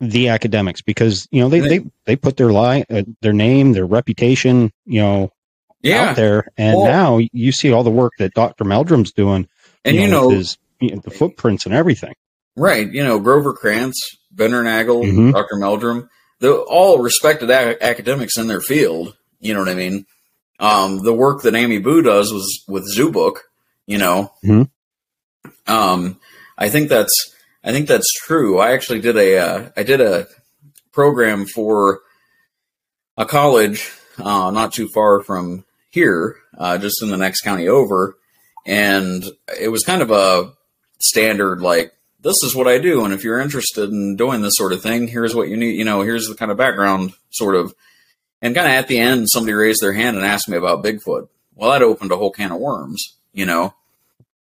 the 0.00 0.28
academics 0.28 0.82
because 0.82 1.26
you 1.30 1.40
know 1.40 1.48
they 1.48 1.60
They- 1.60 1.78
they, 1.78 1.84
they 2.06 2.16
put 2.16 2.36
their 2.36 2.52
lie 2.52 2.84
uh, 2.90 3.02
their 3.22 3.32
name 3.32 3.72
their 3.72 3.86
reputation 3.86 4.70
you 4.84 5.00
know 5.00 5.30
Yeah. 5.84 6.10
out 6.10 6.16
there 6.16 6.46
and 6.56 6.76
Well- 6.76 6.86
now 6.86 7.18
you 7.32 7.52
see 7.52 7.72
all 7.72 7.82
the 7.84 7.90
work 7.90 8.12
that 8.18 8.34
dr 8.34 8.62
meldrum's 8.64 9.12
doing 9.12 9.48
And 9.84 9.96
you 9.96 10.02
with 10.02 10.10
know- 10.10 10.30
his, 10.30 10.56
you 10.80 10.90
know, 10.94 11.00
the 11.04 11.10
footprints 11.10 11.66
and 11.66 11.74
everything 11.74 12.14
Right. 12.56 12.88
You 12.92 13.02
know, 13.02 13.18
Grover 13.18 13.52
Krantz, 13.52 13.98
Bindernagel, 14.32 15.02
Mhm. 15.04 15.32
Dr. 15.32 15.56
Meldrum, 15.56 16.08
they're 16.38 16.52
all 16.54 16.98
respected 16.98 17.50
a- 17.50 17.82
academics 17.84 18.38
in 18.38 18.46
their 18.46 18.60
field. 18.60 19.16
You 19.40 19.54
know 19.54 19.58
what 19.58 19.68
I 19.68 19.74
mean? 19.74 20.06
Um, 20.60 21.02
the 21.02 21.12
work 21.12 21.42
that 21.42 21.56
Amy 21.56 21.78
Boo 21.78 22.00
does 22.00 22.32
was 22.32 22.62
with 22.68 22.84
ZooBook, 22.96 23.38
you 23.88 23.98
know. 23.98 24.30
Mhm. 24.44 24.70
Um, 25.66 26.20
I 26.56 26.68
think 26.68 26.88
that's, 26.88 27.12
I 27.64 27.72
think 27.72 27.88
that's 27.88 28.12
true. 28.24 28.60
I 28.60 28.70
actually 28.72 29.00
did 29.00 29.16
a, 29.16 29.36
uh, 29.38 29.70
I 29.76 29.82
did 29.82 30.00
a 30.00 30.28
program 30.92 31.46
for 31.46 32.02
a 33.18 33.26
college, 33.26 33.90
uh, 34.18 34.52
not 34.52 34.72
too 34.72 34.88
far 34.94 35.22
from 35.24 35.64
here, 35.94 36.36
uh, 36.58 36.76
just 36.76 37.02
in 37.02 37.08
the 37.08 37.16
next 37.16 37.42
county 37.42 37.68
over. 37.68 38.16
And 38.66 39.24
it 39.60 39.68
was 39.68 39.84
kind 39.84 40.02
of 40.02 40.10
a 40.10 40.52
standard, 40.98 41.62
like, 41.62 41.92
this 42.20 42.42
is 42.42 42.54
what 42.54 42.66
I 42.66 42.78
do. 42.78 43.04
And 43.04 43.14
if 43.14 43.22
you're 43.22 43.38
interested 43.38 43.90
in 43.90 44.16
doing 44.16 44.42
this 44.42 44.56
sort 44.56 44.72
of 44.72 44.82
thing, 44.82 45.06
here's 45.06 45.34
what 45.34 45.48
you 45.48 45.56
need. 45.56 45.76
You 45.76 45.84
know, 45.84 46.02
here's 46.02 46.26
the 46.26 46.34
kind 46.34 46.50
of 46.50 46.56
background, 46.56 47.12
sort 47.30 47.54
of. 47.54 47.74
And 48.42 48.54
kind 48.54 48.66
of 48.66 48.72
at 48.72 48.88
the 48.88 48.98
end, 48.98 49.30
somebody 49.30 49.52
raised 49.52 49.80
their 49.80 49.92
hand 49.92 50.16
and 50.16 50.26
asked 50.26 50.48
me 50.48 50.56
about 50.56 50.82
Bigfoot. 50.82 51.28
Well, 51.54 51.70
that 51.70 51.82
opened 51.82 52.10
a 52.10 52.16
whole 52.16 52.32
can 52.32 52.50
of 52.50 52.58
worms, 52.58 53.14
you 53.32 53.46
know. 53.46 53.74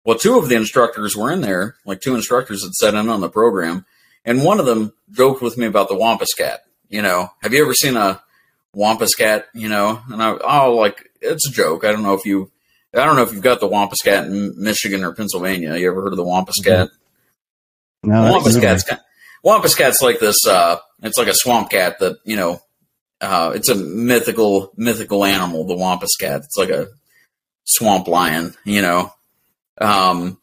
Well, 0.05 0.17
two 0.17 0.37
of 0.37 0.49
the 0.49 0.55
instructors 0.55 1.15
were 1.15 1.31
in 1.31 1.41
there, 1.41 1.75
like 1.85 2.01
two 2.01 2.15
instructors 2.15 2.63
had 2.63 2.73
set 2.73 2.95
in 2.95 3.09
on 3.09 3.21
the 3.21 3.29
program, 3.29 3.85
and 4.25 4.43
one 4.43 4.59
of 4.59 4.65
them 4.65 4.93
joked 5.11 5.41
with 5.41 5.57
me 5.57 5.65
about 5.65 5.87
the 5.87 5.95
Wampus 5.95 6.33
cat. 6.33 6.61
You 6.89 7.01
know, 7.01 7.29
have 7.41 7.53
you 7.53 7.61
ever 7.61 7.73
seen 7.73 7.95
a 7.95 8.21
Wampus 8.73 9.15
cat? 9.15 9.47
You 9.53 9.69
know, 9.69 10.01
and 10.09 10.21
I, 10.21 10.37
oh, 10.43 10.75
like 10.75 11.09
it's 11.21 11.47
a 11.47 11.51
joke. 11.51 11.85
I 11.85 11.91
don't 11.91 12.03
know 12.03 12.13
if 12.13 12.25
you, 12.25 12.51
I 12.93 13.05
don't 13.05 13.15
know 13.15 13.23
if 13.23 13.33
you've 13.33 13.43
got 13.43 13.59
the 13.59 13.67
Wampus 13.67 14.01
cat 14.01 14.25
in 14.25 14.53
Michigan 14.57 15.03
or 15.03 15.13
Pennsylvania. 15.13 15.75
You 15.75 15.89
ever 15.89 16.01
heard 16.01 16.13
of 16.13 16.17
the 16.17 16.23
Wampus 16.23 16.59
cat? 16.63 16.89
no, 18.03 18.31
Wampus 18.31 18.59
cat's 18.59 18.83
kind 18.83 19.01
Wampus 19.43 19.75
cat's 19.75 20.01
like 20.01 20.19
this. 20.19 20.45
Uh, 20.47 20.77
it's 21.01 21.17
like 21.17 21.27
a 21.27 21.33
swamp 21.33 21.69
cat 21.69 21.99
that 21.99 22.17
you 22.23 22.35
know. 22.35 22.59
Uh, 23.21 23.53
it's 23.55 23.69
a 23.69 23.75
mythical 23.75 24.73
mythical 24.75 25.23
animal. 25.23 25.65
The 25.65 25.77
Wampus 25.77 26.15
cat. 26.17 26.41
It's 26.43 26.57
like 26.57 26.69
a 26.69 26.87
swamp 27.63 28.07
lion. 28.07 28.55
You 28.65 28.81
know. 28.81 29.13
Um, 29.79 30.39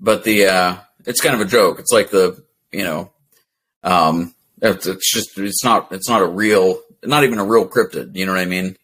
but 0.00 0.24
the 0.24 0.46
uh, 0.46 0.76
it's 1.06 1.20
kind 1.20 1.34
of 1.34 1.40
a 1.40 1.50
joke. 1.50 1.78
It's 1.78 1.92
like 1.92 2.10
the 2.10 2.44
you 2.72 2.84
know, 2.84 3.10
um, 3.82 4.34
it's, 4.60 4.86
it's 4.86 5.12
just 5.12 5.38
it's 5.38 5.64
not 5.64 5.92
it's 5.92 6.08
not 6.08 6.22
a 6.22 6.26
real 6.26 6.80
not 7.04 7.24
even 7.24 7.38
a 7.38 7.44
real 7.44 7.66
cryptid. 7.68 8.14
You 8.16 8.26
know 8.26 8.32
what 8.32 8.40
I 8.40 8.46
mean? 8.46 8.76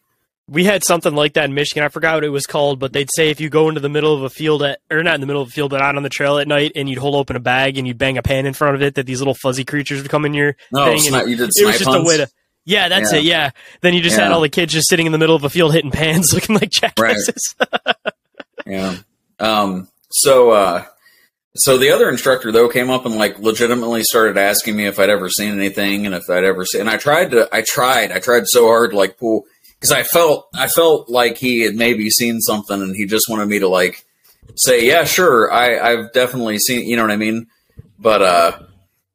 we 0.49 0.65
had 0.65 0.83
something 0.83 1.15
like 1.15 1.35
that 1.35 1.45
in 1.45 1.55
Michigan. 1.55 1.85
I 1.85 1.89
forgot 1.91 2.17
what 2.17 2.25
it 2.25 2.29
was 2.31 2.45
called, 2.45 2.81
but 2.81 2.93
they'd 2.93 3.09
say 3.15 3.31
if 3.31 3.41
you 3.41 3.49
go 3.49 3.69
into 3.69 3.81
the 3.81 3.89
middle 3.89 4.13
of 4.17 4.25
a 4.25 4.29
field 4.29 4.65
at, 4.65 4.81
or 4.91 5.01
not 5.05 5.15
in 5.15 5.21
the 5.21 5.27
middle 5.29 5.43
of 5.43 5.47
a 5.47 5.51
field, 5.53 5.71
but 5.71 5.81
out 5.81 5.95
on 5.97 6.03
the 6.03 6.09
trail 6.09 6.39
at 6.39 6.49
night, 6.49 6.73
and 6.75 6.89
you'd 6.89 6.99
hold 6.99 7.15
open 7.15 7.37
a 7.37 7.41
bag 7.41 7.79
and 7.79 7.87
you'd 7.87 7.99
bang 7.99 8.19
a 8.19 8.23
pan 8.23 8.47
in 8.47 8.53
front 8.53 8.75
of 8.75 8.83
it, 8.83 8.97
that 8.97 9.07
these 9.07 9.21
little 9.21 9.35
fuzzy 9.35 9.65
creatures 9.65 10.03
would 10.03 10.11
come 10.11 10.25
in 10.25 10.35
your 10.35 10.57
No, 10.73 10.87
thing. 10.87 10.99
sni- 11.13 11.21
and 11.21 11.31
you 11.31 11.37
did 11.37 11.51
it 11.57 11.65
was 11.65 11.79
just 11.79 11.89
a 11.95 12.03
way 12.03 12.17
to. 12.17 12.29
Yeah, 12.65 12.89
that's 12.89 13.13
Yeah. 13.13 13.19
it. 13.21 13.25
Yeah. 13.25 13.51
Then 13.81 13.95
you 13.95 14.01
just 14.01 14.17
had 14.19 14.33
all 14.33 14.41
the 14.41 14.49
kids 14.49 14.73
just 14.73 14.89
sitting 14.89 15.07
in 15.07 15.13
the 15.13 15.19
middle 15.19 15.37
of 15.37 15.45
a 15.45 15.51
field 15.51 15.73
hitting 15.73 15.93
pans, 15.93 16.33
looking 16.35 16.57
like 16.57 16.71
jackasses. 16.71 17.55
Yeah. 18.67 18.97
Um, 19.39 19.89
so, 20.11 20.51
uh, 20.51 20.85
so 21.55 21.77
the 21.77 21.91
other 21.91 22.09
instructor 22.09 22.53
though 22.53 22.69
came 22.69 22.91
up 22.91 23.07
and 23.07 23.17
like 23.17 23.39
legitimately 23.39 24.05
started 24.05 24.39
asking 24.39 24.77
me 24.77 24.87
if 24.87 24.99
I'd 24.99 25.11
ever 25.11 25.29
seen 25.29 25.53
anything 25.53 26.07
and 26.07 26.15
if 26.15 26.31
I'd 26.31 26.45
ever 26.45 26.65
seen, 26.65 26.83
and 26.83 26.91
I 26.91 26.97
tried 26.97 27.33
to, 27.33 27.49
I 27.53 27.63
tried, 27.63 28.13
I 28.13 28.21
tried 28.21 28.47
so 28.47 28.67
hard 28.67 28.93
to 28.93 28.97
like 28.97 29.19
pull, 29.19 29.45
cause 29.81 29.93
I 29.93 30.03
felt, 30.03 30.49
I 30.55 30.69
felt 30.69 31.09
like 31.09 31.39
he 31.39 31.63
had 31.63 31.75
maybe 31.75 32.09
seen 32.11 32.41
something 32.41 32.81
and 32.81 32.95
he 32.95 33.07
just 33.07 33.29
wanted 33.29 33.49
me 33.49 33.59
to 33.59 33.69
like 33.69 34.05
say, 34.55 34.87
yeah, 34.87 35.05
sure. 35.05 35.53
I, 35.53 35.79
I've 35.79 36.13
definitely 36.13 36.59
seen, 36.59 36.89
you 36.89 36.97
know 36.97 37.03
what 37.03 37.11
I 37.11 37.17
mean? 37.17 37.49
But, 37.99 38.23
uh, 38.23 38.59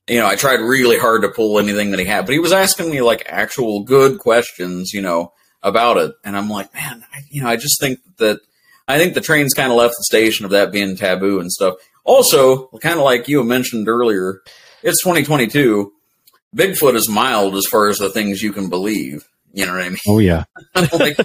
you 0.08 0.20
know, 0.20 0.28
I 0.28 0.36
tried 0.36 0.60
really 0.60 1.00
hard 1.00 1.24
to 1.24 1.30
pull 1.30 1.58
anything 1.58 1.92
that 1.92 2.00
he 2.00 2.06
had, 2.06 2.26
but 2.26 2.34
he 2.34 2.40
was 2.40 2.52
asking 2.52 2.92
me 2.92 3.02
like 3.02 3.26
actual 3.28 3.84
good 3.84 4.20
questions, 4.20 4.94
you 4.94 5.02
know, 5.02 5.34
about 5.64 5.98
it. 5.98 6.14
And 6.24 6.38
I'm 6.38 6.50
like, 6.50 6.74
man, 6.74 7.04
I, 7.14 7.22
you 7.30 7.42
know, 7.42 7.50
I 7.50 7.56
just 7.56 7.80
think 7.80 8.00
that 8.18 8.40
I 8.88 8.98
think 9.00 9.14
the 9.14 9.22
train's 9.22 9.54
kind 9.54 9.72
of 9.72 9.78
left 9.78 9.96
the 9.98 10.04
station 10.04 10.46
of 10.46 10.52
that 10.52 10.72
being 10.72 10.96
taboo 10.96 11.40
and 11.40 11.52
stuff. 11.52 11.76
Also, 12.06 12.68
kind 12.82 12.98
of 12.98 13.04
like 13.04 13.28
you 13.28 13.44
mentioned 13.44 13.90
earlier, 13.90 14.42
it's 14.84 15.04
2022. 15.04 15.92
Bigfoot 16.56 16.96
is 16.96 17.10
mild 17.10 17.56
as 17.56 17.66
far 17.66 17.90
as 17.90 17.98
the 17.98 18.10
things 18.10 18.42
you 18.42 18.54
can 18.54 18.70
believe. 18.70 19.28
You 19.54 19.66
know 19.66 19.74
what 19.74 19.84
I 19.84 19.90
mean? 19.90 19.98
oh 20.08 20.20
yeah 20.20 20.44
like, 21.00 21.18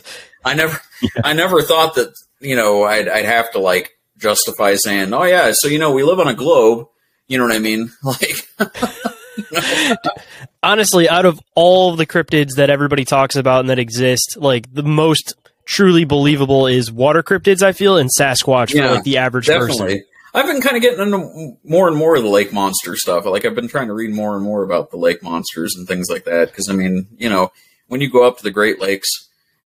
I 0.45 0.55
never, 0.55 0.81
I 1.25 1.33
never 1.33 1.63
thought 1.63 1.95
that 1.97 2.13
you 2.41 2.55
know 2.57 2.85
I'd, 2.85 3.09
I'd 3.09 3.25
have 3.25 3.51
to 3.53 3.59
like 3.59 3.91
justify 4.19 4.75
saying, 4.77 5.13
oh 5.13 5.25
yeah, 5.25 5.51
so 5.53 5.69
you 5.69 5.79
know 5.79 5.93
we 5.93 6.03
live 6.03 6.19
on 6.21 6.29
a 6.29 6.35
globe. 6.35 6.87
You 7.29 7.39
know 7.39 7.45
what 7.45 7.55
I 7.55 7.59
mean? 7.61 7.93
Like, 8.03 8.49
Honestly, 10.63 11.09
out 11.09 11.25
of 11.25 11.41
all 11.55 11.91
of 11.93 11.97
the 11.99 12.07
cryptids 12.07 12.57
that 12.57 12.71
everybody 12.71 13.05
talks 13.05 13.37
about 13.37 13.61
and 13.61 13.71
that 13.71 13.79
exist, 13.79 14.37
like 14.37 14.73
the 14.73 14.83
most 14.83 15.35
truly 15.65 16.05
believable 16.05 16.67
is 16.67 16.91
water 16.93 17.23
cryptids, 17.23 17.63
I 17.63 17.73
feel, 17.73 17.97
and 17.97 18.11
Sasquatch 18.19 18.75
Yeah, 18.75 18.89
for 18.89 18.95
like 18.97 19.05
the 19.05 19.19
average 19.19 19.47
definitely. 19.47 19.79
person. 19.79 20.05
I've 20.33 20.47
been 20.47 20.61
kind 20.61 20.77
of 20.77 20.83
getting 20.83 21.01
into 21.01 21.57
more 21.65 21.89
and 21.89 21.97
more 21.97 22.17
of 22.17 22.23
the 22.23 22.29
lake 22.29 22.53
monster 22.53 22.95
stuff. 22.97 23.25
Like 23.27 23.45
I've 23.45 23.55
been 23.55 23.69
trying 23.69 23.89
to 23.89 23.95
read 23.95 24.11
more 24.15 24.35
and 24.37 24.45
more 24.45 24.63
about 24.63 24.91
the 24.91 24.97
lake 24.97 25.23
monsters 25.23 25.75
and 25.77 25.89
things 25.89 26.09
like 26.09 26.25
that. 26.25 26.49
Because 26.49 26.69
I 26.69 26.73
mean, 26.73 27.09
you 27.17 27.29
know, 27.29 27.51
when 27.89 28.01
you 28.01 28.09
go 28.11 28.27
up 28.27 28.37
to 28.39 28.43
the 28.45 28.51
Great 28.51 28.81
Lakes, 28.81 29.09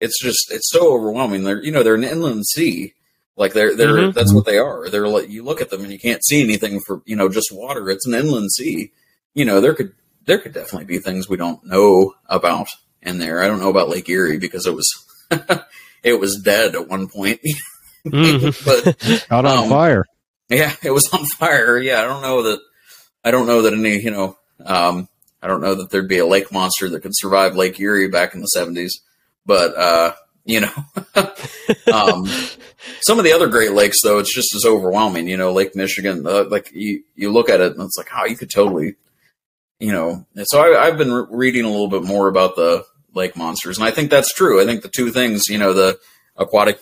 it's 0.00 0.18
just 0.22 0.50
it's 0.50 0.70
so 0.70 0.94
overwhelming. 0.94 1.44
They're 1.44 1.62
you 1.62 1.70
know 1.72 1.82
they're 1.82 1.94
an 1.94 2.04
inland 2.04 2.46
sea. 2.46 2.94
Like 3.36 3.52
they're 3.52 3.76
they're 3.76 3.88
Mhm. 3.96 4.14
that's 4.14 4.32
what 4.32 4.46
they 4.46 4.56
are. 4.58 4.88
They're 4.88 5.08
like 5.08 5.28
you 5.28 5.42
look 5.42 5.60
at 5.60 5.68
them 5.70 5.82
and 5.82 5.92
you 5.92 5.98
can't 5.98 6.24
see 6.24 6.42
anything 6.42 6.80
for 6.86 7.02
you 7.04 7.16
know 7.16 7.28
just 7.28 7.50
water. 7.52 7.90
It's 7.90 8.06
an 8.06 8.14
inland 8.14 8.50
sea. 8.52 8.92
You 9.34 9.44
know 9.44 9.60
there 9.60 9.74
could 9.74 9.92
there 10.24 10.38
could 10.38 10.54
definitely 10.54 10.86
be 10.86 10.98
things 10.98 11.28
we 11.28 11.36
don't 11.36 11.62
know 11.64 12.14
about 12.30 12.68
in 13.02 13.18
there. 13.18 13.42
I 13.42 13.46
don't 13.46 13.60
know 13.60 13.68
about 13.70 13.90
Lake 13.90 14.08
Erie 14.08 14.38
because 14.38 14.66
it 14.66 14.74
was 14.74 14.88
it 16.02 16.18
was 16.18 16.40
dead 16.40 16.74
at 16.74 16.88
one 16.88 17.08
point. 17.08 17.40
but 18.04 19.26
Out 19.30 19.44
on 19.44 19.64
um, 19.64 19.68
fire. 19.68 20.04
Yeah, 20.48 20.74
it 20.82 20.90
was 20.90 21.12
on 21.12 21.24
fire. 21.24 21.78
Yeah, 21.78 22.00
I 22.00 22.04
don't 22.04 22.22
know 22.22 22.42
that. 22.42 22.60
I 23.24 23.30
don't 23.30 23.46
know 23.46 23.62
that 23.62 23.72
any. 23.72 24.00
You 24.00 24.10
know, 24.10 24.38
um, 24.64 25.08
I 25.42 25.48
don't 25.48 25.60
know 25.60 25.74
that 25.74 25.90
there'd 25.90 26.08
be 26.08 26.18
a 26.18 26.26
lake 26.26 26.52
monster 26.52 26.88
that 26.88 27.00
could 27.00 27.16
survive 27.16 27.56
Lake 27.56 27.78
Erie 27.80 28.08
back 28.08 28.34
in 28.34 28.40
the 28.40 28.46
seventies. 28.46 29.00
But 29.44 29.76
uh, 29.76 30.12
you 30.44 30.60
know, 30.60 30.72
um, 31.92 32.26
some 33.00 33.18
of 33.18 33.24
the 33.24 33.32
other 33.32 33.48
Great 33.48 33.72
Lakes, 33.72 33.98
though, 34.02 34.18
it's 34.18 34.34
just 34.34 34.54
as 34.54 34.64
overwhelming. 34.64 35.28
You 35.28 35.36
know, 35.36 35.52
Lake 35.52 35.74
Michigan. 35.74 36.26
Uh, 36.26 36.44
like 36.48 36.70
you, 36.72 37.02
you 37.14 37.32
look 37.32 37.50
at 37.50 37.60
it 37.60 37.72
and 37.72 37.82
it's 37.82 37.98
like, 37.98 38.08
oh, 38.16 38.24
you 38.24 38.36
could 38.36 38.50
totally. 38.50 38.94
You 39.78 39.92
know, 39.92 40.24
so 40.44 40.60
I, 40.60 40.86
I've 40.86 40.96
been 40.96 41.12
re- 41.12 41.26
reading 41.28 41.66
a 41.66 41.70
little 41.70 41.88
bit 41.90 42.02
more 42.02 42.28
about 42.28 42.56
the 42.56 42.86
lake 43.12 43.36
monsters, 43.36 43.76
and 43.76 43.86
I 43.86 43.90
think 43.90 44.10
that's 44.10 44.32
true. 44.32 44.60
I 44.60 44.64
think 44.64 44.80
the 44.80 44.88
two 44.88 45.10
things, 45.10 45.48
you 45.48 45.58
know, 45.58 45.74
the 45.74 45.98
aquatic 46.36 46.80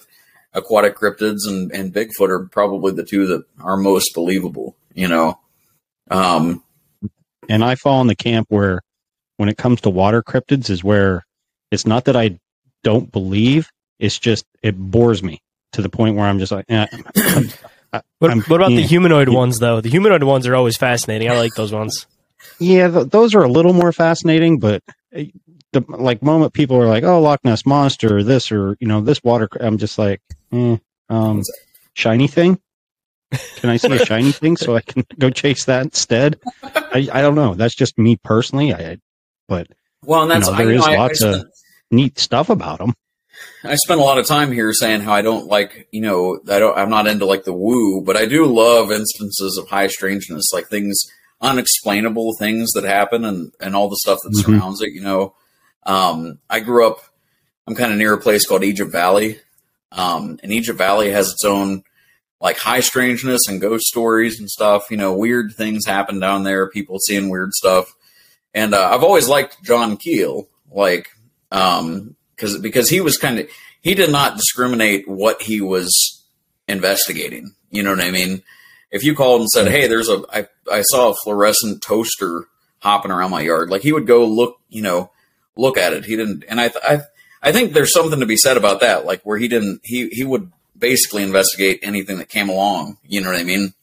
aquatic 0.55 0.97
cryptids 0.97 1.47
and, 1.47 1.71
and 1.73 1.93
Bigfoot 1.93 2.29
are 2.31 2.47
probably 2.47 2.93
the 2.93 3.05
two 3.05 3.27
that 3.27 3.45
are 3.61 3.77
most 3.77 4.15
believable, 4.15 4.77
you 4.95 5.09
know. 5.09 5.39
Um, 6.11 6.63
and 7.49 7.65
I 7.65 7.75
fall 7.75 8.01
in 8.01 8.07
the 8.07 8.15
camp 8.15 8.47
where, 8.51 8.81
when 9.37 9.49
it 9.49 9.57
comes 9.59 9.81
to 9.83 9.91
water 9.91 10.23
cryptids, 10.23 10.71
is 10.71 10.83
where 10.85 11.25
it's 11.71 11.87
not 11.87 12.05
that 12.07 12.17
I 12.17 12.39
don't 12.83 13.11
believe; 13.11 13.71
it's 13.99 14.19
just 14.19 14.45
it 14.63 14.77
bores 14.79 15.23
me 15.23 15.43
to 15.73 15.83
the 15.83 15.89
point 15.89 16.17
where 16.17 16.27
I'm 16.27 16.39
just 16.39 16.53
like, 16.53 16.67
eh, 16.69 16.87
I- 16.91 17.43
What, 18.19 18.31
I'm- 18.33 18.41
what 18.49 18.57
about 18.57 18.71
the 18.71 18.81
yeah. 18.81 18.87
humanoid 18.89 19.29
ones 19.29 19.61
though? 19.61 19.81
The 19.81 19.89
humanoid 19.89 20.25
ones 20.25 20.49
are 20.49 20.57
always 20.57 20.77
fascinating. 20.77 21.31
I 21.31 21.37
like 21.39 21.55
those 21.55 21.73
ones. 21.73 22.07
Yeah, 22.59 22.89
th- 22.89 23.09
those 23.11 23.35
are 23.37 23.43
a 23.45 23.49
little 23.49 23.73
more 23.73 23.93
fascinating, 23.93 24.59
but 24.59 24.83
uh, 25.17 25.23
the 25.73 25.85
like 25.89 26.21
moment 26.21 26.55
people 26.55 26.77
are 26.77 26.89
like, 26.89 27.05
"Oh, 27.05 27.21
Loch 27.21 27.45
Ness 27.45 27.65
monster," 27.65 28.17
or 28.17 28.23
this 28.25 28.51
or 28.51 28.77
you 28.81 28.89
know 28.89 29.01
this 29.01 29.23
water. 29.23 29.49
I'm 29.61 29.79
just 29.79 29.97
like, 29.97 30.21
eh, 30.55 30.77
um, 31.09 31.43
shiny 31.95 32.29
thing. 32.29 32.59
Can 33.57 33.71
I 33.71 33.77
see 33.79 33.93
a 33.95 34.05
shiny 34.05 34.33
thing 34.41 34.57
so 34.57 34.77
I 34.77 34.81
can 34.81 35.05
go 35.19 35.29
chase 35.31 35.65
that 35.65 35.83
instead? 35.83 36.39
I, 36.63 37.09
I 37.13 37.21
don't 37.23 37.35
know. 37.35 37.55
That's 37.55 37.75
just 37.75 37.99
me 37.99 38.17
personally. 38.17 38.73
I, 38.73 38.79
I 38.93 38.97
but 39.49 39.67
well, 40.05 40.27
that's 40.27 40.47
you 40.47 40.53
know, 40.53 40.59
there 40.59 40.71
you 40.71 40.79
is 40.79 40.87
I- 40.87 40.93
I 40.93 40.97
lots 40.97 41.23
of 41.23 41.45
neat 41.91 42.19
stuff 42.19 42.49
about 42.51 42.79
them. 42.79 42.95
I 43.65 43.75
spent 43.75 44.01
a 44.01 44.05
lot 44.05 44.19
of 44.19 44.27
time 44.27 44.53
here 44.53 44.73
saying 44.73 45.01
how 45.01 45.13
I 45.13 45.21
don't 45.23 45.47
like, 45.49 45.89
you 45.91 46.01
know, 46.01 46.39
I 46.49 46.61
don't, 46.61 46.79
I'm 46.79 46.89
not 46.89 47.09
into 47.09 47.27
like 47.27 47.43
the 47.45 47.53
woo, 47.53 48.01
but 48.05 48.17
I 48.17 48.27
do 48.27 48.47
love 48.47 48.93
instances 48.93 49.59
of 49.59 49.69
high 49.69 49.89
strangeness, 49.89 50.53
like 50.53 50.69
things, 50.69 50.97
unexplainable 51.41 52.35
things 52.39 52.71
that 52.73 52.85
happen 52.85 53.25
and, 53.25 53.53
and 53.61 53.75
all 53.75 53.89
the 53.89 53.97
stuff 53.97 54.19
that 54.23 54.31
Mhm. 54.35 54.45
surrounds 54.45 54.81
it, 54.83 54.93
you 54.93 55.01
know. 55.01 55.35
Um, 55.85 56.39
I 56.49 56.61
grew 56.61 56.87
up, 56.87 57.01
I'm 57.67 57.75
kind 57.75 57.93
of 57.93 57.99
near 57.99 58.15
a 58.15 58.21
place 58.21 58.47
called 58.47 58.65
Egypt 58.65 58.93
Valley. 58.93 59.41
Um, 59.95 60.39
and 60.43 60.53
Egypt 60.53 60.77
Valley 60.77 61.11
has 61.11 61.31
its 61.31 61.45
own 61.45 61.85
like 62.41 62.59
high 62.59 62.81
strangeness 62.81 63.49
and 63.49 63.59
ghost 63.59 63.87
stories 63.87 64.39
and 64.39 64.51
stuff, 64.51 64.91
you 64.91 64.99
know, 64.99 65.15
weird 65.15 65.55
things 65.55 65.87
happen 65.87 66.21
down 66.21 66.43
there, 66.43 66.69
people 66.69 66.99
seeing 66.99 67.31
weird 67.31 67.53
stuff. 67.55 67.95
And, 68.53 68.75
uh, 68.75 68.91
I've 68.93 69.03
always 69.03 69.29
liked 69.29 69.63
John 69.65 69.97
Keel, 69.97 70.47
like, 70.71 71.09
um, 71.51 72.17
cause, 72.37 72.59
because 72.59 72.91
he 72.91 73.01
was 73.01 73.17
kind 73.17 73.39
of, 73.39 73.49
he 73.81 73.95
did 73.95 74.11
not 74.11 74.37
discriminate 74.37 75.09
what 75.09 75.41
he 75.41 75.63
was 75.63 76.23
investigating. 76.69 77.55
You 77.71 77.83
know 77.83 77.91
what 77.91 78.05
I 78.05 78.11
mean? 78.11 78.43
If 78.91 79.05
you 79.05 79.15
called 79.15 79.41
and 79.41 79.51
said, 79.51 79.69
Hey, 79.69 79.87
there's 79.87 80.11
a, 80.11 80.23
I, 80.31 80.47
I 80.71 80.83
saw 80.83 81.11
a 81.11 81.15
fluorescent 81.15 81.83
toaster 81.83 82.47
hopping 82.81 83.11
around 83.11 83.31
my 83.31 83.41
yard, 83.41 83.71
like 83.71 83.81
he 83.81 83.93
would 83.93 84.07
go 84.07 84.27
look, 84.27 84.59
you 84.69 84.83
know, 84.83 85.11
look 85.57 85.79
at 85.79 85.95
it. 85.95 86.05
He 86.05 86.15
didn't, 86.15 86.45
and 86.47 86.61
I, 86.61 86.71
I, 86.83 87.01
I 87.45 87.53
think 87.53 87.73
there's 87.73 87.93
something 87.93 88.21
to 88.21 88.27
be 88.27 88.39
said 88.39 88.57
about 88.57 88.81
that, 88.81 89.05
like 89.05 89.23
where 89.23 89.37
he 89.37 89.49
didn't, 89.49 89.83
he, 89.85 90.09
he 90.09 90.25
would 90.25 90.51
basically 90.77 91.23
investigate 91.23 91.81
anything 91.83 92.19
that 92.19 92.31
came 92.31 92.49
along. 92.49 92.97
You 93.07 93.21
know 93.21 93.31
what 93.31 93.39
I 93.39 93.45
mean? 93.45 93.75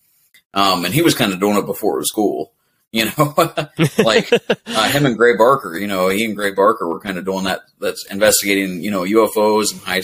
Um, 0.53 0.83
and 0.83 0.93
he 0.93 1.03
was 1.03 1.13
kind 1.13 1.31
of 1.31 1.39
doing 1.39 1.57
it 1.57 1.65
before 1.67 1.95
it 1.95 1.99
was 1.99 2.11
cool, 2.11 2.51
you 2.91 3.05
know, 3.05 3.33
like 4.03 4.33
uh, 4.33 4.89
him 4.89 5.05
and 5.05 5.15
Gray 5.15 5.37
Barker, 5.37 5.77
you 5.77 5.87
know, 5.87 6.09
he 6.09 6.25
and 6.25 6.35
Gray 6.35 6.51
Barker 6.51 6.87
were 6.89 6.99
kind 6.99 7.17
of 7.17 7.23
doing 7.23 7.45
that. 7.45 7.61
That's 7.79 8.05
investigating, 8.11 8.81
you 8.81 8.91
know, 8.91 9.03
UFOs 9.03 9.71
and 9.71 9.79
high, 9.81 10.01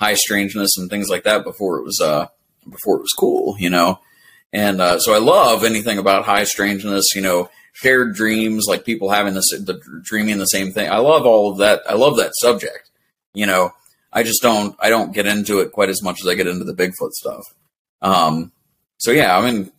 high 0.00 0.14
strangeness 0.14 0.78
and 0.78 0.88
things 0.88 1.10
like 1.10 1.24
that 1.24 1.44
before 1.44 1.78
it 1.78 1.84
was, 1.84 2.00
uh, 2.00 2.28
before 2.70 2.96
it 2.96 3.02
was 3.02 3.12
cool, 3.12 3.56
you 3.58 3.68
know. 3.68 3.98
And 4.54 4.80
uh, 4.80 5.00
so 5.00 5.12
I 5.12 5.18
love 5.18 5.64
anything 5.64 5.98
about 5.98 6.24
high 6.24 6.44
strangeness, 6.44 7.14
you 7.14 7.20
know, 7.20 7.50
shared 7.74 8.14
dreams, 8.14 8.64
like 8.66 8.84
people 8.84 9.10
having 9.10 9.34
this, 9.34 9.50
the, 9.50 9.80
dreaming 10.02 10.38
the 10.38 10.46
same 10.46 10.72
thing. 10.72 10.90
I 10.90 10.98
love 10.98 11.26
all 11.26 11.52
of 11.52 11.58
that. 11.58 11.82
I 11.88 11.94
love 11.94 12.16
that 12.16 12.32
subject, 12.36 12.90
you 13.34 13.46
know. 13.46 13.72
I 14.12 14.22
just 14.22 14.42
don't, 14.42 14.76
I 14.80 14.88
don't 14.88 15.12
get 15.12 15.26
into 15.26 15.60
it 15.60 15.72
quite 15.72 15.90
as 15.90 16.02
much 16.02 16.20
as 16.20 16.28
I 16.28 16.34
get 16.34 16.46
into 16.46 16.64
the 16.64 16.72
Bigfoot 16.72 17.10
stuff. 17.10 17.42
Um, 18.00 18.52
so 18.98 19.10
yeah, 19.10 19.36
I 19.36 19.50
mean, 19.50 19.72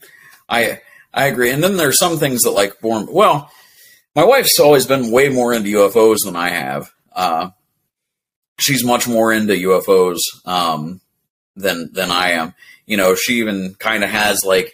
I 0.49 0.81
I 1.13 1.27
agree. 1.27 1.51
And 1.51 1.63
then 1.63 1.77
there's 1.77 1.97
some 1.97 2.17
things 2.17 2.41
that 2.41 2.51
like 2.51 2.81
born. 2.81 3.07
Well, 3.09 3.49
my 4.15 4.25
wife's 4.25 4.59
always 4.59 4.85
been 4.85 5.11
way 5.11 5.29
more 5.29 5.53
into 5.53 5.77
UFOs 5.77 6.25
than 6.25 6.35
I 6.35 6.49
have. 6.49 6.91
Uh, 7.15 7.49
she's 8.59 8.83
much 8.83 9.07
more 9.07 9.31
into 9.31 9.53
UFOs 9.53 10.19
um, 10.45 10.99
than 11.55 11.91
than 11.93 12.11
I 12.11 12.31
am. 12.31 12.53
You 12.85 12.97
know, 12.97 13.15
she 13.15 13.39
even 13.39 13.75
kind 13.75 14.03
of 14.03 14.09
has 14.09 14.43
like 14.43 14.73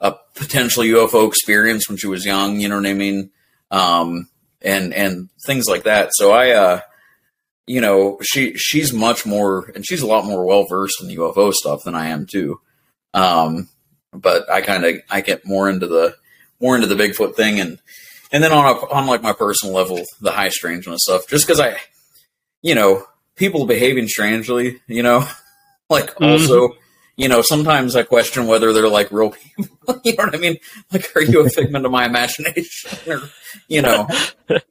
a 0.00 0.14
potential 0.34 0.82
UFO 0.82 1.28
experience 1.28 1.88
when 1.88 1.98
she 1.98 2.06
was 2.06 2.24
young. 2.24 2.60
You 2.60 2.68
know 2.68 2.76
what 2.76 2.86
I 2.86 2.94
mean? 2.94 3.30
Um, 3.70 4.28
and 4.62 4.92
and 4.94 5.28
things 5.44 5.68
like 5.68 5.84
that. 5.84 6.10
So 6.12 6.32
I, 6.32 6.50
uh, 6.50 6.80
you 7.66 7.80
know, 7.80 8.18
she 8.22 8.54
she's 8.56 8.92
much 8.92 9.24
more, 9.26 9.70
and 9.74 9.86
she's 9.86 10.02
a 10.02 10.06
lot 10.06 10.24
more 10.24 10.44
well 10.44 10.64
versed 10.64 11.00
in 11.00 11.08
the 11.08 11.16
UFO 11.16 11.52
stuff 11.52 11.84
than 11.84 11.94
I 11.94 12.08
am 12.08 12.26
too. 12.26 12.60
Um, 13.14 13.68
but 14.12 14.50
I 14.50 14.60
kind 14.60 14.84
of 14.84 14.96
I 15.10 15.20
get 15.20 15.46
more 15.46 15.68
into 15.68 15.86
the 15.86 16.16
more 16.60 16.74
into 16.74 16.88
the 16.88 17.02
Bigfoot 17.02 17.34
thing, 17.34 17.60
and 17.60 17.78
and 18.32 18.42
then 18.42 18.52
on 18.52 18.64
a, 18.64 18.78
on 18.92 19.06
like 19.06 19.22
my 19.22 19.32
personal 19.32 19.74
level, 19.74 20.02
the 20.20 20.32
high 20.32 20.48
strangeness 20.48 21.02
stuff, 21.04 21.28
just 21.28 21.46
because 21.46 21.60
I, 21.60 21.76
you 22.62 22.74
know, 22.74 23.04
people 23.36 23.66
behaving 23.66 24.08
strangely, 24.08 24.80
you 24.86 25.02
know, 25.02 25.26
like 25.90 26.20
also. 26.20 26.76
You 27.20 27.28
know, 27.28 27.42
sometimes 27.42 27.96
I 27.96 28.02
question 28.02 28.46
whether 28.46 28.72
they're 28.72 28.88
like 28.88 29.12
real 29.12 29.32
people. 29.32 30.00
you 30.04 30.16
know 30.16 30.24
what 30.24 30.34
I 30.34 30.38
mean? 30.38 30.56
Like, 30.90 31.14
are 31.14 31.20
you 31.20 31.44
a 31.44 31.50
figment 31.50 31.84
of 31.84 31.92
my 31.92 32.06
imagination, 32.06 32.98
or 33.06 33.20
you 33.68 33.82
know? 33.82 34.08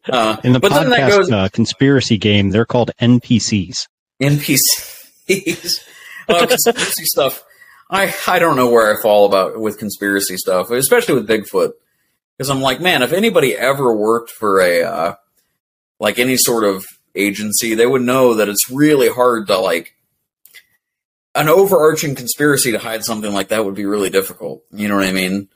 Uh, 0.10 0.38
In 0.44 0.54
the 0.54 0.60
but 0.60 0.72
then 0.74 0.90
that 0.90 1.12
podcast 1.12 1.18
goes 1.18 1.32
uh, 1.32 1.50
conspiracy 1.50 2.18
game, 2.18 2.50
they're 2.50 2.66
called 2.66 2.90
NPCs. 3.00 3.88
NPCs. 4.20 5.84
uh, 6.28 6.48
conspiracy 6.48 7.06
stuff. 7.06 7.44
I 7.92 8.12
I 8.26 8.40
don't 8.40 8.56
know 8.56 8.72
where 8.72 8.98
I 8.98 9.00
fall 9.00 9.28
about 9.28 9.60
with 9.60 9.78
conspiracy 9.78 10.36
stuff, 10.36 10.72
especially 10.72 11.14
with 11.14 11.30
Bigfoot, 11.30 11.74
because 12.36 12.50
I'm 12.50 12.62
like, 12.62 12.82
man, 12.82 13.04
if 13.04 13.14
anybody 13.14 13.56
ever 13.56 13.96
worked 13.96 14.32
for 14.32 14.60
a 14.60 14.82
uh, 14.82 15.16
like 16.00 16.18
any 16.18 16.36
sort 16.36 16.64
of 16.64 16.84
agency, 17.14 17.76
they 17.76 17.86
would 17.86 18.02
know 18.02 18.34
that 18.34 18.50
it's 18.50 18.72
really 18.72 19.10
hard 19.10 19.46
to 19.50 19.60
like 19.60 19.94
an 21.40 21.48
overarching 21.48 22.16
conspiracy 22.16 22.74
to 22.74 22.80
hide 22.80 23.04
something 23.06 23.32
like 23.32 23.50
that 23.50 23.64
would 23.64 23.76
be 23.76 23.86
really 23.86 24.10
difficult. 24.10 24.64
You 24.72 24.90
know 24.90 24.96
what 24.96 25.06
I 25.06 25.14
mean? 25.14 25.48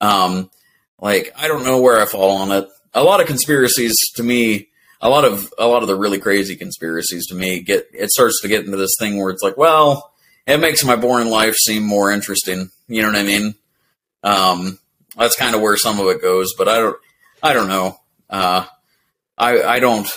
Um, 0.00 0.50
like 1.00 1.32
I 1.36 1.46
don't 1.46 1.64
know 1.64 1.80
where 1.80 2.00
I 2.00 2.06
fall 2.06 2.38
on 2.38 2.50
it. 2.50 2.68
A 2.94 3.04
lot 3.04 3.20
of 3.20 3.28
conspiracies 3.28 3.94
to 4.16 4.24
me, 4.24 4.68
a 5.00 5.08
lot 5.08 5.24
of 5.24 5.52
a 5.58 5.66
lot 5.66 5.82
of 5.82 5.88
the 5.88 5.96
really 5.96 6.18
crazy 6.18 6.56
conspiracies 6.56 7.26
to 7.28 7.34
me 7.34 7.60
get 7.60 7.88
it 7.92 8.10
starts 8.10 8.40
to 8.42 8.48
get 8.48 8.64
into 8.64 8.76
this 8.76 8.96
thing 8.98 9.18
where 9.18 9.30
it's 9.30 9.42
like, 9.42 9.56
well, 9.56 10.12
it 10.46 10.58
makes 10.58 10.84
my 10.84 10.96
boring 10.96 11.28
life 11.28 11.54
seem 11.54 11.84
more 11.84 12.10
interesting. 12.10 12.70
You 12.88 13.02
know 13.02 13.08
what 13.08 13.18
I 13.18 13.22
mean? 13.22 13.54
Um, 14.24 14.78
that's 15.16 15.36
kind 15.36 15.54
of 15.54 15.60
where 15.60 15.76
some 15.76 16.00
of 16.00 16.06
it 16.08 16.20
goes, 16.20 16.54
but 16.58 16.68
I 16.68 16.78
don't, 16.78 16.96
I 17.42 17.52
don't 17.52 17.68
know. 17.68 17.96
Uh, 18.28 18.66
I 19.38 19.62
I 19.62 19.80
don't 19.80 20.08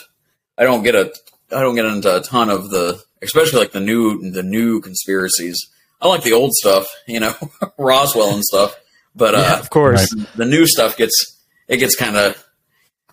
I 0.57 0.63
don't 0.63 0.83
get 0.83 0.95
a 0.95 1.13
I 1.51 1.61
don't 1.61 1.75
get 1.75 1.85
into 1.85 2.15
a 2.15 2.21
ton 2.21 2.49
of 2.49 2.71
the 2.71 3.01
especially 3.23 3.59
like 3.59 3.71
the 3.71 3.79
new 3.79 4.31
the 4.31 4.43
new 4.43 4.81
conspiracies. 4.81 5.57
I 6.01 6.07
like 6.07 6.23
the 6.23 6.33
old 6.33 6.51
stuff, 6.53 6.87
you 7.07 7.19
know, 7.19 7.33
Roswell 7.77 8.33
and 8.33 8.43
stuff. 8.43 8.75
But 9.15 9.35
uh, 9.35 9.37
Yeah, 9.39 9.59
of 9.59 9.69
course. 9.69 10.13
the 10.35 10.45
new 10.45 10.65
stuff 10.67 10.97
gets 10.97 11.39
it 11.67 11.77
gets 11.77 11.95
kind 11.95 12.17
of 12.17 12.43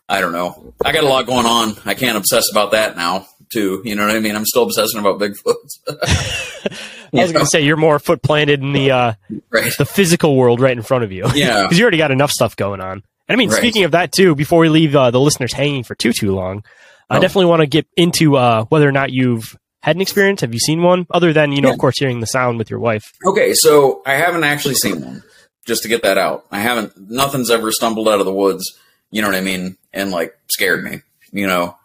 I 0.08 0.20
don't 0.20 0.32
know. 0.32 0.74
I 0.84 0.90
got 0.92 1.04
a 1.04 1.08
lot 1.08 1.26
going 1.26 1.46
on. 1.46 1.76
I 1.84 1.94
can't 1.94 2.16
obsess 2.18 2.50
about 2.50 2.72
that 2.72 2.96
now, 2.96 3.28
too. 3.52 3.80
You 3.84 3.94
know 3.94 4.04
what 4.06 4.16
I 4.16 4.18
mean? 4.18 4.34
I'm 4.34 4.44
still 4.44 4.64
obsessing 4.64 4.98
about 4.98 5.20
Bigfoot. 5.20 5.54
I 7.12 7.22
was 7.22 7.32
going 7.32 7.44
to 7.44 7.50
say 7.50 7.60
you're 7.62 7.76
more 7.76 7.98
foot 8.00 8.22
planted 8.22 8.60
in 8.60 8.72
the 8.72 8.90
uh, 8.90 9.12
right. 9.50 9.72
the 9.78 9.84
physical 9.84 10.36
world 10.36 10.60
right 10.60 10.76
in 10.76 10.82
front 10.82 11.04
of 11.04 11.12
you. 11.12 11.26
Yeah. 11.34 11.62
because 11.62 11.78
you 11.78 11.84
already 11.84 11.98
got 11.98 12.10
enough 12.10 12.30
stuff 12.32 12.56
going 12.56 12.80
on. 12.80 12.92
And 12.92 13.02
I 13.28 13.36
mean, 13.36 13.50
Right. 13.50 13.58
speaking 13.58 13.84
of 13.84 13.92
that 13.92 14.10
too, 14.12 14.34
before 14.34 14.58
we 14.60 14.68
leave 14.68 14.96
uh, 14.96 15.10
the 15.12 15.20
listeners 15.20 15.52
hanging 15.52 15.84
for 15.84 15.94
too 15.94 16.12
too 16.12 16.34
long, 16.34 16.64
I 17.08 17.18
Oh. 17.18 17.20
definitely 17.20 17.46
want 17.46 17.60
to 17.60 17.66
get 17.66 17.86
into 17.96 18.36
uh, 18.36 18.64
whether 18.64 18.88
or 18.88 18.92
not 18.92 19.12
you've 19.12 19.56
had 19.82 19.96
an 19.96 20.02
experience. 20.02 20.40
Have 20.42 20.52
you 20.52 20.60
seen 20.60 20.82
one 20.82 21.06
other 21.10 21.32
than 21.32 21.52
you 21.52 21.60
know, 21.60 21.72
of 21.72 21.78
course, 21.78 21.98
hearing 21.98 22.20
the 22.20 22.26
sound 22.26 22.58
with 22.58 22.70
your 22.70 22.80
wife? 22.80 23.12
Okay, 23.26 23.52
so 23.54 24.02
I 24.06 24.14
haven't 24.14 24.44
actually 24.44 24.74
seen 24.74 25.00
one. 25.00 25.22
Just 25.66 25.82
to 25.82 25.88
get 25.88 26.02
that 26.02 26.18
out, 26.18 26.46
I 26.50 26.60
haven't. 26.60 27.10
Nothing's 27.10 27.50
ever 27.50 27.70
stumbled 27.70 28.08
out 28.08 28.18
of 28.18 28.26
the 28.26 28.32
woods 28.32 28.64
You 29.10 29.22
know 29.22 29.28
what 29.28 29.36
I 29.36 29.40
mean? 29.40 29.76
And 29.92 30.10
like 30.10 30.34
scared 30.48 30.84
me. 30.84 31.02
You 31.32 31.46
know, 31.46 31.76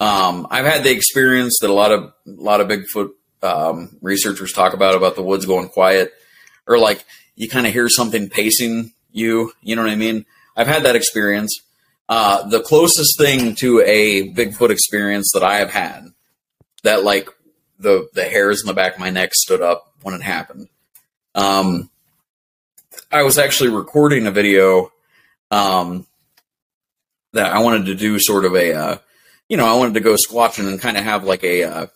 um, 0.00 0.46
I've 0.50 0.66
had 0.66 0.84
the 0.84 0.90
experience 0.90 1.58
that 1.60 1.70
a 1.70 1.72
lot 1.72 1.90
of 1.92 2.02
a 2.02 2.12
lot 2.26 2.60
of 2.60 2.68
Bigfoot 2.68 3.10
um, 3.42 3.96
researchers 4.00 4.52
talk 4.52 4.72
about 4.72 4.94
about 4.94 5.16
the 5.16 5.22
woods 5.22 5.46
going 5.46 5.68
quiet, 5.68 6.12
or 6.66 6.78
like 6.78 7.04
you 7.36 7.48
kind 7.48 7.66
of 7.66 7.72
hear 7.72 7.88
something 7.88 8.28
pacing 8.28 8.92
you. 9.12 9.52
You 9.62 9.76
know 9.76 9.82
what 9.82 9.90
I 9.90 9.96
mean? 9.96 10.26
I've 10.56 10.66
had 10.66 10.84
that 10.84 10.96
experience. 10.96 11.54
Uh, 12.08 12.46
the 12.48 12.60
closest 12.60 13.18
thing 13.18 13.54
to 13.56 13.80
a 13.80 14.30
Bigfoot 14.34 14.70
experience 14.70 15.30
that 15.32 15.42
I 15.42 15.56
have 15.56 15.70
had, 15.70 16.08
that 16.84 17.02
like 17.02 17.28
the 17.78 18.08
the 18.14 18.24
hairs 18.24 18.62
in 18.62 18.68
the 18.68 18.74
back 18.74 18.94
of 18.94 19.00
my 19.00 19.10
neck 19.10 19.34
stood 19.34 19.60
up 19.60 19.92
when 20.02 20.14
it 20.14 20.22
happened. 20.22 20.68
Um, 21.34 21.90
I 23.10 23.22
was 23.22 23.38
actually 23.38 23.70
recording 23.70 24.26
a 24.26 24.30
video 24.30 24.92
um, 25.50 26.06
that 27.32 27.52
I 27.52 27.60
wanted 27.60 27.86
to 27.86 27.94
do 27.94 28.18
sort 28.18 28.44
of 28.44 28.54
a, 28.54 28.72
uh, 28.72 28.96
you 29.48 29.56
know, 29.56 29.66
I 29.66 29.74
wanted 29.74 29.94
to 29.94 30.00
go 30.00 30.14
squatching 30.14 30.68
and 30.68 30.80
kind 30.80 30.96
of 30.96 31.04
have 31.04 31.24
like 31.24 31.44
a, 31.44 31.64
uh, 31.64 31.86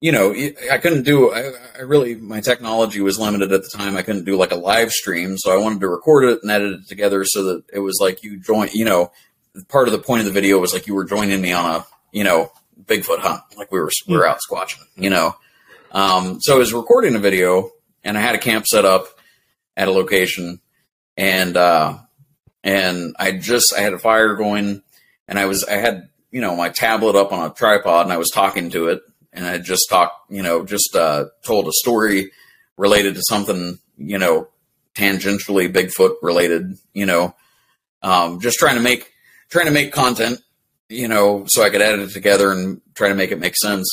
you 0.00 0.12
know, 0.12 0.32
I 0.70 0.78
couldn't 0.78 1.02
do, 1.02 1.32
I, 1.32 1.52
I, 1.78 1.82
really, 1.82 2.14
my 2.14 2.40
technology 2.40 3.00
was 3.00 3.18
limited 3.18 3.52
at 3.52 3.62
the 3.62 3.68
time. 3.68 3.96
I 3.96 4.02
couldn't 4.02 4.24
do 4.24 4.36
like 4.36 4.50
a 4.50 4.56
live 4.56 4.92
stream. 4.92 5.36
So 5.36 5.52
I 5.52 5.58
wanted 5.58 5.80
to 5.80 5.88
record 5.88 6.24
it 6.24 6.40
and 6.42 6.50
edit 6.50 6.80
it 6.80 6.88
together 6.88 7.24
so 7.24 7.42
that 7.44 7.64
it 7.72 7.80
was 7.80 7.98
like 8.00 8.22
you 8.22 8.40
join, 8.40 8.68
you 8.72 8.84
know, 8.84 9.12
part 9.68 9.88
of 9.88 9.92
the 9.92 9.98
point 9.98 10.20
of 10.20 10.26
the 10.26 10.32
video 10.32 10.58
was 10.58 10.72
like 10.72 10.86
you 10.86 10.94
were 10.94 11.04
joining 11.04 11.40
me 11.40 11.52
on 11.52 11.66
a, 11.66 11.86
you 12.12 12.24
know, 12.24 12.50
Bigfoot 12.84 13.18
hunt. 13.18 13.42
Like 13.56 13.72
we 13.72 13.80
were, 13.80 13.90
we 14.06 14.16
were 14.16 14.26
out 14.26 14.38
squatching, 14.40 14.84
you 14.96 15.10
know. 15.10 15.34
Um, 15.92 16.40
so 16.40 16.54
I 16.54 16.58
was 16.58 16.72
recording 16.72 17.14
a 17.14 17.18
video 17.18 17.70
and 18.04 18.16
I 18.16 18.20
had 18.20 18.34
a 18.34 18.38
camp 18.38 18.66
set 18.66 18.84
up 18.84 19.06
at 19.76 19.88
a 19.88 19.92
location 19.92 20.60
and, 21.16 21.56
uh, 21.56 21.98
and 22.62 23.16
I 23.18 23.32
just, 23.32 23.74
I 23.76 23.80
had 23.80 23.92
a 23.92 23.98
fire 23.98 24.34
going 24.34 24.82
and 25.26 25.38
I 25.38 25.46
was, 25.46 25.64
I 25.64 25.74
had, 25.74 26.08
you 26.30 26.40
know, 26.40 26.54
my 26.54 26.68
tablet 26.68 27.16
up 27.16 27.32
on 27.32 27.50
a 27.50 27.54
tripod 27.54 28.06
and 28.06 28.12
I 28.12 28.18
was 28.18 28.30
talking 28.30 28.70
to 28.70 28.88
it 28.88 29.02
and 29.32 29.46
I 29.46 29.58
just 29.58 29.88
talked, 29.88 30.30
you 30.30 30.42
know, 30.42 30.64
just 30.64 30.94
uh, 30.94 31.26
told 31.44 31.66
a 31.68 31.72
story 31.72 32.30
related 32.76 33.14
to 33.14 33.22
something, 33.22 33.78
you 33.96 34.18
know, 34.18 34.48
tangentially 34.94 35.72
Bigfoot 35.72 36.16
related, 36.22 36.76
you 36.92 37.06
know, 37.06 37.34
um, 38.02 38.40
just 38.40 38.58
trying 38.58 38.76
to 38.76 38.82
make 38.82 39.12
trying 39.50 39.66
to 39.66 39.72
make 39.72 39.92
content, 39.92 40.40
you 40.90 41.06
know, 41.06 41.44
so 41.46 41.62
I 41.62 41.70
could 41.70 41.80
edit 41.80 42.00
it 42.00 42.12
together 42.12 42.50
and 42.50 42.80
try 42.94 43.08
to 43.08 43.14
make 43.14 43.30
it 43.30 43.38
make 43.38 43.56
sense. 43.56 43.88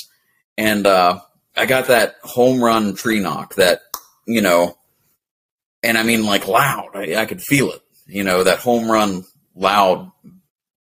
And 0.57 0.85
uh, 0.85 1.21
I 1.55 1.67
got 1.67 1.87
that 1.87 2.15
home 2.23 2.61
run 2.61 2.95
tree 2.95 3.19
knock 3.19 3.55
that, 3.55 3.81
you 4.25 4.41
know, 4.41 4.77
and 5.83 5.97
I 5.97 6.03
mean 6.03 6.25
like 6.25 6.47
loud. 6.47 6.89
I, 6.95 7.15
I 7.15 7.25
could 7.25 7.41
feel 7.41 7.71
it, 7.71 7.81
you 8.07 8.23
know, 8.23 8.43
that 8.43 8.59
home 8.59 8.91
run 8.91 9.23
loud 9.55 10.11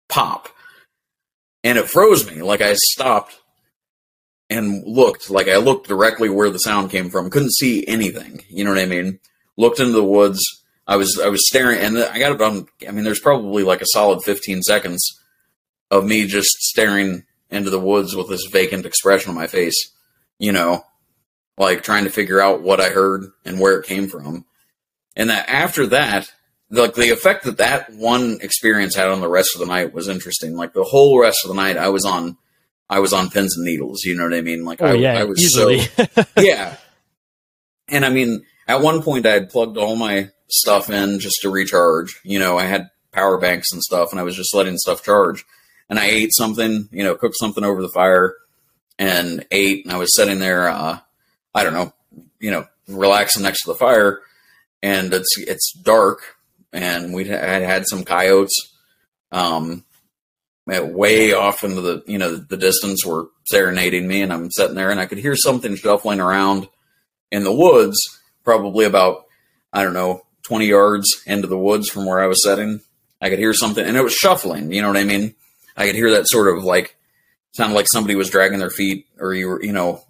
pop, 0.08 0.50
and 1.64 1.78
it 1.78 1.88
froze 1.88 2.30
me. 2.30 2.42
Like 2.42 2.60
I 2.60 2.74
stopped 2.74 3.34
and 4.50 4.84
looked 4.86 5.30
like 5.30 5.48
I 5.48 5.56
looked 5.56 5.88
directly 5.88 6.28
where 6.28 6.50
the 6.50 6.58
sound 6.58 6.90
came 6.90 7.08
from. 7.08 7.30
Couldn't 7.30 7.54
see 7.54 7.86
anything. 7.86 8.44
You 8.50 8.64
know 8.64 8.70
what 8.70 8.80
I 8.80 8.86
mean? 8.86 9.18
Looked 9.56 9.80
into 9.80 9.92
the 9.92 10.04
woods. 10.04 10.40
I 10.86 10.96
was 10.96 11.18
I 11.18 11.28
was 11.28 11.48
staring, 11.48 11.78
and 11.78 11.96
I 11.96 12.18
got 12.18 12.38
on. 12.42 12.66
I 12.86 12.90
mean, 12.90 13.04
there's 13.04 13.20
probably 13.20 13.62
like 13.62 13.80
a 13.80 13.86
solid 13.86 14.22
15 14.24 14.60
seconds 14.60 15.21
of 15.92 16.04
me 16.06 16.26
just 16.26 16.50
staring 16.62 17.24
into 17.50 17.70
the 17.70 17.78
woods 17.78 18.16
with 18.16 18.28
this 18.28 18.46
vacant 18.50 18.86
expression 18.86 19.28
on 19.28 19.36
my 19.36 19.46
face. 19.46 19.90
You 20.38 20.50
know, 20.50 20.84
like 21.56 21.82
trying 21.82 22.04
to 22.04 22.10
figure 22.10 22.40
out 22.40 22.62
what 22.62 22.80
I 22.80 22.88
heard 22.88 23.26
and 23.44 23.60
where 23.60 23.78
it 23.78 23.86
came 23.86 24.08
from. 24.08 24.44
And 25.14 25.30
that 25.30 25.48
after 25.48 25.86
that, 25.88 26.32
like 26.70 26.94
the 26.94 27.10
effect 27.10 27.44
that 27.44 27.58
that 27.58 27.92
one 27.92 28.38
experience 28.40 28.94
had 28.94 29.08
on 29.08 29.20
the 29.20 29.28
rest 29.28 29.50
of 29.54 29.60
the 29.60 29.66
night 29.66 29.92
was 29.92 30.08
interesting. 30.08 30.56
Like 30.56 30.72
the 30.72 30.82
whole 30.82 31.20
rest 31.20 31.40
of 31.44 31.50
the 31.50 31.54
night, 31.54 31.76
I 31.76 31.90
was 31.90 32.04
on 32.04 32.38
I 32.88 32.98
was 32.98 33.12
on 33.12 33.30
pins 33.30 33.56
and 33.56 33.66
needles. 33.66 34.02
You 34.04 34.16
know 34.16 34.24
what 34.24 34.34
I 34.34 34.40
mean? 34.40 34.64
Like 34.64 34.80
oh, 34.82 34.86
I, 34.86 34.94
yeah, 34.94 35.18
I 35.18 35.24
was 35.24 35.42
easily. 35.42 35.80
so 35.80 36.06
yeah. 36.38 36.76
And 37.88 38.06
I 38.06 38.08
mean, 38.10 38.44
at 38.66 38.80
one 38.80 39.02
point, 39.02 39.26
I 39.26 39.32
had 39.32 39.50
plugged 39.50 39.76
all 39.76 39.96
my 39.96 40.30
stuff 40.48 40.88
in 40.88 41.20
just 41.20 41.36
to 41.42 41.50
recharge. 41.50 42.18
You 42.24 42.38
know, 42.38 42.58
I 42.58 42.64
had 42.64 42.88
power 43.12 43.36
banks 43.36 43.70
and 43.72 43.82
stuff, 43.82 44.10
and 44.10 44.18
I 44.18 44.22
was 44.22 44.36
just 44.36 44.54
letting 44.54 44.78
stuff 44.78 45.04
charge. 45.04 45.44
And 45.88 45.98
I 45.98 46.06
ate 46.06 46.34
something, 46.34 46.88
you 46.90 47.04
know, 47.04 47.14
cooked 47.14 47.36
something 47.36 47.64
over 47.64 47.82
the 47.82 47.88
fire, 47.88 48.34
and 48.98 49.44
ate. 49.50 49.84
And 49.84 49.92
I 49.92 49.98
was 49.98 50.14
sitting 50.14 50.38
there, 50.38 50.68
uh, 50.68 50.98
I 51.54 51.64
don't 51.64 51.74
know, 51.74 51.92
you 52.40 52.50
know, 52.50 52.66
relaxing 52.88 53.42
next 53.42 53.62
to 53.62 53.72
the 53.72 53.78
fire, 53.78 54.22
and 54.82 55.12
it's 55.12 55.36
it's 55.38 55.72
dark, 55.72 56.36
and 56.72 57.12
we 57.12 57.24
had 57.26 57.62
had 57.62 57.86
some 57.86 58.04
coyotes. 58.04 58.70
Um, 59.30 59.84
way 60.66 61.32
off 61.32 61.64
into 61.64 61.80
the 61.80 62.02
you 62.06 62.18
know 62.18 62.36
the 62.36 62.56
distance 62.56 63.04
were 63.04 63.28
serenading 63.44 64.06
me 64.06 64.22
and 64.22 64.32
i'm 64.32 64.50
sitting 64.50 64.76
there 64.76 64.90
and 64.90 65.00
i 65.00 65.06
could 65.06 65.18
hear 65.18 65.36
something 65.36 65.74
shuffling 65.74 66.20
around 66.20 66.68
in 67.30 67.44
the 67.44 67.52
woods 67.52 67.98
probably 68.44 68.84
about 68.84 69.24
i 69.72 69.82
don't 69.82 69.92
know 69.92 70.22
20 70.44 70.66
yards 70.66 71.22
into 71.26 71.46
the 71.48 71.58
woods 71.58 71.88
from 71.88 72.06
where 72.06 72.20
i 72.20 72.26
was 72.26 72.42
sitting 72.44 72.80
i 73.20 73.28
could 73.28 73.38
hear 73.38 73.54
something 73.54 73.84
and 73.84 73.96
it 73.96 74.04
was 74.04 74.14
shuffling 74.14 74.72
you 74.72 74.80
know 74.80 74.88
what 74.88 74.96
i 74.96 75.04
mean 75.04 75.34
i 75.76 75.86
could 75.86 75.94
hear 75.94 76.10
that 76.10 76.28
sort 76.28 76.56
of 76.56 76.64
like 76.64 76.96
sounded 77.52 77.74
like 77.74 77.88
somebody 77.88 78.14
was 78.14 78.30
dragging 78.30 78.58
their 78.58 78.70
feet 78.70 79.06
or 79.18 79.34
you 79.34 79.48
were 79.48 79.62
you 79.62 79.72
know 79.72 80.02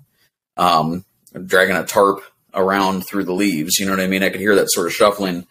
um 0.56 1.04
dragging 1.46 1.76
a 1.76 1.84
tarp 1.84 2.22
around 2.54 3.02
through 3.02 3.24
the 3.24 3.32
leaves 3.32 3.78
you 3.78 3.86
know 3.86 3.92
what 3.92 4.00
i 4.00 4.06
mean 4.06 4.22
i 4.22 4.28
could 4.28 4.40
hear 4.40 4.54
that 4.54 4.70
sort 4.70 4.86
of 4.86 4.92
shuffling 4.92 5.46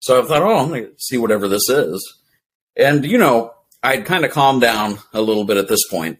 so 0.00 0.22
i 0.22 0.26
thought 0.26 0.42
oh 0.42 0.58
i'm 0.58 0.68
gonna 0.68 0.86
see 0.98 1.18
whatever 1.18 1.48
this 1.48 1.68
is 1.68 2.16
and 2.76 3.04
you 3.04 3.18
know 3.18 3.52
I'd 3.82 4.04
kind 4.04 4.24
of 4.24 4.30
calmed 4.30 4.60
down 4.60 4.98
a 5.12 5.20
little 5.20 5.44
bit 5.44 5.56
at 5.56 5.68
this 5.68 5.86
point. 5.88 6.18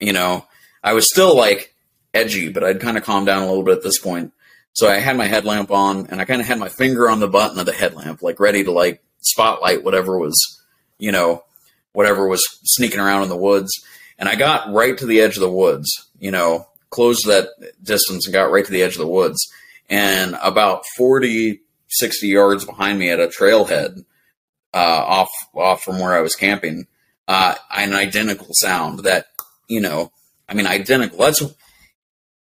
You 0.00 0.12
know, 0.12 0.46
I 0.82 0.92
was 0.92 1.08
still 1.10 1.36
like 1.36 1.74
edgy, 2.12 2.50
but 2.50 2.64
I'd 2.64 2.80
kind 2.80 2.96
of 2.96 3.04
calmed 3.04 3.26
down 3.26 3.42
a 3.42 3.46
little 3.46 3.62
bit 3.62 3.76
at 3.76 3.82
this 3.82 3.98
point. 3.98 4.32
So 4.72 4.88
I 4.88 4.96
had 4.96 5.16
my 5.16 5.26
headlamp 5.26 5.70
on 5.70 6.06
and 6.06 6.20
I 6.20 6.24
kind 6.24 6.40
of 6.40 6.46
had 6.46 6.58
my 6.58 6.68
finger 6.68 7.08
on 7.08 7.20
the 7.20 7.28
button 7.28 7.58
of 7.58 7.66
the 7.66 7.72
headlamp, 7.72 8.22
like 8.22 8.40
ready 8.40 8.64
to 8.64 8.70
like 8.70 9.02
spotlight 9.20 9.84
whatever 9.84 10.18
was, 10.18 10.62
you 10.98 11.10
know, 11.10 11.44
whatever 11.92 12.26
was 12.26 12.44
sneaking 12.64 13.00
around 13.00 13.22
in 13.22 13.28
the 13.28 13.36
woods. 13.36 13.70
And 14.18 14.28
I 14.28 14.34
got 14.34 14.72
right 14.72 14.96
to 14.98 15.06
the 15.06 15.20
edge 15.20 15.36
of 15.36 15.42
the 15.42 15.50
woods, 15.50 15.90
you 16.18 16.30
know, 16.30 16.66
closed 16.90 17.26
that 17.26 17.48
distance 17.82 18.26
and 18.26 18.32
got 18.32 18.50
right 18.50 18.64
to 18.64 18.70
the 18.70 18.82
edge 18.82 18.92
of 18.92 18.98
the 18.98 19.06
woods. 19.06 19.38
And 19.88 20.36
about 20.42 20.84
40, 20.96 21.60
60 21.88 22.26
yards 22.26 22.64
behind 22.64 22.98
me 22.98 23.10
at 23.10 23.20
a 23.20 23.28
trailhead, 23.28 24.04
uh, 24.74 24.76
off 25.06 25.30
off 25.54 25.82
from 25.82 25.98
where 25.98 26.14
I 26.14 26.20
was 26.20 26.34
camping, 26.34 26.86
uh, 27.26 27.54
an 27.74 27.94
identical 27.94 28.48
sound 28.52 29.00
that 29.00 29.26
you 29.68 29.80
know, 29.80 30.10
I 30.48 30.54
mean, 30.54 30.66
identical. 30.66 31.18
That's 31.18 31.42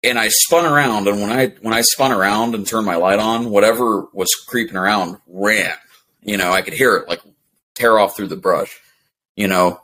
and 0.03 0.17
I 0.17 0.29
spun 0.29 0.65
around, 0.65 1.07
and 1.07 1.21
when 1.21 1.31
I 1.31 1.47
when 1.61 1.73
I 1.73 1.81
spun 1.81 2.11
around 2.11 2.55
and 2.55 2.65
turned 2.65 2.85
my 2.85 2.95
light 2.95 3.19
on, 3.19 3.51
whatever 3.51 4.07
was 4.13 4.33
creeping 4.47 4.75
around 4.75 5.17
ran. 5.27 5.75
You 6.21 6.37
know, 6.37 6.51
I 6.51 6.61
could 6.61 6.73
hear 6.73 6.95
it 6.97 7.07
like 7.07 7.21
tear 7.75 7.97
off 7.97 8.15
through 8.15 8.27
the 8.27 8.35
brush. 8.35 8.80
You 9.35 9.47
know, 9.47 9.79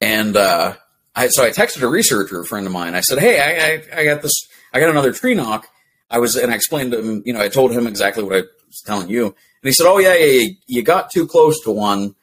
and 0.00 0.36
uh, 0.36 0.74
I 1.14 1.28
so 1.28 1.44
I 1.44 1.50
texted 1.50 1.82
a 1.82 1.88
researcher, 1.88 2.40
a 2.40 2.44
friend 2.44 2.66
of 2.66 2.72
mine. 2.72 2.94
I 2.94 3.00
said, 3.00 3.18
"Hey, 3.18 3.40
I, 3.40 3.98
I, 3.98 4.00
I 4.00 4.04
got 4.04 4.22
this. 4.22 4.32
I 4.72 4.80
got 4.80 4.90
another 4.90 5.12
tree 5.12 5.34
knock." 5.34 5.68
I 6.10 6.18
was 6.18 6.36
and 6.36 6.52
I 6.52 6.54
explained 6.54 6.92
to 6.92 7.00
him. 7.00 7.22
You 7.26 7.32
know, 7.32 7.40
I 7.40 7.48
told 7.48 7.72
him 7.72 7.86
exactly 7.86 8.22
what 8.24 8.36
I 8.36 8.42
was 8.66 8.82
telling 8.84 9.10
you, 9.10 9.26
and 9.26 9.34
he 9.62 9.72
said, 9.72 9.86
"Oh 9.86 9.98
yeah, 9.98 10.14
yeah, 10.14 10.48
you 10.66 10.82
got 10.82 11.10
too 11.10 11.26
close 11.26 11.60
to 11.64 11.70
one, 11.70 12.14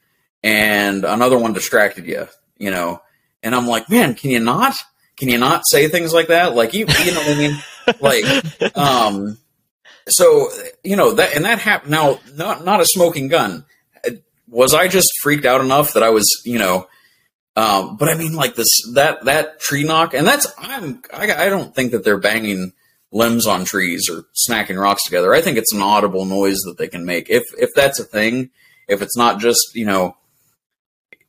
and 0.44 1.04
another 1.04 1.38
one 1.38 1.54
distracted 1.54 2.06
you." 2.06 2.28
You 2.58 2.72
know, 2.72 3.02
and 3.44 3.54
I'm 3.54 3.68
like, 3.68 3.90
"Man, 3.90 4.16
can 4.16 4.32
you 4.32 4.40
not? 4.40 4.76
Can 5.18 5.30
you 5.30 5.38
not 5.38 5.64
say 5.68 5.88
things 5.88 6.14
like 6.14 6.28
that? 6.28 6.56
Like 6.56 6.74
you, 6.74 6.86
you 7.04 7.12
know 7.14 7.20
what 7.20 7.30
I 7.30 7.38
mean? 7.38 7.58
Like, 8.02 8.78
um, 8.78 9.38
so 10.08 10.50
you 10.84 10.96
know 10.96 11.12
that, 11.14 11.36
and 11.36 11.46
that 11.46 11.60
happened. 11.60 11.92
Now, 11.92 12.20
not 12.36 12.66
not 12.66 12.82
a 12.82 12.86
smoking 12.86 13.28
gun. 13.28 13.66
Was 14.48 14.74
I 14.74 14.88
just 14.88 15.10
freaked 15.22 15.46
out 15.46 15.62
enough 15.62 15.94
that 15.94 16.04
I 16.04 16.10
was, 16.10 16.42
you 16.46 16.60
know?" 16.60 16.88
Um, 17.58 17.96
but 17.96 18.10
I 18.10 18.16
mean, 18.16 18.34
like 18.34 18.56
this, 18.56 18.68
that, 18.96 19.24
that 19.26 19.62
tree 19.62 19.86
knock, 19.86 20.14
and 20.14 20.28
that's, 20.28 20.46
I'm, 20.58 21.02
I, 21.14 21.46
I 21.46 21.50
don't 21.50 21.74
think 21.74 21.94
that 21.94 22.04
they're 22.04 22.18
banging 22.18 22.74
limbs 23.16 23.48
on 23.48 23.64
trees 23.64 24.10
or 24.10 24.26
smacking 24.34 24.76
rocks 24.76 25.06
together. 25.06 25.34
I 25.34 25.42
think 25.42 25.58
it's 25.58 25.74
an 25.74 25.82
audible 25.82 26.26
noise 26.26 26.60
that 26.66 26.78
they 26.78 26.90
can 26.90 27.06
make. 27.06 27.30
If 27.30 27.44
if 27.58 27.74
that's 27.74 28.00
a 28.00 28.04
thing, 28.04 28.50
if 28.88 29.02
it's 29.02 29.18
not 29.18 29.40
just 29.40 29.72
you 29.74 29.86
know, 29.86 30.18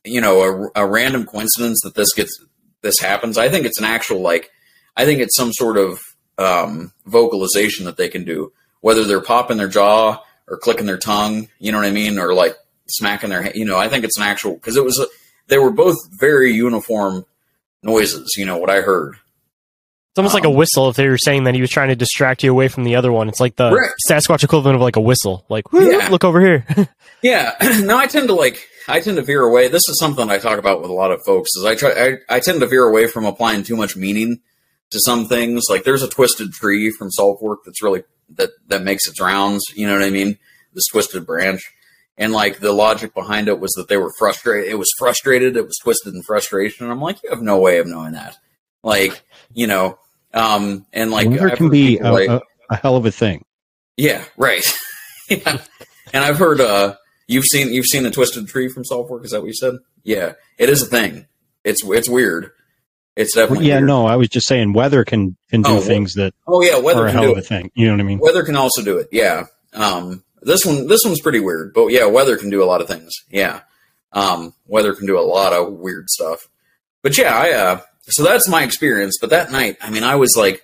you 0.03 0.21
know, 0.21 0.69
a, 0.75 0.83
a 0.83 0.85
random 0.85 1.25
coincidence 1.25 1.81
that 1.83 1.95
this 1.95 2.13
gets 2.13 2.37
this 2.81 2.99
happens, 2.99 3.37
I 3.37 3.49
think 3.49 3.65
it's 3.65 3.79
an 3.79 3.85
actual 3.85 4.21
like, 4.21 4.51
I 4.95 5.05
think 5.05 5.21
it's 5.21 5.35
some 5.35 5.53
sort 5.53 5.77
of 5.77 5.99
um, 6.37 6.91
vocalization 7.05 7.85
that 7.85 7.97
they 7.97 8.09
can 8.09 8.23
do, 8.25 8.51
whether 8.81 9.05
they're 9.05 9.21
popping 9.21 9.57
their 9.57 9.69
jaw 9.69 10.21
or 10.47 10.57
clicking 10.57 10.85
their 10.85 10.97
tongue, 10.97 11.47
you 11.57 11.71
know 11.71 11.77
what 11.77 11.87
I 11.87 11.91
mean, 11.91 12.19
or 12.19 12.33
like 12.33 12.55
smacking 12.89 13.29
their, 13.29 13.51
you 13.55 13.65
know, 13.65 13.77
I 13.77 13.87
think 13.89 14.03
it's 14.03 14.17
an 14.17 14.23
actual 14.23 14.53
because 14.55 14.77
it 14.77 14.83
was 14.83 14.99
a, 14.99 15.05
they 15.47 15.57
were 15.57 15.71
both 15.71 15.95
very 16.19 16.51
uniform 16.53 17.25
noises, 17.83 18.33
you 18.37 18.45
know 18.45 18.57
what 18.57 18.69
I 18.69 18.81
heard 18.81 19.15
It's 20.11 20.17
almost 20.17 20.33
like 20.33 20.45
a 20.45 20.49
um, 20.49 20.55
whistle 20.55 20.89
if 20.89 20.95
they 20.95 21.07
were 21.07 21.17
saying 21.17 21.43
that 21.45 21.55
he 21.55 21.61
was 21.61 21.69
trying 21.69 21.89
to 21.89 21.95
distract 21.95 22.43
you 22.43 22.51
away 22.51 22.67
from 22.67 22.83
the 22.83 22.95
other 22.95 23.11
one. 23.11 23.29
It's 23.29 23.39
like 23.39 23.55
the 23.55 23.71
Right. 23.71 23.91
Sasquatch 24.09 24.43
equivalent 24.43 24.75
of 24.75 24.81
like 24.81 24.95
a 24.95 25.01
whistle. 25.01 25.45
Like, 25.49 25.65
Yeah. 25.71 26.07
look 26.09 26.23
over 26.23 26.41
here. 26.41 26.65
Yeah, 27.23 27.55
no, 27.83 27.97
I 27.97 28.05
tend 28.07 28.27
to 28.27 28.35
like 28.35 28.67
I 28.87 28.99
tend 28.99 29.17
to 29.17 29.23
veer 29.23 29.41
away. 29.41 29.67
This 29.69 29.89
is 29.89 29.97
something 29.99 30.29
I 30.29 30.37
talk 30.37 30.59
about 30.59 30.81
with 30.81 30.91
a 30.91 30.93
lot 30.93 31.11
of 31.11 31.23
folks. 31.25 31.49
Is 31.55 31.65
I 31.65 31.73
try 31.75 32.17
I, 32.29 32.35
I 32.35 32.39
tend 32.39 32.59
to 32.59 32.67
veer 32.67 32.83
away 32.87 33.07
from 33.07 33.25
applying 33.25 33.63
too 33.63 33.75
much 33.75 33.95
meaning 33.95 34.39
to 34.91 34.99
some 34.99 35.27
things. 35.27 35.63
Like 35.67 35.83
there's 35.83 36.03
a 36.03 36.07
twisted 36.09 36.51
tree 36.53 36.91
from 36.91 37.09
Salt 37.11 37.39
Fork 37.39 37.61
that's 37.65 37.81
really 37.81 38.03
that 38.35 38.51
that 38.67 38.83
makes 38.83 39.07
its 39.07 39.19
rounds. 39.19 39.63
You 39.75 39.87
know 39.87 39.93
what 39.93 40.03
I 40.03 40.11
mean? 40.11 40.37
This 40.75 40.85
twisted 40.91 41.25
branch, 41.25 41.63
and 42.17 42.33
like 42.33 42.59
the 42.59 42.71
logic 42.73 43.13
behind 43.13 43.47
it 43.47 43.59
was 43.59 43.71
that 43.73 43.87
they 43.87 43.97
were 43.97 44.11
frustrated. 44.17 44.69
It 44.71 44.75
was 44.75 44.89
frustrated. 44.97 45.55
It 45.55 45.65
was 45.65 45.77
twisted 45.81 46.13
in 46.13 46.23
frustration. 46.23 46.85
And 46.85 46.91
I'm 46.91 47.01
like, 47.01 47.21
you 47.23 47.29
have 47.29 47.41
no 47.41 47.59
way 47.59 47.77
of 47.79 47.87
knowing 47.87 48.13
that. 48.13 48.37
Like 48.83 49.21
you 49.53 49.67
know, 49.67 49.97
um, 50.33 50.85
and 50.93 51.11
like 51.11 51.29
Weather 51.29 51.49
can 51.55 51.69
be 51.69 51.97
a, 51.99 52.11
like- 52.11 52.29
a, 52.29 52.41
a 52.69 52.75
hell 52.75 52.95
of 52.97 53.05
a 53.05 53.11
thing. 53.11 53.43
yeah, 53.97 54.23
right. 54.37 54.65
yeah. 55.29 55.61
And 56.13 56.23
I've 56.23 56.37
heard 56.37 56.61
uh 56.61 56.95
you've 57.27 57.45
seen 57.45 57.73
you've 57.73 57.85
seen 57.85 58.05
a 58.05 58.11
twisted 58.11 58.47
tree 58.47 58.69
from 58.69 58.85
Salt 58.85 59.07
Fork, 59.07 59.25
is 59.25 59.31
that 59.31 59.41
what 59.41 59.47
you 59.47 59.53
said? 59.53 59.73
Yeah. 60.03 60.33
It 60.57 60.69
is 60.69 60.81
a 60.81 60.85
thing. 60.85 61.27
It's 61.63 61.81
it's 61.83 62.07
weird. 62.09 62.51
It's 63.17 63.33
definitely 63.33 63.67
yeah, 63.67 63.77
weird. 63.77 63.87
no, 63.87 64.05
I 64.05 64.15
was 64.15 64.29
just 64.29 64.47
saying 64.47 64.73
weather 64.73 65.03
can 65.03 65.35
can 65.49 65.63
do 65.63 65.71
Oh, 65.77 65.79
things 65.81 66.13
that 66.13 66.33
Oh 66.47 66.61
yeah, 66.61 66.77
weather 66.77 67.03
are 67.03 67.07
a 67.07 67.11
can 67.11 67.17
hell 67.17 67.25
do 67.27 67.31
of 67.33 67.37
a 67.39 67.41
thing. 67.41 67.71
You 67.73 67.87
know 67.87 67.93
what 67.93 67.99
I 67.99 68.03
mean? 68.03 68.19
Weather 68.19 68.43
can 68.43 68.55
also 68.55 68.83
do 68.83 68.97
it. 68.99 69.07
Yeah. 69.11 69.45
Um 69.73 70.23
this 70.41 70.65
one 70.65 70.87
this 70.87 71.01
one's 71.03 71.21
pretty 71.21 71.39
weird, 71.39 71.73
but 71.73 71.87
yeah, 71.87 72.05
weather 72.05 72.37
can 72.37 72.49
do 72.49 72.63
a 72.63 72.65
lot 72.65 72.81
of 72.81 72.87
things. 72.87 73.13
Yeah. 73.29 73.61
Um 74.13 74.53
weather 74.65 74.93
can 74.93 75.07
do 75.07 75.19
a 75.19 75.21
lot 75.21 75.53
of 75.53 75.73
weird 75.73 76.09
stuff. 76.09 76.47
But 77.03 77.17
yeah, 77.17 77.35
I 77.35 77.51
uh 77.51 77.81
so 78.01 78.23
that's 78.23 78.47
my 78.47 78.63
experience, 78.63 79.17
but 79.19 79.29
that 79.31 79.51
night, 79.51 79.77
I 79.81 79.89
mean, 79.89 80.03
I 80.03 80.15
was 80.15 80.35
like 80.37 80.63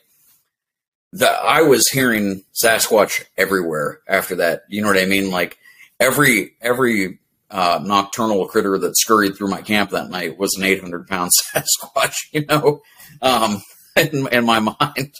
the 1.11 1.29
I 1.29 1.61
was 1.61 1.87
hearing 1.89 2.43
Sasquatch 2.53 3.23
everywhere 3.37 3.99
after 4.07 4.35
that. 4.35 4.63
You 4.67 4.81
know 4.81 4.87
what 4.87 4.97
I 4.97 5.05
mean? 5.05 5.29
Like 5.29 5.57
every 5.99 6.53
every 6.61 7.19
uh, 7.53 7.79
nocturnal 7.83 8.47
critter 8.47 8.79
that 8.79 8.97
scurried 8.97 9.35
through 9.35 9.49
my 9.49 9.61
camp 9.61 9.91
that 9.91 10.09
night 10.09 10.39
was 10.39 10.55
an 10.57 10.63
800 10.63 11.07
pound 11.07 11.31
Sasquatch. 11.53 12.15
You 12.31 12.45
know, 12.47 12.81
um, 13.21 13.61
in, 13.95 14.27
in 14.27 14.45
my 14.45 14.59
mind. 14.59 15.13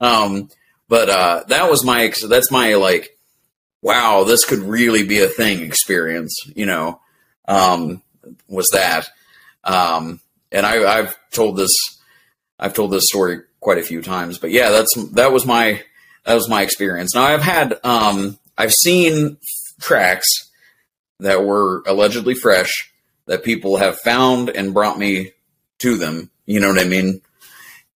Um, 0.00 0.48
but 0.88 1.08
uh, 1.08 1.44
that 1.48 1.70
was 1.70 1.84
my 1.84 2.12
that's 2.28 2.50
my 2.50 2.74
like, 2.74 3.10
wow, 3.82 4.24
this 4.24 4.44
could 4.44 4.60
really 4.60 5.04
be 5.04 5.20
a 5.20 5.28
thing 5.28 5.60
experience. 5.60 6.34
You 6.54 6.66
know, 6.66 7.00
um, 7.46 8.02
was 8.48 8.68
that. 8.72 9.10
Um, 9.64 10.20
and 10.50 10.64
I, 10.64 10.98
I've 10.98 11.16
told 11.30 11.56
this 11.56 11.72
I've 12.58 12.74
told 12.74 12.90
this 12.90 13.04
story 13.06 13.40
quite 13.60 13.78
a 13.78 13.82
few 13.82 14.02
times, 14.02 14.38
but 14.38 14.50
yeah, 14.50 14.70
that's 14.70 14.94
that 15.12 15.32
was 15.32 15.46
my 15.46 15.82
that 16.24 16.34
was 16.34 16.48
my 16.48 16.62
experience. 16.62 17.14
Now 17.14 17.24
I've 17.24 17.42
had 17.42 17.78
um 17.84 18.38
I've 18.56 18.72
seen 18.72 19.38
tracks 19.80 20.26
that 21.20 21.44
were 21.44 21.82
allegedly 21.86 22.34
fresh 22.34 22.92
that 23.26 23.44
people 23.44 23.76
have 23.76 23.98
found 23.98 24.48
and 24.48 24.74
brought 24.74 24.98
me 24.98 25.32
to 25.78 25.96
them. 25.96 26.30
You 26.46 26.60
know 26.60 26.68
what 26.68 26.80
I 26.80 26.84
mean? 26.84 27.20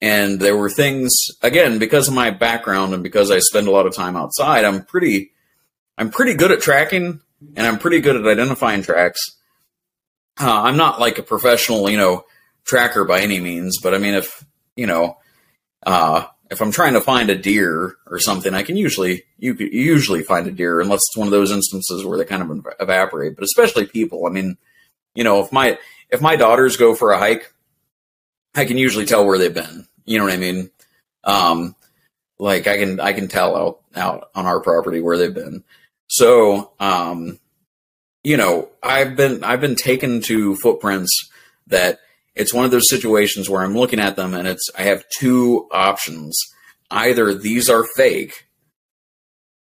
And 0.00 0.40
there 0.40 0.56
were 0.56 0.70
things 0.70 1.12
again 1.42 1.78
because 1.78 2.08
of 2.08 2.14
my 2.14 2.30
background 2.30 2.92
and 2.92 3.02
because 3.02 3.30
I 3.30 3.38
spend 3.38 3.68
a 3.68 3.70
lot 3.70 3.86
of 3.86 3.94
time 3.94 4.16
outside. 4.16 4.64
I'm 4.64 4.84
pretty 4.84 5.32
I'm 5.98 6.10
pretty 6.10 6.34
good 6.34 6.52
at 6.52 6.60
tracking 6.60 7.20
and 7.56 7.66
I'm 7.66 7.78
pretty 7.78 8.00
good 8.00 8.16
at 8.16 8.26
identifying 8.26 8.82
tracks. 8.82 9.20
Uh, 10.40 10.62
I'm 10.62 10.76
not 10.76 11.00
like 11.00 11.18
a 11.18 11.22
professional, 11.22 11.90
you 11.90 11.96
know, 11.96 12.24
tracker 12.64 13.04
by 13.04 13.20
any 13.20 13.40
means, 13.40 13.78
but 13.82 13.94
I 13.94 13.98
mean, 13.98 14.14
if 14.14 14.44
you 14.76 14.86
know, 14.86 15.18
uh, 15.84 16.26
if 16.50 16.60
I'm 16.60 16.70
trying 16.70 16.94
to 16.94 17.00
find 17.00 17.30
a 17.30 17.34
deer 17.34 17.96
or 18.06 18.18
something, 18.18 18.54
I 18.54 18.62
can 18.62 18.76
usually 18.76 19.24
you 19.38 19.54
usually 19.54 20.22
find 20.22 20.46
a 20.46 20.52
deer 20.52 20.80
unless 20.80 21.00
it's 21.08 21.16
one 21.16 21.26
of 21.26 21.32
those 21.32 21.50
instances 21.50 22.04
where 22.04 22.18
they 22.18 22.24
kind 22.24 22.42
of 22.42 22.66
evaporate. 22.80 23.36
But 23.36 23.44
especially 23.44 23.86
people, 23.86 24.26
I 24.26 24.30
mean, 24.30 24.56
you 25.14 25.24
know, 25.24 25.40
if 25.40 25.52
my 25.52 25.78
if 26.10 26.20
my 26.20 26.36
daughters 26.36 26.76
go 26.76 26.94
for 26.94 27.12
a 27.12 27.18
hike, 27.18 27.52
I 28.54 28.64
can 28.64 28.78
usually 28.78 29.06
tell 29.06 29.26
where 29.26 29.38
they've 29.38 29.52
been. 29.52 29.86
You 30.04 30.18
know 30.18 30.24
what 30.24 30.34
I 30.34 30.38
mean? 30.38 30.70
Um, 31.24 31.76
like 32.38 32.66
I 32.66 32.76
can 32.78 33.00
I 33.00 33.12
can 33.12 33.28
tell 33.28 33.56
out 33.56 33.80
out 33.94 34.30
on 34.34 34.46
our 34.46 34.60
property 34.60 35.00
where 35.00 35.18
they've 35.18 35.34
been. 35.34 35.64
So, 36.12 36.72
um, 36.78 37.38
you 38.22 38.36
know, 38.36 38.68
I've 38.82 39.16
been 39.16 39.42
I've 39.42 39.62
been 39.62 39.76
taken 39.76 40.20
to 40.22 40.56
footprints 40.56 41.10
that 41.68 42.00
it's 42.34 42.52
one 42.52 42.66
of 42.66 42.70
those 42.70 42.90
situations 42.90 43.48
where 43.48 43.62
I'm 43.62 43.74
looking 43.74 43.98
at 43.98 44.14
them 44.14 44.34
and 44.34 44.46
it's 44.46 44.68
I 44.76 44.82
have 44.82 45.04
two 45.18 45.68
options. 45.72 46.38
Either 46.90 47.32
these 47.32 47.70
are 47.70 47.86
fake 47.96 48.46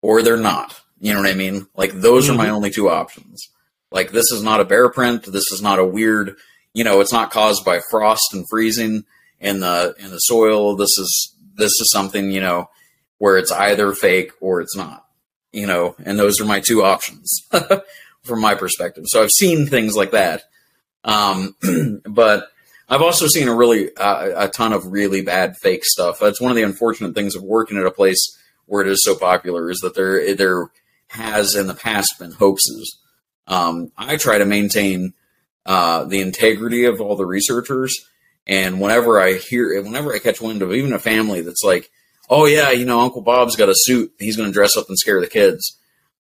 or 0.02 0.22
they're 0.22 0.38
not. 0.38 0.80
You 1.02 1.14
know 1.14 1.20
what 1.20 1.30
I 1.30 1.34
mean? 1.34 1.68
Like 1.76 1.92
those 1.92 2.30
are 2.30 2.34
my 2.34 2.48
only 2.48 2.70
two 2.70 2.90
options. 2.90 3.46
Like 3.92 4.12
this 4.12 4.32
is 4.32 4.42
not 4.42 4.62
a 4.62 4.66
bear 4.66 4.90
print, 4.90 5.24
this 5.24 5.52
is 5.52 5.62
not 5.62 5.80
a 5.80 5.86
weird, 5.86 6.38
you 6.74 6.86
know, 6.86 7.02
it's 7.02 7.12
not 7.12 7.30
caused 7.30 7.66
by 7.66 7.82
frost 7.92 8.34
and 8.34 8.46
freezing 8.50 9.04
in 9.42 9.60
the 9.60 9.96
in 10.00 10.12
the 10.12 10.20
soil. 10.20 10.78
This 10.78 10.98
is 10.98 11.36
this 11.56 11.72
is 11.72 11.92
something, 11.92 12.32
you 12.32 12.40
know, 12.40 12.70
where 13.18 13.38
it's 13.38 13.52
either 13.52 13.92
fake 13.92 14.32
or 14.40 14.62
it's 14.62 14.78
not. 14.78 15.07
You 15.52 15.66
know, 15.66 15.96
and 16.04 16.20
those 16.20 16.42
are 16.42 16.46
my 16.46 16.60
two 16.60 16.84
options 16.84 17.42
from 18.24 18.42
my 18.42 18.56
perspective. 18.56 19.06
So 19.08 19.24
I've 19.24 19.32
seen 19.32 19.66
things 19.66 19.96
like 19.96 20.12
that. 20.12 20.44
Um, 21.04 21.56
but 22.06 22.50
I've 22.90 23.02
also 23.02 23.28
seen 23.28 23.48
a 23.48 23.56
really 23.56 23.96
uh, 23.96 24.46
a 24.46 24.50
ton 24.50 24.74
of 24.74 24.92
really 24.92 25.22
bad 25.22 25.56
fake 25.58 25.86
stuff. 25.86 26.20
That's 26.20 26.42
one 26.42 26.52
of 26.52 26.58
the 26.58 26.64
unfortunate 26.64 27.16
things 27.16 27.36
of 27.36 27.44
working 27.44 27.78
at 27.78 27.86
a 27.86 27.92
place 27.92 28.38
where 28.66 28.82
it 28.82 28.88
is 28.90 29.04
so 29.04 29.16
popular 29.16 29.70
is 29.70 29.80
that 29.80 29.96
there 29.96 30.36
there 30.36 30.70
has 31.10 31.56
in 31.56 31.68
the 31.68 31.74
past 31.74 32.20
been 32.20 32.32
hoaxes. 32.32 33.00
Um, 33.48 33.92
I 33.98 34.18
try 34.18 34.38
to 34.38 34.46
maintain 34.46 35.14
uh, 35.66 36.06
the 36.06 36.22
integrity 36.22 36.86
of 36.86 37.02
all 37.02 37.16
the 37.16 37.26
researchers, 37.26 37.98
and 38.46 38.80
whenever 38.80 39.20
I 39.20 39.34
hear, 39.34 39.82
whenever 39.82 40.14
I 40.14 40.20
catch 40.20 40.42
wind 40.42 40.62
of 40.62 40.74
even 40.74 40.94
a 40.94 41.00
family 41.00 41.42
that's 41.42 41.64
like, 41.64 41.90
"Oh 42.30 42.46
yeah, 42.46 42.72
you 42.72 42.86
know, 42.86 43.00
Uncle 43.00 43.22
Bob's 43.22 43.56
got 43.56 43.70
a 43.70 43.76
suit; 43.76 44.14
he's 44.20 44.38
going 44.38 44.50
to 44.50 44.54
dress 44.54 44.76
up 44.78 44.88
and 44.90 44.98
scare 44.98 45.22
the 45.22 45.28
kids," 45.28 45.78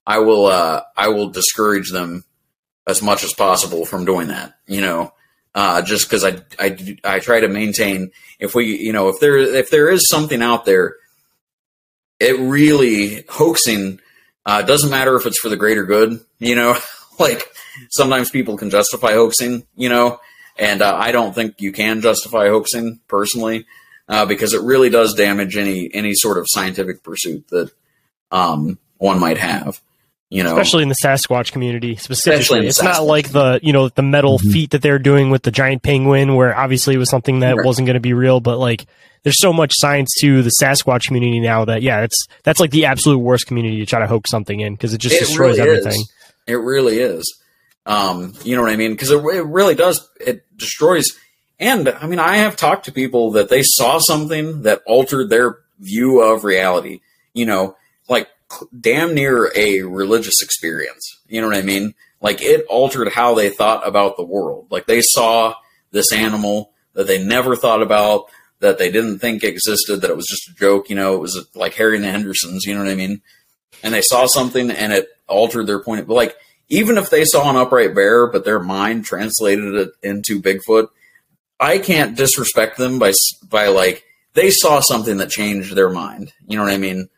I 0.07 0.19
will 0.19 0.45
uh, 0.45 0.83
I 0.95 1.09
will 1.09 1.29
discourage 1.29 1.91
them 1.91 2.23
as 2.87 3.01
much 3.01 3.25
as 3.25 3.33
possible 3.33 3.85
from 3.85 4.05
doing 4.05 4.29
that. 4.29 4.53
You 4.65 4.81
know, 4.81 5.13
uh, 5.53 5.81
just 5.81 6.09
because 6.09 6.23
I, 6.23 6.37
I 6.57 6.97
I 7.03 7.19
try 7.19 7.41
to 7.41 7.49
maintain 7.49 8.11
if 8.39 8.55
we 8.55 8.77
you 8.77 8.93
know 8.93 9.09
if 9.09 9.19
there 9.19 9.37
if 9.37 9.69
there 9.69 9.89
is 9.89 10.07
something 10.09 10.41
out 10.41 10.65
there, 10.65 10.95
it 12.21 12.39
really 12.39 13.25
hoaxing 13.27 13.99
uh, 14.45 14.61
doesn't 14.61 14.89
matter 14.89 15.17
if 15.17 15.25
it's 15.25 15.39
for 15.39 15.49
the 15.49 15.57
greater 15.57 15.83
good. 15.83 16.21
You 16.39 16.55
know, 16.55 16.77
like 17.19 17.43
sometimes 17.89 18.31
people 18.31 18.57
can 18.57 18.69
justify 18.69 19.11
hoaxing. 19.11 19.67
You 19.75 19.89
know, 19.89 20.21
and 20.57 20.81
uh, 20.81 20.95
I 20.95 21.11
don't 21.11 21.35
think 21.35 21.59
you 21.59 21.73
can 21.73 21.99
justify 21.99 22.47
hoaxing 22.47 23.01
personally 23.09 23.65
uh, 24.07 24.25
because 24.25 24.53
it 24.53 24.61
really 24.61 24.89
does 24.89 25.13
damage 25.13 25.57
any 25.57 25.89
any 25.93 26.13
sort 26.13 26.37
of 26.37 26.45
scientific 26.49 27.03
pursuit 27.03 27.47
that 27.49 27.71
um, 28.31 28.77
one 28.97 29.19
might 29.19 29.37
have. 29.37 29.81
You 30.29 30.43
know, 30.43 30.49
especially 30.49 30.83
in 30.83 30.89
the 30.89 30.95
Sasquatch 31.01 31.53
community 31.53 31.95
specifically. 31.95 32.59
the 32.59 32.67
It's 32.67 32.81
not 32.83 33.05
like 33.05 33.29
the 33.31 33.61
you 33.63 33.71
know 33.71 33.87
the 33.87 34.01
metal 34.01 34.37
feat 34.39 34.71
that 34.71 34.81
they're 34.81 34.99
doing 34.99 35.29
with 35.29 35.43
the 35.43 35.51
giant 35.51 35.83
penguin, 35.83 36.35
where 36.35 36.53
obviously 36.53 36.95
it 36.95 36.97
was 36.97 37.09
something 37.09 37.39
that 37.39 37.55
Right. 37.55 37.65
wasn't 37.65 37.85
going 37.85 37.93
to 37.93 38.01
be 38.01 38.11
real. 38.11 38.41
But 38.41 38.57
like, 38.57 38.87
there's 39.23 39.39
so 39.39 39.53
much 39.53 39.71
science 39.75 40.09
to 40.19 40.43
the 40.43 40.51
Sasquatch 40.61 41.07
community 41.07 41.39
now 41.39 41.63
that 41.63 41.81
yeah, 41.81 42.01
it's 42.01 42.27
that's 42.43 42.59
like 42.59 42.71
the 42.71 42.85
absolute 42.87 43.19
worst 43.19 43.47
community 43.47 43.77
to 43.79 43.85
try 43.85 43.99
to 43.99 44.07
hoax 44.07 44.29
something 44.29 44.59
in 44.59 44.73
because 44.73 44.93
it 44.93 44.97
just 44.97 45.15
It 45.15 45.19
destroys 45.19 45.59
really 45.59 45.61
everything. 45.61 46.01
Is. 46.01 46.11
It 46.45 46.55
really 46.55 46.99
is. 46.99 47.39
Um, 47.85 48.33
you 48.43 48.57
know 48.57 48.63
what 48.63 48.71
I 48.71 48.75
mean? 48.75 48.91
Because 48.91 49.11
it, 49.11 49.23
it 49.23 49.45
really 49.45 49.75
does. 49.75 50.05
It 50.19 50.43
destroys. 50.57 51.17
And 51.59 51.89
I 51.89 52.07
mean, 52.07 52.19
I 52.19 52.37
have 52.37 52.55
talked 52.55 52.85
to 52.85 52.91
people 52.91 53.31
that 53.31 53.49
they 53.49 53.63
saw 53.63 53.99
something 53.99 54.61
that 54.63 54.81
altered 54.85 55.29
their 55.29 55.59
view 55.79 56.21
of 56.21 56.43
reality. 56.43 57.01
You 57.33 57.45
know, 57.45 57.75
like 58.07 58.29
damn 58.79 59.13
near 59.13 59.51
a 59.55 59.81
religious 59.81 60.41
experience. 60.41 61.19
You 61.27 61.41
know 61.41 61.47
what 61.47 61.57
I 61.57 61.63
mean? 61.63 61.93
Like 62.21 62.41
it 62.41 62.65
altered 62.67 63.09
how 63.09 63.35
they 63.35 63.49
thought 63.49 63.87
about 63.87 64.17
the 64.17 64.23
world. 64.23 64.67
Like 64.69 64.85
they 64.85 65.01
saw 65.01 65.55
this 65.91 66.11
animal 66.11 66.71
that 66.93 67.07
they 67.07 67.23
never 67.23 67.55
thought 67.55 67.81
about, 67.81 68.25
that 68.59 68.77
they 68.77 68.91
didn't 68.91 69.19
think 69.19 69.43
existed, 69.43 70.01
that 70.01 70.09
it 70.09 70.17
was 70.17 70.27
just 70.27 70.49
a 70.49 70.59
joke. 70.59 70.89
You 70.89 70.95
know, 70.95 71.15
it 71.15 71.19
was 71.19 71.47
like 71.53 71.75
Harry 71.75 71.95
and 71.95 72.03
the 72.03 72.11
Hendersons. 72.11 72.65
You 72.65 72.73
know 72.73 72.83
what 72.83 72.91
I 72.91 72.95
mean? 72.95 73.21
And 73.83 73.93
they 73.93 74.01
saw 74.01 74.25
something 74.25 74.71
and 74.71 74.93
it 74.93 75.09
altered 75.27 75.67
their 75.67 75.79
point. 75.79 76.07
But 76.07 76.15
like, 76.15 76.35
even 76.69 76.97
if 76.97 77.09
they 77.09 77.23
saw 77.23 77.49
an 77.49 77.55
upright 77.55 77.95
bear, 77.95 78.27
but 78.27 78.43
their 78.43 78.59
mind 78.59 79.05
translated 79.05 79.75
it 79.75 79.91
into 80.03 80.41
Bigfoot, 80.41 80.89
I 81.59 81.79
can't 81.79 82.15
disrespect 82.15 82.77
them 82.77 82.99
by 82.99 83.13
by 83.49 83.67
like 83.67 84.03
they 84.33 84.51
saw 84.51 84.79
something 84.79 85.17
that 85.17 85.29
changed 85.29 85.75
their 85.75 85.89
mind. 85.89 86.33
You 86.47 86.57
know 86.57 86.63
what 86.63 86.73
I 86.73 86.77
mean? 86.77 87.09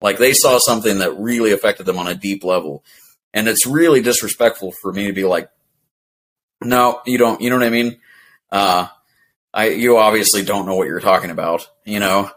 Like 0.00 0.18
they 0.18 0.32
saw 0.32 0.58
something 0.58 0.98
that 0.98 1.18
really 1.18 1.52
affected 1.52 1.86
them 1.86 1.98
on 1.98 2.08
a 2.08 2.14
deep 2.14 2.44
level, 2.44 2.84
and 3.32 3.48
it's 3.48 3.66
really 3.66 4.02
disrespectful 4.02 4.72
for 4.80 4.92
me 4.92 5.06
to 5.06 5.12
be 5.12 5.24
like, 5.24 5.50
no, 6.62 7.00
you 7.06 7.18
don't. 7.18 7.40
You 7.40 7.50
know 7.50 7.56
what 7.56 7.66
I 7.66 7.70
mean? 7.70 7.98
Uh, 8.50 8.88
I 9.54 9.68
you 9.68 9.98
obviously 9.98 10.44
don't 10.44 10.66
know 10.66 10.74
what 10.74 10.88
you're 10.88 11.00
talking 11.00 11.30
about. 11.30 11.68
You 11.84 12.00
know, 12.00 12.30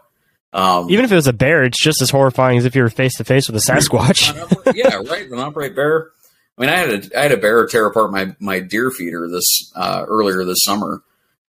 um, 0.52 0.90
Even 0.90 1.04
if 1.04 1.12
it 1.12 1.16
was 1.16 1.26
a 1.26 1.32
bear, 1.32 1.64
it's 1.64 1.82
just 1.82 2.00
as 2.00 2.10
horrifying 2.10 2.56
as 2.56 2.64
if 2.64 2.74
you 2.74 2.82
were 2.82 2.88
face 2.88 3.16
to 3.16 3.24
face 3.24 3.48
with 3.48 3.56
a 3.56 3.72
Sasquatch. 3.72 4.32
yeah, 4.74 4.96
right. 5.10 5.28
An 5.30 5.38
upright 5.38 5.74
bear. 5.74 6.10
I 6.56 6.60
mean, 6.60 6.70
I 6.70 6.76
had 6.76 6.90
a 6.90 7.18
I 7.18 7.22
had 7.24 7.32
a 7.32 7.36
bear 7.36 7.66
tear 7.66 7.86
apart 7.86 8.10
my 8.10 8.34
my 8.40 8.60
deer 8.60 8.90
feeder 8.90 9.28
this 9.28 9.70
uh, 9.74 10.04
earlier 10.08 10.44
this 10.44 10.64
summer, 10.64 11.02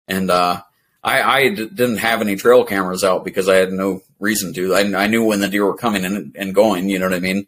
and 0.07 0.29
uh, 0.29 0.61
I 1.03 1.21
I 1.21 1.49
d- 1.49 1.69
didn't 1.69 1.97
have 1.97 2.21
any 2.21 2.35
trail 2.35 2.63
cameras 2.63 3.03
out 3.03 3.23
because 3.25 3.49
I 3.49 3.55
had 3.55 3.71
no 3.71 4.01
reason 4.19 4.53
to. 4.53 4.75
I, 4.75 5.03
I 5.03 5.07
knew 5.07 5.23
when 5.23 5.39
the 5.39 5.47
deer 5.47 5.65
were 5.65 5.77
coming 5.77 6.05
and, 6.05 6.35
and 6.38 6.55
going. 6.55 6.89
You 6.89 6.99
know 6.99 7.05
what 7.05 7.15
I 7.15 7.19
mean? 7.19 7.47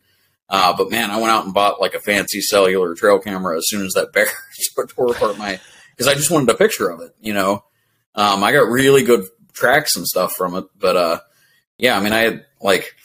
Uh, 0.49 0.75
but 0.75 0.89
man, 0.89 1.11
I 1.11 1.17
went 1.17 1.31
out 1.31 1.45
and 1.45 1.53
bought 1.53 1.79
like 1.79 1.93
a 1.93 1.99
fancy 1.99 2.41
cellular 2.41 2.95
trail 2.95 3.19
camera 3.19 3.57
as 3.57 3.67
soon 3.67 3.85
as 3.85 3.93
that 3.93 4.13
bear 4.13 4.27
tore 4.89 5.11
apart 5.11 5.37
my 5.37 5.59
because 5.91 6.07
I 6.07 6.15
just 6.15 6.31
wanted 6.31 6.49
a 6.49 6.57
picture 6.57 6.89
of 6.89 7.01
it. 7.01 7.15
You 7.21 7.33
know, 7.33 7.63
um, 8.15 8.43
I 8.43 8.51
got 8.51 8.69
really 8.69 9.03
good 9.03 9.25
tracks 9.53 9.95
and 9.95 10.07
stuff 10.07 10.33
from 10.33 10.55
it, 10.55 10.65
but 10.77 10.95
uh, 10.95 11.19
yeah, 11.77 11.97
I 11.97 12.01
mean, 12.01 12.13
I 12.13 12.19
had 12.19 12.45
like, 12.61 12.95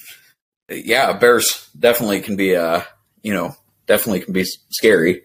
yeah, 0.68 1.12
bears 1.12 1.68
definitely 1.78 2.20
can 2.20 2.36
be, 2.36 2.56
uh, 2.56 2.82
you 3.22 3.35
know, 3.35 3.56
definitely 3.86 4.20
can 4.20 4.32
be 4.32 4.44
scary, 4.70 5.22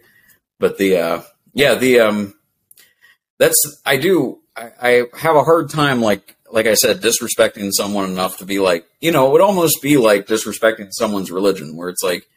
but 0.60 0.78
the, 0.78 0.98
uh, 0.98 1.22
yeah, 1.54 1.76
the, 1.76 2.00
um, 2.00 2.34
that's, 3.40 3.82
I 3.86 3.98
do, 3.98 4.40
I, 4.56 4.72
I 4.82 4.90
have 5.18 5.36
a 5.36 5.44
hard 5.44 5.70
time, 5.70 6.02
like, 6.02 6.36
like 6.52 6.68
I 6.68 6.76
said, 6.76 7.02
disrespecting 7.02 7.72
someone 7.72 8.10
enough 8.10 8.38
to 8.38 8.46
be 8.46 8.60
like, 8.60 8.86
you 9.02 9.12
know, 9.12 9.28
it 9.28 9.32
would 9.32 9.42
almost 9.42 9.82
be 9.82 9.98
like 9.98 10.28
disrespecting 10.28 10.90
someone's 10.92 11.32
religion, 11.32 11.76
where 11.76 11.90
it's 11.90 12.04
like, 12.04 12.28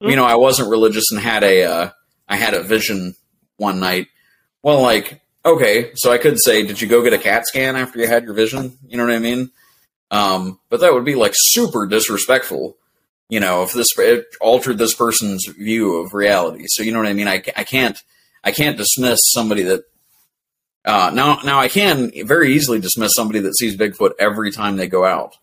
you 0.00 0.16
know, 0.16 0.24
I 0.24 0.36
wasn't 0.36 0.70
religious 0.70 1.10
and 1.10 1.20
had 1.20 1.42
a, 1.42 1.64
uh, 1.64 1.90
I 2.28 2.36
had 2.36 2.54
a 2.54 2.62
vision 2.62 3.14
one 3.56 3.80
night. 3.80 4.08
Well, 4.62 4.80
like, 4.80 5.20
okay, 5.44 5.92
so 5.94 6.12
I 6.12 6.18
could 6.18 6.40
say, 6.40 6.62
did 6.62 6.80
you 6.80 6.88
go 6.88 7.02
get 7.02 7.12
a 7.12 7.18
CAT 7.18 7.46
scan 7.46 7.76
after 7.76 7.98
you 7.98 8.06
had 8.06 8.24
your 8.24 8.34
vision? 8.34 8.78
You 8.86 8.96
know 8.96 9.04
what 9.04 9.14
I 9.14 9.18
mean? 9.18 9.50
Um, 10.10 10.60
but 10.70 10.80
that 10.80 10.94
would 10.94 11.04
be 11.04 11.14
like 11.14 11.32
super 11.34 11.86
disrespectful, 11.86 12.76
you 13.28 13.40
know, 13.40 13.62
if 13.62 13.72
this 13.72 13.88
altered 14.40 14.78
this 14.78 14.94
person's 14.94 15.46
view 15.46 15.96
of 15.96 16.14
reality. 16.14 16.64
So 16.68 16.82
you 16.82 16.92
know 16.92 16.98
what 16.98 17.08
I 17.08 17.12
mean? 17.12 17.28
I, 17.28 17.42
I 17.56 17.64
can't 17.64 17.98
I 18.42 18.52
can't 18.52 18.78
dismiss 18.78 19.18
somebody 19.32 19.62
that 19.64 19.84
uh, 20.84 21.10
now 21.12 21.40
now 21.44 21.58
I 21.58 21.68
can 21.68 22.10
very 22.26 22.54
easily 22.54 22.80
dismiss 22.80 23.12
somebody 23.14 23.40
that 23.40 23.56
sees 23.56 23.76
Bigfoot 23.76 24.12
every 24.18 24.50
time 24.50 24.76
they 24.76 24.88
go 24.88 25.04
out 25.04 25.36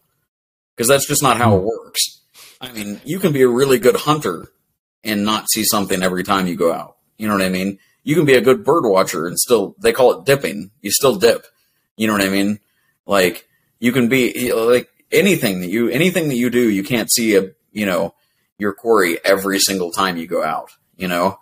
because 0.75 0.87
that's 0.87 1.07
just 1.07 1.23
not 1.23 1.37
how 1.37 1.55
it 1.55 1.63
works. 1.63 2.21
I 2.61 2.71
mean, 2.71 2.99
you 3.03 3.19
can 3.19 3.33
be 3.33 3.41
a 3.41 3.47
really 3.47 3.77
good 3.77 3.95
hunter 3.95 4.47
and 5.03 5.25
not 5.25 5.49
see 5.49 5.63
something 5.63 6.01
every 6.01 6.23
time 6.23 6.47
you 6.47 6.55
go 6.55 6.73
out. 6.73 6.97
You 7.17 7.27
know 7.27 7.33
what 7.33 7.43
I 7.43 7.49
mean? 7.49 7.79
You 8.03 8.15
can 8.15 8.25
be 8.25 8.35
a 8.35 8.41
good 8.41 8.63
bird 8.63 8.85
watcher 8.85 9.27
and 9.27 9.37
still 9.37 9.75
they 9.79 9.93
call 9.93 10.19
it 10.19 10.25
dipping. 10.25 10.71
You 10.81 10.91
still 10.91 11.17
dip. 11.17 11.45
You 11.97 12.07
know 12.07 12.13
what 12.13 12.21
I 12.21 12.29
mean? 12.29 12.59
Like 13.05 13.47
you 13.79 13.91
can 13.91 14.09
be 14.09 14.51
like 14.51 14.89
anything 15.11 15.61
that 15.61 15.69
you 15.69 15.89
anything 15.89 16.27
that 16.29 16.35
you 16.35 16.49
do 16.49 16.69
you 16.69 16.83
can't 16.83 17.11
see 17.11 17.35
a 17.35 17.51
you 17.71 17.85
know 17.85 18.13
your 18.57 18.73
quarry 18.73 19.17
every 19.23 19.59
single 19.59 19.91
time 19.91 20.17
you 20.17 20.27
go 20.27 20.43
out 20.43 20.71
you 20.97 21.07
know 21.07 21.39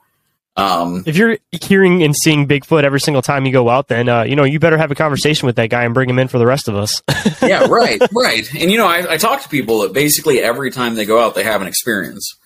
um 0.56 1.04
if 1.08 1.18
you're 1.18 1.38
hearing 1.52 2.04
and 2.04 2.16
seeing 2.16 2.48
bigfoot 2.48 2.84
every 2.84 3.00
single 3.00 3.22
time 3.24 3.46
you 3.46 3.52
go 3.52 3.70
out 3.70 3.88
then 3.88 4.08
uh, 4.08 4.24
you 4.24 4.36
know 4.36 4.44
you 4.44 4.60
better 4.60 4.78
have 4.78 4.92
a 4.92 4.96
conversation 4.96 5.48
with 5.48 5.56
that 5.56 5.70
guy 5.70 5.84
and 5.84 5.94
bring 5.94 6.10
him 6.10 6.20
in 6.20 6.28
for 6.28 6.38
the 6.38 6.46
rest 6.46 6.68
of 6.68 6.76
us. 6.76 7.02
Yeah 7.42 7.66
right 7.66 8.02
right. 8.14 8.54
And 8.54 8.72
you 8.72 8.78
know 8.78 8.88
I, 8.88 9.14
I 9.14 9.18
talk 9.18 9.42
to 9.42 9.50
people 9.50 9.82
that 9.82 9.94
basically 9.94 10.40
every 10.40 10.72
time 10.72 10.96
they 10.96 11.06
go 11.06 11.20
out 11.20 11.36
they 11.36 11.44
have 11.44 11.62
an 11.62 11.68
experience. 11.68 12.38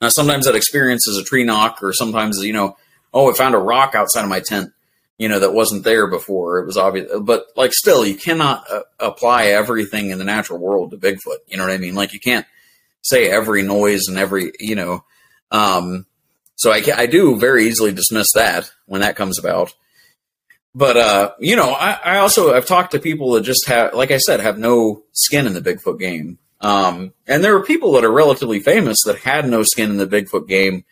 Now 0.00 0.08
sometimes 0.08 0.46
that 0.46 0.54
experience 0.56 1.06
is 1.06 1.18
a 1.18 1.22
tree 1.22 1.44
knock 1.44 1.82
or 1.82 1.92
sometimes 1.92 2.38
you 2.42 2.52
know 2.52 2.76
oh 3.12 3.30
i 3.30 3.34
found 3.34 3.54
a 3.54 3.58
rock 3.58 3.94
outside 3.94 4.22
of 4.22 4.28
my 4.28 4.40
tent 4.40 4.72
you 5.18 5.28
know 5.28 5.38
that 5.40 5.52
wasn't 5.52 5.84
there 5.84 6.06
before. 6.06 6.60
It 6.60 6.66
was 6.66 6.78
obvious 6.78 7.12
but 7.20 7.44
like 7.54 7.74
still 7.74 8.06
you 8.06 8.14
cannot 8.14 8.64
uh, 8.72 8.82
apply 8.98 9.46
everything 9.48 10.08
in 10.08 10.18
the 10.18 10.24
natural 10.24 10.58
world 10.58 10.92
to 10.92 10.96
bigfoot. 10.96 11.38
You 11.46 11.58
know 11.58 11.64
what 11.64 11.72
i 11.72 11.78
mean? 11.78 11.94
Like 11.94 12.14
you 12.14 12.20
can't 12.20 12.46
say 13.02 13.30
every 13.30 13.62
noise 13.62 14.08
and 14.08 14.16
every 14.16 14.52
you 14.58 14.74
know 14.74 15.04
um 15.50 16.06
so 16.60 16.70
i, 16.72 16.82
I 16.96 17.06
do 17.06 17.36
very 17.36 17.66
easily 17.66 17.92
dismiss 17.92 18.32
that 18.34 18.70
when 18.86 19.00
that 19.00 19.16
comes 19.16 19.38
about 19.38 19.72
but 20.74 20.96
uh 20.96 21.32
you 21.40 21.56
know 21.56 21.70
I, 21.72 21.98
I 22.04 22.18
also 22.18 22.54
i've 22.54 22.66
talked 22.66 22.92
to 22.92 22.98
people 22.98 23.32
that 23.32 23.42
just 23.42 23.66
have 23.66 23.94
like 23.94 24.10
i 24.10 24.18
said 24.18 24.40
have 24.40 24.58
no 24.58 25.02
skin 25.12 25.46
in 25.46 25.54
the 25.54 25.60
bigfoot 25.60 25.98
game 25.98 26.38
um 26.60 27.12
and 27.26 27.42
there 27.42 27.56
are 27.56 27.64
people 27.64 27.92
that 27.92 28.04
are 28.04 28.12
relatively 28.12 28.60
famous 28.60 28.98
that 29.04 29.18
had 29.18 29.48
no 29.48 29.62
skin 29.62 29.90
in 29.90 29.96
the 29.96 30.06
bigfoot 30.06 30.46
game 30.48 30.84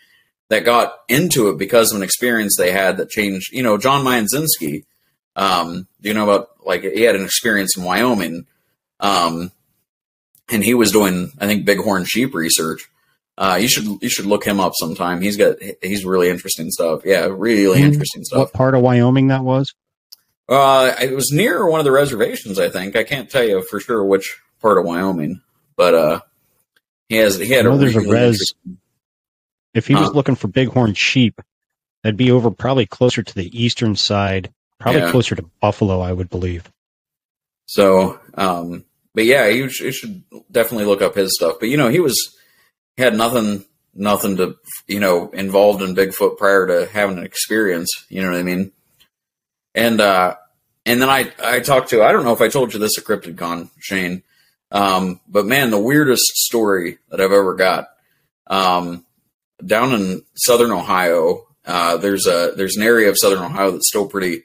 that 0.48 0.64
got 0.64 0.94
into 1.08 1.48
it 1.50 1.58
because 1.58 1.90
of 1.90 1.96
an 1.96 2.02
experience 2.02 2.56
they 2.56 2.72
had 2.72 2.96
that 2.96 3.10
changed. 3.10 3.52
You 3.52 3.62
know, 3.62 3.78
John 3.78 4.04
Mionczynski. 4.04 4.84
Um, 5.36 5.86
you 6.00 6.14
know 6.14 6.24
about 6.24 6.48
like 6.64 6.82
he 6.82 7.02
had 7.02 7.14
an 7.14 7.24
experience 7.24 7.76
in 7.76 7.84
Wyoming, 7.84 8.46
um, 8.98 9.52
and 10.50 10.64
he 10.64 10.74
was 10.74 10.90
doing 10.90 11.30
I 11.38 11.46
think 11.46 11.64
bighorn 11.64 12.04
sheep 12.06 12.34
research. 12.34 12.88
Uh, 13.38 13.56
you 13.60 13.68
should 13.68 13.84
you 14.02 14.08
should 14.08 14.26
look 14.26 14.44
him 14.44 14.58
up 14.58 14.72
sometime. 14.74 15.20
He's 15.22 15.36
got 15.36 15.56
he's 15.80 16.04
really 16.04 16.28
interesting 16.28 16.70
stuff. 16.72 17.02
Yeah, 17.04 17.28
really 17.30 17.80
interesting 17.80 18.24
stuff. 18.24 18.38
What 18.38 18.52
part 18.52 18.74
of 18.74 18.82
Wyoming 18.82 19.28
that 19.28 19.44
was? 19.44 19.74
Uh, 20.48 20.92
it 21.00 21.14
was 21.14 21.30
near 21.30 21.64
one 21.68 21.78
of 21.78 21.84
the 21.84 21.92
reservations. 21.92 22.58
I 22.58 22.68
think 22.68 22.96
I 22.96 23.04
can't 23.04 23.30
tell 23.30 23.44
you 23.44 23.62
for 23.62 23.78
sure 23.78 24.04
which 24.04 24.40
part 24.60 24.76
of 24.78 24.84
Wyoming, 24.84 25.40
but 25.76 25.94
uh, 25.94 26.20
he 27.08 27.16
has 27.16 27.36
he 27.38 27.48
had 27.50 27.64
I 27.64 27.68
know 27.68 27.76
a 27.76 27.78
there's 27.78 27.94
a 27.96 28.00
res. 28.00 28.52
If 29.72 29.86
he 29.86 29.94
was 29.94 30.12
looking 30.12 30.34
for 30.34 30.48
bighorn 30.48 30.94
sheep, 30.94 31.40
that'd 32.02 32.16
be 32.16 32.32
over 32.32 32.50
probably 32.50 32.86
closer 32.86 33.22
to 33.22 33.34
the 33.34 33.48
eastern 33.62 33.94
side, 33.94 34.52
probably 34.80 35.02
Yeah. 35.02 35.10
closer 35.12 35.36
to 35.36 35.44
Buffalo, 35.60 36.00
I 36.00 36.12
would 36.12 36.28
believe. 36.30 36.68
So, 37.66 38.18
um, 38.34 38.84
but 39.14 39.26
yeah, 39.26 39.46
you, 39.46 39.68
sh- 39.68 39.82
you 39.82 39.92
should 39.92 40.24
definitely 40.50 40.86
look 40.86 41.02
up 41.02 41.14
his 41.14 41.34
stuff. 41.36 41.56
But 41.60 41.68
you 41.68 41.76
know, 41.76 41.88
he 41.88 42.00
was 42.00 42.34
had 42.98 43.16
nothing, 43.16 43.64
nothing 43.94 44.36
to 44.36 44.56
you 44.86 45.00
know 45.00 45.30
involved 45.30 45.82
in 45.82 45.94
Bigfoot 45.94 46.36
prior 46.36 46.66
to 46.66 46.86
having 46.92 47.18
an 47.18 47.24
experience. 47.24 47.90
You 48.08 48.22
know 48.22 48.30
what 48.30 48.38
I 48.38 48.42
mean? 48.42 48.72
And 49.74 50.00
uh, 50.00 50.36
and 50.84 51.00
then 51.00 51.08
I 51.08 51.32
I 51.42 51.60
talked 51.60 51.90
to 51.90 52.02
I 52.02 52.12
don't 52.12 52.24
know 52.24 52.32
if 52.32 52.40
I 52.40 52.48
told 52.48 52.74
you 52.74 52.80
this 52.80 52.98
at 52.98 53.04
CryptidCon, 53.04 53.70
Shayn, 53.80 54.22
um, 54.70 55.20
but 55.28 55.46
man, 55.46 55.70
the 55.70 55.80
weirdest 55.80 56.26
story 56.34 56.98
that 57.10 57.20
I've 57.20 57.32
ever 57.32 57.54
got. 57.54 57.88
Um, 58.46 59.04
down 59.64 59.92
in 59.92 60.22
southern 60.34 60.70
Ohio, 60.70 61.46
uh, 61.66 61.96
there's 61.98 62.26
a 62.26 62.52
there's 62.56 62.76
an 62.76 62.82
area 62.82 63.08
of 63.08 63.18
southern 63.18 63.42
Ohio 63.42 63.72
that's 63.72 63.88
still 63.88 64.08
pretty 64.08 64.44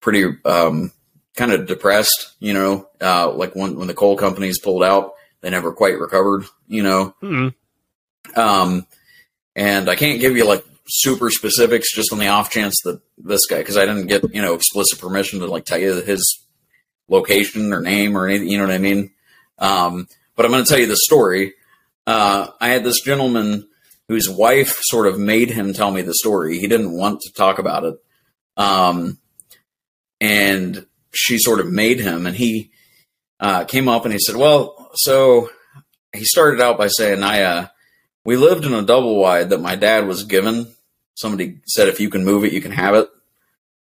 pretty 0.00 0.24
um, 0.44 0.92
kind 1.36 1.52
of 1.52 1.66
depressed. 1.66 2.34
You 2.40 2.54
know, 2.54 2.88
uh, 3.00 3.30
like 3.32 3.54
when 3.54 3.76
when 3.76 3.88
the 3.88 3.94
coal 3.94 4.16
companies 4.16 4.58
pulled 4.58 4.82
out, 4.82 5.14
they 5.42 5.50
never 5.50 5.72
quite 5.72 5.98
recovered. 5.98 6.44
You 6.66 6.82
know, 6.82 7.14
Mm. 7.22 7.54
um, 8.36 8.86
and 9.54 9.88
I 9.90 9.96
can't 9.96 10.20
give 10.20 10.36
you 10.36 10.46
like 10.46 10.64
super 10.88 11.30
specifics 11.30 11.94
just 11.94 12.12
on 12.12 12.18
the 12.18 12.28
off 12.28 12.50
chance 12.50 12.80
that 12.84 13.00
this 13.18 13.46
guy 13.46 13.58
because 13.58 13.76
I 13.76 13.84
didn't 13.86 14.06
get 14.06 14.34
you 14.34 14.40
know 14.42 14.54
explicit 14.54 14.98
permission 14.98 15.40
to 15.40 15.46
like 15.46 15.64
tell 15.64 15.78
you 15.78 16.00
his 16.02 16.40
location 17.08 17.72
or 17.72 17.80
name 17.80 18.16
or 18.16 18.26
anything. 18.28 18.48
You 18.48 18.58
know 18.58 18.64
what 18.64 18.74
I 18.74 18.78
mean? 18.78 19.10
Um, 19.58 20.08
but 20.36 20.46
I'm 20.46 20.52
going 20.52 20.64
to 20.64 20.68
tell 20.68 20.78
you 20.80 20.86
the 20.86 20.96
story. 20.96 21.52
Uh, 22.06 22.48
I 22.60 22.68
had 22.70 22.84
this 22.84 23.00
gentleman 23.02 23.68
whose 24.08 24.28
wife 24.28 24.78
sort 24.82 25.06
of 25.06 25.18
made 25.18 25.50
him 25.50 25.72
tell 25.72 25.90
me 25.90 26.02
the 26.02 26.14
story. 26.14 26.58
He 26.58 26.66
didn't 26.66 26.92
want 26.96 27.20
to 27.20 27.32
talk 27.32 27.58
about 27.58 27.84
it. 27.84 27.94
Um, 28.56 29.18
and 30.20 30.86
she 31.12 31.38
sort 31.38 31.60
of 31.60 31.70
made 31.70 32.00
him, 32.00 32.26
and 32.26 32.36
he 32.36 32.70
uh, 33.40 33.64
came 33.64 33.88
up 33.88 34.04
and 34.04 34.12
he 34.12 34.18
said, 34.18 34.36
"Well, 34.36 34.81
so 34.94 35.50
he 36.12 36.24
started 36.24 36.60
out 36.60 36.78
by 36.78 36.88
saying, 36.88 37.22
I, 37.22 37.42
uh, 37.42 37.66
we 38.24 38.36
lived 38.36 38.64
in 38.64 38.74
a 38.74 38.82
double 38.82 39.16
wide 39.16 39.50
that 39.50 39.60
my 39.60 39.76
dad 39.76 40.06
was 40.06 40.24
given. 40.24 40.74
Somebody 41.14 41.60
said, 41.66 41.88
if 41.88 42.00
you 42.00 42.10
can 42.10 42.24
move 42.24 42.44
it, 42.44 42.52
you 42.52 42.60
can 42.60 42.72
have 42.72 42.94
it. 42.94 43.08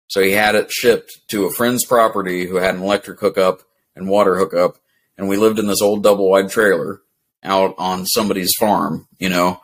So 0.08 0.22
he 0.22 0.32
had 0.32 0.54
it 0.54 0.70
shipped 0.70 1.28
to 1.28 1.44
a 1.46 1.52
friend's 1.52 1.84
property 1.84 2.46
who 2.46 2.56
had 2.56 2.74
an 2.74 2.82
electric 2.82 3.20
hookup 3.20 3.60
and 3.94 4.08
water 4.08 4.36
hookup. 4.36 4.76
And 5.16 5.28
we 5.28 5.36
lived 5.36 5.58
in 5.58 5.66
this 5.66 5.82
old 5.82 6.02
double 6.02 6.30
wide 6.30 6.50
trailer 6.50 7.02
out 7.42 7.74
on 7.78 8.06
somebody's 8.06 8.52
farm, 8.58 9.06
you 9.18 9.28
know. 9.28 9.60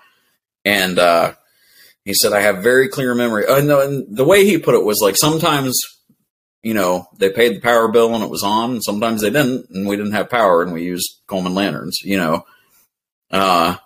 And 0.65 0.99
uh, 0.99 1.35
he 2.05 2.15
said, 2.15 2.33
I 2.33 2.41
have 2.41 2.63
very 2.63 2.89
clear 2.89 3.15
memory. 3.15 3.47
Uh, 3.47 3.61
no, 3.61 3.81
and 3.81 4.05
the 4.15 4.25
way 4.25 4.45
he 4.45 4.59
put 4.59 4.75
it 4.75 4.85
was 4.85 5.01
like 5.01 5.17
sometimes, 5.17 5.81
you 6.65 6.73
know, 6.73 7.09
they 7.19 7.31
paid 7.31 7.57
the 7.57 7.61
power 7.61 7.89
bill 7.89 8.15
and 8.15 8.25
it 8.25 8.31
was 8.31 8.43
on, 8.43 8.73
and 8.73 8.85
sometimes 8.85 9.21
they 9.21 9.31
didn't, 9.31 9.69
and 9.71 9.87
we 9.87 9.97
didn't 9.97 10.13
have 10.13 10.31
power 10.31 10.63
and 10.63 10.73
we 10.73 10.83
used 10.83 11.21
Coleman 11.27 11.55
lanterns, 11.55 12.01
you 12.03 12.17
know. 12.17 12.47
Uh, 13.31 13.77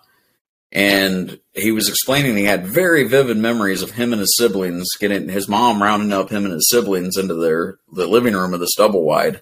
and 0.71 1.39
he 1.53 1.71
was 1.71 1.89
explaining 1.89 2.37
he 2.37 2.45
had 2.45 2.65
very 2.65 3.03
vivid 3.03 3.37
memories 3.37 3.81
of 3.81 3.91
him 3.91 4.13
and 4.13 4.19
his 4.19 4.37
siblings 4.37 4.87
getting 4.99 5.27
his 5.27 5.47
mom 5.47 5.81
rounding 5.81 6.13
up 6.13 6.29
him 6.29 6.45
and 6.45 6.53
his 6.53 6.69
siblings 6.69 7.17
into 7.17 7.33
their 7.33 7.79
the 7.91 8.05
living 8.05 8.35
room 8.35 8.53
of 8.53 8.59
this 8.59 8.75
double 8.75 9.03
wide 9.03 9.41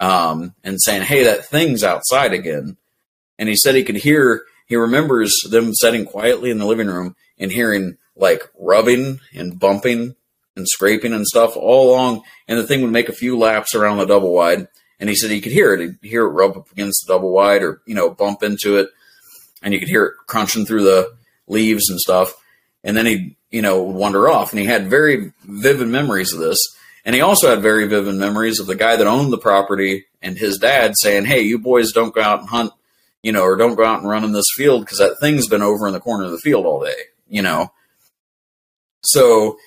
um, 0.00 0.54
and 0.64 0.80
saying 0.80 1.02
hey 1.02 1.24
that 1.24 1.44
thing's 1.44 1.84
outside 1.84 2.32
again 2.32 2.78
and 3.38 3.48
he 3.48 3.56
said 3.56 3.74
he 3.74 3.84
could 3.84 3.96
hear 3.96 4.42
he 4.66 4.76
remembers 4.76 5.34
them 5.50 5.74
sitting 5.74 6.06
quietly 6.06 6.50
in 6.50 6.58
the 6.58 6.66
living 6.66 6.88
room 6.88 7.14
and 7.38 7.52
hearing 7.52 7.98
like 8.16 8.48
rubbing 8.58 9.20
and 9.34 9.58
bumping 9.58 10.14
and 10.58 10.68
scraping 10.68 11.14
and 11.14 11.26
stuff 11.26 11.56
all 11.56 11.90
along, 11.90 12.22
and 12.46 12.58
the 12.58 12.66
thing 12.66 12.82
would 12.82 12.92
make 12.92 13.08
a 13.08 13.14
few 13.14 13.38
laps 13.38 13.74
around 13.74 13.96
the 13.96 14.04
double 14.04 14.34
wide. 14.34 14.68
And 15.00 15.08
he 15.08 15.14
said 15.14 15.30
he 15.30 15.40
could 15.40 15.52
hear 15.52 15.72
it. 15.72 15.80
He'd 15.80 16.10
hear 16.10 16.26
it 16.26 16.30
rub 16.30 16.56
up 16.56 16.70
against 16.72 17.06
the 17.06 17.14
double 17.14 17.30
wide 17.30 17.62
or, 17.62 17.80
you 17.86 17.94
know, 17.94 18.10
bump 18.10 18.42
into 18.42 18.78
it. 18.78 18.88
And 19.62 19.72
you 19.72 19.80
could 19.80 19.88
hear 19.88 20.04
it 20.04 20.14
crunching 20.26 20.66
through 20.66 20.84
the 20.84 21.14
leaves 21.46 21.88
and 21.88 22.00
stuff. 22.00 22.34
And 22.82 22.96
then 22.96 23.06
he'd, 23.06 23.36
you 23.50 23.62
know, 23.62 23.82
wander 23.82 24.28
off. 24.28 24.52
And 24.52 24.60
he 24.60 24.66
had 24.66 24.90
very 24.90 25.32
vivid 25.44 25.88
memories 25.88 26.32
of 26.32 26.40
this. 26.40 26.60
And 27.04 27.14
he 27.14 27.20
also 27.20 27.48
had 27.48 27.62
very 27.62 27.86
vivid 27.86 28.16
memories 28.16 28.60
of 28.60 28.66
the 28.66 28.74
guy 28.74 28.96
that 28.96 29.06
owned 29.06 29.32
the 29.32 29.38
property 29.38 30.06
and 30.20 30.36
his 30.36 30.58
dad 30.58 30.94
saying, 30.96 31.24
Hey, 31.24 31.40
you 31.40 31.58
boys 31.58 31.92
don't 31.92 32.14
go 32.14 32.20
out 32.20 32.40
and 32.40 32.48
hunt, 32.48 32.72
you 33.22 33.32
know, 33.32 33.42
or 33.42 33.56
don't 33.56 33.76
go 33.76 33.84
out 33.84 34.00
and 34.00 34.08
run 34.08 34.24
in 34.24 34.32
this 34.32 34.52
field 34.54 34.82
because 34.82 34.98
that 34.98 35.16
thing's 35.20 35.48
been 35.48 35.62
over 35.62 35.86
in 35.86 35.92
the 35.92 36.00
corner 36.00 36.24
of 36.24 36.32
the 36.32 36.38
field 36.38 36.66
all 36.66 36.82
day, 36.82 36.96
you 37.28 37.40
know. 37.40 37.72
So 39.02 39.58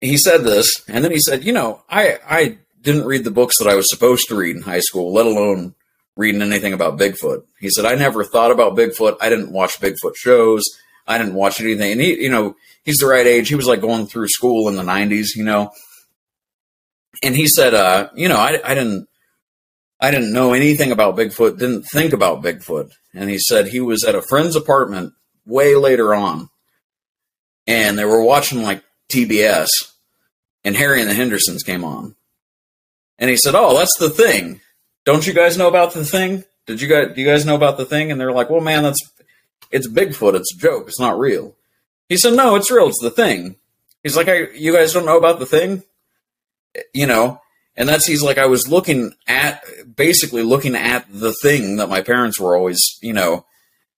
he 0.00 0.16
said 0.16 0.44
this, 0.44 0.82
and 0.88 1.04
then 1.04 1.12
he 1.12 1.18
said, 1.18 1.44
You 1.44 1.52
know, 1.52 1.82
I, 1.88 2.18
I 2.28 2.58
didn't 2.80 3.04
read 3.04 3.24
the 3.24 3.30
books 3.30 3.58
that 3.58 3.68
I 3.68 3.74
was 3.74 3.90
supposed 3.90 4.28
to 4.28 4.36
read 4.36 4.56
in 4.56 4.62
high 4.62 4.80
school, 4.80 5.12
let 5.12 5.26
alone 5.26 5.74
reading 6.16 6.42
anything 6.42 6.72
about 6.72 6.98
Bigfoot. 6.98 7.44
He 7.58 7.70
said, 7.70 7.84
I 7.84 7.94
never 7.94 8.24
thought 8.24 8.50
about 8.50 8.76
Bigfoot. 8.76 9.16
I 9.20 9.28
didn't 9.28 9.52
watch 9.52 9.80
Bigfoot 9.80 10.16
shows. 10.16 10.64
I 11.06 11.18
didn't 11.18 11.34
watch 11.34 11.60
anything. 11.60 11.92
And 11.92 12.00
he, 12.00 12.22
you 12.22 12.30
know, 12.30 12.56
he's 12.84 12.98
the 12.98 13.06
right 13.06 13.26
age. 13.26 13.48
He 13.48 13.54
was 13.54 13.66
like 13.66 13.80
going 13.80 14.06
through 14.06 14.28
school 14.28 14.68
in 14.68 14.76
the 14.76 14.82
90s, 14.82 15.28
you 15.34 15.44
know. 15.44 15.70
And 17.22 17.36
he 17.36 17.46
said, 17.46 17.74
uh, 17.74 18.10
you 18.14 18.28
know, 18.28 18.36
I, 18.36 18.60
I 18.64 18.74
didn't, 18.74 19.08
I 20.00 20.10
didn't 20.10 20.32
know 20.32 20.52
anything 20.54 20.92
about 20.92 21.16
Bigfoot, 21.16 21.58
didn't 21.58 21.82
think 21.82 22.12
about 22.12 22.42
Bigfoot. 22.42 22.90
And 23.14 23.28
he 23.28 23.38
said 23.38 23.66
he 23.66 23.80
was 23.80 24.04
at 24.04 24.14
a 24.14 24.22
friend's 24.22 24.56
apartment 24.56 25.12
way 25.44 25.74
later 25.74 26.14
on, 26.14 26.48
and 27.66 27.98
they 27.98 28.04
were 28.04 28.22
watching 28.22 28.62
like 28.62 28.82
TBS, 29.10 29.68
and 30.64 30.76
Harry 30.76 31.00
and 31.00 31.10
the 31.10 31.14
Hendersons 31.14 31.62
came 31.62 31.84
on. 31.84 32.14
And 33.18 33.30
he 33.30 33.36
said, 33.36 33.54
"Oh, 33.54 33.76
that's 33.76 33.96
the 33.98 34.10
thing. 34.10 34.60
Don't 35.04 35.26
you 35.26 35.32
guys 35.32 35.56
know 35.56 35.68
about 35.68 35.92
the 35.92 36.04
thing? 36.04 36.44
Did 36.66 36.80
you 36.80 36.88
guys 36.88 37.14
do 37.14 37.20
you 37.20 37.26
guys 37.26 37.44
know 37.44 37.56
about 37.56 37.76
the 37.76 37.84
thing?" 37.84 38.10
And 38.10 38.20
they're 38.20 38.32
like, 38.32 38.50
"Well, 38.50 38.60
man, 38.60 38.82
that's 38.82 39.00
it's 39.70 39.88
Bigfoot. 39.88 40.34
It's 40.34 40.54
a 40.54 40.58
joke. 40.58 40.88
It's 40.88 41.00
not 41.00 41.18
real." 41.18 41.54
He 42.08 42.16
said, 42.16 42.34
"No, 42.34 42.54
it's 42.54 42.70
real. 42.70 42.88
It's 42.88 43.02
the 43.02 43.10
thing." 43.10 43.56
He's 44.02 44.16
like, 44.16 44.28
I, 44.28 44.48
"You 44.54 44.72
guys 44.72 44.92
don't 44.92 45.06
know 45.06 45.18
about 45.18 45.38
the 45.38 45.46
thing?" 45.46 45.82
You 46.94 47.06
know, 47.06 47.40
and 47.76 47.88
that's 47.88 48.06
he's 48.06 48.22
like, 48.22 48.38
I 48.38 48.46
was 48.46 48.68
looking 48.68 49.14
at 49.26 49.62
basically 49.96 50.42
looking 50.42 50.76
at 50.76 51.06
the 51.10 51.32
thing 51.32 51.76
that 51.76 51.88
my 51.88 52.00
parents 52.02 52.38
were 52.38 52.56
always, 52.56 52.78
you 53.00 53.12
know, 53.12 53.46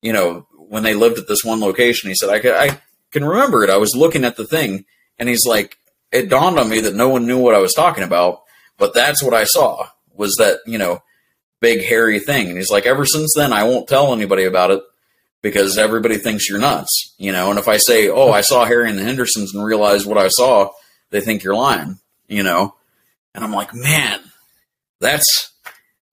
you 0.00 0.12
know, 0.12 0.46
when 0.56 0.82
they 0.82 0.94
lived 0.94 1.18
at 1.18 1.28
this 1.28 1.44
one 1.44 1.60
location. 1.60 2.08
He 2.08 2.14
said, 2.14 2.30
I 2.30 2.64
I 2.64 2.80
can 3.10 3.24
remember 3.24 3.64
it. 3.64 3.70
I 3.70 3.76
was 3.76 3.96
looking 3.96 4.24
at 4.24 4.36
the 4.36 4.46
thing, 4.46 4.84
and 5.22 5.28
he's 5.30 5.46
like, 5.46 5.78
it 6.10 6.28
dawned 6.28 6.58
on 6.58 6.68
me 6.68 6.80
that 6.80 6.94
no 6.94 7.08
one 7.08 7.26
knew 7.26 7.38
what 7.38 7.54
I 7.54 7.58
was 7.58 7.72
talking 7.72 8.04
about 8.04 8.42
but 8.82 8.94
that's 8.94 9.22
what 9.22 9.32
I 9.32 9.44
saw 9.44 9.86
was 10.12 10.34
that, 10.40 10.58
you 10.66 10.76
know, 10.76 11.04
big 11.60 11.84
hairy 11.84 12.18
thing. 12.18 12.48
And 12.48 12.56
he's 12.56 12.70
like, 12.70 12.84
ever 12.84 13.06
since 13.06 13.32
then, 13.36 13.52
I 13.52 13.62
won't 13.62 13.88
tell 13.88 14.12
anybody 14.12 14.42
about 14.42 14.72
it 14.72 14.82
because 15.40 15.78
everybody 15.78 16.18
thinks 16.18 16.48
you're 16.48 16.58
nuts, 16.58 17.14
you 17.16 17.30
know. 17.30 17.50
And 17.50 17.60
if 17.60 17.68
I 17.68 17.76
say, 17.76 18.08
oh, 18.08 18.32
I 18.32 18.40
saw 18.40 18.64
Harry 18.64 18.90
and 18.90 18.98
the 18.98 19.04
Hendersons 19.04 19.54
and 19.54 19.64
realized 19.64 20.04
what 20.04 20.18
I 20.18 20.26
saw, 20.26 20.70
they 21.10 21.20
think 21.20 21.44
you're 21.44 21.54
lying, 21.54 22.00
you 22.26 22.42
know. 22.42 22.74
And 23.36 23.44
I'm 23.44 23.52
like, 23.52 23.72
man, 23.72 24.18
that's 24.98 25.52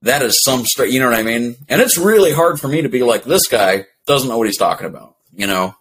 that 0.04 0.22
is 0.22 0.44
some 0.44 0.64
straight, 0.64 0.94
you 0.94 1.00
know 1.00 1.10
what 1.10 1.18
I 1.18 1.24
mean? 1.24 1.56
And 1.68 1.82
it's 1.82 1.98
really 1.98 2.34
hard 2.34 2.60
for 2.60 2.68
me 2.68 2.84
to 2.84 2.90
be 2.90 3.02
like, 3.02 3.24
this 3.24 3.48
guy 3.48 3.88
doesn't 4.06 4.30
know 4.30 4.38
what 4.38 4.46
he's 4.46 4.60
talking 4.60 4.86
about, 4.86 5.16
you 5.36 5.48
know. 5.48 5.76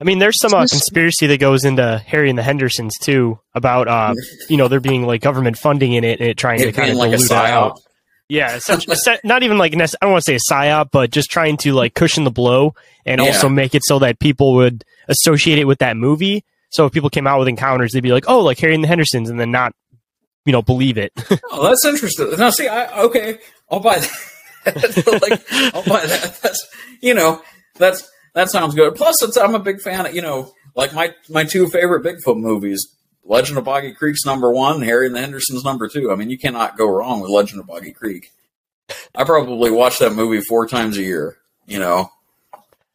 I 0.00 0.04
mean, 0.04 0.18
there's 0.18 0.38
some 0.40 0.52
uh, 0.52 0.66
conspiracy 0.66 1.26
that 1.28 1.40
goes 1.40 1.64
into 1.64 1.98
Harry 2.06 2.28
and 2.28 2.38
the 2.38 2.42
Hendersons 2.42 2.94
too 3.00 3.38
about 3.54 3.88
uh, 3.88 4.14
you 4.48 4.56
know 4.56 4.68
there 4.68 4.80
being 4.80 5.06
like 5.06 5.22
government 5.22 5.58
funding 5.58 5.92
in 5.94 6.04
it 6.04 6.20
and 6.20 6.28
it 6.30 6.36
trying 6.36 6.60
It 6.60 6.66
to 6.66 6.72
kind 6.72 6.90
of 6.90 6.94
being 6.96 6.98
like 6.98 7.08
a 7.12 7.16
dilute 7.22 7.30
it 7.30 7.36
out. 7.50 7.80
Yeah, 8.28 8.56
essentially, 8.56 8.96
se- 9.04 9.20
not 9.24 9.42
even 9.42 9.56
like 9.58 9.72
nec- 9.74 9.90
I 10.02 10.06
don't 10.06 10.12
want 10.12 10.24
to 10.24 10.30
say 10.30 10.34
a 10.36 10.52
psyop, 10.52 10.90
but 10.90 11.10
just 11.10 11.30
trying 11.30 11.56
to 11.58 11.72
like 11.72 11.94
cushion 11.94 12.24
the 12.24 12.30
blow 12.30 12.74
and 13.06 13.20
Yeah. 13.20 13.28
also 13.28 13.48
make 13.48 13.74
it 13.74 13.82
so 13.84 13.98
that 14.00 14.18
people 14.18 14.54
would 14.56 14.84
associate 15.08 15.58
it 15.58 15.64
with 15.66 15.78
that 15.78 15.96
movie. 15.96 16.44
So 16.70 16.84
if 16.86 16.92
people 16.92 17.08
came 17.08 17.26
out 17.26 17.38
with 17.38 17.48
encounters, 17.48 17.92
they'd 17.92 18.00
be 18.02 18.12
like, 18.12 18.24
"Oh, 18.28 18.40
like 18.40 18.58
Harry 18.58 18.74
and 18.74 18.82
the 18.84 18.88
Hendersons," 18.88 19.30
and 19.30 19.38
then 19.40 19.50
not, 19.52 19.72
you 20.44 20.52
know, 20.52 20.60
believe 20.62 20.98
it. 20.98 21.12
Oh, 21.52 21.62
that's 21.68 21.84
interesting. 21.86 22.32
Now, 22.36 22.50
see, 22.50 22.68
I 22.68 23.00
okay, 23.04 23.38
I'll 23.70 23.80
buy 23.80 23.98
that. 23.98 25.18
like, 25.22 25.40
I'll 25.74 25.84
buy 25.84 26.04
that. 26.04 26.38
That's 26.42 26.66
you 27.00 27.14
know, 27.14 27.40
that's 27.78 28.10
that 28.36 28.50
sounds 28.50 28.74
good. 28.74 28.94
Plus, 28.94 29.22
it's, 29.22 29.38
I'm 29.38 29.54
a 29.54 29.58
big 29.58 29.80
fan 29.80 30.06
of 30.06 30.14
you 30.14 30.20
know, 30.22 30.52
like 30.76 30.94
my 30.94 31.14
my 31.30 31.42
two 31.42 31.66
favorite 31.68 32.04
Bigfoot 32.04 32.38
movies. 32.38 32.86
Legend 33.24 33.58
of 33.58 33.64
Boggy 33.64 33.92
Creek's 33.92 34.24
number 34.24 34.52
one, 34.52 34.82
Harry 34.82 35.06
and 35.06 35.14
the 35.16 35.20
Hendersons 35.20 35.64
number 35.64 35.88
two. 35.88 36.12
I 36.12 36.14
mean, 36.14 36.30
you 36.30 36.38
cannot 36.38 36.76
go 36.76 36.88
wrong 36.88 37.20
with 37.20 37.30
Legend 37.30 37.58
of 37.58 37.66
Boggy 37.66 37.90
Creek. 37.90 38.30
I 39.16 39.24
probably 39.24 39.72
watch 39.72 39.98
that 39.98 40.12
movie 40.12 40.40
four 40.42 40.68
times 40.68 40.96
a 40.96 41.02
year. 41.02 41.38
You 41.66 41.80
know, 41.80 42.12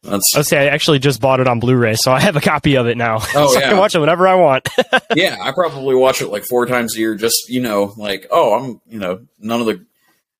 that's 0.02 0.32
I 0.36 0.42
say 0.42 0.58
I 0.58 0.66
actually 0.66 1.00
just 1.00 1.20
bought 1.20 1.40
it 1.40 1.48
on 1.48 1.60
Blu-ray, 1.60 1.96
so 1.96 2.12
I 2.12 2.20
have 2.20 2.36
a 2.36 2.40
copy 2.40 2.76
of 2.76 2.86
it 2.86 2.96
now. 2.96 3.16
Oh, 3.34 3.48
so 3.52 3.58
I 3.58 3.62
yeah. 3.62 3.68
can 3.70 3.78
watch 3.78 3.94
it 3.94 3.98
whenever 3.98 4.26
I 4.26 4.36
want. 4.36 4.68
yeah, 5.14 5.36
I 5.40 5.52
probably 5.52 5.96
watch 5.96 6.22
it 6.22 6.28
like 6.28 6.44
four 6.44 6.66
times 6.66 6.96
a 6.96 7.00
year. 7.00 7.14
Just 7.14 7.48
you 7.48 7.60
know, 7.60 7.92
like 7.96 8.26
oh, 8.30 8.54
I'm 8.54 8.80
you 8.86 9.00
know, 9.00 9.26
none 9.38 9.60
of 9.60 9.66
the 9.66 9.84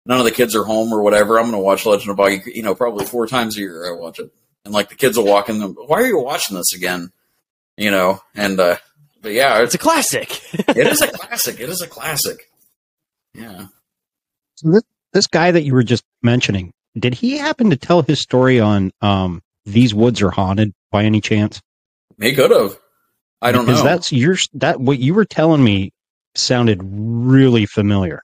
none 0.07 0.19
of 0.19 0.25
the 0.25 0.31
kids 0.31 0.57
are 0.57 0.65
home 0.65 0.93
or 0.93 1.03
whatever. 1.03 1.39
I'm 1.39 1.47
going 1.51 1.55
to 1.55 1.59
watch 1.59 1.87
Legend 1.87 2.11
of 2.11 2.17
Boggy. 2.17 2.43
You 2.47 2.63
know, 2.63 2.75
probably 2.75 3.05
four 3.05 3.27
times 3.27 3.57
a 3.57 3.61
year 3.61 3.93
I 3.93 3.99
watch 3.99 4.21
it, 4.21 4.33
and 4.65 4.73
like 4.75 4.89
the 4.89 4.95
kids 4.95 5.17
will 5.17 5.27
walk 5.27 5.49
in. 5.49 5.59
The, 5.59 5.69
Why 5.69 6.03
are 6.03 6.07
you 6.07 6.19
watching 6.21 6.57
this 6.57 6.75
again? 6.75 7.11
You 7.77 7.91
know, 7.91 8.21
and 8.35 8.59
uh 8.61 8.77
but 9.21 9.33
yeah, 9.33 9.63
it's 9.63 9.75
a 9.75 9.79
classic. 9.79 10.41
it 10.55 10.87
is 10.87 11.01
a 11.01 11.09
classic. 11.09 11.61
It 11.61 11.69
is 11.69 11.81
a 11.81 11.87
classic. 11.87 12.51
Yeah. 13.35 13.67
So 14.57 14.71
this, 14.73 14.83
this 15.13 15.27
guy 15.27 15.51
that 15.53 15.63
you 15.63 15.73
were 15.75 15.83
just 15.85 16.05
mentioning, 16.23 16.73
did 16.99 17.15
he 17.15 17.39
happen 17.39 17.71
to 17.71 17.77
tell 17.77 18.03
his 18.03 18.21
story 18.21 18.61
on 18.61 18.91
um, 19.01 19.41
These 19.65 19.95
Woods 19.95 20.21
Are 20.23 20.31
Haunted 20.31 20.73
by 20.91 21.05
any 21.05 21.21
chance? 21.21 21.61
He 22.21 22.35
could 22.35 22.51
have. 22.51 22.79
I 23.41 23.51
don't 23.53 23.65
because 23.65 23.83
know. 23.83 23.89
that's 23.89 24.13
your 24.13 24.37
that 24.55 24.81
what 24.81 24.99
you 24.99 25.15
were 25.15 25.25
telling 25.25 25.65
me 25.65 25.93
sounded 26.35 26.81
really 26.83 27.67
familiar. 27.67 28.23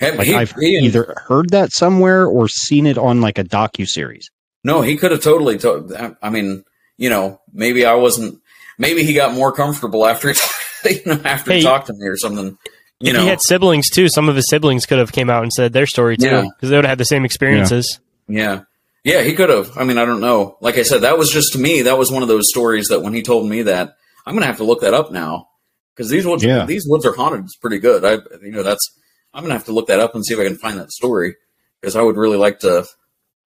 Have- 0.00 0.16
Like 0.16 0.26
he- 0.28 0.34
I've 0.34 0.52
he 0.52 0.78
either 0.78 1.14
heard 1.26 1.50
that 1.50 1.72
somewhere 1.72 2.26
or 2.26 2.48
seen 2.48 2.86
it 2.86 2.96
on 2.98 3.20
like 3.20 3.38
a 3.38 3.44
docu 3.44 3.86
series. 3.86 4.30
No, 4.64 4.80
he 4.82 4.96
could 4.96 5.10
have 5.12 5.22
totally. 5.22 5.58
To- 5.58 6.16
I 6.22 6.30
mean, 6.30 6.64
you 6.96 7.10
know, 7.10 7.40
maybe 7.52 7.84
I 7.84 7.94
wasn't. 7.94 8.40
Maybe 8.78 9.02
he 9.04 9.14
got 9.14 9.34
more 9.34 9.52
comfortable 9.52 10.06
after, 10.06 10.32
he- 10.32 10.90
you 10.94 11.00
know, 11.06 11.20
after 11.24 11.52
he 11.52 11.58
Hey, 11.58 11.62
talked 11.64 11.86
to 11.88 11.92
me 11.94 12.06
or 12.06 12.16
something. 12.16 12.58
You 13.00 13.10
if 13.10 13.14
know, 13.14 13.22
he 13.22 13.28
had 13.28 13.40
siblings 13.40 13.90
too, 13.90 14.08
some 14.08 14.28
of 14.28 14.34
his 14.36 14.46
siblings 14.50 14.84
could 14.86 14.98
have 14.98 15.12
came 15.12 15.30
out 15.30 15.42
and 15.44 15.52
said 15.52 15.72
their 15.72 15.86
story 15.86 16.16
too, 16.16 16.26
Yeah. 16.26 16.42
because 16.42 16.70
they 16.70 16.76
would 16.76 16.84
have 16.84 16.90
had 16.90 16.98
the 16.98 17.04
same 17.04 17.24
experiences. 17.24 18.00
Yeah. 18.26 18.62
Yeah, 19.04 19.22
he 19.22 19.34
could 19.34 19.48
have. 19.50 19.76
I 19.78 19.84
mean, 19.84 19.96
I 19.98 20.04
don't 20.04 20.20
know. 20.20 20.56
Like 20.60 20.76
I 20.78 20.82
said, 20.82 21.02
that 21.02 21.16
was 21.16 21.30
just 21.30 21.52
to 21.52 21.58
me, 21.60 21.82
that 21.82 21.96
was 21.96 22.10
one 22.10 22.22
of 22.22 22.28
those 22.28 22.48
stories 22.50 22.88
that 22.88 23.00
when 23.02 23.14
he 23.14 23.22
told 23.22 23.48
me 23.48 23.62
that, 23.62 23.94
I'm 24.26 24.34
going 24.34 24.42
to 24.42 24.48
have 24.48 24.56
to 24.58 24.64
look 24.64 24.80
that 24.82 24.94
up 24.94 25.12
now. 25.12 25.48
Because 25.94 26.10
these 26.10 26.26
woods, 26.26 26.42
Yeah. 26.44 26.64
these 26.66 26.84
woods 26.88 27.06
are 27.06 27.14
haunted. 27.14 27.44
It's 27.44 27.56
pretty 27.56 27.78
good. 27.78 28.04
I, 28.04 28.14
you 28.42 28.50
know, 28.50 28.62
that's, 28.64 28.84
I'm 29.32 29.42
going 29.42 29.50
to 29.50 29.56
have 29.56 29.66
to 29.66 29.72
look 29.72 29.86
that 29.86 30.00
up 30.00 30.14
and 30.16 30.26
see 30.26 30.34
if 30.34 30.40
I 30.40 30.44
can 30.44 30.56
find 30.58 30.78
that 30.78 30.90
story. 30.90 31.36
Because 31.80 31.94
I 31.96 32.02
would 32.02 32.16
really 32.16 32.36
like 32.36 32.58
to, 32.60 32.84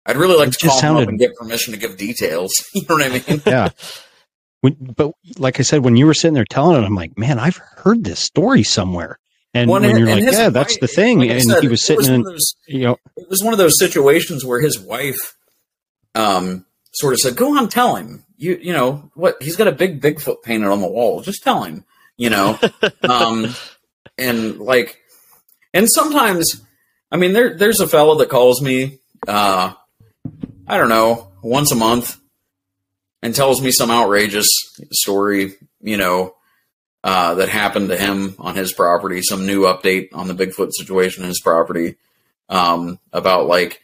I'd 0.06 0.18
really 0.18 0.38
like 0.38 0.50
It 0.50 0.54
to 0.54 0.68
call 0.68 0.80
just 0.80 0.84
him 0.84 0.98
up 0.98 1.08
and 1.08 1.20
get 1.20 1.36
permission 1.36 1.74
to 1.74 1.80
give 1.80 1.98
details. 1.98 2.52
you 2.74 2.82
know 2.90 2.96
what 2.96 3.06
I 3.06 3.10
mean? 3.34 3.42
Yeah. 3.46 3.70
When, 4.62 4.76
but 4.96 5.14
like 5.38 5.60
I 5.60 5.64
said, 5.64 5.84
when 5.84 5.96
you 5.98 6.06
were 6.06 6.14
sitting 6.14 6.36
there 6.36 6.46
telling 6.46 6.82
it, 6.82 6.86
I'm 6.86 6.94
like, 6.94 7.18
man, 7.18 7.40
I've 7.40 7.58
heard 7.58 8.04
this 8.04 8.20
story 8.20 8.62
somewhere. 8.62 9.18
And 9.56 9.70
Well, 9.70 9.82
when 9.82 9.90
and- 9.90 10.00
you're 10.00 10.08
and 10.08 10.20
like, 10.20 10.30
his 10.30 10.38
yeah, 10.40 10.50
that's 10.50 10.78
the 10.80 10.88
thing. 10.88 11.20
like 11.20 11.32
and 11.32 11.44
said, 11.44 11.62
he 11.64 11.68
was 11.68 11.84
sitting 11.84 11.98
was 11.98 12.10
in, 12.10 12.22
those- 12.22 12.56
you 12.68 12.82
know, 12.84 12.98
it 13.18 13.28
was 13.30 13.44
one 13.44 13.54
of 13.54 13.58
those 13.60 13.78
situations 13.80 14.46
where 14.46 14.62
his 14.62 14.80
wife 14.80 15.36
um 16.16 16.66
sort 16.94 17.14
of 17.14 17.20
said, 17.20 17.36
"Go 17.36 17.58
on, 17.58 17.70
tell 17.70 17.96
him. 17.96 18.24
You 18.38 18.60
you 18.62 18.74
know 18.74 19.10
what? 19.16 19.42
He's 19.42 19.56
got 19.56 19.68
a 19.68 19.72
big 19.72 20.02
Bigfoot 20.02 20.44
painted 20.44 20.68
on 20.70 20.82
the 20.82 20.88
wall. 20.88 21.22
Just 21.22 21.42
tell 21.44 21.64
him. 21.64 21.86
You 22.18 22.30
know." 22.30 22.60
um, 23.04 23.54
and 24.18 24.60
like, 24.60 25.00
and 25.74 25.90
sometimes, 25.90 26.62
I 27.12 27.18
mean, 27.18 27.34
there 27.34 27.56
there's 27.58 27.80
a 27.80 27.88
fellow 27.88 28.16
that 28.20 28.30
calls 28.30 28.62
me. 28.62 29.00
Uh, 29.28 29.74
I 30.72 30.78
don't 30.78 30.90
know, 30.90 31.28
once 31.44 31.72
a 31.72 31.76
month, 31.76 32.18
and 33.22 33.36
tells 33.36 33.62
me 33.62 33.72
some 33.72 33.92
outrageous 33.92 34.48
story. 34.92 35.56
You 35.82 35.98
know. 35.98 36.36
Uh, 37.04 37.34
that 37.34 37.50
happened 37.50 37.90
to 37.90 37.98
him 37.98 38.36
on 38.38 38.56
his 38.56 38.72
property, 38.72 39.24
some 39.24 39.48
new 39.48 39.64
update 39.64 40.10
on 40.14 40.28
the 40.28 40.36
Bigfoot 40.36 40.70
situation 40.72 41.24
on 41.24 41.30
his 41.30 41.42
property 41.42 41.96
um, 42.48 43.00
about 43.12 43.48
like, 43.48 43.82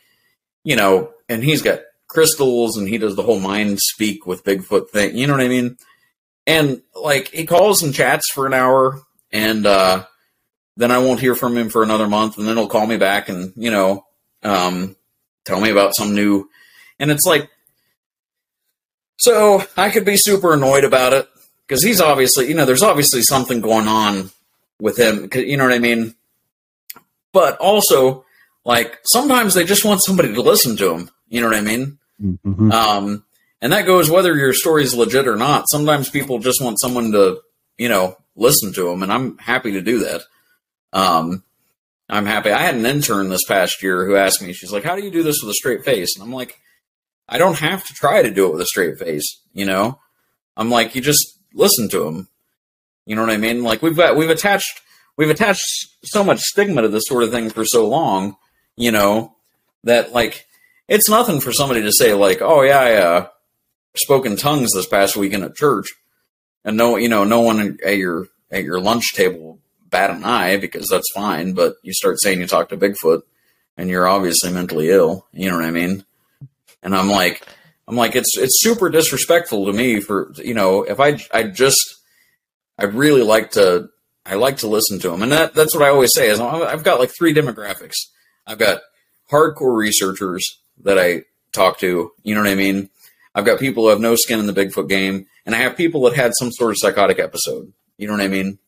you 0.64 0.76
know, 0.76 1.12
and 1.28 1.44
he's 1.44 1.64
got 1.64 1.80
crystals 2.06 2.78
and 2.78 2.88
he 2.88 3.00
does 3.00 3.16
the 3.16 3.24
whole 3.24 3.40
mind 3.40 3.80
speak 3.80 4.28
with 4.28 4.44
Bigfoot 4.44 4.92
thing. 4.92 5.18
You 5.18 5.26
know 5.26 5.34
what 5.34 5.42
I 5.42 5.48
mean? 5.48 5.78
And 6.46 6.84
like 6.94 7.30
he 7.30 7.48
calls 7.48 7.82
and 7.82 7.92
chats 7.92 8.30
for 8.32 8.46
an 8.46 8.54
hour 8.54 9.02
and 9.32 9.66
uh, 9.66 10.06
then 10.76 10.92
I 10.92 11.00
won't 11.00 11.20
hear 11.20 11.34
from 11.34 11.58
him 11.58 11.70
for 11.70 11.82
another 11.82 12.08
month 12.08 12.38
and 12.38 12.48
then 12.48 12.56
he'll 12.56 12.68
call 12.68 12.86
me 12.86 12.98
back 12.98 13.30
and, 13.30 13.52
you 13.56 13.72
know, 13.72 14.06
um, 14.44 14.96
tell 15.44 15.60
me 15.60 15.72
about 15.72 15.96
some 15.96 16.14
new. 16.14 16.52
And 17.00 17.12
it's 17.12 17.26
like, 17.26 17.50
so 19.18 19.64
I 19.76 19.90
could 19.90 20.06
be 20.06 20.18
super 20.18 20.54
annoyed 20.54 20.84
about 20.84 21.14
it, 21.14 21.28
because 21.68 21.84
he's 21.84 22.02
obviously, 22.02 22.48
you 22.48 22.54
know, 22.54 22.66
there's 22.66 22.84
obviously 22.84 23.22
something 23.22 23.62
going 23.62 23.88
on 23.88 24.30
with 24.80 24.98
him. 24.98 25.30
You 25.34 25.58
know 25.58 25.64
what 25.66 25.74
I 25.74 25.80
mean? 25.80 26.16
But 27.34 27.58
also, 27.58 28.26
like 28.64 29.00
sometimes 29.06 29.54
they 29.54 29.64
just 29.64 29.86
want 29.86 30.04
somebody 30.04 30.34
to 30.34 30.42
listen 30.42 30.78
to 30.78 30.90
them. 30.90 31.10
You 31.30 31.42
know 31.42 31.48
what 31.48 31.58
I 31.58 31.62
mean? 31.62 31.98
Mhm. 32.22 32.72
Um, 32.72 33.24
and 33.62 33.74
that 33.74 33.86
goes 33.86 34.10
whether 34.10 34.36
your 34.36 34.54
story 34.54 34.84
is 34.84 34.96
legit 34.96 35.28
or 35.28 35.36
not. 35.36 35.70
Sometimes 35.70 36.10
people 36.10 36.40
just 36.40 36.62
want 36.62 36.80
someone 36.80 37.12
to, 37.12 37.42
you 37.78 37.90
know, 37.90 38.18
listen 38.36 38.72
to 38.74 38.84
them, 38.84 39.04
and 39.04 39.12
I'm 39.12 39.38
happy 39.40 39.72
to 39.74 39.82
do 39.82 40.00
that. 40.00 40.22
Um, 40.94 41.44
I'm 42.08 42.26
happy. 42.26 42.52
I 42.52 42.62
had 42.62 42.76
an 42.76 42.86
intern 42.86 43.30
this 43.30 43.44
past 43.46 43.82
year 43.84 44.06
who 44.06 44.16
asked 44.16 44.42
me, 44.42 44.54
she's 44.54 44.72
like, 44.72 44.84
"How 44.84 44.96
do 44.96 45.04
you 45.04 45.12
do 45.12 45.24
this 45.24 45.42
with 45.42 45.52
a 45.52 45.56
straight 45.56 45.84
face?" 45.84 46.16
And 46.16 46.24
I'm 46.24 46.32
like, 46.32 46.60
"I 47.28 47.38
don't 47.38 47.58
have 47.60 47.86
to 47.86 47.94
try 47.94 48.22
to 48.22 48.32
do 48.32 48.48
it 48.48 48.54
with 48.54 48.62
a 48.62 48.66
straight 48.66 48.98
face." 49.00 49.42
You 49.54 49.66
know, 49.66 50.00
I'm 50.56 50.70
like, 50.70 50.96
you 50.96 51.02
just 51.02 51.40
listen 51.54 51.90
to 51.90 52.04
them. 52.04 52.28
You 53.06 53.16
know 53.16 53.22
what 53.22 53.32
I 53.32 53.38
mean? 53.38 53.64
Like 53.64 53.82
we've 53.82 53.96
got 53.96 54.16
we've 54.16 54.30
attached 54.30 54.82
we've 55.18 55.30
attached 55.30 55.64
so 56.04 56.24
much 56.24 56.40
stigma 56.40 56.82
to 56.82 56.88
this 56.88 57.04
sort 57.08 57.24
of 57.24 57.32
thing 57.32 57.50
for 57.50 57.66
so 57.66 57.88
long, 57.88 58.38
you 58.76 58.92
know, 58.92 59.36
that 59.84 60.14
like 60.14 60.46
it's 60.88 61.10
nothing 61.10 61.40
for 61.40 61.52
somebody 61.52 61.82
to 61.82 61.92
say 61.92 62.14
like, 62.14 62.42
"Oh 62.42 62.62
yeah, 62.62 62.80
I 62.80 62.94
uh, 62.96 63.28
spoke 63.96 64.26
in 64.26 64.36
tongues 64.36 64.72
this 64.74 64.88
past 64.88 65.18
weekend 65.18 65.44
at 65.44 65.56
church," 65.56 65.88
and 66.64 66.78
no, 66.78 66.98
you 66.98 67.10
know, 67.10 67.24
no 67.24 67.42
one 67.42 67.78
at 67.84 67.98
your 67.98 68.28
at 68.52 68.64
your 68.64 68.80
lunch 68.80 69.14
table 69.14 69.60
bat 69.90 70.12
an 70.12 70.24
eye 70.24 70.58
because 70.58 70.88
that's 70.90 71.12
fine. 71.14 71.54
But 71.54 71.76
you 71.84 71.94
start 71.94 72.20
saying 72.22 72.40
you 72.40 72.48
talked 72.48 72.70
to 72.70 72.78
Bigfoot, 72.78 73.22
and 73.76 73.90
you're 73.90 74.08
obviously 74.08 74.52
mentally 74.52 74.90
ill. 74.90 75.26
You 75.34 75.50
know 75.50 75.58
what 75.58 75.66
I 75.66 75.72
mean? 75.72 76.06
And 76.88 76.96
I'm 76.96 77.10
like, 77.10 77.46
I'm 77.86 77.98
like, 77.98 78.16
it's 78.16 78.38
it's 78.38 78.64
super 78.64 78.90
disrespectful 78.90 79.66
to 79.66 79.74
me 79.74 80.00
for 80.00 80.32
you 80.38 80.54
know 80.54 80.84
if 80.84 81.02
I 81.02 81.20
I 81.34 81.44
just 81.44 81.78
I 82.80 82.86
really 82.86 83.24
like 83.24 83.52
to 83.52 83.90
I 84.26 84.36
like 84.36 84.60
to 84.60 84.68
listen 84.68 84.98
to 85.00 85.10
them, 85.10 85.22
and 85.22 85.34
that 85.34 85.54
that's 85.54 85.76
what 85.76 85.84
I 85.84 85.90
always 85.90 86.14
say 86.14 86.30
is 86.30 86.40
I've 86.40 86.86
got 86.86 87.02
like 87.02 87.10
three 87.10 87.34
demographics. 87.34 87.96
I've 88.46 88.58
got 88.58 88.84
hardcore 89.30 89.76
researchers 89.76 90.46
that 90.86 90.98
I 90.98 91.24
talk 91.52 91.78
to. 91.80 92.14
You 92.24 92.36
know 92.36 92.42
what 92.42 92.50
I 92.50 92.56
mean? 92.56 92.90
I've 93.36 93.46
got 93.46 93.60
people 93.60 93.84
who 93.84 93.90
have 93.90 94.00
no 94.00 94.16
skin 94.16 94.40
in 94.40 94.48
the 94.48 94.54
Bigfoot 94.54 94.88
game, 94.88 95.26
and 95.46 95.54
I 95.54 95.58
have 95.58 95.76
people 95.76 96.04
that 96.04 96.16
had 96.16 96.32
some 96.40 96.54
sort 96.54 96.72
of 96.72 96.78
psychotic 96.80 97.20
episode. 97.20 97.74
You 97.98 98.08
know 98.08 98.14
what 98.14 98.24
I 98.24 98.30
mean? 98.30 98.60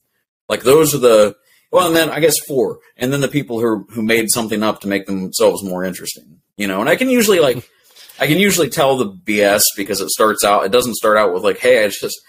Like 0.49 0.63
those 0.63 0.93
are 0.93 0.97
the 0.99 1.37
well, 1.71 1.87
and 1.87 1.95
then 1.95 2.09
I 2.09 2.19
guess 2.19 2.35
four, 2.45 2.79
and 2.97 3.13
then 3.13 3.21
the 3.21 3.29
people 3.29 3.61
who 3.61 3.87
who 3.91 4.01
made 4.01 4.29
something 4.29 4.61
up 4.61 4.81
to 4.81 4.89
make 4.89 5.05
themselves 5.05 5.63
more 5.63 5.85
interesting. 5.85 6.41
You 6.57 6.67
know, 6.67 6.81
and 6.81 6.89
I 6.89 6.97
can 6.97 7.09
usually 7.09 7.39
like 7.39 7.65
I 8.19 8.27
can 8.27 8.37
usually 8.37 8.69
tell 8.69 8.97
the 8.97 9.11
BS 9.11 9.61
because 9.77 10.01
it 10.01 10.09
starts 10.09 10.43
out. 10.43 10.65
It 10.65 10.71
doesn't 10.71 10.95
start 10.95 11.17
out 11.17 11.33
with 11.33 11.43
like, 11.43 11.59
"Hey, 11.59 11.83
I 11.83 11.87
just 11.87 12.19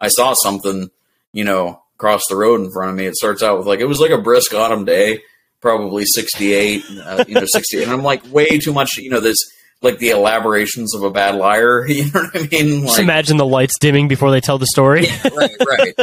I 0.00 0.08
saw 0.08 0.34
something," 0.34 0.90
you 1.32 1.44
know, 1.44 1.82
across 1.96 2.22
the 2.28 2.36
road 2.36 2.60
in 2.60 2.70
front 2.70 2.90
of 2.90 2.96
me. 2.96 3.06
It 3.06 3.16
starts 3.16 3.42
out 3.42 3.58
with 3.58 3.66
like, 3.66 3.80
"It 3.80 3.86
was 3.86 4.00
like 4.00 4.10
a 4.10 4.18
brisk 4.18 4.54
autumn 4.54 4.84
day, 4.84 5.22
probably 5.60 6.04
68, 6.04 6.84
uh, 7.04 7.24
you 7.26 7.34
know, 7.34 7.46
68," 7.46 7.82
and 7.82 7.92
I'm 7.92 8.02
like, 8.02 8.22
way 8.32 8.58
too 8.58 8.72
much, 8.72 8.96
you 8.98 9.10
know, 9.10 9.20
this 9.20 9.38
like 9.82 9.98
the 9.98 10.10
elaborations 10.10 10.94
of 10.94 11.02
a 11.02 11.10
bad 11.10 11.34
liar. 11.34 11.86
You 11.88 12.04
know 12.04 12.22
what 12.22 12.36
I 12.36 12.46
mean? 12.46 12.86
Just 12.86 12.98
imagine 13.00 13.36
the 13.36 13.46
lights 13.46 13.78
dimming 13.78 14.08
before 14.08 14.30
they 14.30 14.40
tell 14.40 14.58
the 14.58 14.66
story. 14.66 15.06
right, 15.36 15.56
right. 15.66 15.94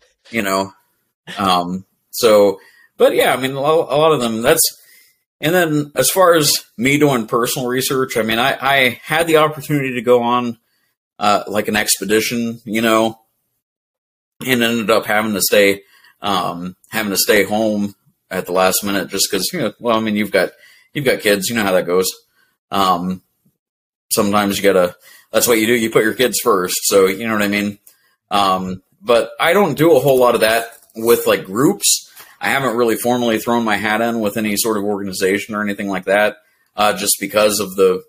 you 0.30 0.42
know, 0.42 0.72
um, 1.38 1.84
so, 2.10 2.60
but 2.96 3.14
yeah, 3.14 3.32
I 3.32 3.36
mean, 3.36 3.52
a 3.52 3.60
lot 3.60 4.12
of 4.12 4.20
them. 4.20 4.42
That's 4.42 4.62
and 5.40 5.54
then 5.54 5.92
as 5.94 6.10
far 6.10 6.34
as 6.34 6.64
me 6.76 6.98
doing 6.98 7.26
personal 7.26 7.68
research, 7.68 8.16
I 8.16 8.22
mean, 8.22 8.38
I, 8.38 8.56
I 8.60 9.00
had 9.02 9.26
the 9.26 9.38
opportunity 9.38 9.94
to 9.94 10.02
go 10.02 10.22
on 10.22 10.58
uh, 11.18 11.44
like 11.46 11.68
an 11.68 11.76
expedition, 11.76 12.60
you 12.64 12.82
know, 12.82 13.20
and 14.46 14.62
ended 14.62 14.90
up 14.90 15.06
having 15.06 15.34
to 15.34 15.42
stay 15.42 15.82
um, 16.22 16.76
having 16.88 17.10
to 17.10 17.16
stay 17.16 17.44
home 17.44 17.94
at 18.30 18.46
the 18.46 18.52
last 18.52 18.84
minute 18.84 19.08
just 19.08 19.30
because 19.30 19.50
you 19.52 19.60
know. 19.60 19.72
Well, 19.80 19.96
I 19.96 20.00
mean, 20.00 20.16
you've 20.16 20.30
got 20.30 20.50
you've 20.92 21.04
got 21.04 21.20
kids, 21.20 21.48
you 21.48 21.56
know 21.56 21.62
how 21.62 21.72
that 21.72 21.86
goes. 21.86 22.10
Um, 22.70 23.22
sometimes 24.10 24.58
you 24.58 24.62
gotta. 24.62 24.96
That's 25.32 25.46
what 25.46 25.58
you 25.58 25.66
do. 25.66 25.74
You 25.74 25.90
put 25.90 26.04
your 26.04 26.14
kids 26.14 26.40
first, 26.42 26.76
so 26.84 27.06
you 27.06 27.26
know 27.26 27.34
what 27.34 27.42
I 27.42 27.48
mean. 27.48 27.78
Um, 28.30 28.82
but 29.00 29.30
I 29.38 29.52
don't 29.52 29.78
do 29.78 29.96
a 29.96 30.00
whole 30.00 30.18
lot 30.18 30.34
of 30.34 30.40
that 30.42 30.66
with 30.96 31.26
like 31.26 31.44
groups. 31.44 32.09
I 32.40 32.48
haven't 32.48 32.76
really 32.76 32.96
formally 32.96 33.38
thrown 33.38 33.64
my 33.64 33.76
hat 33.76 34.00
in 34.00 34.20
with 34.20 34.36
any 34.36 34.56
sort 34.56 34.78
of 34.78 34.84
organization 34.84 35.54
or 35.54 35.62
anything 35.62 35.88
like 35.88 36.04
that, 36.04 36.38
uh, 36.74 36.96
just 36.96 37.16
because 37.20 37.60
of 37.60 37.76
the 37.76 38.02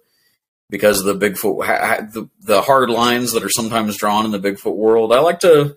because 0.69 1.01
of 1.01 1.05
the 1.05 1.29
Bigfoot 1.29 2.13
the, 2.13 2.29
the 2.39 2.61
hard 2.61 2.89
lines 2.89 3.33
that 3.33 3.43
are 3.43 3.49
sometimes 3.49 3.97
drawn 3.97 4.23
in 4.23 4.31
the 4.31 4.39
Bigfoot 4.39 4.75
world. 4.75 5.11
I 5.11 5.19
like 5.19 5.41
to, 5.41 5.75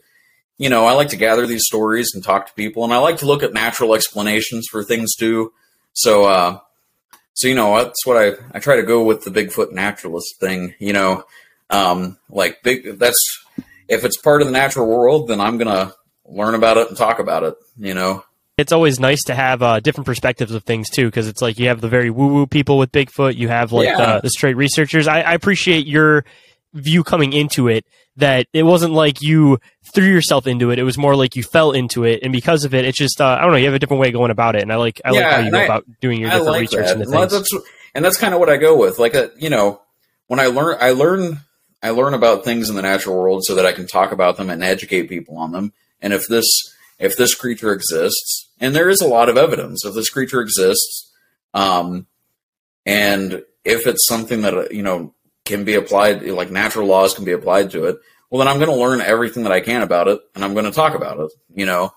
you 0.57 0.69
know, 0.69 0.87
I 0.87 0.93
like 0.93 1.09
to 1.09 1.17
gather 1.17 1.49
these 1.49 1.67
stories 1.67 2.13
and 2.15 2.23
talk 2.23 2.47
to 2.47 2.55
people, 2.55 2.85
and 2.85 2.93
I 2.93 2.99
like 2.99 3.19
to 3.19 3.27
look 3.27 3.43
at 3.43 3.53
natural 3.53 3.95
explanations 3.95 4.69
for 4.71 4.85
things 4.85 5.17
too. 5.17 5.53
So, 5.93 6.25
uh, 6.27 6.61
so 7.35 7.49
you 7.49 7.57
know, 7.57 7.77
that's 7.77 8.07
what 8.07 8.17
I 8.17 8.35
I 8.53 8.61
try 8.61 8.77
to 8.77 8.85
go 8.85 9.03
with 9.03 9.25
the 9.25 9.31
Bigfoot 9.31 9.73
naturalist 9.73 10.39
thing. 10.39 10.75
You 10.79 10.93
know, 10.93 11.25
um, 11.71 12.19
like 12.31 12.63
big 12.63 13.01
that's 13.01 13.45
if 13.89 14.05
it's 14.05 14.17
part 14.17 14.43
of 14.43 14.47
the 14.47 14.53
natural 14.53 14.87
world, 14.87 15.27
then 15.27 15.41
I'm 15.41 15.59
gonna 15.59 15.93
learn 16.25 16.55
about 16.55 16.77
it 16.77 16.89
and 16.89 16.97
talk 16.97 17.19
about 17.19 17.43
it. 17.43 17.57
You 17.77 17.95
know. 17.95 18.25
It's 18.57 18.73
always 18.73 19.01
nice 19.01 19.23
to 19.25 19.35
have 19.35 19.63
uh, 19.63 19.81
different 19.81 20.07
perspectives 20.07 20.53
of 20.53 20.63
things 20.65 20.89
too, 20.91 21.07
because 21.07 21.27
it's 21.29 21.43
like 21.43 21.59
you 21.59 21.69
have 21.69 21.81
the 21.81 21.89
very 21.89 22.11
woo-woo 22.11 22.47
people 22.47 22.79
with 22.79 22.93
Bigfoot, 22.93 23.37
you 23.37 23.49
have 23.49 23.73
like 23.73 23.89
Yeah. 23.89 24.17
the, 24.17 24.21
the 24.23 24.31
straight 24.31 24.57
researchers. 24.57 25.09
I, 25.09 25.21
I 25.23 25.33
appreciate 25.35 25.87
your 25.87 26.25
view 26.73 27.03
coming 27.05 27.33
into 27.33 27.69
it. 27.69 27.85
That 28.17 28.47
it 28.53 28.63
wasn't 28.63 28.93
like 28.93 29.23
you 29.23 29.59
threw 29.93 30.05
yourself 30.07 30.47
into 30.47 30.71
it; 30.71 30.79
it 30.79 30.85
was 30.85 30.97
more 30.97 31.17
like 31.17 31.35
you 31.35 31.43
fell 31.43 31.73
into 31.73 32.05
it, 32.05 32.21
and 32.23 32.33
because 32.33 32.65
of 32.65 32.73
it, 32.73 32.85
it's 32.85 32.97
just 32.97 33.21
uh, 33.21 33.27
I 33.27 33.41
don't 33.43 33.51
know. 33.51 33.57
You 33.57 33.65
have 33.65 33.75
a 33.75 33.81
different 33.81 34.01
way 34.01 34.07
of 34.07 34.15
going 34.15 34.31
about 34.31 34.55
it, 34.55 34.63
and 34.63 34.73
I 34.73 34.77
like 34.77 35.01
I 35.05 35.11
like 35.11 35.25
how 35.25 35.41
you 35.41 35.51
go 35.51 35.59
I- 35.59 35.65
about 35.65 35.85
doing 36.01 36.21
your 36.21 36.31
different 36.31 36.47
like 36.53 36.61
research 36.61 36.87
that. 36.87 37.01
And 37.01 37.11
things. 37.11 37.33
that's 37.33 37.53
and 37.93 38.05
that's 38.05 38.17
kind 38.17 38.33
of 38.33 38.39
what 38.39 38.49
I 38.49 38.57
go 38.57 38.79
with. 38.79 39.01
Like 39.01 39.15
a, 39.15 39.33
you 39.37 39.51
know, 39.51 39.81
when 40.29 40.39
I 40.39 40.47
learn, 40.47 40.77
I 40.81 40.91
learn, 40.93 41.41
I 41.83 41.91
learn 41.91 42.15
about 42.15 42.45
things 42.45 42.71
in 42.71 42.77
the 42.77 42.83
natural 42.83 43.17
world 43.17 43.43
so 43.45 43.57
that 43.57 43.67
I 43.67 43.73
can 43.73 43.89
talk 43.89 44.13
about 44.13 44.37
them 44.37 44.49
and 44.49 44.63
educate 44.63 45.09
people 45.09 45.37
on 45.37 45.51
them. 45.51 45.73
And 46.01 46.13
if 46.13 46.29
this 46.29 46.47
if 46.99 47.17
this 47.17 47.35
creature 47.35 47.73
exists, 47.73 48.49
and 48.61 48.75
there 48.75 48.89
is 48.89 49.01
a 49.01 49.09
lot 49.09 49.29
of 49.29 49.37
evidence, 49.37 49.85
if 49.85 49.95
this 49.95 50.11
creature 50.11 50.41
exists, 50.41 51.13
um, 51.53 52.07
and 52.87 53.43
if 53.65 53.87
it's 53.87 54.07
something 54.07 54.43
that 54.43 54.73
you 54.73 54.83
know 54.83 55.15
can 55.45 55.65
be 55.65 55.75
applied, 55.75 56.23
like 56.23 56.51
natural 56.51 56.87
laws 56.87 57.15
can 57.15 57.25
be 57.25 57.33
applied 57.33 57.71
to 57.71 57.85
it, 57.87 57.97
well, 58.31 58.39
then 58.39 58.49
I'm 58.49 58.59
going 58.59 58.71
to 58.71 58.83
learn 58.83 59.01
everything 59.01 59.45
that 59.45 59.53
I 59.53 59.61
can 59.61 59.83
about 59.83 60.09
it, 60.09 60.21
and 60.35 60.45
I'm 60.45 60.55
going 60.55 60.65
to 60.67 60.73
talk 60.73 60.95
about 60.95 61.21
it. 61.21 61.31
You 61.55 61.67
know, 61.67 61.93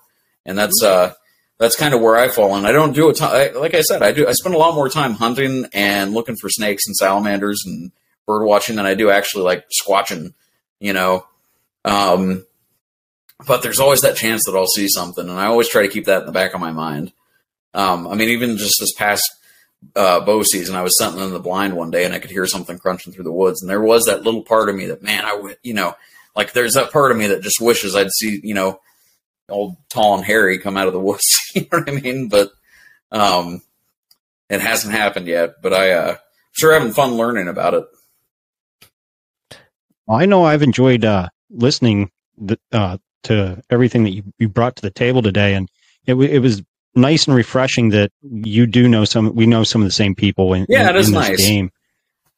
and 0.46 0.58
that's 0.58 0.84
uh, 0.84 1.14
that's 1.58 1.76
kind 1.76 1.94
of 1.94 2.02
where 2.02 2.18
I 2.18 2.28
fall. 2.28 2.56
And 2.56 2.68
I 2.68 2.72
don't 2.72 2.94
do 2.94 3.10
a 3.10 3.14
ton. 3.14 3.36
I, 3.36 3.50
like 3.58 3.74
I 3.74 3.82
said, 3.82 4.04
I 4.04 4.12
do. 4.12 4.28
I 4.28 4.34
spend 4.34 4.56
a 4.56 4.60
lot 4.60 4.76
more 4.76 4.90
time 4.90 5.14
hunting 5.14 5.66
and 5.74 6.14
looking 6.14 6.36
for 6.36 6.50
snakes 6.50 6.86
and 6.88 6.96
salamanders 6.96 7.64
and 7.66 7.92
bird 8.26 8.46
watching 8.46 8.76
than 8.76 8.86
I 8.86 8.94
do 8.94 9.10
actually 9.10 9.44
like 9.44 9.66
squatching. 9.70 10.34
You 10.80 10.94
know, 10.94 11.26
um, 11.86 12.46
but 13.46 13.62
there's 13.62 13.80
always 13.80 14.02
that 14.02 14.16
chance 14.16 14.44
that 14.46 14.56
I'll 14.56 14.68
see 14.68 14.88
something, 14.88 15.28
and 15.28 15.40
I 15.40 15.46
always 15.46 15.70
try 15.70 15.84
to 15.84 15.92
keep 15.92 16.06
that 16.06 16.22
in 16.22 16.26
the 16.26 16.32
back 16.32 16.54
of 16.54 16.62
my 16.62 16.72
mind. 16.72 17.12
Um, 17.74 18.08
I 18.08 18.16
mean, 18.16 18.30
even 18.30 18.58
just 18.58 18.76
this 18.80 18.94
past 18.94 19.24
uh, 19.96 20.22
bow 20.22 20.44
season, 20.44 20.76
I 20.76 20.82
was 20.82 20.98
sitting 20.98 21.20
in 21.20 21.32
the 21.32 21.40
blind 21.40 21.76
one 21.76 21.92
day, 21.92 22.06
and 22.06 22.14
I 22.14 22.20
could 22.20 22.32
hear 22.32 22.48
something 22.48 22.80
crunching 22.80 23.14
through 23.14 23.26
the 23.26 23.32
woods, 23.32 23.62
and 23.62 23.70
there 23.70 23.82
was 23.82 24.06
that 24.06 24.24
little 24.24 24.44
part 24.44 24.70
of 24.70 24.76
me 24.76 24.88
that, 24.88 25.04
man, 25.04 25.26
I 25.26 25.36
would, 25.36 25.58
you 25.64 25.74
know, 25.74 25.96
like 26.36 26.54
there's 26.54 26.74
that 26.74 26.92
part 26.92 27.12
of 27.12 27.18
me 27.18 27.28
that 27.28 27.42
just 27.42 27.62
wishes 27.62 27.96
I'd 27.96 28.12
see, 28.12 28.40
you 28.44 28.54
know, 28.54 28.80
old 29.50 29.78
tall 29.90 30.16
and 30.16 30.26
hairy 30.26 30.60
come 30.60 30.78
out 30.78 30.88
of 30.88 30.94
the 30.94 31.00
woods. 31.00 31.26
you 31.56 31.62
know 31.62 31.80
what 31.80 31.90
I 31.90 31.94
mean? 31.94 32.30
But 32.30 32.52
um, 33.12 33.62
it 34.50 34.62
hasn't 34.62 34.94
happened 34.94 35.28
yet. 35.28 35.62
But 35.62 35.74
I 35.74 35.92
uh, 35.92 36.18
sure 36.52 36.74
having 36.74 36.94
fun 36.94 37.14
learning 37.14 37.48
about 37.48 37.74
it. 37.74 37.86
I 40.10 40.26
know 40.26 40.44
I've 40.44 40.64
enjoyed 40.64 41.04
uh, 41.04 41.30
listening 41.50 42.12
th- 42.46 42.60
uh, 42.72 42.98
to 43.24 43.62
everything 43.70 44.04
that 44.04 44.12
you, 44.12 44.24
you 44.40 44.50
brought 44.50 44.76
to 44.78 44.82
the 44.82 44.92
table 44.92 45.22
today, 45.22 45.54
and 45.54 45.70
it, 46.06 46.12
w- 46.14 46.30
it 46.30 46.40
was 46.40 46.62
nice 46.96 47.28
and 47.28 47.36
refreshing 47.36 47.90
that 47.90 48.12
you 48.24 48.66
do 48.66 48.88
know 48.88 49.06
some. 49.06 49.34
We 49.36 49.46
know 49.46 49.64
some 49.64 49.82
of 49.82 49.88
the 49.88 49.92
same 49.92 50.16
people 50.16 50.54
in, 50.54 50.66
Yeah, 50.70 50.84
in, 50.90 50.90
in 50.90 50.96
this 50.96 51.10
nice. 51.10 51.38
game, 51.38 51.72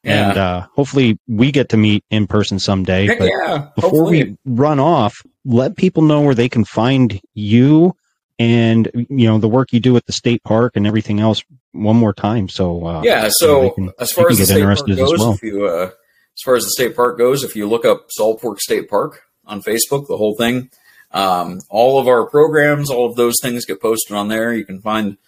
Yeah. 0.04 0.28
and 0.30 0.38
uh, 0.38 0.66
hopefully 0.74 1.18
we 1.28 1.52
get 1.52 1.68
to 1.70 1.76
meet 1.76 2.04
in 2.10 2.26
person 2.26 2.58
someday. 2.58 3.06
Heck 3.06 3.18
but 3.18 3.28
yeah, 3.28 3.68
before 3.76 3.90
hopefully. 3.90 4.24
we 4.24 4.36
run 4.46 4.80
off, 4.80 5.22
let 5.44 5.76
people 5.76 6.02
know 6.02 6.20
where 6.22 6.34
they 6.34 6.48
can 6.48 6.64
find 6.64 7.20
you 7.34 7.94
and 8.38 8.90
you 8.94 9.26
know 9.28 9.38
the 9.38 9.48
work 9.48 9.72
you 9.72 9.80
do 9.80 9.96
at 9.96 10.06
the 10.06 10.12
state 10.14 10.42
park 10.44 10.72
and 10.74 10.86
everything 10.86 11.20
else 11.20 11.42
one 11.72 11.96
more 11.96 12.12
time. 12.14 12.48
So 12.48 12.86
uh, 12.86 13.02
yeah. 13.04 13.16
you 13.18 13.22
know, 13.24 13.28
So 13.32 13.70
can- 13.70 13.92
as 14.00 14.12
far 14.12 14.30
as 14.30 14.38
the 14.38 14.46
state 14.46 14.62
park 14.64 14.78
goes, 14.86 14.98
as 14.98 15.18
well. 15.18 15.32
if 15.34 15.42
you 15.42 15.66
uh, 15.66 15.90
as 16.36 16.42
far 16.42 16.54
as 16.56 16.64
the 16.64 16.70
state 16.70 16.96
park 16.96 17.18
goes, 17.18 17.44
if 17.44 17.54
you 17.54 17.68
look 17.68 17.84
up 17.84 18.06
Salt 18.08 18.40
Fork 18.40 18.60
State 18.60 18.88
Park 18.88 19.22
on 19.50 19.62
Facebook, 19.62 20.06
the 20.06 20.16
whole 20.16 20.34
thing, 20.36 20.70
um, 21.12 21.60
all 21.68 21.98
of 21.98 22.08
our 22.08 22.26
programs, 22.26 22.90
all 22.90 23.10
of 23.10 23.16
those 23.16 23.36
things 23.42 23.66
get 23.66 23.82
posted 23.82 24.16
on 24.16 24.28
there. 24.28 24.54
You 24.54 24.64
can 24.64 24.80
find 24.80 25.18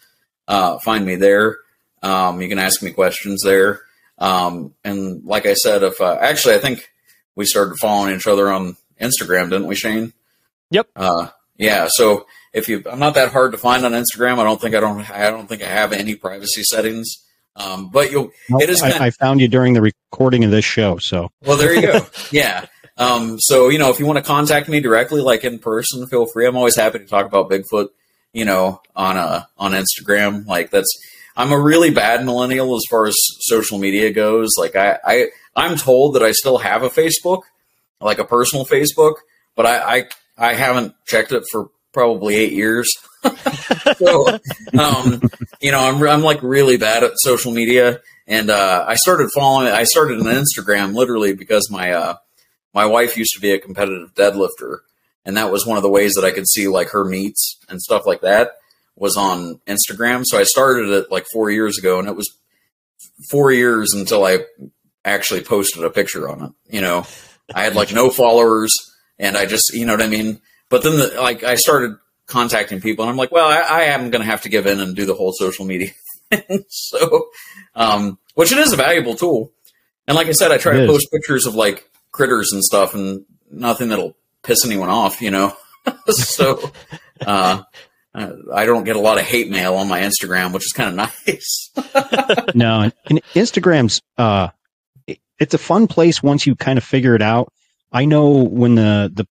uh, 0.48 0.78
find 0.78 1.04
me 1.04 1.16
there. 1.16 1.58
Um, 2.02 2.40
you 2.40 2.48
can 2.48 2.58
ask 2.58 2.82
me 2.82 2.92
questions 2.92 3.42
there. 3.42 3.80
Um, 4.18 4.74
and 4.84 5.24
like 5.24 5.46
I 5.46 5.54
said, 5.54 5.82
if 5.82 6.00
uh, 6.00 6.18
actually, 6.20 6.54
I 6.54 6.58
think 6.58 6.90
we 7.34 7.44
started 7.44 7.76
following 7.80 8.14
each 8.14 8.26
other 8.26 8.50
on 8.50 8.76
Instagram, 9.00 9.50
didn't 9.50 9.66
we, 9.66 9.74
Shayn? 9.74 10.12
Yep. 10.70 10.88
Uh, 10.94 11.28
yeah. 11.56 11.88
So 11.90 12.26
if 12.52 12.68
you, 12.68 12.82
I'm 12.90 12.98
not 12.98 13.14
that 13.14 13.32
hard 13.32 13.52
to 13.52 13.58
find 13.58 13.84
on 13.84 13.92
Instagram. 13.92 14.38
I 14.38 14.44
don't 14.44 14.60
think 14.60 14.74
I 14.74 14.80
don't, 14.80 15.10
I 15.10 15.30
don't 15.30 15.48
think 15.48 15.62
I 15.62 15.68
have 15.68 15.92
any 15.92 16.14
privacy 16.14 16.62
settings. 16.62 17.08
Um, 17.54 17.90
but 17.90 18.10
Well, 18.12 18.30
it 18.60 18.70
is 18.70 18.82
I, 18.82 19.06
I 19.06 19.10
found 19.10 19.40
you 19.40 19.48
during 19.48 19.74
the 19.74 19.82
recording 19.82 20.44
of 20.44 20.50
this 20.50 20.64
show, 20.64 20.96
so 20.98 21.30
well, 21.42 21.58
there 21.58 21.74
you 21.74 21.82
go. 21.82 22.06
yeah. 22.30 22.66
Um, 23.02 23.40
so, 23.40 23.68
you 23.68 23.78
know, 23.78 23.90
if 23.90 23.98
you 23.98 24.06
want 24.06 24.18
to 24.18 24.24
contact 24.24 24.68
me 24.68 24.80
directly, 24.80 25.20
like 25.20 25.42
in 25.42 25.58
person, 25.58 26.06
feel 26.06 26.26
free. 26.26 26.46
I'm 26.46 26.56
always 26.56 26.76
happy 26.76 27.00
to 27.00 27.04
talk 27.04 27.26
about 27.26 27.50
Bigfoot, 27.50 27.88
you 28.32 28.44
know, 28.44 28.80
on, 28.94 29.16
uh, 29.16 29.44
on 29.58 29.72
Instagram. 29.72 30.46
Like 30.46 30.70
that's, 30.70 30.88
I'm 31.36 31.50
a 31.50 31.58
really 31.58 31.90
bad 31.90 32.24
millennial 32.24 32.76
as 32.76 32.84
far 32.88 33.06
as 33.06 33.16
social 33.40 33.78
media 33.78 34.12
goes. 34.12 34.50
Like 34.56 34.76
I, 34.76 34.98
I, 35.04 35.28
I'm 35.56 35.76
told 35.76 36.14
that 36.14 36.22
I 36.22 36.30
still 36.30 36.58
have 36.58 36.84
a 36.84 36.90
Facebook, 36.90 37.42
like 38.00 38.18
a 38.18 38.24
personal 38.24 38.64
Facebook, 38.64 39.14
but 39.56 39.66
I, 39.66 39.96
I, 39.96 40.04
I 40.38 40.54
haven't 40.54 40.94
checked 41.04 41.32
it 41.32 41.42
for 41.50 41.70
probably 41.92 42.36
eight 42.36 42.52
years. 42.52 42.88
so, 43.96 44.28
um, 44.78 45.20
you 45.60 45.72
know, 45.72 45.80
I'm, 45.80 46.00
I'm 46.04 46.22
like 46.22 46.40
really 46.42 46.76
bad 46.76 47.02
at 47.02 47.12
social 47.16 47.50
media. 47.50 48.00
And, 48.28 48.48
uh, 48.48 48.84
I 48.86 48.94
started 48.94 49.30
following, 49.34 49.66
I 49.66 49.82
started 49.82 50.20
an 50.20 50.26
Instagram 50.26 50.94
literally 50.94 51.34
because 51.34 51.68
my, 51.68 51.92
uh, 51.92 52.16
my 52.74 52.86
wife 52.86 53.16
used 53.16 53.34
to 53.34 53.40
be 53.40 53.52
a 53.52 53.58
competitive 53.58 54.14
deadlifter. 54.14 54.78
And 55.24 55.36
that 55.36 55.52
was 55.52 55.66
one 55.66 55.76
of 55.76 55.82
the 55.82 55.90
ways 55.90 56.14
that 56.14 56.24
I 56.24 56.30
could 56.32 56.48
see 56.48 56.66
like 56.68 56.90
her 56.90 57.04
meets 57.04 57.58
and 57.68 57.80
stuff 57.80 58.06
like 58.06 58.22
that 58.22 58.52
was 58.96 59.16
on 59.16 59.60
Instagram. 59.66 60.24
So 60.26 60.38
I 60.38 60.42
started 60.44 60.88
it 60.90 61.10
like 61.10 61.26
four 61.32 61.50
years 61.50 61.78
ago 61.78 61.98
and 61.98 62.08
it 62.08 62.16
was 62.16 62.28
four 63.30 63.52
years 63.52 63.94
until 63.94 64.24
I 64.24 64.40
actually 65.04 65.42
posted 65.42 65.84
a 65.84 65.90
picture 65.90 66.28
on 66.28 66.42
it. 66.44 66.74
You 66.74 66.80
know, 66.80 67.06
I 67.54 67.62
had 67.64 67.74
like 67.74 67.92
no 67.92 68.10
followers 68.10 68.72
and 69.18 69.36
I 69.36 69.46
just, 69.46 69.72
you 69.74 69.86
know 69.86 69.92
what 69.92 70.02
I 70.02 70.08
mean? 70.08 70.40
But 70.68 70.82
then 70.82 70.98
the, 70.98 71.20
like 71.20 71.44
I 71.44 71.54
started 71.54 71.96
contacting 72.26 72.80
people 72.80 73.04
and 73.04 73.10
I'm 73.10 73.16
like, 73.16 73.30
well, 73.32 73.48
I, 73.48 73.60
I 73.60 73.82
am 73.84 74.10
going 74.10 74.22
to 74.22 74.30
have 74.30 74.42
to 74.42 74.48
give 74.48 74.66
in 74.66 74.80
and 74.80 74.96
do 74.96 75.04
the 75.06 75.14
whole 75.14 75.32
social 75.32 75.64
media 75.64 75.90
thing. 76.30 76.64
so, 76.68 77.28
um, 77.74 78.18
which 78.34 78.52
it 78.52 78.58
is 78.58 78.72
a 78.72 78.76
valuable 78.76 79.14
tool. 79.14 79.52
And 80.08 80.16
like 80.16 80.26
I 80.26 80.32
said, 80.32 80.50
I 80.50 80.58
try 80.58 80.72
It 80.74 80.76
to 80.78 80.82
is. 80.84 80.90
post 80.90 81.12
pictures 81.12 81.46
of 81.46 81.54
like 81.54 81.88
critters 82.12 82.52
and 82.52 82.62
stuff 82.62 82.94
and 82.94 83.24
nothing 83.50 83.88
that'll 83.88 84.16
piss 84.42 84.64
anyone 84.64 84.88
off, 84.88 85.20
you 85.20 85.30
know? 85.30 85.56
so, 86.08 86.70
uh, 87.26 87.62
uh, 88.14 88.32
I 88.54 88.66
don't 88.66 88.84
get 88.84 88.96
a 88.96 89.00
lot 89.00 89.18
of 89.18 89.24
hate 89.24 89.50
mail 89.50 89.74
on 89.74 89.88
my 89.88 90.00
Instagram, 90.00 90.52
which 90.52 90.66
is 90.66 90.72
kind 90.72 90.90
of 90.90 90.96
nice. 90.96 91.70
no, 92.54 92.80
and, 92.80 92.92
and 93.06 93.22
Instagram's 93.34 94.02
uh, 94.18 94.48
it's 95.38 95.54
a 95.54 95.58
fun 95.58 95.86
place 95.86 96.22
once 96.22 96.46
you 96.46 96.54
kind 96.54 96.78
of 96.78 96.84
figure 96.84 97.14
it 97.14 97.22
out. 97.22 97.52
I 97.90 98.04
know 98.04 98.30
when 98.30 98.74
the 98.74 99.10
the 99.12 99.26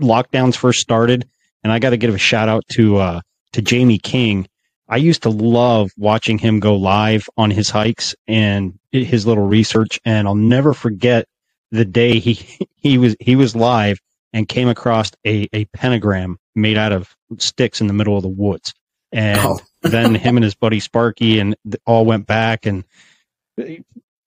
lockdowns 0.00 0.56
first 0.56 0.80
started, 0.80 1.28
and 1.62 1.72
I 1.72 1.78
got 1.78 1.90
to 1.90 1.96
give 1.96 2.14
a 2.14 2.18
shout 2.18 2.48
out 2.48 2.64
to 2.72 2.98
uh, 2.98 3.20
to 3.52 3.62
Jamie 3.62 3.98
King. 3.98 4.46
I 4.88 4.96
used 4.96 5.22
to 5.22 5.30
love 5.30 5.90
watching 5.96 6.36
him 6.36 6.60
go 6.60 6.76
live 6.76 7.26
on 7.38 7.50
his 7.50 7.70
hikes 7.70 8.14
and 8.28 8.78
his 8.90 9.26
little 9.26 9.46
research, 9.46 10.00
and 10.04 10.28
I'll 10.28 10.34
never 10.34 10.74
forget 10.74 11.26
the 11.72 11.84
day 11.84 12.20
he 12.20 12.34
he 12.76 12.98
was 12.98 13.16
he 13.18 13.34
was 13.34 13.56
live 13.56 13.98
and 14.32 14.48
came 14.48 14.68
across 14.68 15.10
a 15.26 15.48
a 15.52 15.64
pentagram 15.66 16.38
made 16.54 16.78
out 16.78 16.92
of 16.92 17.16
sticks 17.38 17.80
in 17.80 17.88
the 17.88 17.92
middle 17.94 18.16
of 18.16 18.22
the 18.22 18.28
woods, 18.28 18.72
and 19.10 19.40
Oh. 19.42 19.58
then 19.82 20.14
him 20.14 20.36
and 20.36 20.44
his 20.44 20.54
buddy 20.54 20.78
Sparky 20.78 21.40
and 21.40 21.56
all 21.86 22.04
went 22.04 22.26
back 22.26 22.66
and 22.66 22.84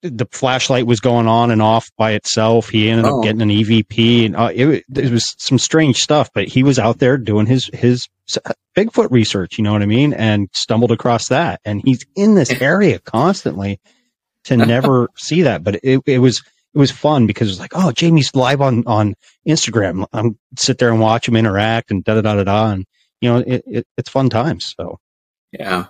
the 0.02 0.28
flashlight 0.32 0.86
was 0.86 1.00
going 1.00 1.28
on 1.28 1.50
and 1.50 1.62
off 1.62 1.90
by 1.98 2.12
itself. 2.12 2.70
He 2.70 2.90
ended 2.90 3.06
Oh. 3.08 3.20
up 3.20 3.24
getting 3.24 3.42
an 3.42 3.50
EVP, 3.50 4.26
and 4.28 4.36
uh, 4.36 4.52
it, 4.54 4.84
it 4.96 5.12
was 5.12 5.34
some 5.40 5.58
strange 5.58 5.98
stuff. 5.98 6.30
But 6.34 6.48
he 6.48 6.62
was 6.62 6.78
out 6.78 7.00
there 7.00 7.18
doing 7.18 7.46
his 7.48 7.70
his 7.74 8.08
Bigfoot 8.78 9.10
research. 9.12 9.58
You 9.58 9.64
know 9.64 9.72
what 9.74 9.82
I 9.82 9.86
mean? 9.88 10.14
And 10.14 10.50
stumbled 10.54 10.92
across 10.92 11.30
that, 11.30 11.60
and 11.66 11.82
he's 11.84 12.06
in 12.16 12.36
this 12.36 12.52
area 12.62 13.00
constantly 13.00 13.80
to 14.44 14.58
never 14.74 15.10
see 15.16 15.44
that. 15.44 15.64
But 15.64 15.80
it, 15.84 16.02
it 16.06 16.20
was 16.20 16.44
it 16.76 16.78
was 16.78 16.92
fun 16.92 17.26
because 17.26 17.48
it 17.48 17.52
was 17.52 17.60
like, 17.60 17.72
oh, 17.74 17.92
Jamie's 17.94 18.36
live 18.36 18.62
on 18.62 18.84
on 18.86 19.16
Instagram. 19.48 20.06
I'm 20.12 20.38
sit 20.58 20.78
there 20.78 20.92
and 20.92 21.00
watch 21.00 21.28
him 21.28 21.38
interact 21.38 21.90
and 21.90 22.04
da 22.04 22.16
da 22.16 22.22
da 22.22 22.36
da 22.36 22.44
da, 22.44 22.72
and 22.72 22.86
you 23.22 23.30
know, 23.30 23.38
it, 23.38 23.64
it 23.66 23.88
it's 23.98 24.10
fun 24.10 24.30
times. 24.30 24.74
So 24.78 25.00
Yeah. 25.52 25.86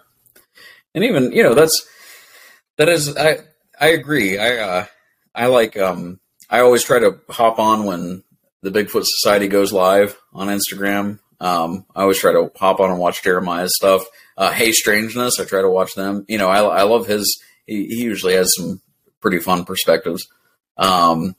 And 0.93 1.03
even, 1.03 1.31
you 1.31 1.43
know, 1.43 1.55
that's 1.55 1.87
that 2.77 2.87
is 2.87 3.17
I 3.17 3.39
I 3.81 3.87
agree. 3.87 4.37
I 4.37 4.57
uh 4.57 4.85
I 5.33 5.47
like 5.47 5.75
um 5.75 6.19
I 6.49 6.59
always 6.59 6.83
try 6.83 6.99
to 6.99 7.19
hop 7.29 7.57
on 7.59 7.85
when 7.85 8.23
the 8.61 8.69
Bigfoot 8.69 9.05
Society 9.05 9.47
goes 9.47 9.73
live 9.73 10.17
on 10.33 10.47
Instagram. 10.47 11.19
Um 11.39 11.85
I 11.95 12.03
always 12.03 12.19
try 12.19 12.31
to 12.31 12.51
hop 12.55 12.79
on 12.79 12.91
and 12.91 12.99
watch 12.99 13.23
Jeremiah's 13.23 13.75
stuff. 13.75 14.05
Uh 14.37 14.51
Hey 14.51 14.71
Strangeness, 14.71 15.39
I 15.39 15.45
try 15.45 15.61
to 15.61 15.69
watch 15.69 15.95
them. 15.95 16.25
You 16.29 16.37
know, 16.37 16.49
I 16.49 16.59
I 16.61 16.83
love 16.83 17.07
his 17.07 17.41
he, 17.65 17.87
he 17.87 18.03
usually 18.03 18.35
has 18.35 18.53
some 18.55 18.81
pretty 19.19 19.39
fun 19.39 19.65
perspectives. 19.65 20.25
Um 20.77 21.35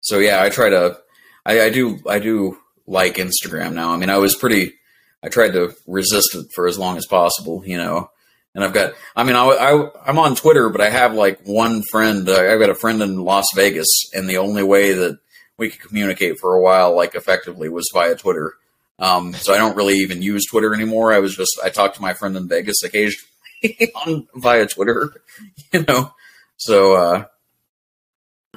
so 0.00 0.18
yeah, 0.18 0.42
I 0.42 0.50
try 0.50 0.68
to 0.70 0.98
I, 1.46 1.62
I 1.62 1.70
do 1.70 2.00
I 2.08 2.18
do 2.18 2.58
like 2.86 3.16
Instagram 3.16 3.72
now. 3.72 3.92
I 3.92 3.96
mean, 3.96 4.10
I 4.10 4.18
was 4.18 4.34
pretty 4.34 4.74
I 5.22 5.28
tried 5.28 5.52
to 5.52 5.74
resist 5.86 6.34
it 6.34 6.46
for 6.54 6.66
as 6.66 6.78
long 6.78 6.98
as 6.98 7.06
possible, 7.06 7.62
you 7.64 7.78
know. 7.78 8.10
And 8.54 8.62
I've 8.62 8.72
got, 8.72 8.94
I 9.16 9.24
mean, 9.24 9.34
I, 9.34 9.44
I, 9.46 9.90
I'm 10.06 10.18
on 10.18 10.36
Twitter, 10.36 10.68
but 10.68 10.80
I 10.80 10.88
have 10.88 11.14
like 11.14 11.40
one 11.44 11.82
friend. 11.90 12.28
Uh, 12.28 12.34
I've 12.34 12.60
got 12.60 12.70
a 12.70 12.74
friend 12.74 13.02
in 13.02 13.24
Las 13.24 13.46
Vegas, 13.54 13.88
and 14.12 14.28
the 14.28 14.38
only 14.38 14.62
way 14.62 14.92
that 14.92 15.18
we 15.56 15.70
could 15.70 15.80
communicate 15.80 16.38
for 16.38 16.54
a 16.54 16.60
while, 16.60 16.94
like 16.94 17.14
effectively, 17.14 17.68
was 17.68 17.90
via 17.92 18.14
Twitter. 18.14 18.52
Um, 18.98 19.32
so 19.34 19.52
I 19.52 19.58
don't 19.58 19.76
really 19.76 19.94
even 19.94 20.22
use 20.22 20.46
Twitter 20.46 20.72
anymore. 20.72 21.12
I 21.12 21.18
was 21.18 21.36
just, 21.36 21.58
I 21.64 21.70
talked 21.70 21.96
to 21.96 22.02
my 22.02 22.14
friend 22.14 22.36
in 22.36 22.46
Vegas 22.46 22.82
occasionally 22.84 23.26
on 24.06 24.28
via 24.36 24.66
Twitter, 24.66 25.22
you 25.72 25.84
know. 25.88 26.12
So, 26.56 26.94
uh, 26.94 27.24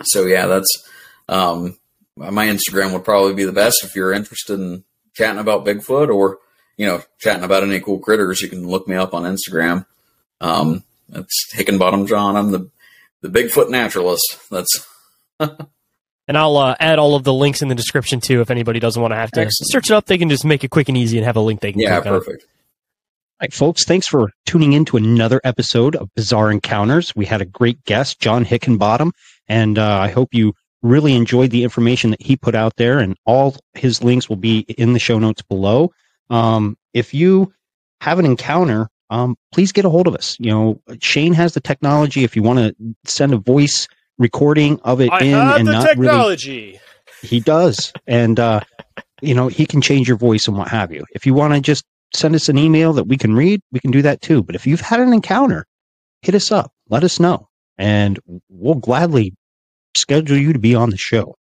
so 0.03 0.25
yeah, 0.25 0.47
that's, 0.47 0.87
um, 1.29 1.77
my 2.15 2.47
Instagram 2.47 2.93
would 2.93 3.05
probably 3.05 3.33
be 3.33 3.43
the 3.43 3.51
best 3.51 3.83
if 3.83 3.95
you're 3.95 4.13
interested 4.13 4.59
in 4.59 4.83
chatting 5.13 5.39
about 5.39 5.65
Bigfoot 5.65 6.13
or, 6.13 6.39
you 6.77 6.85
know, 6.85 7.01
chatting 7.19 7.43
about 7.43 7.63
any 7.63 7.79
cool 7.79 7.99
critters. 7.99 8.41
You 8.41 8.49
can 8.49 8.67
look 8.67 8.87
me 8.87 8.95
up 8.95 9.13
on 9.13 9.23
Instagram. 9.23 9.85
Um, 10.41 10.83
that's 11.09 11.53
Hickenbottom 11.55 12.07
John. 12.07 12.35
I'm 12.35 12.51
the, 12.51 12.69
the 13.21 13.29
Bigfoot 13.29 13.69
naturalist. 13.69 14.39
That's, 14.49 14.87
And 16.27 16.37
I'll 16.37 16.57
uh, 16.57 16.75
add 16.79 16.99
all 16.99 17.15
of 17.15 17.23
the 17.23 17.33
links 17.33 17.61
in 17.61 17.69
the 17.69 17.75
description 17.75 18.19
too. 18.19 18.41
If 18.41 18.51
anybody 18.51 18.79
doesn't 18.79 19.01
want 19.01 19.13
to 19.13 19.15
have 19.15 19.31
to 19.31 19.41
Excellent. 19.41 19.71
search 19.71 19.89
it 19.91 19.93
up, 19.93 20.05
they 20.07 20.17
can 20.17 20.29
just 20.29 20.43
make 20.43 20.63
it 20.63 20.69
quick 20.69 20.89
and 20.89 20.97
easy 20.97 21.17
and 21.17 21.25
have 21.25 21.37
a 21.37 21.41
link 21.41 21.61
they 21.61 21.71
can 21.71 21.79
yeah, 21.79 22.01
click 22.01 22.11
on. 22.11 22.19
perfect. 22.19 22.43
All 22.43 23.45
right, 23.45 23.53
folks, 23.53 23.85
thanks 23.85 24.07
for 24.07 24.31
tuning 24.45 24.73
in 24.73 24.83
to 24.85 24.97
another 24.97 25.39
episode 25.43 25.95
of 25.95 26.13
Bizarre 26.15 26.51
Encounters. 26.51 27.15
We 27.15 27.25
had 27.25 27.41
a 27.41 27.45
great 27.45 27.83
guest, 27.85 28.19
John 28.19 28.43
Hickenbottom, 28.43 29.11
and 29.47 29.77
uh, 29.77 29.99
I 29.99 30.09
hope 30.09 30.33
you 30.33 30.53
really 30.81 31.13
enjoyed 31.13 31.51
the 31.51 31.63
information 31.63 32.11
that 32.11 32.21
he 32.21 32.35
put 32.35 32.55
out 32.55 32.75
there, 32.77 32.99
and 32.99 33.15
all 33.25 33.55
his 33.73 34.03
links 34.03 34.29
will 34.29 34.37
be 34.37 34.59
in 34.59 34.93
the 34.93 34.99
show 34.99 35.19
notes 35.19 35.41
below. 35.41 35.91
Um, 36.29 36.77
if 36.93 37.13
you 37.13 37.53
have 38.01 38.19
an 38.19 38.25
encounter, 38.25 38.89
um, 39.09 39.35
please 39.51 39.71
get 39.71 39.85
a 39.85 39.89
hold 39.89 40.07
of 40.07 40.15
us. 40.15 40.37
You 40.39 40.51
know, 40.51 40.81
Shayn 40.89 41.33
has 41.33 41.53
the 41.53 41.61
technology. 41.61 42.23
If 42.23 42.35
you 42.35 42.43
want 42.43 42.59
to 42.59 42.75
send 43.05 43.33
a 43.33 43.37
voice 43.37 43.87
recording 44.17 44.79
of 44.81 45.01
it 45.01 45.09
in 45.21 45.33
and 45.59 45.65
not 45.65 45.85
really 45.97 46.09
he 47.21 47.39
does. 47.39 47.93
And, 48.05 48.39
uh, 48.39 48.61
you 49.21 49.33
know, 49.33 49.47
he 49.47 49.65
can 49.65 49.81
change 49.81 50.07
your 50.07 50.17
voice 50.17 50.47
and 50.47 50.57
what 50.57 50.67
have 50.67 50.91
you. 50.91 51.05
If 51.13 51.25
you 51.25 51.33
want 51.33 51.53
to 51.53 51.61
just 51.61 51.85
send 52.15 52.35
us 52.35 52.49
an 52.49 52.57
email 52.57 52.93
that 52.93 53.05
we 53.05 53.17
can 53.17 53.35
read, 53.35 53.61
we 53.71 53.79
can 53.79 53.91
do 53.91 54.01
that 54.03 54.21
too. 54.21 54.43
But 54.43 54.55
if 54.55 54.67
you've 54.67 54.81
had 54.81 54.99
an 54.99 55.13
encounter, 55.13 55.65
hit 56.21 56.35
us 56.35 56.51
up, 56.51 56.71
let 56.89 57.03
us 57.03 57.19
know, 57.19 57.47
and 57.77 58.19
we'll 58.49 58.75
gladly 58.75 59.33
schedule 59.97 60.37
you 60.37 60.53
to 60.53 60.59
be 60.59 60.75
on 60.75 60.89
the 60.89 60.97
show. 60.97 61.35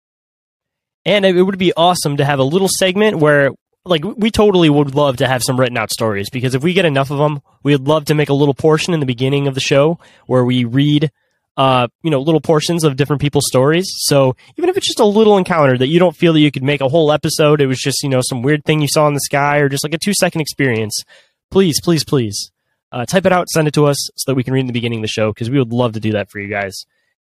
And 1.06 1.26
it 1.26 1.42
would 1.42 1.60
be 1.60 1.74
awesome 1.74 2.18
to 2.18 2.26
have 2.26 2.40
a 2.40 2.44
little 2.44 2.68
segment 2.68 3.18
where, 3.18 3.52
like, 3.86 4.04
we 4.04 4.32
totally 4.32 4.70
would 4.70 4.96
love 4.96 5.18
to 5.18 5.28
have 5.28 5.44
some 5.44 5.60
written 5.60 5.78
out 5.78 5.92
stories 5.92 6.30
because 6.32 6.56
if 6.56 6.64
we 6.64 6.74
get 6.74 6.86
enough 6.86 7.12
of 7.12 7.20
them, 7.20 7.42
we'd 7.62 7.82
love 7.82 8.06
to 8.06 8.16
make 8.16 8.30
a 8.30 8.34
little 8.34 8.56
portion 8.56 8.94
in 8.94 9.00
the 9.00 9.06
beginning 9.06 9.48
of 9.48 9.54
the 9.54 9.62
show 9.62 10.00
where 10.26 10.44
we 10.44 10.66
read, 10.66 11.12
uh, 11.58 11.88
you 12.02 12.10
know, 12.10 12.22
little 12.22 12.42
portions 12.42 12.84
of 12.84 12.96
different 12.96 13.22
people's 13.22 13.46
stories. 13.48 13.86
So 13.98 14.36
even 14.58 14.68
if 14.68 14.78
it's 14.78 14.88
just 14.88 15.00
a 15.00 15.06
little 15.06 15.38
encounter 15.38 15.78
that 15.78 15.88
you 15.88 16.00
don't 16.00 16.16
feel 16.16 16.34
that 16.34 16.40
you 16.40 16.52
could 16.52 16.64
make 16.64 16.82
a 16.82 16.90
whole 16.90 17.12
episode, 17.12 17.62
it 17.62 17.68
was 17.68 17.80
just, 17.80 18.02
you 18.02 18.10
know, 18.10 18.22
some 18.24 18.42
weird 18.42 18.66
thing 18.66 18.82
you 18.82 18.88
saw 18.88 19.08
in 19.08 19.14
the 19.14 19.20
sky 19.20 19.60
or 19.60 19.70
just 19.70 19.84
like 19.84 19.94
a 19.94 20.00
two 20.00 20.14
second 20.16 20.42
experience, 20.42 21.04
please, 21.52 21.80
please, 21.80 22.04
please, 22.04 22.52
uh, 22.92 23.06
type 23.06 23.28
it 23.28 23.32
out, 23.32 23.48
send 23.50 23.68
it 23.68 23.76
to 23.76 23.86
us 23.86 24.10
so 24.16 24.32
that 24.32 24.36
we 24.36 24.44
can 24.44 24.54
read 24.54 24.62
in 24.62 24.68
the 24.68 24.74
beginning 24.74 25.00
of 25.00 25.04
the 25.04 25.08
show 25.08 25.32
because 25.32 25.52
we 25.52 25.60
would 25.60 25.72
love 25.72 25.94
to 25.94 26.00
do 26.00 26.14
that 26.14 26.32
for 26.32 26.40
you 26.40 26.48
guys. 26.48 26.86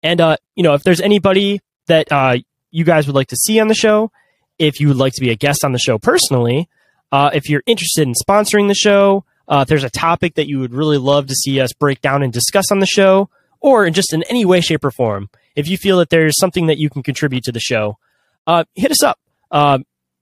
And, 0.02 0.20
uh, 0.20 0.36
you 0.54 0.62
know, 0.62 0.74
if 0.74 0.82
there's 0.82 1.00
anybody 1.00 1.60
that, 1.86 2.10
uh, 2.10 2.38
you 2.70 2.84
guys 2.84 3.06
would 3.06 3.16
like 3.16 3.28
to 3.28 3.36
see 3.36 3.58
on 3.60 3.68
the 3.68 3.74
show, 3.74 4.10
if 4.58 4.80
you 4.80 4.88
would 4.88 4.96
like 4.96 5.14
to 5.14 5.20
be 5.20 5.30
a 5.30 5.36
guest 5.36 5.64
on 5.64 5.72
the 5.72 5.78
show 5.78 5.98
personally, 5.98 6.68
uh, 7.12 7.30
if 7.32 7.48
you're 7.48 7.62
interested 7.66 8.06
in 8.06 8.14
sponsoring 8.14 8.68
the 8.68 8.74
show, 8.74 9.24
uh, 9.48 9.60
if 9.62 9.68
there's 9.68 9.84
a 9.84 9.90
topic 9.90 10.34
that 10.34 10.48
you 10.48 10.60
would 10.60 10.72
really 10.72 10.98
love 10.98 11.26
to 11.26 11.34
see 11.34 11.60
us 11.60 11.72
break 11.72 12.00
down 12.00 12.22
and 12.22 12.32
discuss 12.32 12.70
on 12.70 12.78
the 12.78 12.86
show, 12.86 13.28
or 13.60 13.84
in 13.84 13.92
just 13.92 14.12
in 14.12 14.22
any 14.24 14.44
way, 14.44 14.60
shape, 14.60 14.84
or 14.84 14.90
form, 14.90 15.28
if 15.56 15.68
you 15.68 15.76
feel 15.76 15.98
that 15.98 16.10
there's 16.10 16.38
something 16.38 16.66
that 16.68 16.78
you 16.78 16.88
can 16.88 17.02
contribute 17.02 17.42
to 17.44 17.52
the 17.52 17.60
show, 17.60 17.98
uh, 18.46 18.64
hit 18.74 18.90
us 18.90 19.02
up. 19.02 19.18
Uh, 19.50 19.78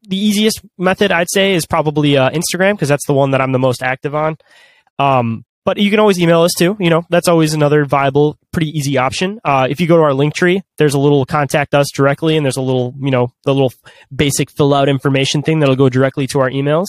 the 0.09 0.17
easiest 0.17 0.63
method 0.79 1.13
I'd 1.13 1.31
say 1.31 1.55
is 1.55 1.67
probably 1.67 2.17
uh, 2.17 2.31
Instagram 2.31 2.73
because 2.73 2.89
that's 2.89 3.07
the 3.07 3.13
one 3.13 3.33
that 3.33 3.41
I'm 3.41 3.53
the 3.53 3.59
most 3.59 3.83
active 3.83 4.15
on. 4.15 4.39
Um, 4.99 5.45
but 5.65 5.77
you 5.77 5.91
can 5.91 6.01
always 6.01 6.19
email 6.19 6.43
us 6.43 6.53
too. 6.57 6.77
You 6.81 6.89
know, 6.89 7.05
that's 7.11 7.29
always 7.29 7.53
another 7.53 7.85
viable, 7.85 8.39
pretty 8.59 8.77
easy 8.77 8.99
option. 8.99 9.41
Uh, 9.45 9.69
if 9.71 9.81
you 9.81 9.87
go 9.87 9.97
to 9.97 10.03
our 10.03 10.13
link 10.13 10.35
tree, 10.35 10.63
there's 10.79 10.95
a 10.95 10.99
little 10.99 11.25
contact 11.25 11.77
us 11.77 11.87
directly, 11.95 12.37
and 12.37 12.45
there's 12.45 12.57
a 12.57 12.61
little, 12.61 12.93
you 12.99 13.13
know, 13.13 13.33
the 13.45 13.55
little 13.55 13.73
basic 14.13 14.51
fill 14.51 14.75
out 14.75 14.89
information 14.89 15.43
thing 15.43 15.61
that'll 15.61 15.77
go 15.77 15.89
directly 15.89 16.27
to 16.27 16.41
our 16.41 16.51
emails. 16.51 16.87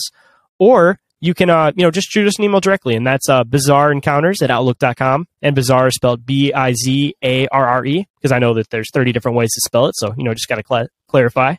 Or 0.58 0.98
you 1.20 1.32
can, 1.32 1.48
uh, 1.48 1.70
you 1.76 1.84
know, 1.84 1.92
just 1.92 2.08
shoot 2.10 2.26
us 2.26 2.38
an 2.38 2.44
email 2.44 2.58
directly, 2.58 2.96
and 2.96 3.06
that's 3.06 3.28
uh, 3.28 3.44
bizarre 3.44 3.92
encounters 3.92 4.42
at 4.42 4.50
outlook.com. 4.50 5.28
And 5.42 5.54
bizarre 5.54 5.86
is 5.86 5.94
spelled 5.94 6.26
B 6.26 6.52
I 6.52 6.72
Z 6.72 7.14
A 7.22 7.46
R 7.46 7.68
R 7.68 7.86
E, 7.86 8.08
because 8.16 8.32
I 8.32 8.40
know 8.40 8.52
that 8.54 8.70
there's 8.70 8.90
30 8.92 9.12
different 9.12 9.36
ways 9.36 9.50
to 9.52 9.60
spell 9.60 9.86
it. 9.86 9.94
So, 9.94 10.12
you 10.18 10.24
know, 10.24 10.34
just 10.34 10.48
got 10.48 10.56
to 10.56 10.64
cl- 10.68 10.88
clarify. 11.06 11.54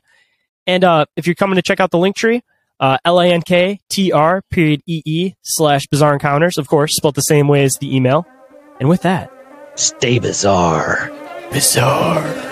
And 0.67 0.83
uh, 0.83 1.05
if 1.15 1.25
you're 1.25 1.35
coming 1.35 1.55
to 1.55 1.61
check 1.61 1.79
out 1.79 1.91
the 1.91 1.99
link 1.99 2.17
tree, 2.17 2.43
uh, 2.81 2.97
L-A-N-K-T-R 3.05 4.41
period 4.51 4.81
E-E 4.87 5.35
slash 5.41 5.87
bizarre 5.89 6.11
encounters, 6.11 6.57
of 6.57 6.67
course, 6.67 6.97
spelled 6.97 7.15
the 7.15 7.21
same 7.21 7.47
way 7.47 7.63
as 7.63 7.77
the 7.77 7.95
email. 7.95 8.27
And 8.81 8.89
with 8.89 9.03
that, 9.03 9.31
stay 9.75 10.19
bizarre. 10.19 11.09
Bizarre. 11.51 12.50